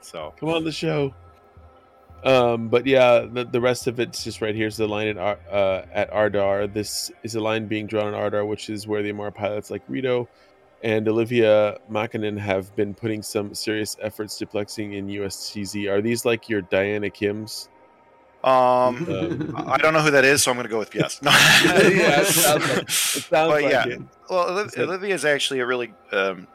So 0.00 0.34
come 0.40 0.48
on 0.48 0.64
the 0.64 0.72
show. 0.72 1.12
Um, 2.24 2.68
but 2.68 2.86
yeah, 2.86 3.26
the, 3.30 3.44
the 3.44 3.60
rest 3.60 3.86
of 3.86 4.00
it's 4.00 4.24
just 4.24 4.40
right 4.40 4.54
here's 4.54 4.76
the 4.76 4.88
line 4.88 5.08
at 5.08 5.18
Ar- 5.18 5.38
uh, 5.50 5.82
at 5.92 6.10
Ardar. 6.10 6.72
This 6.72 7.10
is 7.22 7.34
a 7.36 7.40
line 7.40 7.66
being 7.66 7.86
drawn 7.86 8.06
on 8.08 8.14
Ardar, 8.14 8.44
which 8.46 8.70
is 8.70 8.86
where 8.86 9.02
the 9.02 9.12
Amarr 9.12 9.34
pilots 9.34 9.70
like 9.70 9.82
Rito 9.88 10.28
and 10.82 11.08
Olivia 11.08 11.78
Makinen 11.90 12.38
have 12.38 12.74
been 12.76 12.94
putting 12.94 13.22
some 13.22 13.54
serious 13.54 13.96
efforts 14.00 14.38
duplexing 14.38 14.94
in 14.94 15.08
USCZ. 15.08 15.90
Are 15.90 16.00
these 16.00 16.24
like 16.24 16.48
your 16.48 16.62
Diana 16.62 17.08
Kims? 17.08 17.68
um 18.44 19.04
Um, 19.08 19.54
I 19.68 19.78
don't 19.78 19.92
know 19.92 20.00
who 20.00 20.12
that 20.12 20.24
is, 20.24 20.42
so 20.42 20.50
I'm 20.50 20.56
gonna 20.56 20.68
go 20.68 20.78
with 20.78 20.94
yes. 20.94 21.20
No. 21.22 21.30
yeah, 21.64 22.20
it 22.20 22.26
sounds 22.26 22.68
like, 22.68 22.82
it 22.82 22.90
sounds 22.90 23.28
But 23.30 23.50
like 23.50 23.72
yeah. 23.72 23.86
it. 23.86 24.00
Well, 24.30 24.48
Oliv- 24.50 24.78
Olivia 24.78 25.14
is 25.14 25.24
actually 25.24 25.60
a 25.60 25.66
really. 25.66 25.92
Um, 26.12 26.46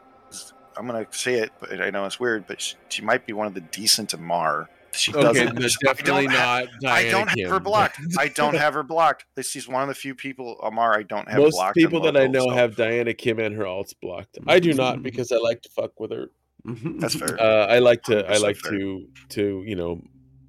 I'm 0.76 0.86
gonna 0.86 1.06
say 1.10 1.34
it, 1.34 1.52
but 1.60 1.80
I 1.80 1.90
know 1.90 2.04
it's 2.06 2.18
weird, 2.18 2.46
but 2.46 2.60
she, 2.60 2.76
she 2.88 3.02
might 3.02 3.26
be 3.26 3.32
one 3.32 3.46
of 3.46 3.54
the 3.54 3.60
decent 3.60 4.10
Amarr. 4.10 4.68
She 4.96 5.12
Okay, 5.12 5.22
doesn't. 5.22 5.58
no, 5.58 5.66
I 5.66 5.68
definitely 5.84 6.26
don't 6.26 6.32
not. 6.34 6.66
Diana 6.80 6.94
I 7.08 7.10
don't 7.10 7.28
have 7.28 7.48
her 7.50 7.56
Kim. 7.56 7.62
blocked. 7.62 7.98
I 8.18 8.28
don't 8.28 8.54
have 8.54 8.74
her 8.74 8.82
blocked. 8.82 9.24
This 9.34 9.56
is 9.56 9.66
one 9.68 9.82
of 9.82 9.88
the 9.88 9.94
few 9.94 10.14
people 10.14 10.56
Amarr 10.62 10.96
I 10.96 11.02
don't 11.02 11.28
have 11.28 11.38
Most 11.40 11.52
blocked. 11.54 11.76
people 11.76 12.00
that 12.02 12.16
I 12.16 12.26
know 12.26 12.44
so 12.44 12.50
have 12.50 12.76
Diana 12.76 13.12
Kim 13.14 13.38
and 13.38 13.54
her 13.56 13.64
alts 13.64 13.92
blocked. 14.00 14.38
I 14.46 14.58
do 14.60 14.72
not 14.72 15.02
because 15.02 15.32
I 15.32 15.36
like 15.38 15.62
to 15.62 15.68
fuck 15.70 15.98
with 15.98 16.12
her. 16.12 16.26
That's 16.64 17.14
fair. 17.14 17.40
Uh, 17.40 17.66
I 17.66 17.78
like 17.80 18.02
to. 18.04 18.26
I 18.26 18.36
like 18.38 18.56
fair. 18.56 18.72
to 18.72 19.06
to 19.30 19.62
you 19.66 19.76
know 19.76 20.00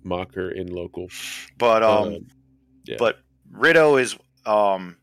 mock 0.03 0.33
her 0.35 0.51
in 0.51 0.67
local. 0.67 1.07
But 1.57 1.83
um, 1.83 2.07
Um, 2.07 2.27
yeah. 2.85 2.95
but 2.99 3.17
Rito 3.51 3.97
is 3.97 4.15
um, 4.45 4.97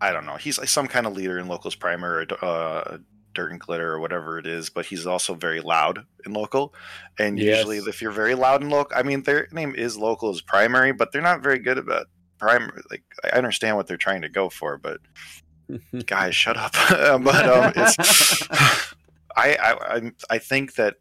I 0.00 0.12
don't 0.12 0.26
know. 0.26 0.36
He's 0.36 0.58
like 0.58 0.68
some 0.68 0.86
kind 0.86 1.06
of 1.06 1.12
leader 1.14 1.38
in 1.38 1.48
locals 1.48 1.74
primer 1.74 2.24
or 2.30 2.44
uh, 2.44 2.98
dirt 3.38 3.52
and 3.52 3.60
glitter 3.60 3.92
or 3.92 4.00
whatever 4.00 4.38
it 4.38 4.46
is. 4.46 4.68
But 4.68 4.86
he's 4.86 5.06
also 5.06 5.34
very 5.34 5.60
loud 5.60 6.04
in 6.26 6.32
local, 6.32 6.74
and 7.18 7.38
usually 7.38 7.78
if 7.78 8.02
you're 8.02 8.10
very 8.10 8.34
loud 8.34 8.62
in 8.62 8.68
local, 8.68 8.96
I 8.96 9.04
mean 9.04 9.22
their 9.22 9.46
name 9.52 9.74
is 9.76 9.96
local 9.96 10.30
as 10.30 10.40
primary, 10.40 10.92
but 10.92 11.12
they're 11.12 11.22
not 11.22 11.42
very 11.42 11.60
good 11.60 11.78
about 11.78 12.06
primary. 12.38 12.82
Like 12.90 13.04
I 13.24 13.36
understand 13.36 13.76
what 13.76 13.86
they're 13.86 13.96
trying 13.96 14.22
to 14.22 14.28
go 14.28 14.48
for, 14.48 14.76
but 14.76 14.98
guys, 16.06 16.34
shut 16.34 16.56
up. 16.56 16.72
but 17.22 17.48
um, 17.48 17.72
it's 17.76 18.42
I, 19.36 19.54
I 19.54 19.96
I 19.96 20.12
I 20.30 20.38
think 20.38 20.74
that 20.74 20.96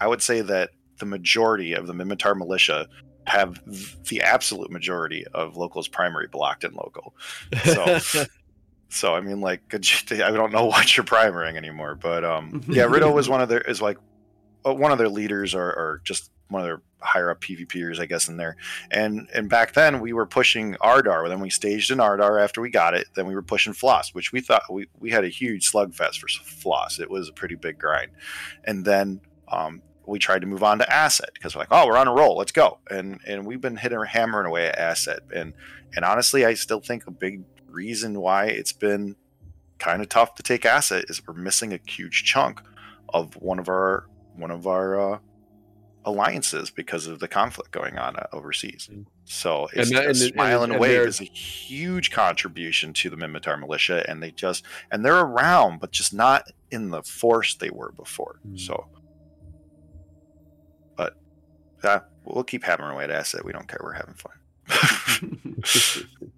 I 0.00 0.08
would 0.08 0.22
say 0.22 0.40
that 0.40 0.70
the 0.98 1.06
majority 1.06 1.74
of 1.74 1.86
the 1.86 1.92
Minmatar 1.92 2.36
militia 2.36 2.88
have 3.26 3.60
the 4.08 4.22
absolute 4.22 4.70
majority 4.70 5.24
of 5.34 5.56
locals 5.56 5.86
primary 5.86 6.26
blocked 6.26 6.64
in 6.64 6.72
local. 6.72 7.14
So 7.62 8.00
so 8.88 9.14
I 9.14 9.20
mean 9.20 9.40
like 9.40 9.62
I 10.10 10.30
don't 10.30 10.52
know 10.52 10.64
what 10.66 10.96
you're 10.96 11.04
primarying 11.04 11.56
anymore, 11.56 11.94
but 11.94 12.24
um 12.24 12.62
yeah, 12.68 12.84
Riddle 12.84 13.12
was 13.12 13.28
one 13.28 13.40
of 13.40 13.48
their 13.48 13.60
is 13.60 13.80
like 13.80 13.98
uh, 14.66 14.74
one 14.74 14.92
of 14.92 14.98
their 14.98 15.08
leaders 15.08 15.54
or, 15.54 15.66
or 15.66 16.00
just 16.04 16.30
one 16.48 16.62
of 16.62 16.66
their 16.66 16.82
higher 17.00 17.30
up 17.30 17.40
PvPers, 17.40 18.00
I 18.00 18.06
guess, 18.06 18.28
in 18.28 18.36
there. 18.36 18.56
And 18.90 19.28
and 19.34 19.48
back 19.48 19.74
then 19.74 20.00
we 20.00 20.12
were 20.12 20.26
pushing 20.26 20.74
Ardar. 20.80 21.28
Then 21.28 21.40
we 21.40 21.50
staged 21.50 21.90
an 21.90 21.98
Ardar 21.98 22.42
after 22.42 22.60
we 22.60 22.70
got 22.70 22.94
it. 22.94 23.06
Then 23.14 23.26
we 23.26 23.34
were 23.34 23.42
pushing 23.42 23.72
Floss, 23.72 24.14
which 24.14 24.32
we 24.32 24.40
thought 24.40 24.62
we, 24.70 24.88
we 24.98 25.10
had 25.10 25.24
a 25.24 25.28
huge 25.28 25.70
slugfest 25.70 26.18
for 26.18 26.28
Floss. 26.28 26.98
It 26.98 27.10
was 27.10 27.28
a 27.28 27.32
pretty 27.32 27.54
big 27.54 27.78
grind. 27.78 28.10
And 28.64 28.84
then 28.84 29.20
um, 29.48 29.82
we 30.06 30.18
tried 30.18 30.40
to 30.40 30.46
move 30.46 30.62
on 30.62 30.78
to 30.78 30.92
Asset 30.92 31.30
because 31.34 31.54
we're 31.54 31.62
like, 31.62 31.68
oh, 31.70 31.86
we're 31.86 31.98
on 31.98 32.08
a 32.08 32.12
roll, 32.12 32.36
let's 32.36 32.52
go. 32.52 32.78
And 32.90 33.20
and 33.26 33.46
we've 33.46 33.60
been 33.60 33.76
hitting 33.76 34.02
hammering 34.04 34.46
away 34.46 34.66
at 34.66 34.78
Asset. 34.78 35.20
And 35.34 35.52
and 35.94 36.04
honestly, 36.04 36.44
I 36.44 36.54
still 36.54 36.80
think 36.80 37.06
a 37.06 37.10
big 37.10 37.42
reason 37.68 38.20
why 38.20 38.46
it's 38.46 38.72
been 38.72 39.16
kind 39.78 40.02
of 40.02 40.08
tough 40.08 40.34
to 40.34 40.42
take 40.42 40.64
Asset 40.64 41.04
is 41.08 41.22
we're 41.26 41.34
missing 41.34 41.72
a 41.72 41.78
huge 41.88 42.24
chunk 42.24 42.60
of 43.10 43.34
one 43.36 43.58
of 43.58 43.68
our 43.68 44.06
one 44.34 44.50
of 44.50 44.66
our 44.66 45.14
uh, 45.14 45.18
alliances 46.04 46.70
because 46.70 47.06
of 47.06 47.18
the 47.20 47.28
conflict 47.28 47.70
going 47.70 47.98
on 47.98 48.16
uh, 48.16 48.26
overseas. 48.32 48.88
Mm. 48.92 49.06
So 49.24 49.68
it's 49.72 49.90
that- 49.90 50.04
a 50.04 50.08
and- 50.08 50.16
smile 50.16 50.62
and- 50.62 50.72
and, 50.72 50.72
and 50.72 50.80
wave 50.80 51.06
is 51.06 51.20
a 51.20 51.24
huge 51.24 52.10
contribution 52.10 52.92
to 52.94 53.10
the 53.10 53.16
Minmatar 53.16 53.58
militia, 53.58 54.04
and 54.08 54.22
they 54.22 54.30
just 54.30 54.64
and 54.90 55.04
they're 55.04 55.20
around, 55.20 55.80
but 55.80 55.90
just 55.90 56.12
not 56.14 56.50
in 56.70 56.90
the 56.90 57.02
force 57.02 57.54
they 57.54 57.70
were 57.70 57.92
before. 57.92 58.40
Mm. 58.46 58.58
So, 58.60 58.86
but 60.96 61.16
we'll 62.24 62.44
keep 62.44 62.64
hammering 62.64 62.92
away 62.94 63.04
at 63.04 63.10
asset. 63.10 63.44
We 63.44 63.52
don't 63.52 63.68
care. 63.68 63.80
We're 63.82 63.92
having 63.92 64.14
fun. 64.14 64.32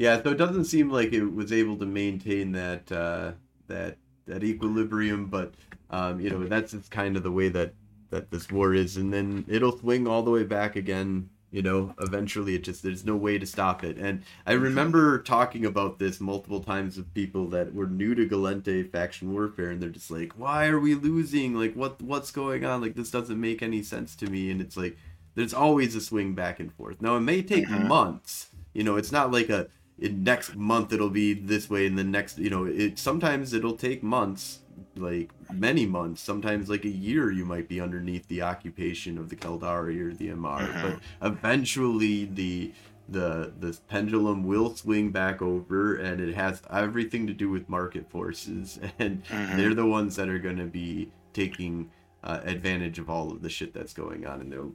yeah, 0.00 0.22
so 0.22 0.30
it 0.30 0.38
doesn't 0.38 0.64
seem 0.64 0.88
like 0.88 1.12
it 1.12 1.26
was 1.26 1.52
able 1.52 1.76
to 1.76 1.84
maintain 1.84 2.52
that 2.52 2.90
uh, 2.90 3.32
that 3.66 3.98
that 4.26 4.42
equilibrium, 4.42 5.26
but 5.26 5.52
um, 5.90 6.18
you 6.20 6.30
know 6.30 6.42
that's 6.44 6.72
just 6.72 6.90
kind 6.90 7.18
of 7.18 7.22
the 7.22 7.30
way 7.30 7.50
that 7.50 7.74
that 8.08 8.30
this 8.30 8.50
war 8.50 8.72
is, 8.72 8.96
and 8.96 9.12
then 9.12 9.44
it'll 9.46 9.78
swing 9.78 10.08
all 10.08 10.22
the 10.22 10.30
way 10.30 10.42
back 10.42 10.74
again. 10.74 11.28
You 11.50 11.60
know, 11.60 11.94
eventually 12.00 12.54
it 12.54 12.64
just 12.64 12.82
there's 12.82 13.04
no 13.04 13.14
way 13.14 13.38
to 13.38 13.44
stop 13.44 13.84
it. 13.84 13.98
And 13.98 14.22
I 14.46 14.52
remember 14.52 15.20
talking 15.20 15.66
about 15.66 15.98
this 15.98 16.18
multiple 16.18 16.60
times 16.62 16.96
with 16.96 17.12
people 17.12 17.48
that 17.48 17.74
were 17.74 17.88
new 17.88 18.14
to 18.14 18.26
Gallente 18.26 18.90
faction 18.90 19.34
warfare, 19.34 19.70
and 19.70 19.82
they're 19.82 19.90
just 19.90 20.10
like, 20.10 20.32
"Why 20.38 20.68
are 20.68 20.80
we 20.80 20.94
losing? 20.94 21.54
Like, 21.54 21.74
what 21.74 22.00
what's 22.00 22.30
going 22.30 22.64
on? 22.64 22.80
Like, 22.80 22.94
this 22.94 23.10
doesn't 23.10 23.38
make 23.38 23.60
any 23.60 23.82
sense 23.82 24.16
to 24.16 24.30
me." 24.30 24.50
And 24.50 24.62
it's 24.62 24.78
like 24.78 24.96
there's 25.34 25.52
always 25.52 25.94
a 25.94 26.00
swing 26.00 26.32
back 26.34 26.58
and 26.58 26.72
forth. 26.72 27.02
Now 27.02 27.16
it 27.16 27.20
may 27.20 27.42
take 27.42 27.66
Mhm. 27.68 27.86
months. 27.86 28.46
You 28.72 28.84
know, 28.84 28.96
it's 28.96 29.12
not 29.12 29.32
like 29.32 29.50
a 29.50 29.68
in 30.00 30.24
next 30.24 30.56
month 30.56 30.92
it'll 30.92 31.10
be 31.10 31.32
this 31.34 31.68
way 31.68 31.86
and 31.86 31.98
the 31.98 32.04
next 32.04 32.38
you 32.38 32.50
know 32.50 32.64
it 32.64 32.98
sometimes 32.98 33.52
it'll 33.52 33.76
take 33.76 34.02
months 34.02 34.60
like 34.96 35.30
many 35.52 35.84
months 35.86 36.20
sometimes 36.22 36.68
like 36.68 36.84
a 36.84 36.88
year 36.88 37.30
you 37.30 37.44
might 37.44 37.68
be 37.68 37.80
underneath 37.80 38.26
the 38.28 38.40
occupation 38.42 39.18
of 39.18 39.28
the 39.28 39.36
Caldari 39.36 40.00
or 40.00 40.12
the 40.14 40.28
Amarr 40.28 40.66
Mhm. 40.68 40.82
but 40.82 41.00
eventually 41.26 42.24
the 42.24 42.72
the 43.08 43.52
the 43.58 43.76
pendulum 43.88 44.44
will 44.44 44.74
swing 44.74 45.10
back 45.10 45.42
over 45.42 45.96
and 45.96 46.20
it 46.20 46.34
has 46.34 46.62
everything 46.70 47.26
to 47.26 47.32
do 47.34 47.50
with 47.50 47.68
market 47.68 48.08
forces 48.10 48.78
and 48.98 49.22
Mhm. 49.26 49.56
they're 49.56 49.74
the 49.74 49.86
ones 49.86 50.16
that 50.16 50.28
are 50.28 50.38
going 50.38 50.58
to 50.58 50.66
be 50.66 51.10
taking 51.32 51.90
uh, 52.22 52.40
advantage 52.44 52.98
of 52.98 53.08
all 53.10 53.30
of 53.32 53.42
the 53.42 53.48
shit 53.48 53.72
that's 53.74 53.94
going 53.94 54.26
on 54.26 54.40
and 54.40 54.52
they'll 54.52 54.72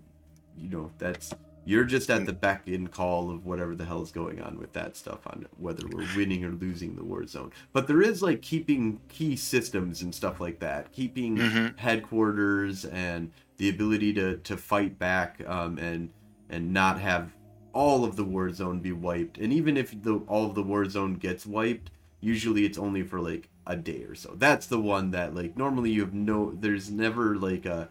you 0.57 0.69
know 0.69 0.91
that's 0.97 1.33
you're 1.65 1.83
just 1.83 2.09
at 2.11 2.25
the 2.25 2.33
back 2.33 2.63
end 2.67 2.91
call 2.91 3.31
of 3.31 3.45
whatever 3.45 3.75
the 3.75 3.85
hell 3.85 4.01
is 4.01 4.11
going 4.11 4.39
on 4.41 4.57
with 4.59 4.73
that 4.73 4.95
stuff 4.95 5.25
on 5.27 5.47
whether 5.57 5.85
we're 5.87 6.05
winning 6.15 6.43
or 6.45 6.51
losing 6.51 6.95
the 6.95 7.03
war 7.03 7.25
zone. 7.25 7.51
But 7.73 7.87
there 7.87 8.01
is 8.01 8.21
like 8.21 8.41
keeping 8.41 8.99
key 9.09 9.35
systems 9.35 10.01
and 10.01 10.13
stuff 10.13 10.39
like 10.39 10.59
that 10.59 10.91
keeping 10.91 11.37
Mhm. 11.37 11.77
headquarters 11.77 12.85
and 12.85 13.31
the 13.57 13.69
ability 13.69 14.13
to 14.13 14.37
to 14.37 14.57
fight 14.57 14.97
back 14.99 15.41
um, 15.47 15.77
and 15.77 16.09
and 16.49 16.71
not 16.73 16.99
have 16.99 17.31
all 17.73 18.05
of 18.05 18.15
the 18.15 18.23
war 18.23 18.49
zone 18.51 18.79
be 18.79 18.91
wiped. 18.93 19.37
And 19.37 19.51
even 19.51 19.75
if 19.75 20.01
the 20.03 20.15
all 20.27 20.45
of 20.45 20.55
the 20.55 20.63
war 20.63 20.85
zone 20.87 21.15
gets 21.15 21.45
wiped 21.45 21.91
usually 22.21 22.65
it's 22.65 22.77
only 22.77 23.03
for 23.03 23.19
like 23.19 23.49
a 23.67 23.75
day 23.75 24.03
or 24.03 24.15
so. 24.15 24.33
That's 24.37 24.67
the 24.67 24.79
one 24.79 25.11
that 25.11 25.35
like 25.35 25.57
normally 25.57 25.91
you 25.91 26.01
have 26.01 26.13
no 26.13 26.51
there's 26.59 26.89
never 26.91 27.35
like 27.35 27.65
a 27.65 27.89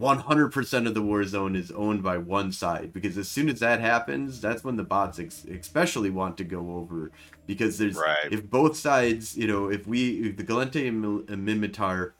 100% 0.00 0.86
of 0.86 0.94
the 0.94 1.02
war 1.02 1.24
zone 1.24 1.56
is 1.56 1.70
owned 1.72 2.02
by 2.02 2.16
one 2.18 2.52
side 2.52 2.92
because 2.92 3.18
as 3.18 3.28
soon 3.28 3.48
as 3.48 3.58
that 3.60 3.80
happens 3.80 4.40
that's 4.40 4.62
when 4.62 4.76
the 4.76 4.84
bots 4.84 5.18
ex- 5.18 5.44
especially 5.44 6.08
want 6.10 6.36
to 6.38 6.44
go 6.44 6.76
over 6.76 7.10
because 7.46 7.78
there's 7.78 7.96
Right. 7.96 8.30
if 8.30 8.48
both 8.48 8.76
sides 8.76 9.36
you 9.36 9.46
know 9.48 9.68
if 9.70 9.86
we 9.88 10.28
if 10.28 10.36
the 10.36 10.44
Gallente 10.44 10.86
and, 10.86 11.26
Minmatar 11.46 12.12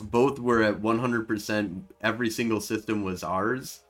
both 0.00 0.38
were 0.38 0.62
at 0.62 0.80
100% 0.80 1.82
every 2.00 2.30
single 2.30 2.60
system 2.60 3.02
was 3.02 3.22
ours 3.22 3.80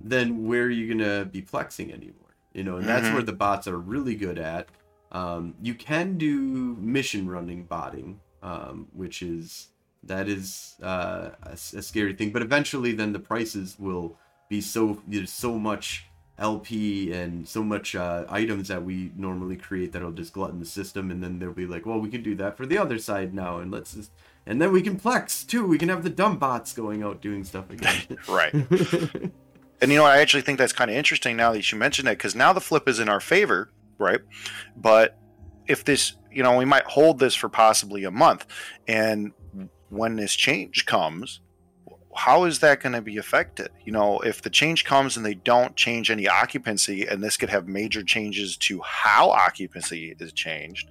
then 0.00 0.46
where 0.46 0.64
are 0.64 0.70
you 0.70 0.92
gonna 0.92 1.24
be 1.24 1.40
flexing 1.40 1.90
anymore 1.92 2.34
you 2.52 2.64
know 2.64 2.76
and 2.76 2.86
that's 2.86 3.06
Mhm. 3.06 3.14
where 3.14 3.22
the 3.22 3.32
bots 3.32 3.66
are 3.66 3.78
really 3.78 4.14
good 4.14 4.38
at 4.38 4.68
um, 5.12 5.54
you 5.62 5.74
can 5.74 6.18
do 6.18 6.76
mission 6.80 7.28
running 7.28 7.64
botting 7.64 8.20
um, 8.42 8.88
which 8.92 9.22
is 9.22 9.68
that 10.08 10.28
is 10.28 10.76
uh, 10.82 11.30
a, 11.42 11.52
a 11.52 11.56
scary 11.82 12.14
thing 12.14 12.30
but 12.30 12.42
eventually 12.42 12.92
then 12.92 13.12
the 13.12 13.18
prices 13.18 13.76
will 13.78 14.18
be 14.48 14.60
so 14.60 15.00
there's 15.06 15.32
so 15.32 15.58
much 15.58 16.06
lp 16.38 17.12
and 17.12 17.48
so 17.48 17.62
much 17.62 17.94
uh, 17.94 18.24
items 18.28 18.68
that 18.68 18.84
we 18.84 19.10
normally 19.16 19.56
create 19.56 19.92
that'll 19.92 20.12
just 20.12 20.32
glutton 20.32 20.58
the 20.58 20.66
system 20.66 21.10
and 21.10 21.22
then 21.22 21.38
they'll 21.38 21.52
be 21.52 21.66
like 21.66 21.86
well 21.86 21.98
we 21.98 22.10
can 22.10 22.22
do 22.22 22.34
that 22.34 22.56
for 22.56 22.66
the 22.66 22.76
other 22.76 22.98
side 22.98 23.32
now 23.32 23.58
and 23.58 23.70
let's 23.70 23.94
just 23.94 24.10
and 24.44 24.60
then 24.60 24.70
we 24.70 24.82
can 24.82 24.98
flex 24.98 25.44
too 25.44 25.66
we 25.66 25.78
can 25.78 25.88
have 25.88 26.02
the 26.02 26.10
dumb 26.10 26.38
bots 26.38 26.72
going 26.72 27.02
out 27.02 27.22
doing 27.22 27.42
stuff 27.42 27.70
again 27.70 28.18
right. 28.28 28.54
And 29.80 29.92
you 29.92 29.98
know, 29.98 30.04
I 30.04 30.18
actually 30.18 30.42
think 30.42 30.58
that's 30.58 30.72
kind 30.72 30.90
of 30.90 30.96
interesting 30.96 31.36
now 31.36 31.52
that 31.52 31.70
you 31.70 31.78
mentioned 31.78 32.08
that 32.08 32.16
because 32.16 32.34
now 32.34 32.52
the 32.52 32.60
flip 32.60 32.88
is 32.88 32.98
in 32.98 33.08
our 33.08 33.20
favor, 33.20 33.70
right? 33.98 34.20
But 34.76 35.18
if 35.66 35.84
this, 35.84 36.14
you 36.32 36.42
know, 36.42 36.56
we 36.56 36.64
might 36.64 36.84
hold 36.84 37.18
this 37.18 37.34
for 37.34 37.48
possibly 37.48 38.04
a 38.04 38.10
month, 38.10 38.46
and 38.88 39.32
when 39.96 40.16
this 40.16 40.34
change 40.34 40.86
comes, 40.86 41.40
how 42.16 42.44
is 42.44 42.60
that 42.60 42.80
going 42.80 42.94
to 42.94 43.02
be 43.02 43.18
affected? 43.18 43.70
You 43.84 43.92
know, 43.92 44.20
if 44.20 44.40
the 44.40 44.50
change 44.50 44.84
comes 44.84 45.16
and 45.16 45.26
they 45.26 45.34
don't 45.34 45.76
change 45.76 46.10
any 46.10 46.26
occupancy, 46.26 47.06
and 47.06 47.22
this 47.22 47.36
could 47.36 47.50
have 47.50 47.68
major 47.68 48.02
changes 48.02 48.56
to 48.58 48.80
how 48.80 49.30
occupancy 49.30 50.16
is 50.18 50.32
changed, 50.32 50.88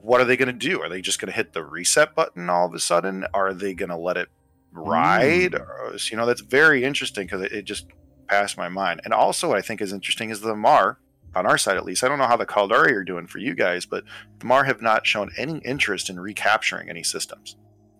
what 0.00 0.20
are 0.20 0.24
they 0.24 0.36
going 0.36 0.46
to 0.46 0.52
do? 0.52 0.80
Are 0.80 0.88
they 0.88 1.02
just 1.02 1.20
going 1.20 1.30
to 1.30 1.36
hit 1.36 1.52
the 1.52 1.62
reset 1.62 2.14
button 2.14 2.48
all 2.48 2.66
of 2.66 2.74
a 2.74 2.80
sudden? 2.80 3.26
Are 3.34 3.52
they 3.52 3.74
going 3.74 3.90
to 3.90 3.96
let 3.96 4.16
it 4.16 4.28
ride? 4.72 5.52
Mm. 5.52 5.60
Or, 5.60 5.96
you 6.10 6.16
know, 6.16 6.24
that's 6.24 6.40
very 6.40 6.84
interesting 6.84 7.26
because 7.26 7.42
it, 7.42 7.52
it 7.52 7.62
just 7.66 7.86
passed 8.26 8.56
my 8.56 8.70
mind. 8.70 9.02
And 9.04 9.12
also, 9.12 9.48
what 9.48 9.58
I 9.58 9.62
think 9.62 9.82
is 9.82 9.92
interesting 9.92 10.30
is 10.30 10.40
the 10.40 10.54
Amarr, 10.54 10.96
on 11.34 11.46
our 11.46 11.58
side 11.58 11.76
at 11.76 11.84
least. 11.84 12.02
I 12.02 12.08
don't 12.08 12.18
know 12.18 12.26
how 12.26 12.36
the 12.36 12.46
Caldari 12.46 12.92
are 12.92 13.04
doing 13.04 13.26
for 13.26 13.38
you 13.38 13.54
guys, 13.54 13.84
but 13.84 14.04
the 14.38 14.46
Amarr 14.46 14.64
have 14.64 14.80
not 14.80 15.06
shown 15.06 15.30
any 15.36 15.58
interest 15.58 16.08
in 16.08 16.18
recapturing 16.18 16.88
any 16.88 17.02
systems. 17.02 17.56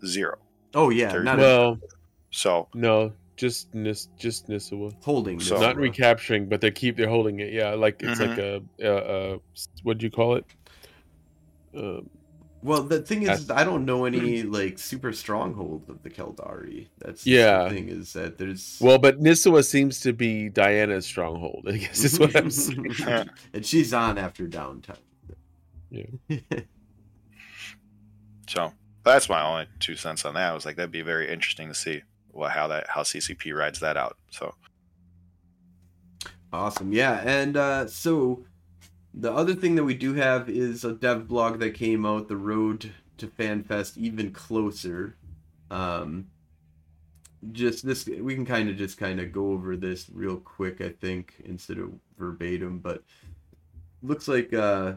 Zero. 0.07 0.39
Oh 0.75 0.91
yeah, 0.91 1.11
There's- 1.13 1.25
not 1.25 1.39
well, 1.39 1.79
So, 2.31 2.69
no, 2.75 3.13
just 3.37 3.75
Nis, 3.75 4.09
just 4.19 4.49
Nisuwa. 4.49 4.95
holding. 5.03 5.41
So- 5.41 5.61
Not 5.61 5.77
recapturing, 5.77 6.49
but 6.49 6.61
they 6.61 6.71
keep 6.71 6.97
they're 6.97 7.09
holding 7.09 7.41
it. 7.41 7.53
Yeah, 7.53 7.71
like 7.75 8.03
it's 8.03 8.21
like 8.21 8.39
a, 8.39 8.63
Mm-hmm. 8.81 8.87
a, 8.87 9.35
a 9.35 9.39
what 9.83 9.99
do 9.99 10.07
you 10.07 10.11
call 10.11 10.37
it? 10.37 10.45
Uh, 11.77 12.01
Well, 12.63 12.83
the 12.83 13.01
thing 13.01 13.23
is, 13.23 13.51
I 13.51 13.65
don't 13.65 13.85
know 13.87 14.05
any 14.05 14.43
like 14.43 14.79
super 14.79 15.13
stronghold 15.13 15.89
of 15.89 16.03
the 16.03 16.11
Caldari. 16.11 16.89
That's 16.99 17.27
Yeah. 17.27 17.65
The 17.65 17.71
thing 17.71 17.89
is 17.89 18.13
that 18.13 18.37
there's 18.37 18.79
well, 18.81 18.99
but 18.99 19.19
Nisuwa 19.21 19.65
seems 19.65 20.01
to 20.01 20.13
be 20.13 20.51
Diana's 20.51 21.07
stronghold. 21.07 21.67
I 21.69 21.79
guess 21.79 22.05
is 22.05 22.19
what 22.21 22.37
I'm 22.37 22.51
saying. 22.65 22.95
and 23.55 23.65
she's 23.65 23.95
on 23.95 24.19
after 24.19 24.47
downtime. 24.47 24.99
Yeah. 25.91 26.07
so 28.49 28.73
that's 29.11 29.29
my 29.29 29.43
only 29.43 29.67
two 29.79 29.97
cents 29.97 30.25
on 30.25 30.35
that. 30.35 30.51
I 30.51 30.55
was 30.55 30.65
like, 30.65 30.77
that'd 30.77 30.91
be 30.91 31.03
very 31.03 31.31
interesting 31.31 31.69
to 31.69 31.75
see 31.75 32.03
what 32.33 32.53
how 32.53 32.69
that 32.69 32.87
how 32.89 33.03
CCP 33.03 33.55
rides 33.57 33.81
that 33.81 33.97
out. 33.97 34.17
So, 34.31 34.55
Awesome. 36.53 36.93
Yeah, 36.93 37.23
and 37.25 37.57
uh, 37.57 37.87
so 37.87 38.45
the 39.15 39.33
other 39.33 39.55
thing 39.55 39.77
that 39.77 39.85
we 39.85 39.95
do 39.95 40.15
have 40.15 40.49
is 40.49 40.85
a 40.85 40.93
dev 40.93 41.29
blog 41.29 41.61
that 41.61 41.75
came 41.75 42.05
out, 42.05 42.29
the 42.29 42.37
road 42.37 42.93
to 43.19 43.27
FanFest 43.27 43.97
even 43.97 44.33
closer. 44.33 45.17
Um, 45.71 46.27
just 47.53 47.87
this, 47.87 48.07
we 48.07 48.35
can 48.35 48.45
kind 48.45 48.69
of 48.69 48.77
just 48.77 48.99
kind 48.99 49.21
of 49.21 49.33
go 49.33 49.53
over 49.53 49.77
this 49.77 50.11
real 50.13 50.37
quick, 50.37 50.81
I 50.81 50.91
think, 50.91 51.35
instead 51.45 51.79
of 51.79 51.93
verbatim. 52.19 52.79
But 52.81 53.03
looks 54.03 54.27
like 54.27 54.53
uh, 54.53 54.95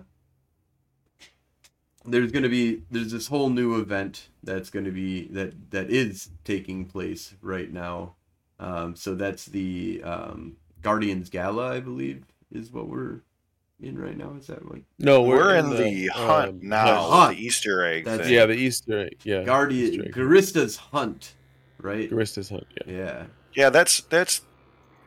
there's 2.06 2.32
going 2.32 2.44
to 2.44 2.50
be 2.50 2.82
there's 2.92 3.12
this 3.12 3.28
whole 3.28 3.50
new 3.50 3.80
event 3.80 4.30
that's 4.44 4.70
going 4.70 4.86
to 4.86 4.92
be 4.92 5.28
that 5.30 5.72
that 5.72 5.90
is 5.90 6.30
taking 6.44 6.86
place 6.86 7.34
right 7.42 7.72
now. 7.72 8.16
Um, 8.60 8.96
so 8.96 9.16
that's 9.16 9.46
the 9.46 10.02
um, 10.04 10.58
Guardians 10.82 11.30
Gala, 11.30 11.72
I 11.74 11.80
believe, 11.80 12.24
is 12.52 12.72
what 12.72 12.88
we're 12.88 13.22
in 13.82 13.98
right 14.00 14.16
now. 14.18 14.34
Is 14.40 14.48
that 14.48 14.64
one? 14.66 14.86
No, 15.00 15.22
we're, 15.24 15.56
in 15.56 15.70
the, 15.72 16.08
hunt 16.08 16.50
um, 16.50 16.60
now, 16.62 17.02
hunt. 17.10 17.38
the 17.38 17.44
Easter 17.44 17.84
egg 17.86 18.06
That's- 18.06 18.26
thing. 18.28 18.36
Yeah, 18.36 18.46
the 18.46 18.54
Easter 18.54 19.00
egg. 19.06 19.18
Yeah, 19.24 19.44
Guardian 19.44 20.06
egg. 20.06 20.14
Gurista's 20.14 20.78
Hunt, 20.78 21.34
right? 21.80 22.10
Gurista's 22.10 22.50
hunt. 22.50 22.68
Yeah, 22.86 22.94
Yeah. 22.94 23.26
Yeah, 23.56 23.70
that's 23.70 24.02
that's 24.02 24.42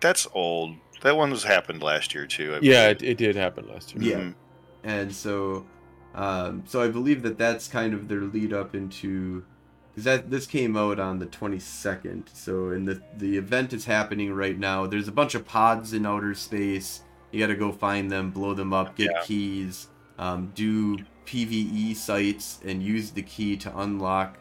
that's 0.00 0.26
old. 0.34 0.76
That 1.02 1.16
one 1.16 1.30
was 1.30 1.42
happened 1.44 1.82
last 1.82 2.14
year 2.14 2.26
too. 2.26 2.54
I 2.54 2.58
yeah, 2.62 2.88
it, 2.88 3.02
it 3.02 3.18
did 3.18 3.34
happen 3.36 3.68
last 3.68 3.94
year. 3.94 4.02
Yeah. 4.02 4.24
Mhm. 4.24 4.34
and 4.84 5.14
so 5.14 5.64
um, 6.16 6.64
so 6.66 6.82
I 6.82 6.88
believe 6.88 7.22
that 7.22 7.38
that's 7.38 7.68
kind 7.68 7.94
of 7.94 8.08
their 8.08 8.22
lead 8.22 8.52
up 8.52 8.74
into 8.74 9.44
because 9.92 10.04
that 10.04 10.30
this 10.30 10.46
came 10.46 10.76
out 10.76 10.98
on 10.98 11.18
the 11.20 11.26
22nd. 11.26 12.24
So 12.32 12.70
and 12.70 12.88
the 12.88 13.00
the 13.16 13.36
event 13.36 13.72
is 13.72 13.84
happening 13.84 14.32
right 14.32 14.58
now. 14.58 14.86
There's 14.86 15.08
a 15.08 15.12
bunch 15.12 15.34
of 15.34 15.46
pods 15.46 15.92
in 15.92 16.04
outer 16.06 16.34
space. 16.34 17.02
You 17.32 17.40
got 17.40 17.48
to 17.48 17.56
go 17.56 17.70
find 17.72 18.10
them, 18.10 18.30
blow 18.30 18.54
them 18.54 18.72
up, 18.72 18.96
get 18.96 19.10
Yeah. 19.12 19.22
keys, 19.24 19.88
um, 20.18 20.52
do 20.54 20.96
PVE 21.26 21.94
sites, 21.96 22.60
and 22.64 22.82
use 22.82 23.10
the 23.10 23.22
key 23.22 23.56
to 23.58 23.78
unlock 23.78 24.38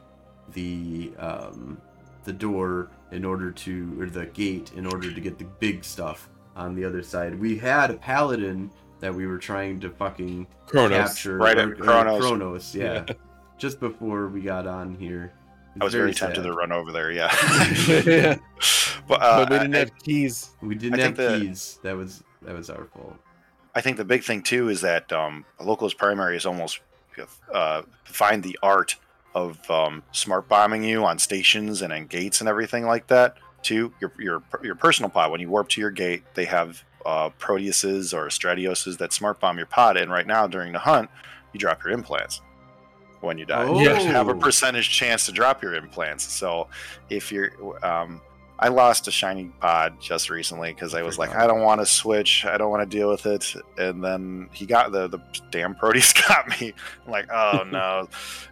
the 0.54 1.12
um, 1.20 1.82
the 2.24 2.34
door 2.34 2.90
in 3.12 3.26
order 3.26 3.52
to 3.52 3.98
or 4.02 4.10
the 4.10 4.26
gate 4.28 4.72
in 4.76 4.86
order 4.86 5.12
to 5.14 5.22
get 5.22 5.38
the 5.38 5.46
big 5.60 5.84
stuff 5.84 6.30
on 6.56 6.74
the 6.76 6.84
other 6.86 7.04
side. 7.04 7.38
We 7.40 7.58
had 7.58 7.92
a 7.92 7.96
paladin 7.96 8.72
that 9.00 9.14
we 9.14 9.28
were 9.28 9.38
trying 9.38 9.80
to 9.82 9.90
fucking 9.90 10.48
Kronos. 10.68 10.98
capture 10.98 11.38
Right 11.38 11.58
or- 11.58 11.74
at 11.74 11.80
Kronos. 11.80 12.22
Kronos, 12.22 12.76
yeah. 12.76 13.06
Just 13.58 13.80
before 13.80 14.28
we 14.28 14.42
got 14.42 14.68
on 14.68 14.96
here. 14.96 15.32
It's 15.76 15.82
I 15.82 15.84
was 15.86 15.94
very, 15.94 16.14
sad. 16.14 16.28
tempted 16.36 16.44
to 16.44 16.54
run 16.54 16.72
over 16.72 16.92
there. 16.92 17.12
Yeah, 17.12 17.30
yeah, 18.06 18.38
but, 19.08 19.22
uh, 19.22 19.46
but 19.46 19.50
we 19.52 19.58
didn't 19.60 19.76
I- 19.76 19.80
have 19.80 19.98
keys. 20.00 20.50
We 20.62 20.76
didn't 20.76 21.00
I 21.00 21.04
have 21.04 21.16
think 21.18 21.30
the- 21.42 21.46
keys. 21.48 21.80
That 21.84 21.96
was 21.98 22.24
that 22.44 22.56
was 22.56 22.70
our 22.70 22.86
fault. 22.86 23.16
I 23.74 23.82
think 23.82 23.98
the 23.98 24.06
big 24.06 24.24
thing 24.24 24.42
too 24.42 24.70
is 24.70 24.80
that 24.82 25.12
um, 25.12 25.44
a 25.60 25.64
local's 25.66 25.94
primary 25.94 26.38
is 26.38 26.46
almost 26.46 26.80
uh, 27.54 27.82
find 28.06 28.42
the 28.44 28.58
art 28.64 28.96
of 29.34 29.70
um, 29.70 30.02
smart 30.14 30.48
bombing 30.48 30.84
you 30.84 31.04
on 31.04 31.20
stations 31.20 31.82
and 31.82 31.92
in 31.92 32.06
gates 32.08 32.40
and 32.40 32.48
everything 32.50 32.86
like 32.86 33.08
that. 33.08 33.36
Too 33.64 33.94
your 34.00 34.14
your 34.18 34.44
your 34.64 34.76
personal 34.76 35.10
pod 35.10 35.32
when 35.32 35.42
you 35.42 35.50
warp 35.50 35.68
to 35.70 35.82
your 35.82 35.92
gate, 35.92 36.24
they 36.36 36.46
have 36.46 36.84
uh, 37.06 37.30
Proteuses 37.40 38.14
or 38.14 38.28
Stratioses 38.28 38.98
that 38.98 39.14
smart 39.14 39.40
bomb 39.40 39.58
your 39.58 39.68
pod. 39.68 39.98
And 39.98 40.12
right 40.12 40.28
now 40.28 40.48
during 40.48 40.74
the 40.74 40.80
hunt, 40.80 41.10
you 41.54 41.60
drop 41.60 41.84
your 41.84 41.94
implants 41.94 42.42
when 43.22 43.38
you 43.38 43.46
die. 43.46 43.64
Oh. 43.64 43.80
You 43.80 43.90
have 43.90 44.28
a 44.28 44.36
percentage 44.36 44.90
chance 44.90 45.26
to 45.26 45.32
drop 45.32 45.62
your 45.62 45.74
implants. 45.74 46.32
So 46.32 46.68
if 47.10 47.32
you're 47.32 47.52
um, 47.86 48.22
I 48.58 48.70
lost 48.70 49.08
a 49.08 49.12
shiny 49.12 49.46
pod 49.60 50.00
just 50.00 50.30
recently 50.30 50.74
because 50.74 50.94
I 50.94 51.02
was 51.02 51.20
like, 51.20 51.36
I 51.36 51.46
don't 51.46 51.62
want 51.62 51.82
to 51.82 51.86
switch. 51.86 52.46
I 52.46 52.58
don't 52.58 52.72
want 52.72 52.90
to 52.90 52.98
deal 52.98 53.10
with 53.10 53.26
it. 53.26 53.54
And 53.78 54.02
then 54.04 54.50
he 54.54 54.66
got 54.66 54.92
the 54.92 55.08
the 55.08 55.20
damn 55.52 55.76
Proteus 55.76 56.14
got 56.28 56.48
me. 56.60 56.74
I'm 57.06 57.12
like, 57.12 57.30
oh 57.32 57.64
no. 57.72 58.08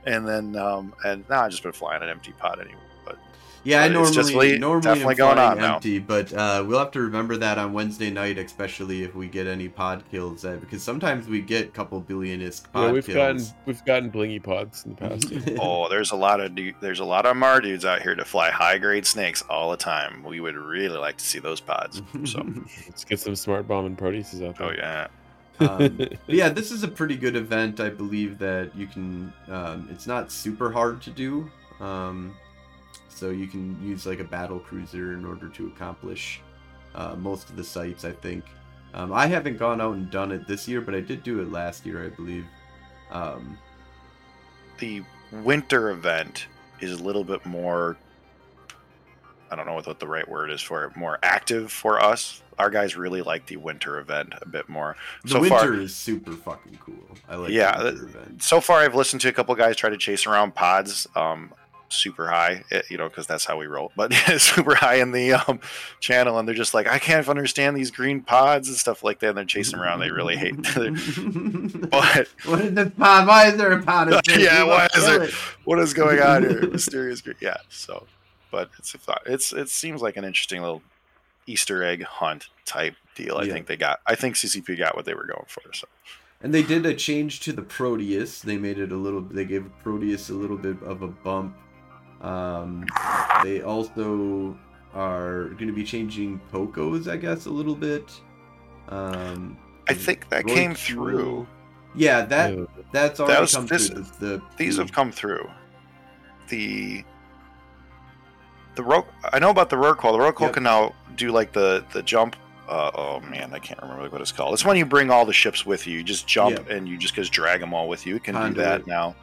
and 0.06 0.28
then 0.28 0.56
um 0.58 0.94
and 1.06 1.24
now 1.30 1.44
I've 1.44 1.52
just 1.52 1.64
been 1.64 1.72
flying 1.72 2.04
an 2.04 2.10
empty 2.10 2.34
pod 2.34 2.60
anyway. 2.60 2.80
But 3.64 3.70
Yeah, 3.70 3.78
I 3.82 3.82
But 3.82 3.86
it's 3.86 3.94
normally 3.94 4.16
just 4.16 4.30
really- 4.34 4.60
normally 4.60 4.82
definitely 4.82 5.12
I'm 5.14 5.18
going 5.18 5.36
flying 5.36 5.52
on 5.52 5.58
now. 5.58 5.76
empty, 5.76 6.00
but 6.00 6.34
uh, 6.34 6.64
we'll 6.68 6.80
have 6.80 6.92
to 6.92 7.02
remember 7.02 7.38
that 7.38 7.58
on 7.58 7.72
Wednesday 7.74 8.10
night, 8.10 8.38
especially 8.38 9.04
if 9.04 9.16
we 9.16 9.28
get 9.28 9.48
any 9.48 9.70
pod 9.70 10.04
kills. 10.12 10.44
Uh, 10.44 10.58
because 10.60 10.84
sometimes 10.84 11.28
we 11.28 11.40
get 11.42 11.66
a 11.68 11.70
couple 11.70 12.02
billionist 12.02 12.72
pod 12.74 12.88
Yeah, 12.88 12.92
we've 12.92 13.06
kills. 13.06 13.16
gotten 13.16 13.46
we've 13.66 13.86
gotten 13.86 14.12
blingy 14.12 14.44
pods 14.44 14.84
in 14.86 14.96
the 14.96 14.98
past. 15.48 15.58
oh, 15.62 15.88
there's 15.90 16.12
a 16.12 16.16
lot 16.16 16.42
of 16.42 16.52
there's 16.82 17.00
a 17.00 17.06
lot 17.06 17.26
of 17.26 17.36
Amarr 17.38 17.62
dudes 17.62 17.86
out 17.86 18.02
here 18.02 18.16
to 18.16 18.26
fly 18.26 18.52
high 18.52 18.78
grade 18.78 19.06
snakes 19.06 19.42
all 19.50 19.72
the 19.72 19.78
time. 19.78 20.24
We 20.24 20.40
would 20.42 20.56
really 20.56 20.98
like 20.98 21.18
to 21.18 21.26
see 21.26 21.40
those 21.40 21.62
pods. 21.62 22.02
So 22.26 22.46
Let's 22.88 23.06
get 23.06 23.20
some 23.20 23.36
smart 23.36 23.68
bomb 23.68 23.86
and 23.86 23.98
Proteuses 23.98 24.46
out 24.46 24.58
there. 24.58 24.68
oh 24.68 24.74
yeah. 24.76 25.08
um, 25.60 26.00
yeah, 26.28 26.50
this 26.50 26.72
is 26.72 26.84
a 26.84 26.88
pretty 26.88 27.16
good 27.16 27.36
event. 27.38 27.80
I 27.80 27.90
believe 27.90 28.40
that 28.40 28.76
you 28.76 28.88
can. 28.88 29.32
Um, 29.48 29.88
it's 29.92 30.08
not 30.08 30.32
super 30.32 30.72
hard 30.72 31.02
to 31.04 31.12
do, 31.12 31.50
um, 31.80 32.36
so 33.18 33.30
you 33.30 33.48
can 33.48 33.78
use 33.82 34.06
like 34.06 34.20
a 34.20 34.24
battle 34.24 34.60
cruiser 34.60 35.14
in 35.14 35.26
order 35.26 35.50
to 35.50 35.68
accomplish 35.68 36.42
uh, 36.96 37.16
most 37.16 37.50
of 37.50 37.56
the 37.56 37.64
sites. 37.64 38.06
I 38.06 38.12
think. 38.12 38.46
Um, 38.94 39.12
I 39.12 39.26
haven't 39.26 39.58
gone 39.58 39.82
out 39.82 39.96
and 39.96 40.12
done 40.12 40.32
it 40.32 40.48
this 40.48 40.68
year, 40.68 40.80
but 40.80 40.94
I 40.94 41.02
did 41.02 41.24
do 41.24 41.42
it 41.42 41.52
last 41.52 41.84
year, 41.84 42.06
I 42.06 42.10
believe. 42.10 42.46
Um, 43.10 43.58
the 44.78 45.04
winter 45.32 45.90
event 45.90 46.46
is 46.80 47.00
a 47.00 47.04
little 47.04 47.24
bit 47.24 47.44
more 47.46 47.98
I 49.54 49.56
don't 49.56 49.68
know 49.68 49.76
what 49.76 50.00
the 50.00 50.08
right 50.08 50.28
word 50.28 50.50
is 50.50 50.64
for 50.64 50.86
it, 50.86 50.96
more 50.96 51.20
active 51.22 51.72
for 51.72 52.04
us. 52.04 52.42
Our 52.58 52.72
guys 52.72 52.96
really 52.98 53.22
like 53.22 53.46
the 53.46 53.58
winter 53.58 54.00
event 54.00 54.34
a 54.42 54.48
bit 54.48 54.68
more. 54.68 54.96
the 55.22 55.30
so 55.30 55.42
winter 55.42 55.56
far 55.56 55.74
is 55.76 55.96
super 55.96 56.32
fucking 56.32 56.80
cool. 56.84 56.96
I 57.30 57.36
like. 57.36 57.52
Yeah, 57.52 57.78
the 57.78 57.84
winter 57.92 58.06
event. 58.06 58.42
so 58.42 58.60
far 58.60 58.80
I've 58.80 58.96
listened 58.96 59.22
to 59.22 59.30
a 59.30 59.32
couple 59.32 59.54
guys 59.54 59.76
try 59.76 59.92
to 59.92 59.98
chase 59.98 60.26
around 60.26 60.56
pods 60.56 61.08
um 61.16 61.54
super 61.94 62.28
high, 62.30 62.64
eh, 62.72 62.82
you 62.90 62.98
know, 62.98 63.08
because 63.08 63.28
that's 63.28 63.46
how 63.46 63.58
we 63.58 63.66
roll. 63.68 63.92
But 63.96 64.14
super 64.38 64.76
high 64.76 64.96
in 64.96 65.12
the 65.12 65.34
um, 65.34 65.60
channel, 66.00 66.38
and 66.40 66.48
they're 66.48 66.56
just 66.56 66.74
like, 66.74 66.88
I 66.88 67.00
can't 67.00 67.28
understand 67.30 67.78
these 67.78 67.92
green 67.92 68.22
pods 68.22 68.68
and 68.68 68.78
stuff 68.78 69.04
like 69.04 69.20
that. 69.20 69.30
And 69.30 69.38
they're 69.38 69.46
chasing 69.46 69.80
around. 69.80 70.00
They 70.00 70.12
really 70.12 70.36
hate. 70.36 70.56
but 71.90 72.28
what 72.46 72.62
is 72.62 72.74
this 72.74 72.92
pod? 72.98 73.28
Why 73.28 73.48
is 73.48 73.58
there 73.58 73.72
a 73.72 73.82
pod? 73.82 74.10
Yeah, 74.30 74.64
why 74.64 74.88
is 74.96 75.06
there- 75.06 75.24
it. 75.24 75.32
what 75.66 75.80
is 75.80 75.94
going 75.94 76.20
on 76.20 76.44
here? 76.44 76.68
Mysterious 76.70 77.22
green. 77.22 77.36
Yeah. 77.40 77.58
So, 77.70 78.06
but 78.52 78.70
it's 78.80 78.96
it's 79.26 79.54
it 79.54 79.70
seems 79.70 80.02
like 80.02 80.18
an 80.18 80.24
interesting 80.26 80.62
little 80.62 80.82
Easter 81.48 81.84
egg 81.84 82.04
hunt 82.04 82.48
type 82.66 82.96
deal. 83.16 83.38
I 83.38 83.44
Yeah. 83.44 83.54
think 83.54 83.68
they 83.68 83.76
got. 83.78 84.00
I 84.08 84.16
think 84.16 84.36
CCP 84.36 84.78
got 84.78 84.96
what 84.96 85.06
they 85.06 85.14
were 85.14 85.26
going 85.26 85.46
for. 85.48 85.62
So 85.74 85.88
And 86.42 86.54
they 86.54 86.64
did 86.64 86.86
a 86.86 86.94
change 86.94 87.40
to 87.42 87.54
the 87.54 87.62
Proteus. 87.62 88.42
They 88.42 88.58
made 88.58 88.80
it 88.80 88.92
a 88.92 88.96
little. 88.98 89.22
They 89.22 89.46
gave 89.46 89.70
Proteus 89.84 90.30
a 90.30 90.34
little 90.34 90.58
bit 90.58 90.82
of 90.84 91.02
a 91.02 91.08
bump. 91.08 91.56
Um, 92.24 92.86
they 93.44 93.62
also 93.62 94.58
are 94.94 95.46
going 95.50 95.68
to 95.68 95.74
be 95.74 95.84
changing 95.84 96.40
Pocos, 96.52 97.08
I 97.12 97.18
guess, 97.18 97.46
a 97.46 97.50
little 97.50 97.76
bit. 97.76 98.12
Um, 98.90 99.58
I 99.90 99.94
think 99.94 100.30
that 100.30 100.46
Roy 100.46 100.54
came 100.54 100.74
Kilo- 100.76 101.10
through. 101.10 101.48
Yeah, 101.96 102.22
that 102.26 102.68
that's 102.92 103.20
already 103.20 103.42
was- 103.42 103.54
come 103.56 103.68
this- 103.68 103.90
through. 103.90 104.04
The, 104.20 104.26
the, 104.26 104.42
These 104.58 104.78
have 104.78 104.92
come 104.92 105.12
through. 105.12 105.50
The 106.50 107.04
the 108.76 108.84
rope. 108.84 109.08
I 109.32 109.40
know 109.40 109.50
about 109.52 109.70
the 109.70 109.76
Rorqual. 109.76 110.12
The 110.14 110.18
Rorqual 110.18 110.42
Yep. 110.48 110.54
can 110.54 110.64
now 110.64 110.94
do 111.16 111.32
like 111.32 111.52
the 111.54 111.86
the 111.94 112.02
jump. 112.02 112.36
Uh, 112.68 112.90
oh 112.96 113.20
man, 113.22 113.54
I 113.54 113.60
can't 113.60 113.80
remember 113.82 114.10
what 114.10 114.22
it's 114.22 114.32
called. 114.32 114.54
It's 114.54 114.66
when 114.66 114.78
you 114.78 114.86
bring 114.86 115.12
all 115.12 115.26
the 115.26 115.34
ships 115.34 115.66
with 115.66 115.86
you. 115.86 115.98
You 115.98 116.04
just 116.04 116.28
jump 116.28 116.58
Yep. 116.58 116.70
and 116.70 116.88
you 116.88 116.98
just 116.98 117.14
just 117.16 117.32
drag 117.32 117.60
them 117.60 117.74
all 117.74 117.88
with 117.88 118.06
you. 118.08 118.16
It 118.16 118.24
can 118.24 118.36
do 118.54 118.62
that 118.62 118.88
now. 118.88 119.16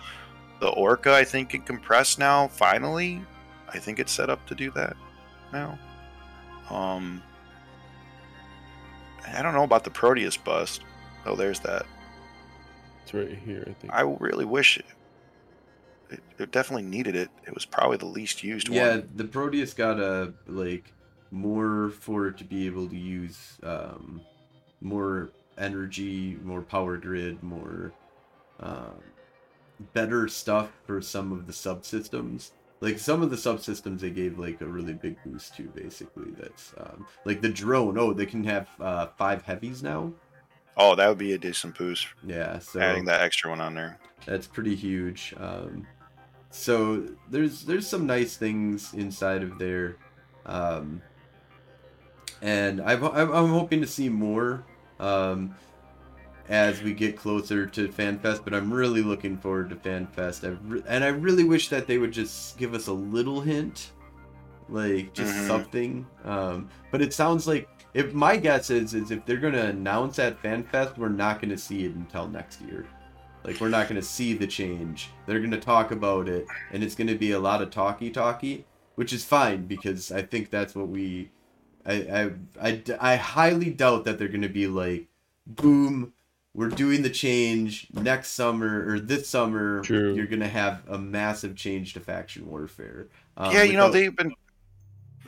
The 0.60 0.68
Orca, 0.68 1.14
I 1.14 1.24
think, 1.24 1.50
can 1.50 1.62
compress 1.62 2.18
now. 2.18 2.48
Finally, 2.48 3.22
I 3.68 3.78
think 3.78 3.98
it's 3.98 4.12
set 4.12 4.28
up 4.28 4.46
to 4.46 4.54
do 4.54 4.70
that 4.72 4.96
now. 5.52 5.78
Um, 6.68 7.22
I 9.26 9.42
don't 9.42 9.54
know 9.54 9.64
about 9.64 9.84
the 9.84 9.90
Proteus 9.90 10.36
bust. 10.36 10.82
Oh, 11.26 11.34
there's 11.34 11.60
that. 11.60 11.86
it's 13.02 13.14
right 13.14 13.36
here, 13.44 13.64
I 13.66 13.72
think. 13.72 13.92
I 13.92 14.02
really 14.02 14.44
wish 14.44 14.78
it. 14.78 14.86
It, 16.10 16.20
it 16.38 16.50
definitely 16.50 16.88
needed 16.88 17.14
it. 17.14 17.30
It 17.46 17.54
was 17.54 17.64
probably 17.64 17.96
the 17.96 18.06
least 18.06 18.42
used 18.42 18.68
yeah, 18.68 18.88
one. 18.88 18.98
Yeah, 18.98 19.04
the 19.16 19.24
Proteus 19.24 19.74
got 19.74 19.98
a 20.00 20.32
like 20.46 20.92
more 21.30 21.90
for 21.90 22.28
it 22.28 22.38
to 22.38 22.44
be 22.44 22.66
able 22.66 22.88
to 22.88 22.96
use 22.96 23.58
um, 23.62 24.20
more 24.80 25.30
energy, 25.56 26.36
more 26.42 26.62
power 26.62 26.96
grid, 26.96 27.42
more 27.42 27.92
um, 28.58 28.94
better 29.92 30.28
stuff 30.28 30.70
for 30.84 31.00
some 31.00 31.32
of 31.32 31.46
the 31.46 31.52
subsystems. 31.52 32.52
Like 32.80 32.98
some 32.98 33.22
of 33.22 33.30
the 33.30 33.36
subsystems, 33.36 34.00
they 34.00 34.10
gave 34.10 34.38
like 34.38 34.60
a 34.60 34.66
really 34.66 34.94
big 34.94 35.16
boost 35.24 35.54
to. 35.56 35.64
Basically, 35.64 36.30
that's 36.38 36.72
um, 36.78 37.06
like 37.24 37.40
the 37.42 37.48
drone. 37.48 37.98
Oh, 37.98 38.12
they 38.12 38.26
can 38.26 38.42
have 38.44 38.68
uh, 38.80 39.08
five 39.18 39.42
heavies 39.42 39.82
now. 39.82 40.12
Oh, 40.76 40.94
that 40.94 41.08
would 41.08 41.18
be 41.18 41.34
a 41.34 41.38
decent 41.38 41.76
boost. 41.76 42.06
Yeah, 42.26 42.58
so 42.58 42.80
Adding 42.80 43.04
that 43.04 43.20
extra 43.20 43.50
one 43.50 43.60
on 43.60 43.74
there. 43.74 43.98
that's 44.24 44.46
pretty 44.46 44.74
huge. 44.74 45.34
Um, 45.36 45.86
so 46.50 47.06
there's 47.28 47.64
there's 47.64 47.86
some 47.86 48.06
nice 48.06 48.36
things 48.36 48.94
inside 48.94 49.42
of 49.42 49.58
there, 49.58 49.96
um, 50.46 51.02
and 52.40 52.80
I've, 52.80 53.04
I'm 53.04 53.30
I'm 53.30 53.48
hoping 53.48 53.82
to 53.82 53.86
see 53.86 54.08
more 54.08 54.64
um, 54.98 55.54
as 56.50 56.82
we 56.82 56.92
get 56.92 57.16
closer 57.16 57.64
to 57.64 57.88
FanFest. 57.88 58.44
But 58.44 58.52
I'm 58.52 58.70
really 58.72 59.02
looking 59.02 59.38
forward 59.38 59.70
to 59.70 59.76
FanFest, 59.76 60.46
I 60.46 60.56
re- 60.66 60.82
and 60.86 61.02
I 61.02 61.08
really 61.08 61.44
wish 61.44 61.68
that 61.70 61.86
they 61.86 61.96
would 61.96 62.12
just 62.12 62.58
give 62.58 62.74
us 62.74 62.88
a 62.88 62.92
little 62.92 63.40
hint, 63.40 63.92
like 64.68 65.14
just 65.14 65.32
Mhm. 65.34 65.46
something. 65.46 66.06
Um, 66.24 66.68
but 66.90 67.00
it 67.00 67.14
sounds 67.14 67.46
like 67.46 67.68
if 67.94 68.12
my 68.14 68.36
guess 68.36 68.68
is 68.70 68.94
is 68.94 69.10
if 69.10 69.24
they're 69.26 69.36
gonna 69.38 69.64
announce 69.66 70.18
at 70.18 70.42
FanFest, 70.42 70.98
we're 70.98 71.08
not 71.08 71.40
gonna 71.40 71.58
see 71.58 71.84
it 71.86 71.94
until 71.94 72.28
next 72.28 72.60
year. 72.62 72.84
Like 73.44 73.60
we're 73.60 73.68
not 73.70 73.88
gonna 73.88 74.02
see 74.02 74.34
the 74.34 74.46
change. 74.46 75.10
They're 75.26 75.40
gonna 75.40 75.58
talk 75.60 75.92
about 75.92 76.28
it, 76.28 76.46
and 76.72 76.82
it's 76.84 76.94
gonna 76.94 77.14
be 77.14 77.30
a 77.32 77.38
lot 77.40 77.62
of 77.62 77.70
talky 77.70 78.10
talky, 78.10 78.64
which 78.96 79.12
is 79.12 79.24
fine 79.24 79.66
because 79.66 80.12
I 80.12 80.22
think 80.22 80.50
that's 80.50 80.74
what 80.74 80.88
we. 80.88 81.30
I 81.86 81.94
I 81.94 82.30
I, 82.68 82.82
I 83.00 83.16
highly 83.16 83.70
doubt 83.70 84.04
that 84.04 84.18
they're 84.18 84.28
gonna 84.28 84.48
be 84.48 84.66
like, 84.66 85.08
boom, 85.46 86.12
we're 86.54 86.68
doing 86.68 87.02
the 87.02 87.10
change 87.10 87.86
next 87.92 88.30
summer 88.30 88.84
or 88.88 89.00
this 89.00 89.28
summer. 89.28 89.82
True. 89.82 90.14
You're 90.14 90.26
gonna 90.26 90.48
have 90.48 90.82
a 90.88 90.98
massive 90.98 91.56
change 91.56 91.94
to 91.94 92.00
faction 92.00 92.48
warfare. 92.48 93.08
Um, 93.36 93.52
yeah, 93.54 93.62
you 93.62 93.74
know 93.76 93.90
they've 93.90 94.14
been. 94.14 94.34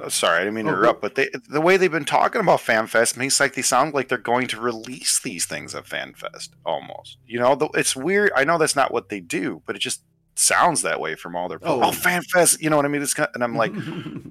Oh, 0.00 0.08
sorry, 0.08 0.38
I 0.38 0.40
didn't 0.40 0.54
mean 0.54 0.64
to 0.64 0.70
Oh, 0.70 0.74
interrupt, 0.74 1.02
but 1.02 1.14
they, 1.16 1.28
the 1.50 1.60
way 1.60 1.76
they've 1.76 1.92
been 1.92 2.06
talking 2.06 2.40
about 2.40 2.60
FanFest 2.60 3.16
makes 3.18 3.38
like 3.38 3.54
they 3.54 3.62
sound 3.62 3.92
like 3.92 4.08
they're 4.08 4.18
going 4.18 4.48
to 4.48 4.60
release 4.60 5.20
these 5.20 5.44
things 5.44 5.74
at 5.74 5.84
FanFest 5.84 6.48
almost. 6.64 7.18
You 7.26 7.38
know, 7.38 7.54
the, 7.54 7.68
it's 7.74 7.94
weird. 7.94 8.32
I 8.34 8.44
know 8.44 8.56
that's 8.56 8.74
not 8.74 8.90
what 8.90 9.10
they 9.10 9.20
do, 9.20 9.62
but 9.66 9.76
it 9.76 9.80
just 9.80 10.02
sounds 10.34 10.82
that 10.82 10.98
way 10.98 11.14
from 11.14 11.36
all 11.36 11.48
their. 11.48 11.58
Oh. 11.62 11.82
Oh, 11.82 11.90
FanFest. 11.90 12.60
You 12.60 12.70
know 12.70 12.76
what 12.76 12.86
I 12.86 12.88
mean? 12.88 13.02
It's 13.02 13.14
kind, 13.14 13.28
of, 13.28 13.34
and 13.34 13.44
I'm 13.44 13.54
like, 13.54 13.72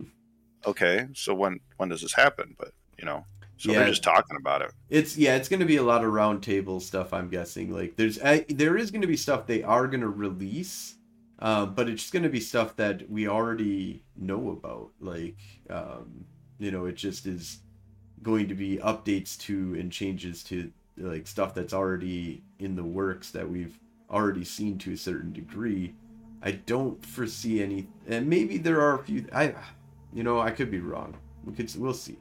okay, 0.65 1.07
so 1.13 1.33
when 1.33 1.59
when 1.77 1.89
does 1.89 2.01
this 2.01 2.13
happen? 2.13 2.55
But 2.57 2.71
you 2.97 3.05
know, 3.05 3.25
so 3.61 3.71
Yeah. 3.71 3.79
they're 3.79 3.89
just 3.89 4.03
talking 4.03 4.37
about 4.37 4.63
it. 4.63 4.71
It's 4.89 5.17
yeah, 5.17 5.35
it's 5.35 5.47
going 5.47 5.59
to 5.59 5.65
be 5.67 5.77
a 5.77 5.83
lot 5.83 6.03
of 6.03 6.11
roundtable 6.11 6.81
stuff. 6.81 7.13
I'm 7.13 7.29
guessing. 7.29 7.71
Like 7.71 7.95
there's 7.95 8.19
I, 8.21 8.45
there 8.49 8.75
is 8.75 8.89
going 8.89 9.01
to 9.03 9.07
be 9.07 9.17
stuff 9.17 9.45
they 9.45 9.61
are 9.61 9.87
going 9.87 10.01
to 10.01 10.09
release, 10.09 10.95
uh, 11.39 11.67
but 11.67 11.87
it's 11.87 12.01
just 12.01 12.13
going 12.13 12.23
to 12.23 12.29
be 12.29 12.39
stuff 12.39 12.75
that 12.77 13.09
we 13.09 13.27
already 13.27 14.03
know 14.17 14.49
about. 14.49 14.89
Like 14.99 15.37
um, 15.69 16.25
you 16.57 16.71
know, 16.71 16.85
it 16.85 16.95
just 16.95 17.27
is 17.27 17.59
going 18.23 18.47
to 18.47 18.55
be 18.55 18.77
updates 18.77 19.37
to 19.41 19.75
and 19.79 19.91
changes 19.91 20.43
to 20.45 20.71
like 20.97 21.27
stuff 21.27 21.53
that's 21.53 21.73
already 21.73 22.43
in 22.59 22.75
the 22.75 22.83
works 22.83 23.29
that 23.31 23.47
we've 23.47 23.77
already 24.09 24.43
seen 24.43 24.77
to 24.79 24.93
a 24.93 24.97
certain 24.97 25.31
degree. 25.33 25.93
I 26.41 26.51
don't 26.51 27.05
foresee 27.05 27.61
any, 27.61 27.87
and 28.07 28.27
maybe 28.27 28.57
there 28.57 28.81
are 28.81 28.95
a 28.95 29.03
few. 29.03 29.27
I, 29.31 29.53
you 30.11 30.23
know, 30.23 30.39
I 30.39 30.49
could 30.49 30.71
be 30.71 30.79
wrong. 30.79 31.15
We 31.45 31.53
could, 31.53 31.71
we'll 31.75 31.93
see. 31.93 32.17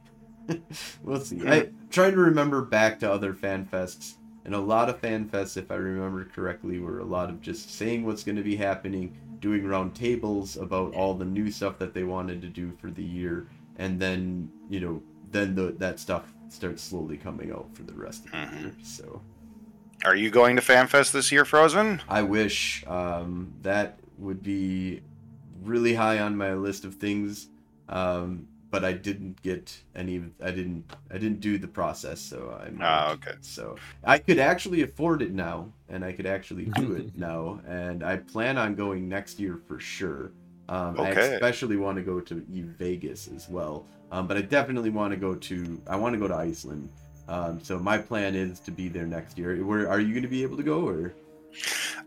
we'll 1.02 1.20
see. 1.20 1.40
I 1.46 1.68
trying 1.90 2.12
to 2.12 2.18
remember 2.20 2.62
back 2.62 2.98
to 3.00 3.10
other 3.12 3.34
fan 3.34 3.66
fests, 3.70 4.14
and 4.44 4.54
a 4.54 4.58
lot 4.60 4.88
of 4.88 4.98
fan 5.00 5.28
fests, 5.28 5.56
if 5.56 5.70
I 5.70 5.74
remember 5.76 6.24
correctly, 6.24 6.78
were 6.78 7.00
a 7.00 7.04
lot 7.04 7.30
of 7.30 7.40
just 7.40 7.74
saying 7.74 8.04
what's 8.04 8.24
going 8.24 8.36
to 8.36 8.42
be 8.42 8.56
happening, 8.56 9.16
doing 9.40 9.66
round 9.66 9.94
tables 9.94 10.56
about 10.56 10.94
all 10.94 11.14
the 11.14 11.24
new 11.24 11.50
stuff 11.50 11.78
that 11.78 11.94
they 11.94 12.04
wanted 12.04 12.40
to 12.42 12.48
do 12.48 12.72
for 12.80 12.90
the 12.90 13.04
year, 13.04 13.46
and 13.76 14.00
then 14.00 14.50
you 14.68 14.80
know, 14.80 15.02
then 15.30 15.54
the, 15.54 15.74
that 15.78 15.98
stuff 16.00 16.32
starts 16.48 16.82
slowly 16.82 17.16
coming 17.16 17.52
out 17.52 17.68
for 17.74 17.82
the 17.84 17.94
rest 17.94 18.24
of 18.26 18.30
the 18.32 18.36
Mhm. 18.38 18.60
year. 18.62 18.72
So 18.82 19.22
Are 20.04 20.16
you 20.16 20.30
going 20.30 20.56
to 20.56 20.62
FanFest 20.62 21.12
this 21.12 21.30
year, 21.30 21.44
Frozen? 21.44 22.00
I 22.08 22.22
wish 22.22 22.84
um, 22.86 23.52
that 23.62 24.00
would 24.18 24.42
be 24.42 25.02
really 25.62 25.94
high 25.94 26.18
on 26.18 26.36
my 26.36 26.54
list 26.54 26.84
of 26.84 26.94
things, 26.96 27.48
um, 27.88 28.46
but 28.70 28.84
I 28.84 28.92
didn't 28.92 29.42
get 29.42 29.76
any. 29.94 30.22
I 30.42 30.50
didn't. 30.50 30.90
I 31.10 31.18
didn't 31.18 31.40
do 31.40 31.58
the 31.58 31.68
process, 31.68 32.20
so 32.20 32.58
I'm. 32.62 32.78
Ah, 32.80 33.12
okay. 33.12 33.32
So 33.40 33.76
I 34.04 34.18
could 34.18 34.38
actually 34.38 34.82
afford 34.82 35.22
it 35.22 35.32
now, 35.32 35.72
and 35.88 36.04
I 36.04 36.12
could 36.12 36.26
actually 36.26 36.66
do 36.66 36.92
it 36.94 37.10
now, 37.16 37.60
and 37.66 38.02
I 38.02 38.18
plan 38.18 38.58
on 38.58 38.74
going 38.74 39.08
next 39.08 39.38
year 39.40 39.60
for 39.66 39.78
sure. 39.80 40.32
Um, 40.68 41.00
I 41.00 41.10
Okay. 41.10 41.34
especially 41.34 41.76
want 41.76 41.96
to 41.96 42.02
go 42.02 42.20
to 42.20 42.44
E 42.52 42.62
Vegas 42.62 43.28
as 43.34 43.48
well, 43.48 43.86
um, 44.12 44.26
but 44.28 44.36
I 44.36 44.42
definitely 44.42 44.90
want 44.90 45.12
to 45.12 45.16
go 45.18 45.34
to. 45.34 45.82
I 45.88 45.96
want 45.96 46.14
to 46.14 46.18
go 46.18 46.28
to 46.28 46.34
Iceland. 46.36 46.88
Um, 47.28 47.60
so 47.62 47.78
my 47.78 47.96
plan 47.98 48.34
is 48.34 48.58
to 48.60 48.70
be 48.72 48.88
there 48.88 49.06
next 49.06 49.38
year. 49.38 49.56
Where 49.64 49.88
are 49.88 50.00
you 50.00 50.10
going 50.12 50.22
to 50.22 50.28
be 50.28 50.42
able 50.42 50.56
to 50.56 50.62
go, 50.64 50.86
or? 50.86 51.12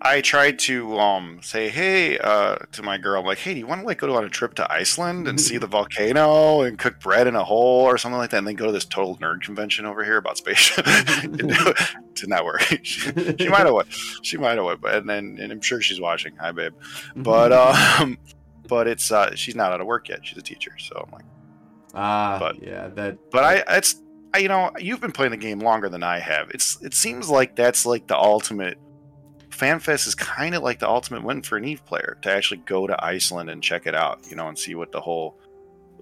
I 0.01 0.21
tried 0.21 0.59
to 0.59 0.97
um 0.99 1.39
say 1.41 1.69
hey 1.69 2.17
uh 2.17 2.55
to 2.73 2.83
my 2.83 2.97
girl 2.97 3.19
I'm 3.21 3.25
like 3.25 3.37
hey 3.37 3.53
do 3.53 3.59
you 3.59 3.67
want 3.67 3.81
to 3.81 3.87
like 3.87 3.99
go 3.99 4.13
on 4.15 4.23
a 4.25 4.29
trip 4.29 4.53
to 4.55 4.71
Iceland 4.71 5.27
and 5.27 5.39
see 5.39 5.57
the 5.57 5.67
volcano 5.77 6.61
and 6.61 6.77
cook 6.79 6.99
bread 6.99 7.27
in 7.27 7.35
a 7.35 7.43
hole 7.43 7.81
or 7.83 7.97
something 7.97 8.17
like 8.17 8.29
that 8.31 8.37
and 8.39 8.47
then 8.47 8.55
go 8.55 8.65
to 8.65 8.71
this 8.71 8.85
total 8.85 9.17
nerd 9.17 9.41
convention 9.41 9.85
over 9.85 10.03
here 10.03 10.17
about 10.17 10.37
space 10.37 10.75
did 11.21 12.27
not 12.29 12.45
work 12.45 12.61
she, 12.83 13.11
she 13.39 13.49
might 13.49 13.65
have 13.65 13.73
went 13.73 13.87
she 14.21 14.37
might 14.37 14.55
have 14.57 14.65
went 14.65 14.81
but 14.81 14.95
and 14.95 15.09
then 15.09 15.37
and 15.39 15.51
I'm 15.51 15.61
sure 15.61 15.81
she's 15.81 15.99
watching 16.01 16.35
hi 16.37 16.51
babe 16.51 16.73
but 17.15 17.51
um 17.53 18.17
but 18.67 18.87
it's 18.87 19.11
uh 19.11 19.35
she's 19.35 19.55
not 19.55 19.71
out 19.71 19.81
of 19.81 19.87
work 19.87 20.09
yet 20.09 20.25
she's 20.25 20.37
a 20.37 20.41
teacher 20.41 20.71
so 20.77 21.03
I'm 21.05 21.11
like 21.11 21.25
Ah, 21.95 22.37
But- 22.39 22.63
yeah, 22.63 22.87
that. 22.87 23.17
but 23.29 23.43
I 23.43 23.77
it's 23.77 24.01
I, 24.33 24.39
you 24.39 24.47
know 24.47 24.71
you've 24.79 24.99
been 24.99 25.11
playing 25.11 25.29
the 25.29 25.37
game 25.37 25.59
longer 25.59 25.89
than 25.89 26.01
I 26.01 26.17
have. 26.17 26.49
It's 26.49 26.81
it 26.81 26.95
seems 26.95 27.29
like 27.29 27.55
that's 27.55 27.85
like 27.85 28.07
the 28.07 28.17
ultimate. 28.17 28.79
FanFest 29.57 30.07
is 30.07 30.15
kind 30.15 30.55
of 30.55 30.63
like 30.63 30.79
the 30.79 30.87
ultimate 30.89 31.23
win 31.23 31.41
for 31.41 31.57
an 31.57 31.65
Eve 31.65 31.85
player 31.85 32.17
to 32.21 32.31
actually 32.31 32.57
go 32.65 32.87
to 32.87 33.03
Iceland 33.05 33.49
and 33.49 33.61
check 33.61 33.85
it 33.87 33.95
out, 33.95 34.19
you 34.29 34.35
know, 34.35 34.47
and 34.47 34.57
see 34.57 34.75
what 34.75 34.91
the 34.91 34.99
whole 35.01 35.37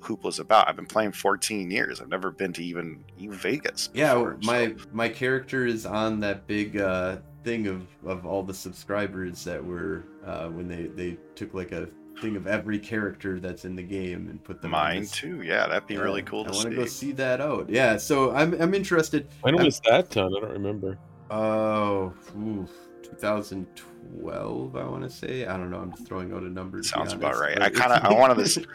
hoopla's 0.01 0.39
about. 0.39 0.67
I've 0.67 0.75
been 0.75 0.85
playing 0.85 1.11
14 1.11 1.69
years. 1.69 2.01
I've 2.01 2.09
never 2.09 2.31
been 2.31 2.53
to 2.53 2.63
even 2.63 3.03
even 3.19 3.37
Vegas. 3.37 3.89
Yeah, 3.93 4.33
my 4.43 4.67
so- 4.67 4.75
my 4.91 5.09
character 5.09 5.65
is 5.65 5.85
on 5.85 6.19
that 6.21 6.47
big 6.47 6.77
uh, 6.79 7.17
thing 7.43 7.67
of, 7.67 7.85
of 8.05 8.25
all 8.25 8.43
the 8.43 8.53
subscribers 8.53 9.43
that 9.43 9.63
were 9.63 10.05
uh, 10.25 10.47
when 10.47 10.67
they 10.67 10.83
they 10.87 11.17
took 11.35 11.53
like 11.53 11.71
a 11.71 11.87
thing 12.19 12.35
of 12.35 12.45
every 12.45 12.77
character 12.77 13.39
that's 13.39 13.65
in 13.65 13.75
the 13.75 13.81
game 13.83 14.27
and 14.29 14.43
put 14.43 14.61
them. 14.61 14.71
mine 14.71 15.01
this- 15.01 15.11
too. 15.11 15.41
Yeah, 15.41 15.67
that'd 15.67 15.87
be 15.87 15.97
really 15.97 16.21
Yeah, 16.21 16.27
cool 16.27 16.43
to 16.45 16.49
I 16.49 16.53
want 16.53 16.63
see. 16.63 16.69
to 16.71 16.75
go 16.75 16.85
see 16.85 17.11
that 17.13 17.41
out. 17.41 17.69
Yeah, 17.69 17.97
so 17.97 18.31
I'm 18.31 18.53
I'm 18.61 18.73
interested. 18.73 19.27
When 19.41 19.55
I'm- 19.55 19.65
was 19.65 19.79
that 19.89 20.09
done? 20.09 20.33
I 20.35 20.39
don't 20.39 20.51
remember. 20.51 20.97
Oh, 21.29 22.13
ooh, 22.37 22.67
2012, 23.11 24.75
I 24.75 24.83
want 24.83 25.03
to 25.03 25.09
say. 25.09 25.45
I 25.45 25.57
don't 25.57 25.69
know. 25.69 25.77
I'm 25.79 25.91
just 25.91 26.07
throwing 26.07 26.33
out 26.33 26.43
a 26.43 26.49
number. 26.49 26.81
Sounds 26.83 27.13
about 27.13 27.37
right. 27.37 27.53
but 27.55 27.63
I 27.63 27.69
kinda- 27.69 28.01
I 28.03 28.13
wanted 28.13 28.43
to 28.45 28.65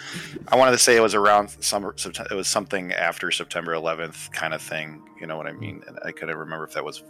I 0.48 0.56
wanted 0.56 0.72
to 0.72 0.78
say 0.78 0.96
it 0.96 1.00
was 1.00 1.14
around 1.14 1.50
summer. 1.60 1.94
It 1.96 2.34
was 2.34 2.48
something 2.48 2.92
after 2.92 3.30
September 3.30 3.72
11th, 3.74 4.30
kind 4.32 4.54
of 4.54 4.62
thing. 4.62 5.02
You 5.20 5.26
know 5.26 5.36
what 5.36 5.46
I 5.46 5.52
mean? 5.52 5.82
And 5.86 5.98
I 6.04 6.12
couldn't 6.12 6.36
remember 6.36 6.64
if 6.64 6.72
that 6.74 6.84
was 6.84 7.02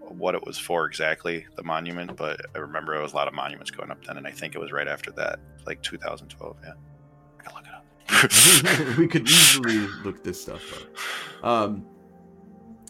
what 0.00 0.34
it 0.34 0.44
was 0.46 0.58
for 0.58 0.86
exactly, 0.86 1.46
the 1.56 1.62
monument. 1.62 2.16
But 2.16 2.40
I 2.54 2.58
remember 2.58 2.92
there 2.94 3.02
was 3.02 3.12
a 3.12 3.16
lot 3.16 3.28
of 3.28 3.34
monuments 3.34 3.70
going 3.70 3.90
up 3.90 4.04
then, 4.04 4.16
and 4.16 4.26
I 4.26 4.30
think 4.30 4.54
it 4.54 4.58
was 4.58 4.72
right 4.72 4.88
after 4.88 5.10
that, 5.12 5.38
like 5.66 5.82
2012. 5.82 6.56
Yeah, 6.64 6.72
I 7.38 7.42
can 7.42 7.54
look 7.54 7.64
it 7.66 7.72
up. 7.74 7.84
we 8.98 9.06
could 9.06 9.28
easily 9.28 9.78
look 10.04 10.24
this 10.24 10.40
stuff 10.40 10.62
up. 10.72 11.44
Um, 11.44 11.86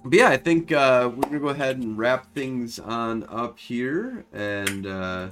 but 0.05 0.15
yeah, 0.15 0.29
I 0.29 0.37
think 0.37 0.73
uh, 0.73 1.11
we're 1.15 1.23
gonna 1.23 1.41
go 1.41 1.49
ahead 1.49 1.79
and 1.79 1.99
wrap 1.99 2.33
things 2.35 2.79
on 2.79 3.25
up 3.29 3.59
here, 3.59 4.25
and 4.33 4.87
uh, 4.87 5.29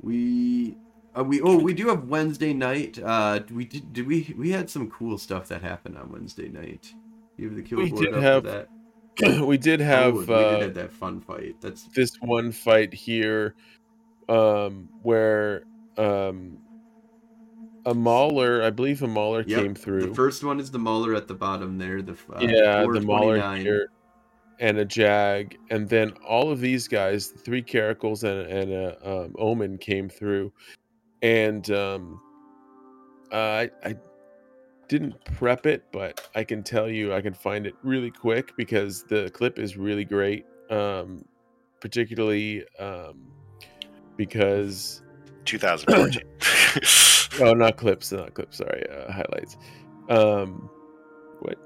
we 0.00 0.76
uh, 1.16 1.24
we 1.24 1.40
oh 1.40 1.58
we 1.58 1.74
do 1.74 1.88
have 1.88 2.04
Wednesday 2.04 2.52
night. 2.52 2.98
Uh, 3.02 3.40
we 3.50 3.64
did 3.64 3.92
did 3.92 4.06
we 4.06 4.34
we 4.38 4.50
had 4.50 4.70
some 4.70 4.90
cool 4.90 5.18
stuff 5.18 5.48
that 5.48 5.62
happened 5.62 5.96
on 5.96 6.10
Wednesday 6.10 6.48
night. 6.48 6.92
You 7.36 7.46
have 7.46 7.56
the 7.56 7.62
kill 7.62 7.78
We 7.78 7.90
board 7.90 8.04
did 8.06 8.14
up 8.14 8.22
have 8.22 8.42
that. 8.44 8.68
we 9.46 9.58
did 9.58 9.80
Oh, 9.80 9.84
have 9.84 10.14
we 10.14 10.26
did 10.26 10.30
uh, 10.34 10.60
have 10.60 10.74
that 10.74 10.92
fun 10.92 11.20
fight. 11.20 11.56
That's 11.60 11.84
this 11.94 12.12
one 12.20 12.52
fight 12.52 12.92
here 12.94 13.54
um 14.28 14.88
where 15.02 15.64
um 15.98 16.58
a 17.86 17.94
mauler 17.94 18.62
i 18.62 18.70
believe 18.70 19.02
a 19.02 19.08
mauler 19.08 19.42
Yep, 19.46 19.62
came 19.62 19.74
through 19.74 20.08
The 20.08 20.14
first 20.14 20.44
one 20.44 20.60
is 20.60 20.70
the 20.70 20.78
Mauler 20.78 21.14
at 21.14 21.28
the 21.28 21.34
bottom 21.34 21.78
there. 21.78 22.02
The 22.02 22.12
uh, 22.12 22.40
yeah 22.40 22.80
the 22.82 23.00
mauler 23.00 23.38
429. 23.40 23.60
here 23.62 23.90
and 24.58 24.78
a 24.78 24.84
jag 24.84 25.56
and 25.70 25.88
then 25.88 26.12
all 26.26 26.50
of 26.50 26.60
these 26.60 26.86
guys 26.86 27.28
three 27.28 27.62
caracals 27.62 28.24
and, 28.24 28.50
and 28.50 28.72
a 28.72 29.10
um, 29.10 29.34
omen 29.38 29.78
came 29.78 30.08
through 30.08 30.52
and 31.22 31.70
um 31.70 32.20
i 33.32 33.70
i 33.84 33.94
didn't 34.88 35.14
prep 35.24 35.66
it 35.66 35.84
but 35.92 36.28
i 36.34 36.44
can 36.44 36.62
tell 36.62 36.90
you 36.90 37.14
i 37.14 37.20
can 37.20 37.32
find 37.32 37.66
it 37.66 37.74
really 37.82 38.10
quick 38.10 38.52
because 38.56 39.04
the 39.04 39.30
clip 39.30 39.58
is 39.58 39.76
really 39.76 40.04
great 40.04 40.44
um 40.68 41.24
particularly 41.80 42.64
um 42.78 43.26
because 44.16 45.02
2014. 45.46 46.22
oh 47.40 47.54
not 47.54 47.76
clips 47.76 48.12
not 48.12 48.34
clips 48.34 48.56
sorry 48.58 48.84
uh, 48.90 49.10
highlights. 49.12 49.56
Um 50.08 50.68
what? 51.40 51.58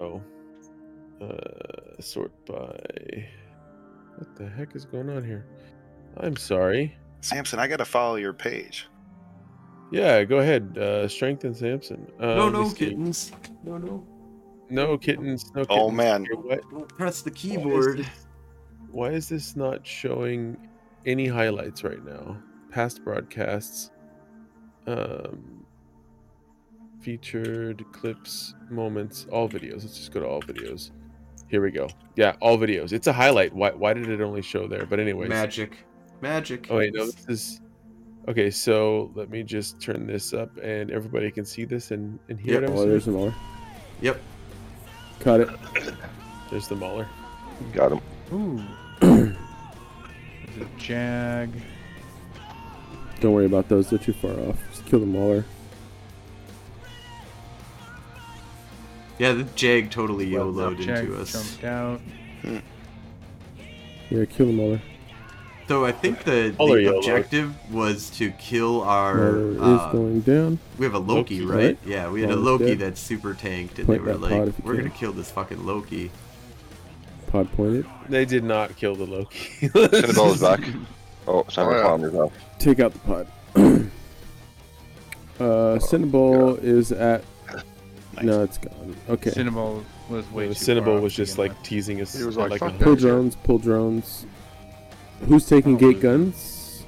Oh. 0.00 0.22
Uh 1.20 2.00
sort 2.00 2.32
by. 2.46 3.26
What 4.16 4.36
the 4.36 4.48
heck 4.48 4.74
is 4.76 4.84
going 4.84 5.10
on 5.10 5.24
here? 5.24 5.46
I'm 6.18 6.36
sorry. 6.36 6.96
Samson, 7.20 7.58
I 7.58 7.66
gotta 7.68 7.84
follow 7.84 8.16
your 8.16 8.32
page. 8.32 8.88
yeah 9.90 10.22
go 10.24 10.38
ahead 10.38 10.76
uh 10.78 11.08
strengthen 11.08 11.54
samson. 11.54 12.06
Uh, 12.20 12.34
No, 12.36 12.48
no 12.48 12.70
kittens. 12.70 13.32
No, 13.64 13.78
no. 13.78 14.06
no 14.70 14.96
kittens 14.98 15.52
no 15.54 15.64
Oh, 15.70 15.90
man. 15.90 16.26
What? 16.42 16.60
Don't 16.70 16.88
press 16.88 17.22
the 17.22 17.30
why 17.30 17.34
is 17.36 17.40
keyboard. 17.42 17.98
this- 17.98 18.26
why 18.90 19.10
is 19.10 19.28
this 19.28 19.54
not 19.54 19.86
showing 19.86 20.56
any 21.04 21.26
highlights 21.26 21.84
right 21.84 22.02
now? 22.04 22.38
Past 22.70 23.04
broadcasts 23.04 23.90
um 24.88 25.64
featured 27.00 27.84
clips 27.92 28.54
moments 28.70 29.26
all 29.30 29.48
videos 29.48 29.82
let's 29.84 29.96
just 29.96 30.12
go 30.12 30.20
to 30.20 30.26
all 30.26 30.42
videos 30.42 30.90
here 31.48 31.62
we 31.62 31.70
go 31.70 31.88
yeah 32.16 32.34
all 32.40 32.58
videos 32.58 32.92
it's 32.92 33.06
a 33.06 33.12
highlight 33.12 33.54
why, 33.54 33.70
why 33.70 33.92
did 33.92 34.08
it 34.08 34.20
only 34.20 34.42
show 34.42 34.66
there 34.66 34.84
but 34.86 34.98
anyways 34.98 35.28
Magic. 35.28 35.78
Magic. 36.20 36.66
oh 36.70 36.78
wait 36.78 36.92
no 36.94 37.04
this 37.06 37.24
is 37.28 37.60
okay 38.26 38.50
so 38.50 39.10
let 39.14 39.30
me 39.30 39.42
just 39.42 39.80
turn 39.80 40.06
this 40.06 40.32
up 40.34 40.50
and 40.62 40.90
everybody 40.90 41.30
can 41.30 41.44
see 41.44 41.64
this 41.64 41.90
and, 41.92 42.18
and 42.28 42.40
hear 42.40 42.54
Yep. 42.54 42.62
it 42.64 42.70
I'm 42.70 42.76
Oh, 42.78 42.86
there's 42.86 43.04
the 43.04 43.12
Mauler. 43.12 43.34
Yep. 44.00 44.20
Cut 45.20 45.40
it. 45.40 45.48
there's 46.50 46.68
the 46.68 46.76
mauler 46.76 47.08
Got 47.72 47.92
him. 47.92 48.00
Ooh. 48.32 48.62
There's 49.00 49.36
a 50.60 50.78
jag. 50.78 51.50
Don't 53.20 53.32
worry 53.32 53.46
about 53.46 53.68
those. 53.68 53.90
They're 53.90 53.98
too 53.98 54.12
far 54.12 54.32
off. 54.32 54.56
Just 54.70 54.86
kill 54.86 55.00
the 55.00 55.06
Mauler. 55.06 55.44
Yeah, 59.18 59.32
the 59.32 59.42
Jag 59.56 59.90
totally 59.90 60.32
Well, 60.36 60.46
YOLO'd 60.52 60.78
Jag 60.80 60.98
into 61.04 61.20
us. 61.20 61.32
jumped 61.32 61.64
out. 61.64 62.00
Yeah, 64.10 64.24
kill 64.26 64.46
the 64.46 64.52
Mauler. 64.52 64.80
So 65.66 65.84
I 65.84 65.92
think 65.92 66.22
the, 66.24 66.54
All 66.56 66.68
the 66.72 66.96
objective 66.96 67.52
was 67.72 68.08
to 68.10 68.30
kill 68.32 68.82
our. 68.82 69.32
Mauler 69.32 69.62
Uh, 69.62 69.86
is 69.86 69.92
going 69.92 70.20
down. 70.20 70.58
we 70.78 70.86
have 70.86 70.94
a 70.94 70.98
Loki, 70.98 71.40
Loki, 71.40 71.44
right? 71.44 71.56
right? 71.66 71.78
Yeah, 71.84 72.08
we 72.10 72.20
had 72.22 72.30
a 72.30 72.36
Loki 72.36 72.66
dead. 72.66 72.78
that's 72.78 73.00
super 73.00 73.34
tanked, 73.34 73.78
and 73.78 73.86
Point 73.86 74.04
they 74.04 74.12
were 74.12 74.18
like, 74.18 74.52
"We're 74.64 74.76
gonna 74.76 74.88
kill 74.90 75.12
this 75.12 75.30
fucking 75.30 75.66
Loki." 75.66 76.10
Pod 77.26 77.52
pointed. 77.52 77.84
they 78.08 78.24
did 78.24 78.42
not 78.44 78.74
kill 78.76 78.94
the 78.94 79.04
loki 79.04 79.68
Cinnabelle 79.68 80.34
is 80.34 80.40
back. 80.40 80.60
Oh, 81.28 81.44
Simon 81.48 81.74
Oh, 81.74 81.76
yeah. 81.76 81.82
Palmer's 81.84 82.14
off. 82.14 82.32
Take 82.58 82.80
out 82.80 82.92
the 82.92 82.98
pod. 83.00 83.26
uh, 85.40 85.78
Cinnabole 85.78 86.62
is 86.62 86.90
at. 86.92 87.22
Nice. 88.16 88.24
No, 88.24 88.42
it's 88.42 88.58
gone. 88.58 88.96
Okay. 89.08 89.30
Cinnabole 89.30 89.84
was 90.08 90.28
way 90.32 90.48
the 90.48 90.54
too 90.54 90.64
far 90.64 90.74
Cinnabole 90.74 91.00
was 91.02 91.14
just 91.14 91.36
begin 91.36 91.52
like 91.52 91.62
teasing 91.62 92.00
us 92.00 92.14
He 92.18 92.24
was 92.24 92.36
at 92.38 92.50
like, 92.50 92.62
a 92.62 92.70
"Fuck 92.70 92.78
Pull 92.80 92.94
that." 92.96 93.00
drones. 93.00 93.36
Pull 93.36 93.58
drones. 93.58 94.26
Who's 95.28 95.46
taking 95.46 95.74
Oh, 95.76 95.78
gate 95.78 96.00
guns? 96.00 96.84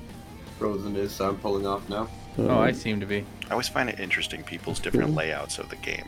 Frozen 0.59 0.97
is, 0.97 1.13
so 1.13 1.29
I'm 1.29 1.37
pulling 1.39 1.67
off 1.67 1.89
now. 1.89 2.09
with. 2.37 2.49
Oh, 2.49 2.59
I 2.59 2.73
seem 2.73 2.99
to 3.01 3.07
be. 3.07 3.25
I 3.49 3.53
always 3.53 3.69
find 3.69 3.89
it 3.89 4.01
interesting 4.01 4.43
people's 4.43 4.81
different 4.81 5.15
layouts 5.15 5.59
of 5.59 5.69
the 5.69 5.77
game. 5.77 6.07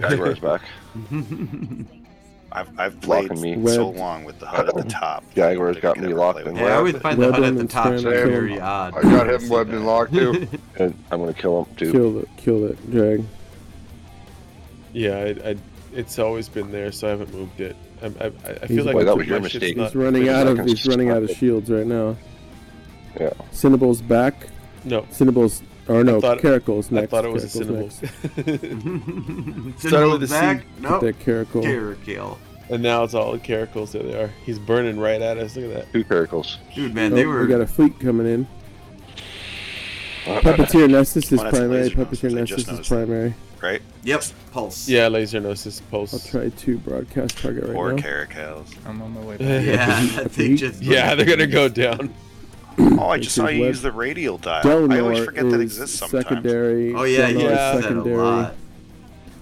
Jaguar's 0.00 0.38
back. 0.38 0.62
I've, 2.50 2.78
I've 2.78 3.00
played 3.02 3.30
me. 3.38 3.54
so 3.66 3.86
Webbed. 3.88 3.98
long 3.98 4.24
with 4.24 4.38
the 4.38 4.46
HUD 4.46 4.68
at 4.70 4.74
the 4.74 4.82
top. 4.88 5.22
Jaguar's 5.34 5.76
I 5.76 5.80
got 5.80 5.98
me 5.98 6.08
locked 6.14 6.40
in 6.40 6.52
with 6.54 6.56
Yeah, 6.62 6.68
I 6.68 6.72
always 6.76 6.94
it. 6.94 7.02
find 7.02 7.20
the 7.20 7.30
HUD 7.32 7.42
at 7.44 7.54
the 7.54 7.56
Webbed 7.58 7.70
top 7.70 7.86
and 7.86 8.00
very 8.02 8.58
odd. 8.60 8.94
I 8.96 9.02
got 9.02 9.28
him 9.30 9.48
webbed 9.50 9.70
and 9.70 9.86
locked 9.86 10.12
too. 10.14 10.48
And 10.78 10.94
I'm 11.10 11.20
gonna 11.20 11.34
kill 11.34 11.64
him 11.64 11.74
too. 11.76 11.92
Kill 11.92 12.12
the 12.14 12.26
kill 12.36 12.60
that 12.68 12.90
drag. 12.90 13.24
Yeah, 14.92 15.16
I, 15.18 15.50
I, 15.50 15.56
it's 15.92 16.18
always 16.18 16.48
been 16.48 16.70
there, 16.72 16.92
so 16.92 17.06
I 17.08 17.10
haven't 17.10 17.32
moved 17.34 17.60
it. 17.60 17.76
I, 18.02 18.06
I, 18.06 18.10
I 18.26 18.30
He's 18.66 18.68
feel 18.76 18.84
like 18.84 18.94
like- 18.94 19.06
that 19.06 19.16
was 19.16 19.26
your 19.26 19.42
shit's 19.42 19.54
mistake. 19.54 19.76
not- 19.76 19.86
He's 19.88 19.96
running 19.96 20.28
out 20.28 20.46
of. 20.46 20.64
He's 20.64 20.86
running 20.86 21.10
out 21.10 21.22
of 21.22 21.30
shields 21.30 21.70
right 21.70 21.86
now. 21.86 22.16
Yeah. 23.18 23.30
Cinnabule's 23.52 24.00
back. 24.02 24.48
No, 24.84 25.02
Cinnabule's. 25.10 25.62
Or 25.88 26.04
no, 26.04 26.20
thought- 26.20 26.40
Caracal's 26.40 26.90
next. 26.90 27.04
I 27.04 27.06
thought 27.16 27.24
it 27.24 27.32
was 27.32 27.56
a 27.56 27.64
Caracal's 27.64 28.00
Cinnabole. 28.00 29.66
next. 29.66 29.80
Started 29.88 30.08
with 30.10 30.22
a 30.24 30.26
C. 30.28 30.32
back. 30.32 30.64
No, 30.80 31.00
That 31.00 31.18
Caracal. 31.20 31.62
Caracal. 31.62 32.38
and 32.70 32.82
now 32.82 33.04
it's 33.04 33.14
all 33.14 33.32
the 33.32 33.38
caracals. 33.38 33.92
There 33.92 34.02
they 34.02 34.14
are. 34.20 34.30
He's 34.44 34.58
burning 34.58 35.00
right 35.00 35.20
at 35.22 35.38
us. 35.38 35.56
Look 35.56 35.64
at 35.66 35.74
that. 35.74 35.92
Two 35.92 36.04
miracles. 36.10 36.58
Dude, 36.74 36.94
man, 36.94 37.12
Oh, 37.12 37.16
they 37.16 37.24
were. 37.26 37.40
We 37.40 37.46
got 37.48 37.60
a 37.62 37.66
fleet 37.66 37.98
coming 38.00 38.26
in. 38.26 38.46
Puppeteer 40.24 40.90
Nessus 40.90 41.32
is 41.32 41.40
that's 41.40 41.42
a 41.42 41.50
primary. 41.50 41.88
Puppeteer 41.90 42.32
Nessus, 42.32 42.34
I 42.34 42.40
Nessus 42.40 42.48
just 42.56 42.60
is 42.60 42.68
noticed 42.68 42.90
primary. 42.90 43.34
Right? 43.62 43.82
Yep, 44.04 44.24
pulse. 44.52 44.88
Yeah, 44.88 45.08
laser 45.08 45.40
gnosis 45.40 45.80
pulse. 45.90 46.12
I'll 46.14 46.20
try 46.30 46.48
to 46.50 46.78
broadcast 46.78 47.38
target 47.38 47.64
right 47.64 47.74
or 47.74 47.92
now. 47.92 48.02
caracals. 48.02 48.72
I'm 48.86 49.00
on 49.02 49.14
my 49.14 49.20
way 49.20 49.36
back. 49.38 49.64
Yeah, 49.64 50.24
they 50.36 50.54
just. 50.54 50.82
Yeah, 50.82 51.14
they're 51.14 51.24
gonna 51.26 51.46
go 51.46 51.68
down. 51.68 52.14
Oh, 52.80 53.08
I 53.08 53.18
just 53.18 53.34
saw 53.34 53.48
you 53.48 53.60
web- 53.62 53.68
use 53.70 53.82
the 53.82 53.92
radial 53.92 54.38
dial. 54.38 54.90
I 54.92 55.00
always 55.00 55.24
forget 55.24 55.44
that 55.50 55.56
is 55.60 55.78
exists 55.78 55.98
sometimes. 55.98 56.24
secondary. 56.26 56.94
Oh 56.94 57.04
yeah, 57.04 57.30
Delnor 57.30 57.36
is 57.36 57.42
yeah, 57.42 57.48
that 57.50 57.78
a 57.78 57.82
secondary. 57.82 58.16
lot. 58.16 58.54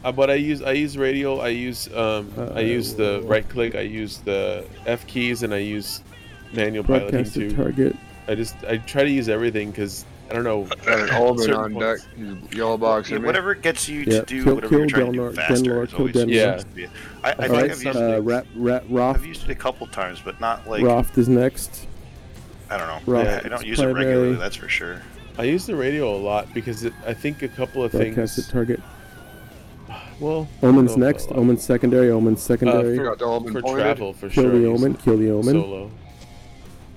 Uh, 0.05 0.13
but 0.13 0.31
I 0.31 0.35
use 0.35 0.63
I 0.63 0.73
use 0.73 0.97
radial. 0.97 1.41
I 1.41 1.49
use 1.49 1.93
um 1.95 2.31
I 2.55 2.61
use 2.61 2.95
the 2.95 3.19
Uh, 3.19 3.23
right 3.29 3.49
click. 3.49 3.75
I 3.75 3.81
use 3.81 4.19
the 4.19 4.65
F 4.87 5.07
keys, 5.07 5.43
and 5.43 5.53
I 5.53 5.59
use 5.59 6.03
manual 6.53 6.85
piloting 6.85 7.11
Broadcast 7.11 7.35
too. 7.35 7.51
target. 7.57 7.97
I 8.29 8.35
just 8.35 8.55
I 8.69 8.77
try 8.79 9.05
to 9.05 9.11
use 9.11 9.29
everything 9.29 9.71
because 9.71 10.05
I 10.31 10.35
don't 10.35 10.45
know. 10.45 10.67
And 10.89 11.03
an 11.03 11.11
Omen 11.11 11.39
certain 11.45 11.55
on 11.57 11.75
deck. 11.75 11.99
yellow 12.55 12.77
boxing 12.77 13.21
Yeah, 13.21 13.27
whatever 13.27 13.55
gets 13.55 13.89
you 13.89 14.01
Yeah, 14.01 14.21
to 14.21 14.23
do 14.27 14.45
kill- 14.45 14.55
whatever 14.57 14.71
kill 14.71 14.79
you're 14.81 14.89
trying 14.89 15.13
Delnor- 15.13 15.31
to 15.31 15.31
do 15.31 15.37
faster. 15.37 15.55
Denlor, 15.65 15.87
kill 15.87 15.99
always 16.01 16.15
Denlor. 16.15 16.33
Yeah. 16.35 16.51
seems 16.57 16.65
to 16.65 16.71
be- 16.75 16.87
I, 16.87 16.89
I 17.31 17.35
think 17.35 17.51
Alright, 17.51 17.71
I've 17.71 17.83
used 17.85 17.97
uh, 17.97 18.01
it. 18.01 18.21
Rat, 18.21 18.47
Rat, 18.57 18.85
Roth. 18.89 19.17
I've 19.17 19.27
used 19.27 19.43
it 19.45 19.51
a 19.51 19.55
couple 19.55 19.87
times, 19.89 20.21
but 20.25 20.41
not 20.41 20.69
like 20.69 20.83
Roth 20.83 21.17
is 21.19 21.29
next. 21.29 21.87
I 22.71 22.77
don't 22.79 22.89
know. 22.89 23.13
Roth 23.13 23.27
I, 23.27 23.37
I 23.39 23.49
don't 23.49 23.61
is 23.63 23.65
use 23.67 23.81
it 23.81 23.87
regularly. 23.87 24.35
That's 24.37 24.57
for 24.57 24.69
sure. 24.69 25.01
I 25.39 25.45
use 25.45 25.67
the 25.67 25.77
radio 25.77 26.15
a 26.15 26.19
lot 26.19 26.53
because 26.55 26.85
it, 26.85 26.93
I 27.07 27.13
think 27.15 27.43
a 27.43 27.49
couple 27.49 27.85
of 27.85 27.93
Broadcast 27.93 28.35
things. 28.37 28.47
the 28.47 28.53
target. 28.53 28.81
Well, 30.19 30.49
I 30.59 30.61
don't 30.63 30.71
Omen's 30.77 30.97
next. 30.97 31.31
Omen's 31.33 31.63
secondary. 31.63 32.11
Omen's 32.11 32.39
uh, 32.41 32.43
secondary. 32.43 32.97
for- 32.97 33.05
Got 33.05 33.19
the 33.19 33.25
Omen 33.27 33.53
for 33.53 33.61
pointed. 33.63 33.83
travel 33.83 34.13
for 34.15 34.29
kill 34.31 34.45
sure. 34.45 34.59
the 34.59 34.67
Omen. 34.67 34.95
Kill 34.95 35.19
the 35.19 35.31
Omen. 35.31 35.61
Solo. 35.63 35.91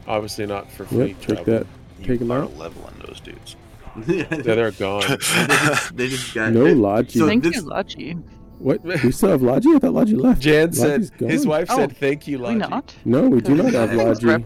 Obviously 0.08 0.46
not 0.48 0.72
for 0.72 0.86
fleet 0.86 1.10
Yep, 1.10 1.22
travel. 1.22 1.36
take 1.36 1.46
that. 1.46 1.68
You 2.00 2.06
Take 2.08 2.22
'em 2.22 2.32
are 2.32 2.44
out. 2.44 2.58
leveling 2.58 2.94
those 3.06 3.20
dudes. 3.20 3.56
Yeah, 4.08 4.24
they're 4.24 4.72
gone. 4.72 5.02
they, 5.02 5.18
just, 5.18 5.96
they 5.98 6.08
just 6.08 6.34
got 6.34 6.54
No 6.54 6.66
it. 6.68 6.78
Logi. 6.78 7.20
So 7.20 7.28
Thank 7.28 7.44
this, 7.44 7.58
you, 7.58 7.62
Logi. 7.64 8.14
What? 8.60 8.82
We 8.84 9.12
still 9.12 9.30
have 9.30 9.42
Logi? 9.42 9.76
I 9.76 9.80
thought 9.80 9.94
Logi 9.94 10.16
left. 10.16 10.42
Jan 10.42 10.72
said 10.72 11.02
Logi's 11.02 11.12
his 11.32 11.42
gone. 11.44 11.50
wife 11.50 11.68
Oh, 11.72 11.76
said 11.76 11.98
thank 11.98 12.28
you, 12.28 12.40
We 12.42 12.56
not? 12.56 12.96
No, 13.04 13.28
we 13.28 13.42
do 13.42 13.56
not 13.56 13.74
have 13.74 13.94
Yeah, 13.94 14.04
Logi. 14.04 14.26
rep- 14.28 14.44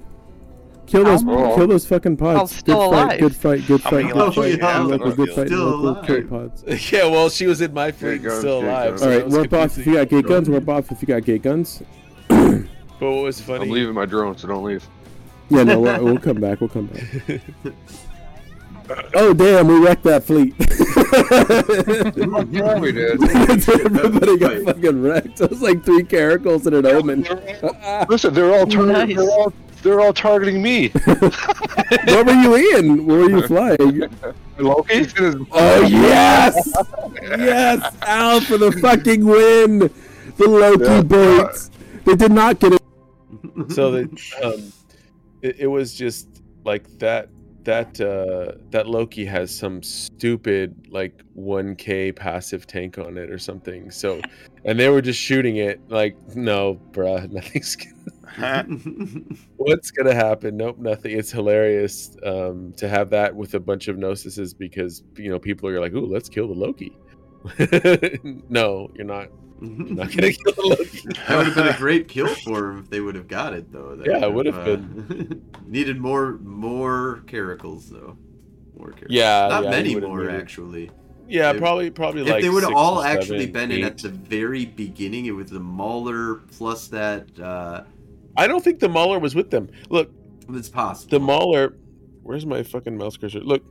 Kill 0.93 1.05
those, 1.05 1.23
Oh. 1.27 1.55
kill 1.55 1.65
those 1.67 1.87
fucking 1.87 2.17
pods. 2.17 2.55
Still 2.55 2.77
good 2.77 2.85
alive. 2.85 3.07
fight, 3.09 3.19
good 3.19 3.35
fight, 3.35 3.65
good 3.65 3.81
fight, 3.81 4.05
good 4.05 4.15
Logi 4.15 4.35
fight. 4.35 4.51
you 4.51 4.59
have? 4.59 4.85
Local, 4.85 5.11
good 5.13 5.29
fight, 5.33 5.47
Still 5.47 5.65
local 5.77 6.03
kill 6.03 6.23
pods. 6.27 6.63
yeah, 6.91 7.05
well, 7.07 7.29
she 7.29 7.47
was 7.47 7.61
in 7.61 7.73
my 7.73 7.91
fleet 7.91 8.11
and 8.17 8.23
guns, 8.25 8.37
still 8.41 8.61
gate 8.61 8.67
alive. 8.69 8.89
guns. 8.89 9.01
so 9.01 9.07
All 9.07 9.19
that 9.19 9.27
warp 9.29 9.53
off 9.53 9.77
if 9.79 9.87
you 9.87 9.93
got 9.95 10.09
gate 10.09 10.27
guns. 10.27 10.49
Warp 10.51 10.69
off 10.69 10.91
if 10.91 11.01
you 11.01 11.07
got 11.07 11.23
gate 11.23 11.41
guns. 11.41 11.81
But 12.29 13.11
what 13.11 13.23
was 13.23 13.41
funny? 13.41 13.63
I'm 13.63 13.69
leaving 13.71 13.95
my 13.95 14.05
drone, 14.05 14.37
so 14.37 14.47
don't 14.47 14.63
leave. 14.63 14.87
Yeah, 15.49 15.63
no, 15.63 15.79
we'll, 15.79 16.03
we'll 16.03 16.19
come 16.19 16.39
back. 16.39 16.61
We'll 16.61 16.69
come 16.69 16.85
back. 16.85 17.41
Oh 19.15 19.33
damn, 19.33 19.67
we 19.67 19.79
wrecked 19.79 20.03
that 20.03 20.23
fleet. 20.25 20.53
yeah, 22.51 22.77
we 22.79 22.91
did. 22.91 23.23
Everybody 23.23 24.37
got 24.37 24.61
fucking 24.75 25.01
wrecked. 25.01 25.39
It 25.41 25.49
was 25.49 25.61
like 25.61 25.83
three 25.85 26.03
caracals 26.03 26.65
and 26.67 26.75
an 26.75 26.85
omen. 26.85 27.25
Listen, 28.09 28.33
they're 28.33 28.53
all 28.53 28.67
targeting. 28.67 28.91
Nice. 28.91 29.15
They're 29.15 29.31
all 29.31 29.53
they're 29.83 29.99
all 30.01 30.13
targeting 30.13 30.61
me. 30.61 30.89
what 31.05 32.25
were 32.25 32.31
you 32.33 32.77
in? 32.77 33.05
Where 33.05 33.19
were 33.19 33.29
you 33.29 33.47
flying? 33.47 34.09
Loki. 34.57 35.07
Oh 35.51 35.81
yes, 35.87 36.73
yes, 37.21 37.95
Al 38.03 38.41
for 38.41 38.57
the 38.57 38.71
fucking 38.81 39.25
win. 39.25 39.79
The 40.37 40.47
Loki 40.47 40.83
Yeah. 40.83 41.01
boats. 41.01 41.69
They 42.05 42.15
did 42.15 42.31
not 42.31 42.59
get 42.59 42.73
it. 42.73 42.81
so 43.71 43.91
that 43.91 44.09
um, 44.43 44.73
it, 45.41 45.59
it 45.61 45.67
was 45.67 45.93
just 45.93 46.41
like 46.65 46.87
that 46.99 47.29
that 47.63 47.99
uh 48.01 48.57
that 48.71 48.87
loki 48.87 49.23
has 49.23 49.55
some 49.55 49.81
stupid 49.81 50.75
like 50.89 51.23
1k 51.37 52.13
passive 52.15 52.67
tank 52.67 52.97
on 52.97 53.17
it 53.17 53.29
or 53.29 53.39
something 53.39 53.89
so 53.89 54.19
and 54.65 54.77
they 54.77 54.89
were 54.89 55.01
just 55.01 55.19
shooting 55.19 55.57
it 55.57 55.79
like 55.89 56.15
no 56.35 56.77
bruh 56.91 57.29
nothing's 57.31 57.75
gonna, 57.77 57.95
what's 59.57 59.91
gonna 59.91 60.13
happen 60.13 60.57
nope 60.57 60.77
nothing 60.79 61.17
it's 61.17 61.31
hilarious 61.31 62.15
um 62.25 62.73
to 62.77 62.87
have 62.89 63.09
that 63.09 63.35
with 63.35 63.53
a 63.53 63.59
bunch 63.59 63.87
of 63.87 63.97
gnosises 63.97 64.57
because 64.57 65.03
you 65.17 65.29
know 65.29 65.39
people 65.39 65.69
are 65.69 65.79
like 65.79 65.93
ooh 65.93 66.05
let's 66.05 66.29
kill 66.29 66.47
the 66.47 66.53
loki 66.53 66.97
no 68.49 68.89
you're 68.95 69.05
not 69.05 69.27
you're 69.61 69.71
not 69.95 70.11
gonna 70.15 70.31
kill 70.31 70.53
the 70.53 70.61
loki 70.77 70.99
That 71.27 71.37
would 71.37 71.45
have 71.47 71.55
been 71.55 71.67
a 71.67 71.77
great 71.77 72.07
kill 72.07 72.27
for 72.27 72.71
him 72.71 72.79
if 72.79 72.89
they 72.89 72.99
would 73.01 73.15
have 73.15 73.27
got 73.27 73.53
it 73.53 73.71
though. 73.71 73.95
That 73.95 74.07
Yeah, 74.07 74.25
it 74.25 74.33
would 74.33 74.45
would've 74.45 74.65
been. 74.65 75.43
needed 75.67 75.99
more 75.99 76.37
more 76.39 77.23
caracals 77.27 77.89
though. 77.89 78.17
More 78.77 78.91
caracals. 78.91 79.07
Yeah, 79.09 79.47
not 79.49 79.63
yeah, 79.65 79.69
many 79.69 79.95
more 79.99 80.19
needed- 80.25 80.35
actually. 80.41 80.91
yeah 81.27 81.51
If- 81.51 81.57
probably 81.57 81.89
probably 81.91 82.21
If 82.21 82.29
like 82.29 82.41
they 82.41 82.49
would 82.49 82.63
have 82.63 82.73
all 82.73 82.99
or 83.01 83.05
actually 83.05 83.39
seven, 83.47 83.51
been 83.53 83.71
in 83.71 83.83
at 83.83 83.97
the 83.99 84.09
very 84.09 84.65
beginning, 84.65 85.25
it 85.27 85.31
was 85.35 85.49
the 85.51 85.59
Mauler 85.59 86.35
plus 86.57 86.87
that. 86.89 87.27
uh 87.39 87.83
I 88.37 88.47
don't 88.47 88.63
think 88.63 88.79
the 88.79 88.89
Mauler 88.89 89.19
was 89.19 89.35
with 89.35 89.51
them. 89.51 89.69
Look, 89.89 90.11
It's 90.49 90.69
possible. 90.69 91.09
the 91.11 91.19
Mauler. 91.19 91.75
Where's 92.23 92.45
my 92.45 92.63
fucking 92.63 92.97
mouse 92.97 93.17
cursor? 93.17 93.41
Look, 93.41 93.63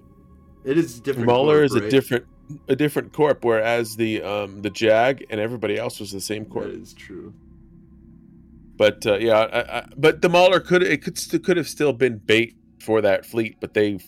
It 0.65 0.77
is 0.79 1.01
different. 1.01 1.27
Mauler 1.27 1.61
corp, 1.61 1.65
is 1.65 1.75
a 1.75 1.91
different 1.91 2.25
a 2.69 2.77
different 2.77 3.13
corp, 3.13 3.45
whereas 3.45 3.97
the 3.97 4.23
um 4.23 4.63
the 4.63 4.71
Jag 4.71 5.25
and 5.31 5.41
everybody 5.41 5.79
else 5.79 5.99
was 6.01 6.13
the 6.13 6.21
same 6.21 6.45
corp. 6.45 6.67
is 6.67 6.93
true. 6.93 7.33
But 8.77 9.07
uh, 9.07 9.19
yeah, 9.19 9.39
I, 9.39 9.79
I, 9.79 9.87
but 9.97 10.23
the 10.23 10.29
Mauler 10.29 10.61
could 10.61 10.83
it 10.83 11.03
could 11.03 11.19
could 11.45 11.57
have 11.57 11.69
still 11.69 11.93
been 11.93 12.19
bait 12.19 12.57
for 12.81 13.01
that 13.01 13.25
fleet, 13.25 13.57
but 13.61 13.75
they 13.75 13.99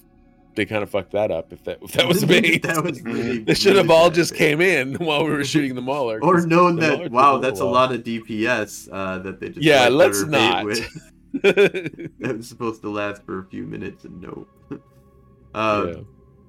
they 0.55 0.64
kind 0.66 0.82
of 0.82 0.90
fucked 0.90 1.12
that 1.12 1.31
up. 1.31 1.52
If 1.52 1.64
that 1.64 1.78
if 1.82 1.93
that 1.93 2.06
was 2.09 2.26
me, 2.28 2.59
that 2.59 2.82
was 2.85 3.02
really. 3.02 3.39
they 3.39 3.55
should 3.55 3.76
have 3.76 3.86
really 3.86 3.98
all 3.98 4.09
bad 4.09 4.14
just 4.14 4.35
came 4.44 4.60
in 4.60 4.94
while 4.97 5.24
we 5.24 5.31
were 5.31 5.44
shooting 5.44 5.74
the 5.74 5.82
Mauler. 5.82 6.20
or 6.22 6.47
known 6.47 6.76
that 6.76 6.98
Mauler 6.98 7.09
wow, 7.10 7.39
that's 7.39 7.60
a 7.60 7.64
lot 7.64 7.93
of 7.93 8.02
DPS 8.02 8.89
uh, 8.93 9.18
that 9.20 9.40
they 9.40 9.48
just 9.51 9.62
Yeah, 9.62 9.89
let's 9.89 10.22
not. 10.24 10.64
with. 10.64 10.89
that 11.43 12.35
was 12.36 12.48
supposed 12.48 12.81
to 12.82 12.90
last 12.90 13.22
for 13.24 13.40
a 13.40 13.44
few 13.47 13.64
minutes 13.64 14.05
and 14.05 14.20
no. 14.20 14.47
yeah, 14.70 14.78
uh, 15.55 15.94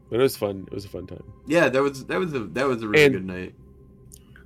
but 0.09 0.19
it 0.19 0.23
was 0.23 0.37
fun. 0.37 0.65
It 0.67 0.73
was 0.73 0.85
a 0.85 0.89
fun 0.89 1.07
time. 1.07 1.23
yeah. 1.47 1.69
that 1.69 1.81
was 1.81 2.05
that 2.05 2.19
was 2.19 2.33
a 2.33 2.39
that 2.39 2.67
was 2.67 2.83
a 2.83 2.87
really 2.87 3.03
And- 3.05 3.13
good 3.15 3.25
night. 3.25 3.55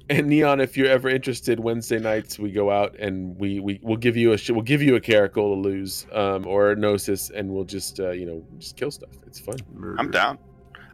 And 0.10 0.28
Neon, 0.28 0.60
if 0.60 0.76
you're 0.76 0.90
ever 0.90 1.08
interested, 1.08 1.60
Wednesday 1.60 2.00
nights 2.00 2.40
we 2.40 2.52
go 2.52 2.72
out 2.72 2.96
and 2.98 3.38
we 3.38 3.60
we 3.60 3.80
will 3.84 3.98
give 3.98 4.18
you 4.18 4.32
a 4.34 4.38
sh- 4.38 4.50
we'll 4.50 4.64
give 4.64 4.82
you 4.82 4.96
a 4.96 5.00
caracal 5.00 5.54
to 5.56 5.62
lose, 5.62 6.08
um, 6.14 6.48
or 6.48 6.72
a 6.72 6.76
gnosis, 6.76 7.30
and 7.30 7.50
we'll 7.50 7.64
just 7.64 8.00
uh, 8.00 8.10
you 8.10 8.26
know 8.26 8.44
just 8.58 8.76
kill 8.76 8.90
stuff. 8.90 9.12
It's 9.28 9.40
fun. 9.40 9.58
Murder. 9.74 9.98
I'm 10.00 10.10
down. 10.10 10.40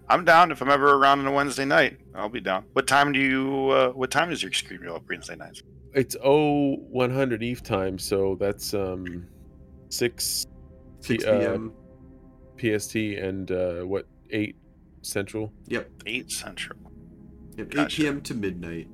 I'm 0.10 0.26
down. 0.26 0.52
If 0.52 0.62
I'm 0.62 0.70
ever 0.70 0.96
around 0.96 1.20
on 1.20 1.28
a 1.28 1.32
Wednesday 1.32 1.66
night, 1.66 1.98
I'll 2.14 2.30
be 2.30 2.42
down. 2.42 2.66
What 2.74 2.88
time 2.88 3.14
do 3.14 3.20
you? 3.20 3.70
Uh, 3.70 3.90
what 3.92 4.12
time 4.12 4.32
is 4.32 4.44
your 4.44 4.52
screen 4.52 4.82
roll 4.82 4.98
up 4.98 5.04
Wednesday 5.10 5.36
nights? 5.36 5.64
It's 5.94 6.18
O 6.22 6.76
100 6.76 7.42
Eve 7.42 7.64
time, 7.64 7.98
so 7.98 8.36
that's 8.38 8.74
um 8.74 9.26
six 9.88 10.46
6 11.00 11.24
uh, 11.24 11.32
p.m. 11.32 11.74
PST 12.80 12.96
and 12.96 13.50
uh, 13.52 13.84
what 13.84 14.08
eight 14.32 14.58
Central. 15.06 15.54
Yep. 15.68 15.90
Eight 16.08 16.32
central. 16.32 16.80
Yep. 17.58 17.68
8 17.68 17.76
Gotcha. 17.76 18.02
p.m. 18.02 18.22
to 18.22 18.34
midnight. 18.34 18.88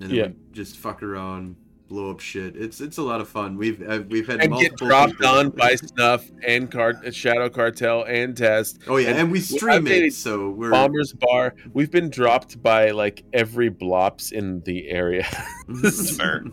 And 0.00 0.10
then 0.10 0.10
Yeah. 0.10 0.26
we 0.28 0.34
just 0.52 0.76
fuck 0.76 1.02
around, 1.02 1.56
blow 1.88 2.10
up 2.10 2.20
shit. 2.20 2.56
It's 2.56 2.80
it's 2.80 2.98
a 2.98 3.02
lot 3.02 3.20
of 3.20 3.28
fun. 3.28 3.56
We've 3.56 3.80
uh, 3.86 4.02
we've 4.08 4.26
had 4.26 4.40
And 4.40 4.52
get 4.52 4.70
multiple 4.72 4.86
dropped 4.88 5.12
people- 5.12 5.26
on 5.28 5.50
by 5.50 5.74
Snuff 5.76 6.28
and 6.46 6.70
Car- 6.70 7.12
Shadow 7.12 7.48
Cartel 7.48 8.02
and 8.04 8.36
Test. 8.36 8.80
Oh 8.88 8.96
yeah, 8.96 9.10
and 9.10 9.18
and 9.18 9.28
we 9.32 9.38
we 9.38 9.40
stream 9.40 9.86
it, 9.86 10.12
so 10.14 10.50
we're 10.50 10.70
Bombers 10.70 11.12
Bar. 11.12 11.54
We've 11.72 11.90
been 11.90 12.10
dropped 12.10 12.62
by 12.62 12.90
like 12.90 13.24
every 13.32 13.70
blops 13.70 14.32
in 14.32 14.60
the 14.62 14.88
area. 14.90 15.26
That's 15.68 16.16
fair. 16.16 16.44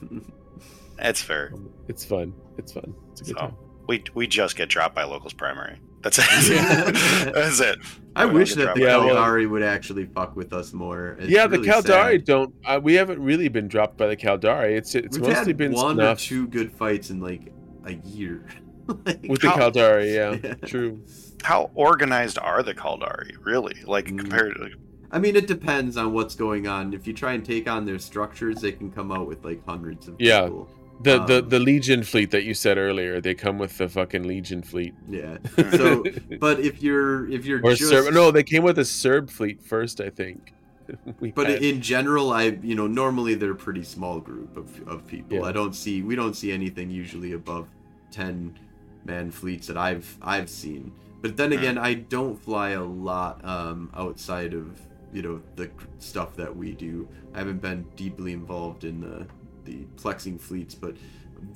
That's 0.97 1.21
fair. 1.21 1.53
It's 1.87 2.05
fun. 2.05 2.33
It's 2.57 2.73
fun. 2.73 2.93
It's 3.13 3.21
a 3.21 3.23
good 3.23 3.35
So 3.35 3.39
time. 3.39 3.55
we 3.87 4.03
we 4.13 4.27
just 4.27 4.55
get 4.55 4.69
dropped 4.69 4.93
by 4.95 5.03
locals 5.03 5.33
primary. 5.33 5.79
That's 6.01 6.19
it. 6.19 6.25
Yeah. 6.51 7.31
That's 7.31 7.59
it. 7.59 7.77
I 8.15 8.25
We 8.25 8.33
wish 8.33 8.55
that 8.55 8.73
the 8.75 8.81
by 8.81 8.87
Yeah, 8.87 8.97
well- 8.97 9.15
Caldari 9.15 9.49
would 9.49 9.63
actually 9.63 10.05
fuck 10.05 10.35
with 10.35 10.51
us 10.53 10.73
more. 10.73 11.15
It's 11.19 11.29
yeah, 11.29 11.47
the 11.47 11.57
really 11.59 11.69
Caldari 11.69 12.11
sad. 12.17 12.25
don't. 12.25 12.53
Uh, 12.65 12.79
we 12.81 12.93
haven't 12.95 13.19
really 13.21 13.47
been 13.47 13.67
dropped 13.67 13.97
by 13.97 14.07
the 14.07 14.17
Caldari. 14.17 14.75
It's 14.77 14.95
it's 14.95 15.17
We've 15.17 15.27
mostly 15.29 15.47
had 15.51 15.57
been 15.57 15.73
one 15.73 15.95
Snuff 15.95 16.17
or 16.17 16.21
two 16.21 16.47
good 16.47 16.71
fights 16.73 17.09
in 17.09 17.19
like 17.21 17.51
a 17.85 17.93
year. 17.93 18.45
Like, 19.05 19.21
with 19.29 19.39
the 19.41 19.49
How- 19.51 19.69
Caldari. 19.69 20.13
Yeah, 20.13 20.37
Yeah. 20.43 20.55
true. 20.67 21.01
How 21.43 21.71
organized 21.75 22.37
are 22.39 22.61
the 22.63 22.73
Caldari 22.73 23.35
really? 23.41 23.75
Like 23.85 24.07
Mm. 24.07 24.19
compared 24.19 24.55
to 24.55 24.69
I 25.13 25.19
mean, 25.19 25.35
it 25.35 25.45
depends 25.47 25.97
on 25.97 26.13
what's 26.13 26.35
going 26.35 26.67
on. 26.67 26.93
If 26.93 27.05
you 27.05 27.13
try 27.13 27.33
and 27.33 27.45
take 27.45 27.69
on 27.69 27.85
their 27.85 27.99
structures, 27.99 28.59
they 28.61 28.71
can 28.71 28.89
come 28.91 29.11
out 29.11 29.27
with 29.27 29.43
like 29.45 29.65
hundreds 29.65 30.07
of 30.09 30.15
Yeah. 30.19 30.43
people. 30.43 30.65
The 30.65 30.80
the 31.03 31.21
Um, 31.21 31.49
the 31.49 31.59
Legion 31.59 32.03
fleet 32.03 32.31
that 32.31 32.43
you 32.43 32.53
said 32.53 32.77
earlier. 32.77 33.21
They 33.21 33.33
come 33.33 33.57
with 33.57 33.77
the 33.77 33.89
fucking 33.89 34.23
Legion 34.23 34.61
fleet. 34.61 34.93
Yeah. 35.09 35.37
So, 35.71 36.03
but 36.39 36.59
if 36.59 36.81
you're 36.81 37.29
if 37.29 37.45
you're 37.45 37.61
or 37.63 37.73
just 37.73 37.89
Serb. 37.89 38.13
No, 38.13 38.31
they 38.31 38.43
came 38.43 38.63
with 38.63 38.79
a 38.79 38.85
Serb 38.85 39.29
fleet 39.29 39.61
first. 39.61 40.01
I 40.01 40.09
think. 40.09 40.53
We 41.19 41.31
But 41.31 41.47
had- 41.47 41.63
in 41.63 41.81
general, 41.81 42.31
I 42.31 42.57
you 42.61 42.75
know 42.75 42.87
normally 42.87 43.35
they're 43.35 43.51
a 43.51 43.55
pretty 43.55 43.83
small 43.83 44.19
group 44.19 44.57
of, 44.57 44.87
of 44.87 45.07
people. 45.07 45.37
Yeah. 45.37 45.43
I 45.43 45.51
don't 45.51 45.73
see 45.73 46.01
we 46.01 46.15
don't 46.15 46.35
see 46.35 46.51
anything 46.51 46.89
usually 46.91 47.33
above 47.33 47.67
ten 48.11 48.57
man 49.05 49.31
fleets 49.31 49.67
that 49.67 49.77
I've 49.77 50.17
I've 50.21 50.49
seen. 50.49 50.91
But 51.21 51.37
then 51.37 51.53
again, 51.53 51.77
I 51.77 51.93
don't 51.93 52.35
fly 52.35 52.71
a 52.71 52.83
lot 52.83 53.43
um, 53.45 53.89
outside 53.95 54.53
of 54.53 54.79
you 55.13 55.21
know 55.21 55.41
the 55.55 55.69
stuff 55.99 56.35
that 56.35 56.53
we 56.55 56.73
do. 56.73 57.07
I 57.33 57.37
haven't 57.39 57.61
been 57.61 57.85
deeply 57.95 58.33
involved 58.33 58.83
in 58.83 58.99
the 58.99 59.27
the 59.65 59.85
plexing 59.95 60.39
fleets, 60.39 60.75
but 60.75 60.95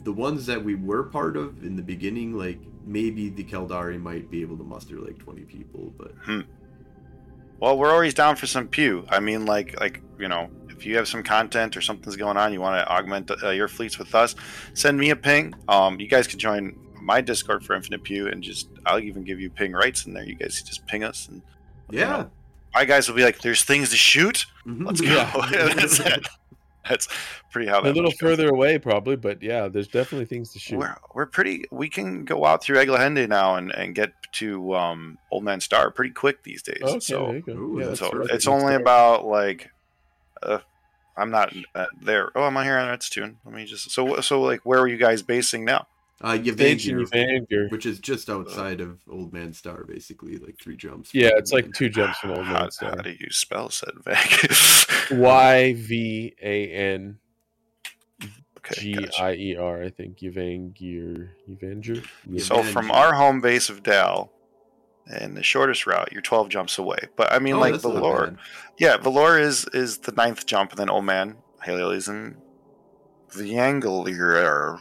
the 0.03 0.13
ones 0.13 0.45
that 0.45 0.63
we 0.63 0.75
were 0.75 1.03
part 1.03 1.37
of 1.37 1.63
in 1.63 1.75
the 1.75 1.81
beginning, 1.81 2.37
like 2.37 2.59
maybe 2.85 3.29
the 3.29 3.43
Caldari 3.43 3.99
might 3.99 4.29
be 4.29 4.41
able 4.41 4.57
to 4.57 4.63
muster 4.63 4.99
like 4.99 5.17
twenty 5.17 5.43
people, 5.43 5.93
but 5.97 6.13
Well, 7.59 7.77
we're 7.77 7.91
always 7.91 8.13
down 8.13 8.35
for 8.35 8.47
some 8.47 8.67
pew. 8.67 9.05
I 9.09 9.19
mean, 9.19 9.45
like, 9.45 9.79
like 9.79 10.01
you 10.19 10.27
know, 10.27 10.49
if 10.69 10.85
you 10.85 10.97
have 10.97 11.07
some 11.07 11.23
content 11.23 11.77
or 11.77 11.81
something's 11.81 12.15
going 12.15 12.37
on, 12.37 12.51
you 12.51 12.59
want 12.61 12.79
to 12.79 12.91
augment 12.91 13.31
uh, 13.43 13.49
your 13.51 13.67
fleets 13.67 13.97
with 13.97 14.13
us, 14.13 14.35
send 14.73 14.97
me 14.97 15.09
a 15.11 15.15
ping. 15.15 15.53
Um, 15.67 15.99
you 15.99 16.07
guys 16.07 16.27
can 16.27 16.37
join 16.37 16.77
my 17.01 17.21
Discord 17.21 17.63
for 17.63 17.75
Infinite 17.75 18.03
Pew, 18.03 18.27
and 18.27 18.43
just 18.43 18.69
I'll 18.85 18.99
even 18.99 19.23
give 19.23 19.39
you 19.39 19.49
ping 19.49 19.71
rights 19.71 20.05
in 20.05 20.13
there. 20.13 20.23
You 20.23 20.35
guys 20.35 20.61
just 20.61 20.85
ping 20.87 21.03
us, 21.03 21.27
and 21.29 21.41
you 21.89 21.99
yeah. 21.99 22.09
know, 22.09 22.31
my 22.73 22.83
guys 22.83 23.07
will 23.07 23.15
be 23.15 23.23
like, 23.23 23.39
"There's 23.39 23.63
things 23.63 23.89
to 23.91 23.95
shoot. 23.95 24.45
Mhm. 24.65 24.85
Let's 24.85 25.01
go." 25.01 25.07
Yeah. 25.07 26.17
That's 26.89 27.07
pretty 27.51 27.67
how 27.67 27.81
that 27.81 27.89
a 27.89 27.93
little 27.93 28.03
much 28.03 28.19
goes. 28.19 28.29
further 28.29 28.49
away, 28.49 28.77
probably, 28.77 29.15
but 29.15 29.41
yeah, 29.41 29.67
there's 29.67 29.87
definitely 29.87 30.25
things 30.25 30.51
to 30.53 30.59
shoot. 30.59 30.77
We're, 30.77 30.95
we're 31.13 31.25
pretty. 31.25 31.65
We 31.71 31.89
can 31.89 32.25
go 32.25 32.45
out 32.45 32.63
through 32.63 32.77
Eglahende 32.77 33.27
now 33.27 33.55
and, 33.55 33.71
and 33.71 33.95
get 33.95 34.11
to 34.33 34.75
um, 34.75 35.17
Old 35.31 35.43
Man 35.43 35.59
Star 35.59 35.89
pretty 35.89 36.13
quick 36.13 36.43
these 36.43 36.61
days. 36.61 36.81
Okay, 36.83 36.99
so 36.99 37.27
there 37.27 37.35
you 37.37 37.41
go. 37.41 37.53
Ooh, 37.53 37.79
yeah, 37.79 37.93
so 37.95 38.09
perfect. 38.11 38.33
it's 38.33 38.47
only 38.47 38.75
about 38.75 39.25
like 39.25 39.71
uh, 40.43 40.59
I'm 41.17 41.31
not 41.31 41.53
uh, 41.73 41.85
there. 42.01 42.31
Oh, 42.35 42.43
I'm 42.43 42.55
on 42.57 42.65
here 42.65 42.77
on 42.77 42.87
Red's 42.87 43.09
tune. 43.09 43.37
Let 43.45 43.55
me 43.55 43.65
just 43.65 43.89
so 43.91 44.19
so 44.21 44.41
like 44.41 44.61
where 44.63 44.79
are 44.79 44.87
you 44.87 44.97
guys 44.97 45.21
basing 45.21 45.65
now? 45.65 45.87
Uh, 46.21 46.41
Station 46.41 47.05
Yvanger, 47.05 47.69
which 47.71 47.85
is 47.85 47.99
just 47.99 48.29
outside 48.29 48.79
of 48.79 48.99
Old 49.09 49.33
Man 49.33 49.51
Star, 49.51 49.83
basically, 49.83 50.37
like 50.37 50.57
three 50.59 50.77
jumps. 50.77 51.13
Yeah, 51.13 51.31
it's 51.35 51.51
like 51.51 51.73
two 51.73 51.89
jumps 51.89 52.17
from 52.19 52.31
Old 52.31 52.45
How, 52.45 52.53
Man 52.53 52.61
how 52.61 52.69
Star. 52.69 52.95
do 52.95 53.09
you 53.11 53.29
spell 53.31 53.69
said 53.69 53.91
Vec? 54.03 54.49
Y 55.11 55.73
V 55.73 56.33
A 56.41 56.67
N 56.71 57.19
okay, 58.59 58.81
G 58.81 58.93
gotcha. 58.93 59.21
I 59.23 59.33
E 59.33 59.55
R. 59.57 59.83
I 59.83 59.89
think 59.89 60.19
Evanger. 60.19 61.29
Evanger. 61.49 62.05
Yeah. 62.29 62.43
So 62.43 62.63
from 62.63 62.91
our 62.91 63.13
home 63.13 63.41
base 63.41 63.69
of 63.69 63.83
Dal 63.83 64.31
and 65.07 65.35
the 65.35 65.43
shortest 65.43 65.85
route, 65.85 66.11
you're 66.11 66.21
12 66.21 66.49
jumps 66.49 66.77
away. 66.77 66.97
But 67.15 67.31
I 67.31 67.39
mean, 67.39 67.55
Oh, 67.55 67.59
like 67.59 67.75
Valor, 67.81 68.37
yeah, 68.79 68.97
Valor 68.97 69.37
is 69.37 69.65
is 69.73 69.99
the 69.99 70.11
ninth 70.13 70.45
jump, 70.45 70.71
and 70.71 70.79
then 70.79 70.89
Old 70.89 71.05
Man, 71.05 71.37
Haley's 71.63 72.07
and 72.07 72.35
Viangler, 72.35 72.44
Vangler. 73.37 74.79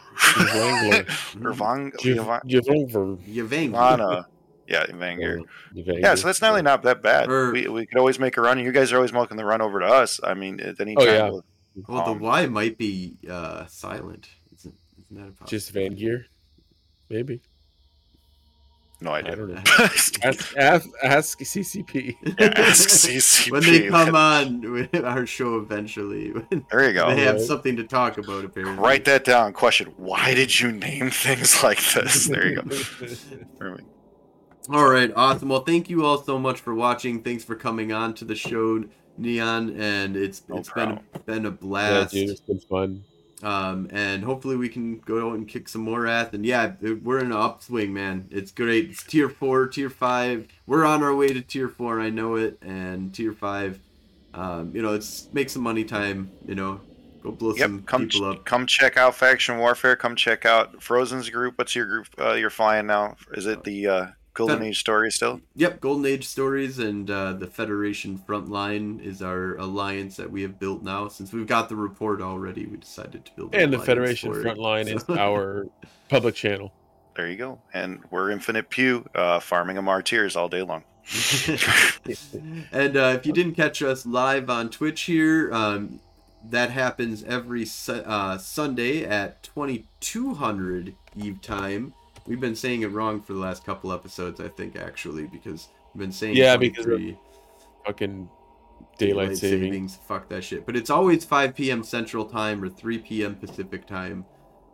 or 1.44 1.52
Vang, 1.52 1.92
Jev- 2.00 2.16
Vivan- 2.16 2.40
Jevover. 2.48 3.18
Yvanger. 3.26 4.24
Yeah, 4.66 4.86
Vanger. 4.86 5.40
Yeah, 5.74 6.14
so 6.14 6.26
that's 6.28 6.40
not 6.40 6.50
really 6.50 6.62
not 6.62 6.82
that 6.84 7.02
bad. 7.02 7.28
Or- 7.30 7.52
we, 7.52 7.68
we 7.68 7.86
could 7.86 7.98
always 7.98 8.18
make 8.18 8.36
a 8.36 8.40
run. 8.40 8.58
And 8.58 8.66
you 8.66 8.72
guys 8.72 8.92
are 8.92 8.96
always 8.96 9.12
making 9.12 9.36
the 9.36 9.44
run 9.44 9.60
over 9.60 9.80
to 9.80 9.86
us. 9.86 10.20
I 10.22 10.34
mean, 10.34 10.60
at 10.60 10.80
any 10.80 10.96
Oh, 10.96 11.04
time. 11.04 11.14
yeah. 11.14 11.28
we'll- 11.30 11.44
Well, 11.88 12.04
the 12.04 12.10
Um, 12.12 12.20
Y 12.20 12.46
might 12.46 12.78
be 12.78 13.16
uh, 13.28 13.66
silent. 13.66 14.28
Isn't, 14.56 14.74
isn't 14.98 15.16
that 15.16 15.22
a 15.28 15.32
possibility? 15.32 15.50
just 15.50 15.70
Van 15.72 15.94
Gear, 15.94 16.26
maybe. 17.10 17.40
No 19.00 19.10
I 19.10 19.18
idea. 19.18 19.36
don't 19.36 19.52
know. 19.52 19.60
Ask, 19.78 20.56
ask, 20.56 20.88
ask 21.02 21.38
CCP. 21.40 22.16
Yeah, 22.38 22.52
ask 22.56 22.88
CCP. 22.88 23.50
when 23.50 23.62
they 23.62 23.88
come 23.88 24.14
on 24.14 24.72
with 24.72 24.94
our 25.04 25.26
show 25.26 25.58
eventually, 25.58 26.32
There 26.70 26.86
you 26.86 26.94
go. 26.94 27.08
they 27.14 27.22
have 27.22 27.36
Right. 27.36 27.44
something 27.44 27.76
to 27.76 27.84
talk 27.84 28.16
about. 28.18 28.44
Apparently, 28.44 28.82
Write 28.82 29.04
that 29.04 29.24
down. 29.24 29.52
Question: 29.52 29.92
Why 29.96 30.32
did 30.34 30.58
you 30.60 30.72
name 30.72 31.10
things 31.10 31.62
like 31.62 31.80
this? 31.92 32.28
There 32.28 32.46
you 32.48 32.56
go. 32.56 32.62
Perfect. 33.58 33.88
All 34.70 34.88
right, 34.88 35.12
awesome. 35.14 35.50
Well, 35.50 35.60
thank 35.64 35.90
you 35.90 36.06
all 36.06 36.22
so 36.22 36.38
much 36.38 36.60
for 36.60 36.74
watching. 36.74 37.22
Thanks 37.22 37.44
for 37.44 37.54
coming 37.56 37.92
on 37.92 38.14
to 38.14 38.24
the 38.24 38.34
show, 38.34 38.84
Neon, 39.18 39.78
and 39.78 40.16
it's 40.16 40.42
No 40.48 40.56
it's 40.58 40.70
been 40.70 41.00
been 41.26 41.44
a 41.44 41.50
yeah, 41.50 41.56
blast. 41.60 42.14
dude, 42.14 42.30
it's 42.30 42.40
been 42.40 42.60
fun. 42.60 43.04
Um, 43.44 43.88
and 43.92 44.24
hopefully 44.24 44.56
we 44.56 44.68
can 44.70 44.98
go 45.00 45.32
and 45.32 45.46
kick 45.46 45.68
some 45.68 45.82
more 45.82 46.06
ass. 46.06 46.30
And 46.32 46.46
yeah, 46.46 46.72
it- 46.80 47.02
we're 47.02 47.18
in 47.18 47.26
an 47.26 47.32
upswing, 47.32 47.92
man. 47.92 48.26
It's 48.30 48.50
great. 48.50 48.90
It's 48.90 49.02
tier 49.02 49.28
four, 49.28 49.66
tier 49.68 49.90
five. 49.90 50.48
We're 50.66 50.84
on 50.86 51.02
our 51.02 51.14
way 51.14 51.28
to 51.28 51.42
tier 51.42 51.68
four. 51.68 52.00
I 52.00 52.08
know 52.10 52.36
it. 52.36 52.58
And 52.62 53.14
tier 53.14 53.32
five, 53.34 53.78
um, 54.32 54.72
you 54.74 54.80
know, 54.82 54.94
it's 54.94 55.28
make 55.32 55.50
some 55.50 55.62
money 55.62 55.84
time. 55.84 56.30
You 56.48 56.54
know, 56.54 56.80
go 57.22 57.32
blow 57.32 57.54
some 57.54 57.82
Come 57.82 58.08
people 58.08 58.24
up. 58.30 58.44
come 58.46 58.66
check 58.66 58.96
out 58.96 59.14
Faction 59.14 59.58
Warfare. 59.58 59.94
Come 59.96 60.16
check 60.16 60.46
out 60.46 60.82
Frozen's 60.82 61.28
group. 61.28 61.58
What's 61.58 61.74
your 61.76 61.86
group? 61.86 62.06
Uh, 62.18 62.32
you're 62.32 62.48
flying 62.50 62.86
now. 62.86 63.16
Is 63.34 63.44
it 63.46 63.62
the 63.64 63.86
uh, 63.86 64.06
Golden 64.34 64.58
Fem- 64.58 64.66
Age 64.66 64.80
stories 64.80 65.14
still? 65.14 65.40
Yep, 65.54 65.80
Golden 65.80 66.06
Age 66.06 66.26
Stories 66.26 66.80
and 66.80 67.08
uh, 67.08 67.34
the 67.34 67.46
Federation 67.46 68.18
Frontline 68.18 69.02
is 69.02 69.22
our 69.22 69.56
alliance 69.56 70.16
that 70.16 70.30
we 70.30 70.42
have 70.42 70.58
built 70.58 70.82
now. 70.82 71.06
Since 71.06 71.32
we've 71.32 71.46
got 71.46 71.68
the 71.68 71.76
report 71.76 72.20
already, 72.20 72.66
we 72.66 72.76
decided 72.76 73.24
to 73.24 73.32
build. 73.36 73.54
And 73.54 73.72
the 73.72 73.78
Federation 73.78 74.32
for 74.32 74.40
it. 74.40 74.44
Frontline 74.44 74.94
is 74.94 75.04
our 75.08 75.66
public 76.08 76.34
channel. 76.34 76.72
There 77.16 77.30
you 77.30 77.36
go. 77.36 77.60
And 77.72 78.00
we're 78.10 78.30
Infinite 78.30 78.70
Pew, 78.70 79.08
uh, 79.14 79.38
farming 79.38 79.78
a 79.78 79.82
martyrs 79.82 80.34
all 80.34 80.48
day 80.48 80.62
long. 80.62 80.82
and 82.72 82.96
uh, 82.96 83.14
if 83.16 83.24
you 83.24 83.32
didn't 83.32 83.54
catch 83.54 83.82
us 83.82 84.04
live 84.04 84.50
on 84.50 84.68
Twitch 84.68 85.02
here, 85.02 85.52
um, 85.54 86.00
that 86.50 86.70
happens 86.70 87.22
every 87.22 87.64
su- 87.64 88.02
uh, 88.04 88.36
Sunday 88.38 89.04
at 89.04 89.44
2200 89.44 90.96
Eve 91.16 91.40
time. 91.40 91.94
We've 92.26 92.40
been 92.40 92.56
saying 92.56 92.82
it 92.82 92.88
wrong 92.88 93.20
for 93.20 93.34
the 93.34 93.38
last 93.38 93.64
couple 93.64 93.92
episodes, 93.92 94.40
I 94.40 94.48
think, 94.48 94.76
actually, 94.76 95.26
because 95.26 95.68
we've 95.92 96.00
been 96.00 96.12
saying 96.12 96.36
Yeah, 96.36 96.56
because 96.56 96.86
of 96.86 96.92
23 96.92 97.18
Fucking 97.84 98.30
daylight, 98.96 99.36
savings. 99.36 99.96
Fuck 100.08 100.28
that 100.30 100.42
shit. 100.42 100.64
But 100.64 100.76
it's 100.76 100.90
always 100.90 101.24
5 101.24 101.54
p.m. 101.54 101.82
Central 101.82 102.24
Time 102.24 102.62
or 102.62 102.70
3 102.70 102.98
p.m. 102.98 103.34
Pacific 103.34 103.86
Time. 103.86 104.24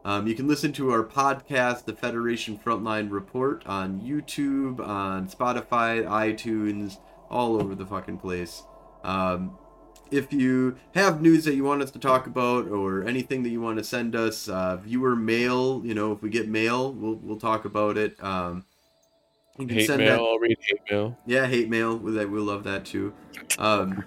Um, 0.04 0.26
you 0.26 0.34
can 0.34 0.48
listen 0.48 0.72
to 0.74 0.90
our 0.92 1.04
podcast, 1.04 1.84
The 1.84 1.92
Federation 1.94 2.58
Frontline 2.58 3.10
Report, 3.10 3.66
on 3.66 4.00
YouTube, 4.00 4.80
on 4.80 5.28
Spotify, 5.28 6.04
iTunes, 6.06 6.98
all 7.28 7.60
over 7.60 7.74
the 7.74 7.84
fucking 7.84 8.18
place. 8.18 8.62
Um, 9.04 9.58
if 10.10 10.32
you 10.32 10.76
have 10.94 11.20
news 11.22 11.44
that 11.44 11.54
you 11.54 11.64
want 11.64 11.82
us 11.82 11.90
to 11.92 11.98
talk 11.98 12.26
about 12.26 12.68
or 12.68 13.04
anything 13.04 13.42
that 13.44 13.50
you 13.50 13.60
want 13.60 13.78
to 13.78 13.84
send 13.84 14.16
us, 14.16 14.48
uh, 14.48 14.76
viewer 14.76 15.14
mail, 15.16 15.82
you 15.84 15.94
know, 15.94 16.12
if 16.12 16.22
we 16.22 16.30
get 16.30 16.48
mail, 16.48 16.92
we'll, 16.92 17.14
we'll 17.16 17.38
talk 17.38 17.64
about 17.64 17.96
it. 17.96 18.22
Um, 18.22 18.64
you 19.58 19.66
can 19.66 19.76
Hate 19.76 19.86
send 19.86 19.98
mail. 20.00 20.16
that- 20.16 20.20
I'll 20.20 20.38
read 20.38 20.56
hate 20.60 20.80
mail. 20.90 21.18
yeah, 21.26 21.46
hate 21.46 21.68
mail. 21.68 21.96
We 21.96 22.12
we 22.24 22.40
love 22.40 22.64
that 22.64 22.86
too. 22.86 23.12
Um, 23.58 24.04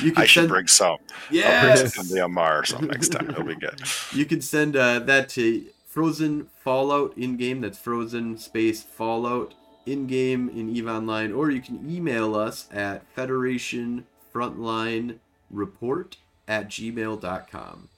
you 0.00 0.12
I 0.12 0.14
can 0.14 0.26
should 0.26 0.40
send 0.42 0.48
bring 0.48 0.66
some. 0.68 0.90
I'll 0.90 0.96
bring 1.28 1.40
yes. 1.40 1.94
some 1.94 2.06
to 2.06 2.12
the 2.14 2.22
or 2.24 2.64
something 2.64 2.88
next 2.88 3.08
time. 3.08 3.30
It'll 3.30 3.42
be 3.44 3.56
good. 3.56 3.80
You 4.12 4.24
can 4.26 4.40
send 4.40 4.76
uh, 4.76 5.00
that 5.00 5.28
to 5.30 5.64
Frozen 5.88 6.48
Fallout 6.62 7.16
in 7.18 7.36
game. 7.36 7.62
That's 7.62 7.78
Frozen 7.78 8.38
space 8.38 8.82
Fallout 8.82 9.54
in 9.86 10.06
game 10.06 10.48
in 10.50 10.74
Eve 10.74 10.86
Online, 10.86 11.32
or 11.32 11.50
you 11.50 11.60
can 11.60 11.90
email 11.90 12.36
us 12.36 12.68
at 12.72 13.04
Federation 13.14 14.06
Frontline 14.32 15.18
Report 15.52 16.16
at 16.48 16.68
gmail.com. 16.68 17.88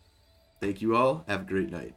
Thank 0.60 0.82
you 0.82 0.96
all. 0.96 1.24
Have 1.28 1.42
a 1.42 1.44
great 1.44 1.70
night. 1.70 1.94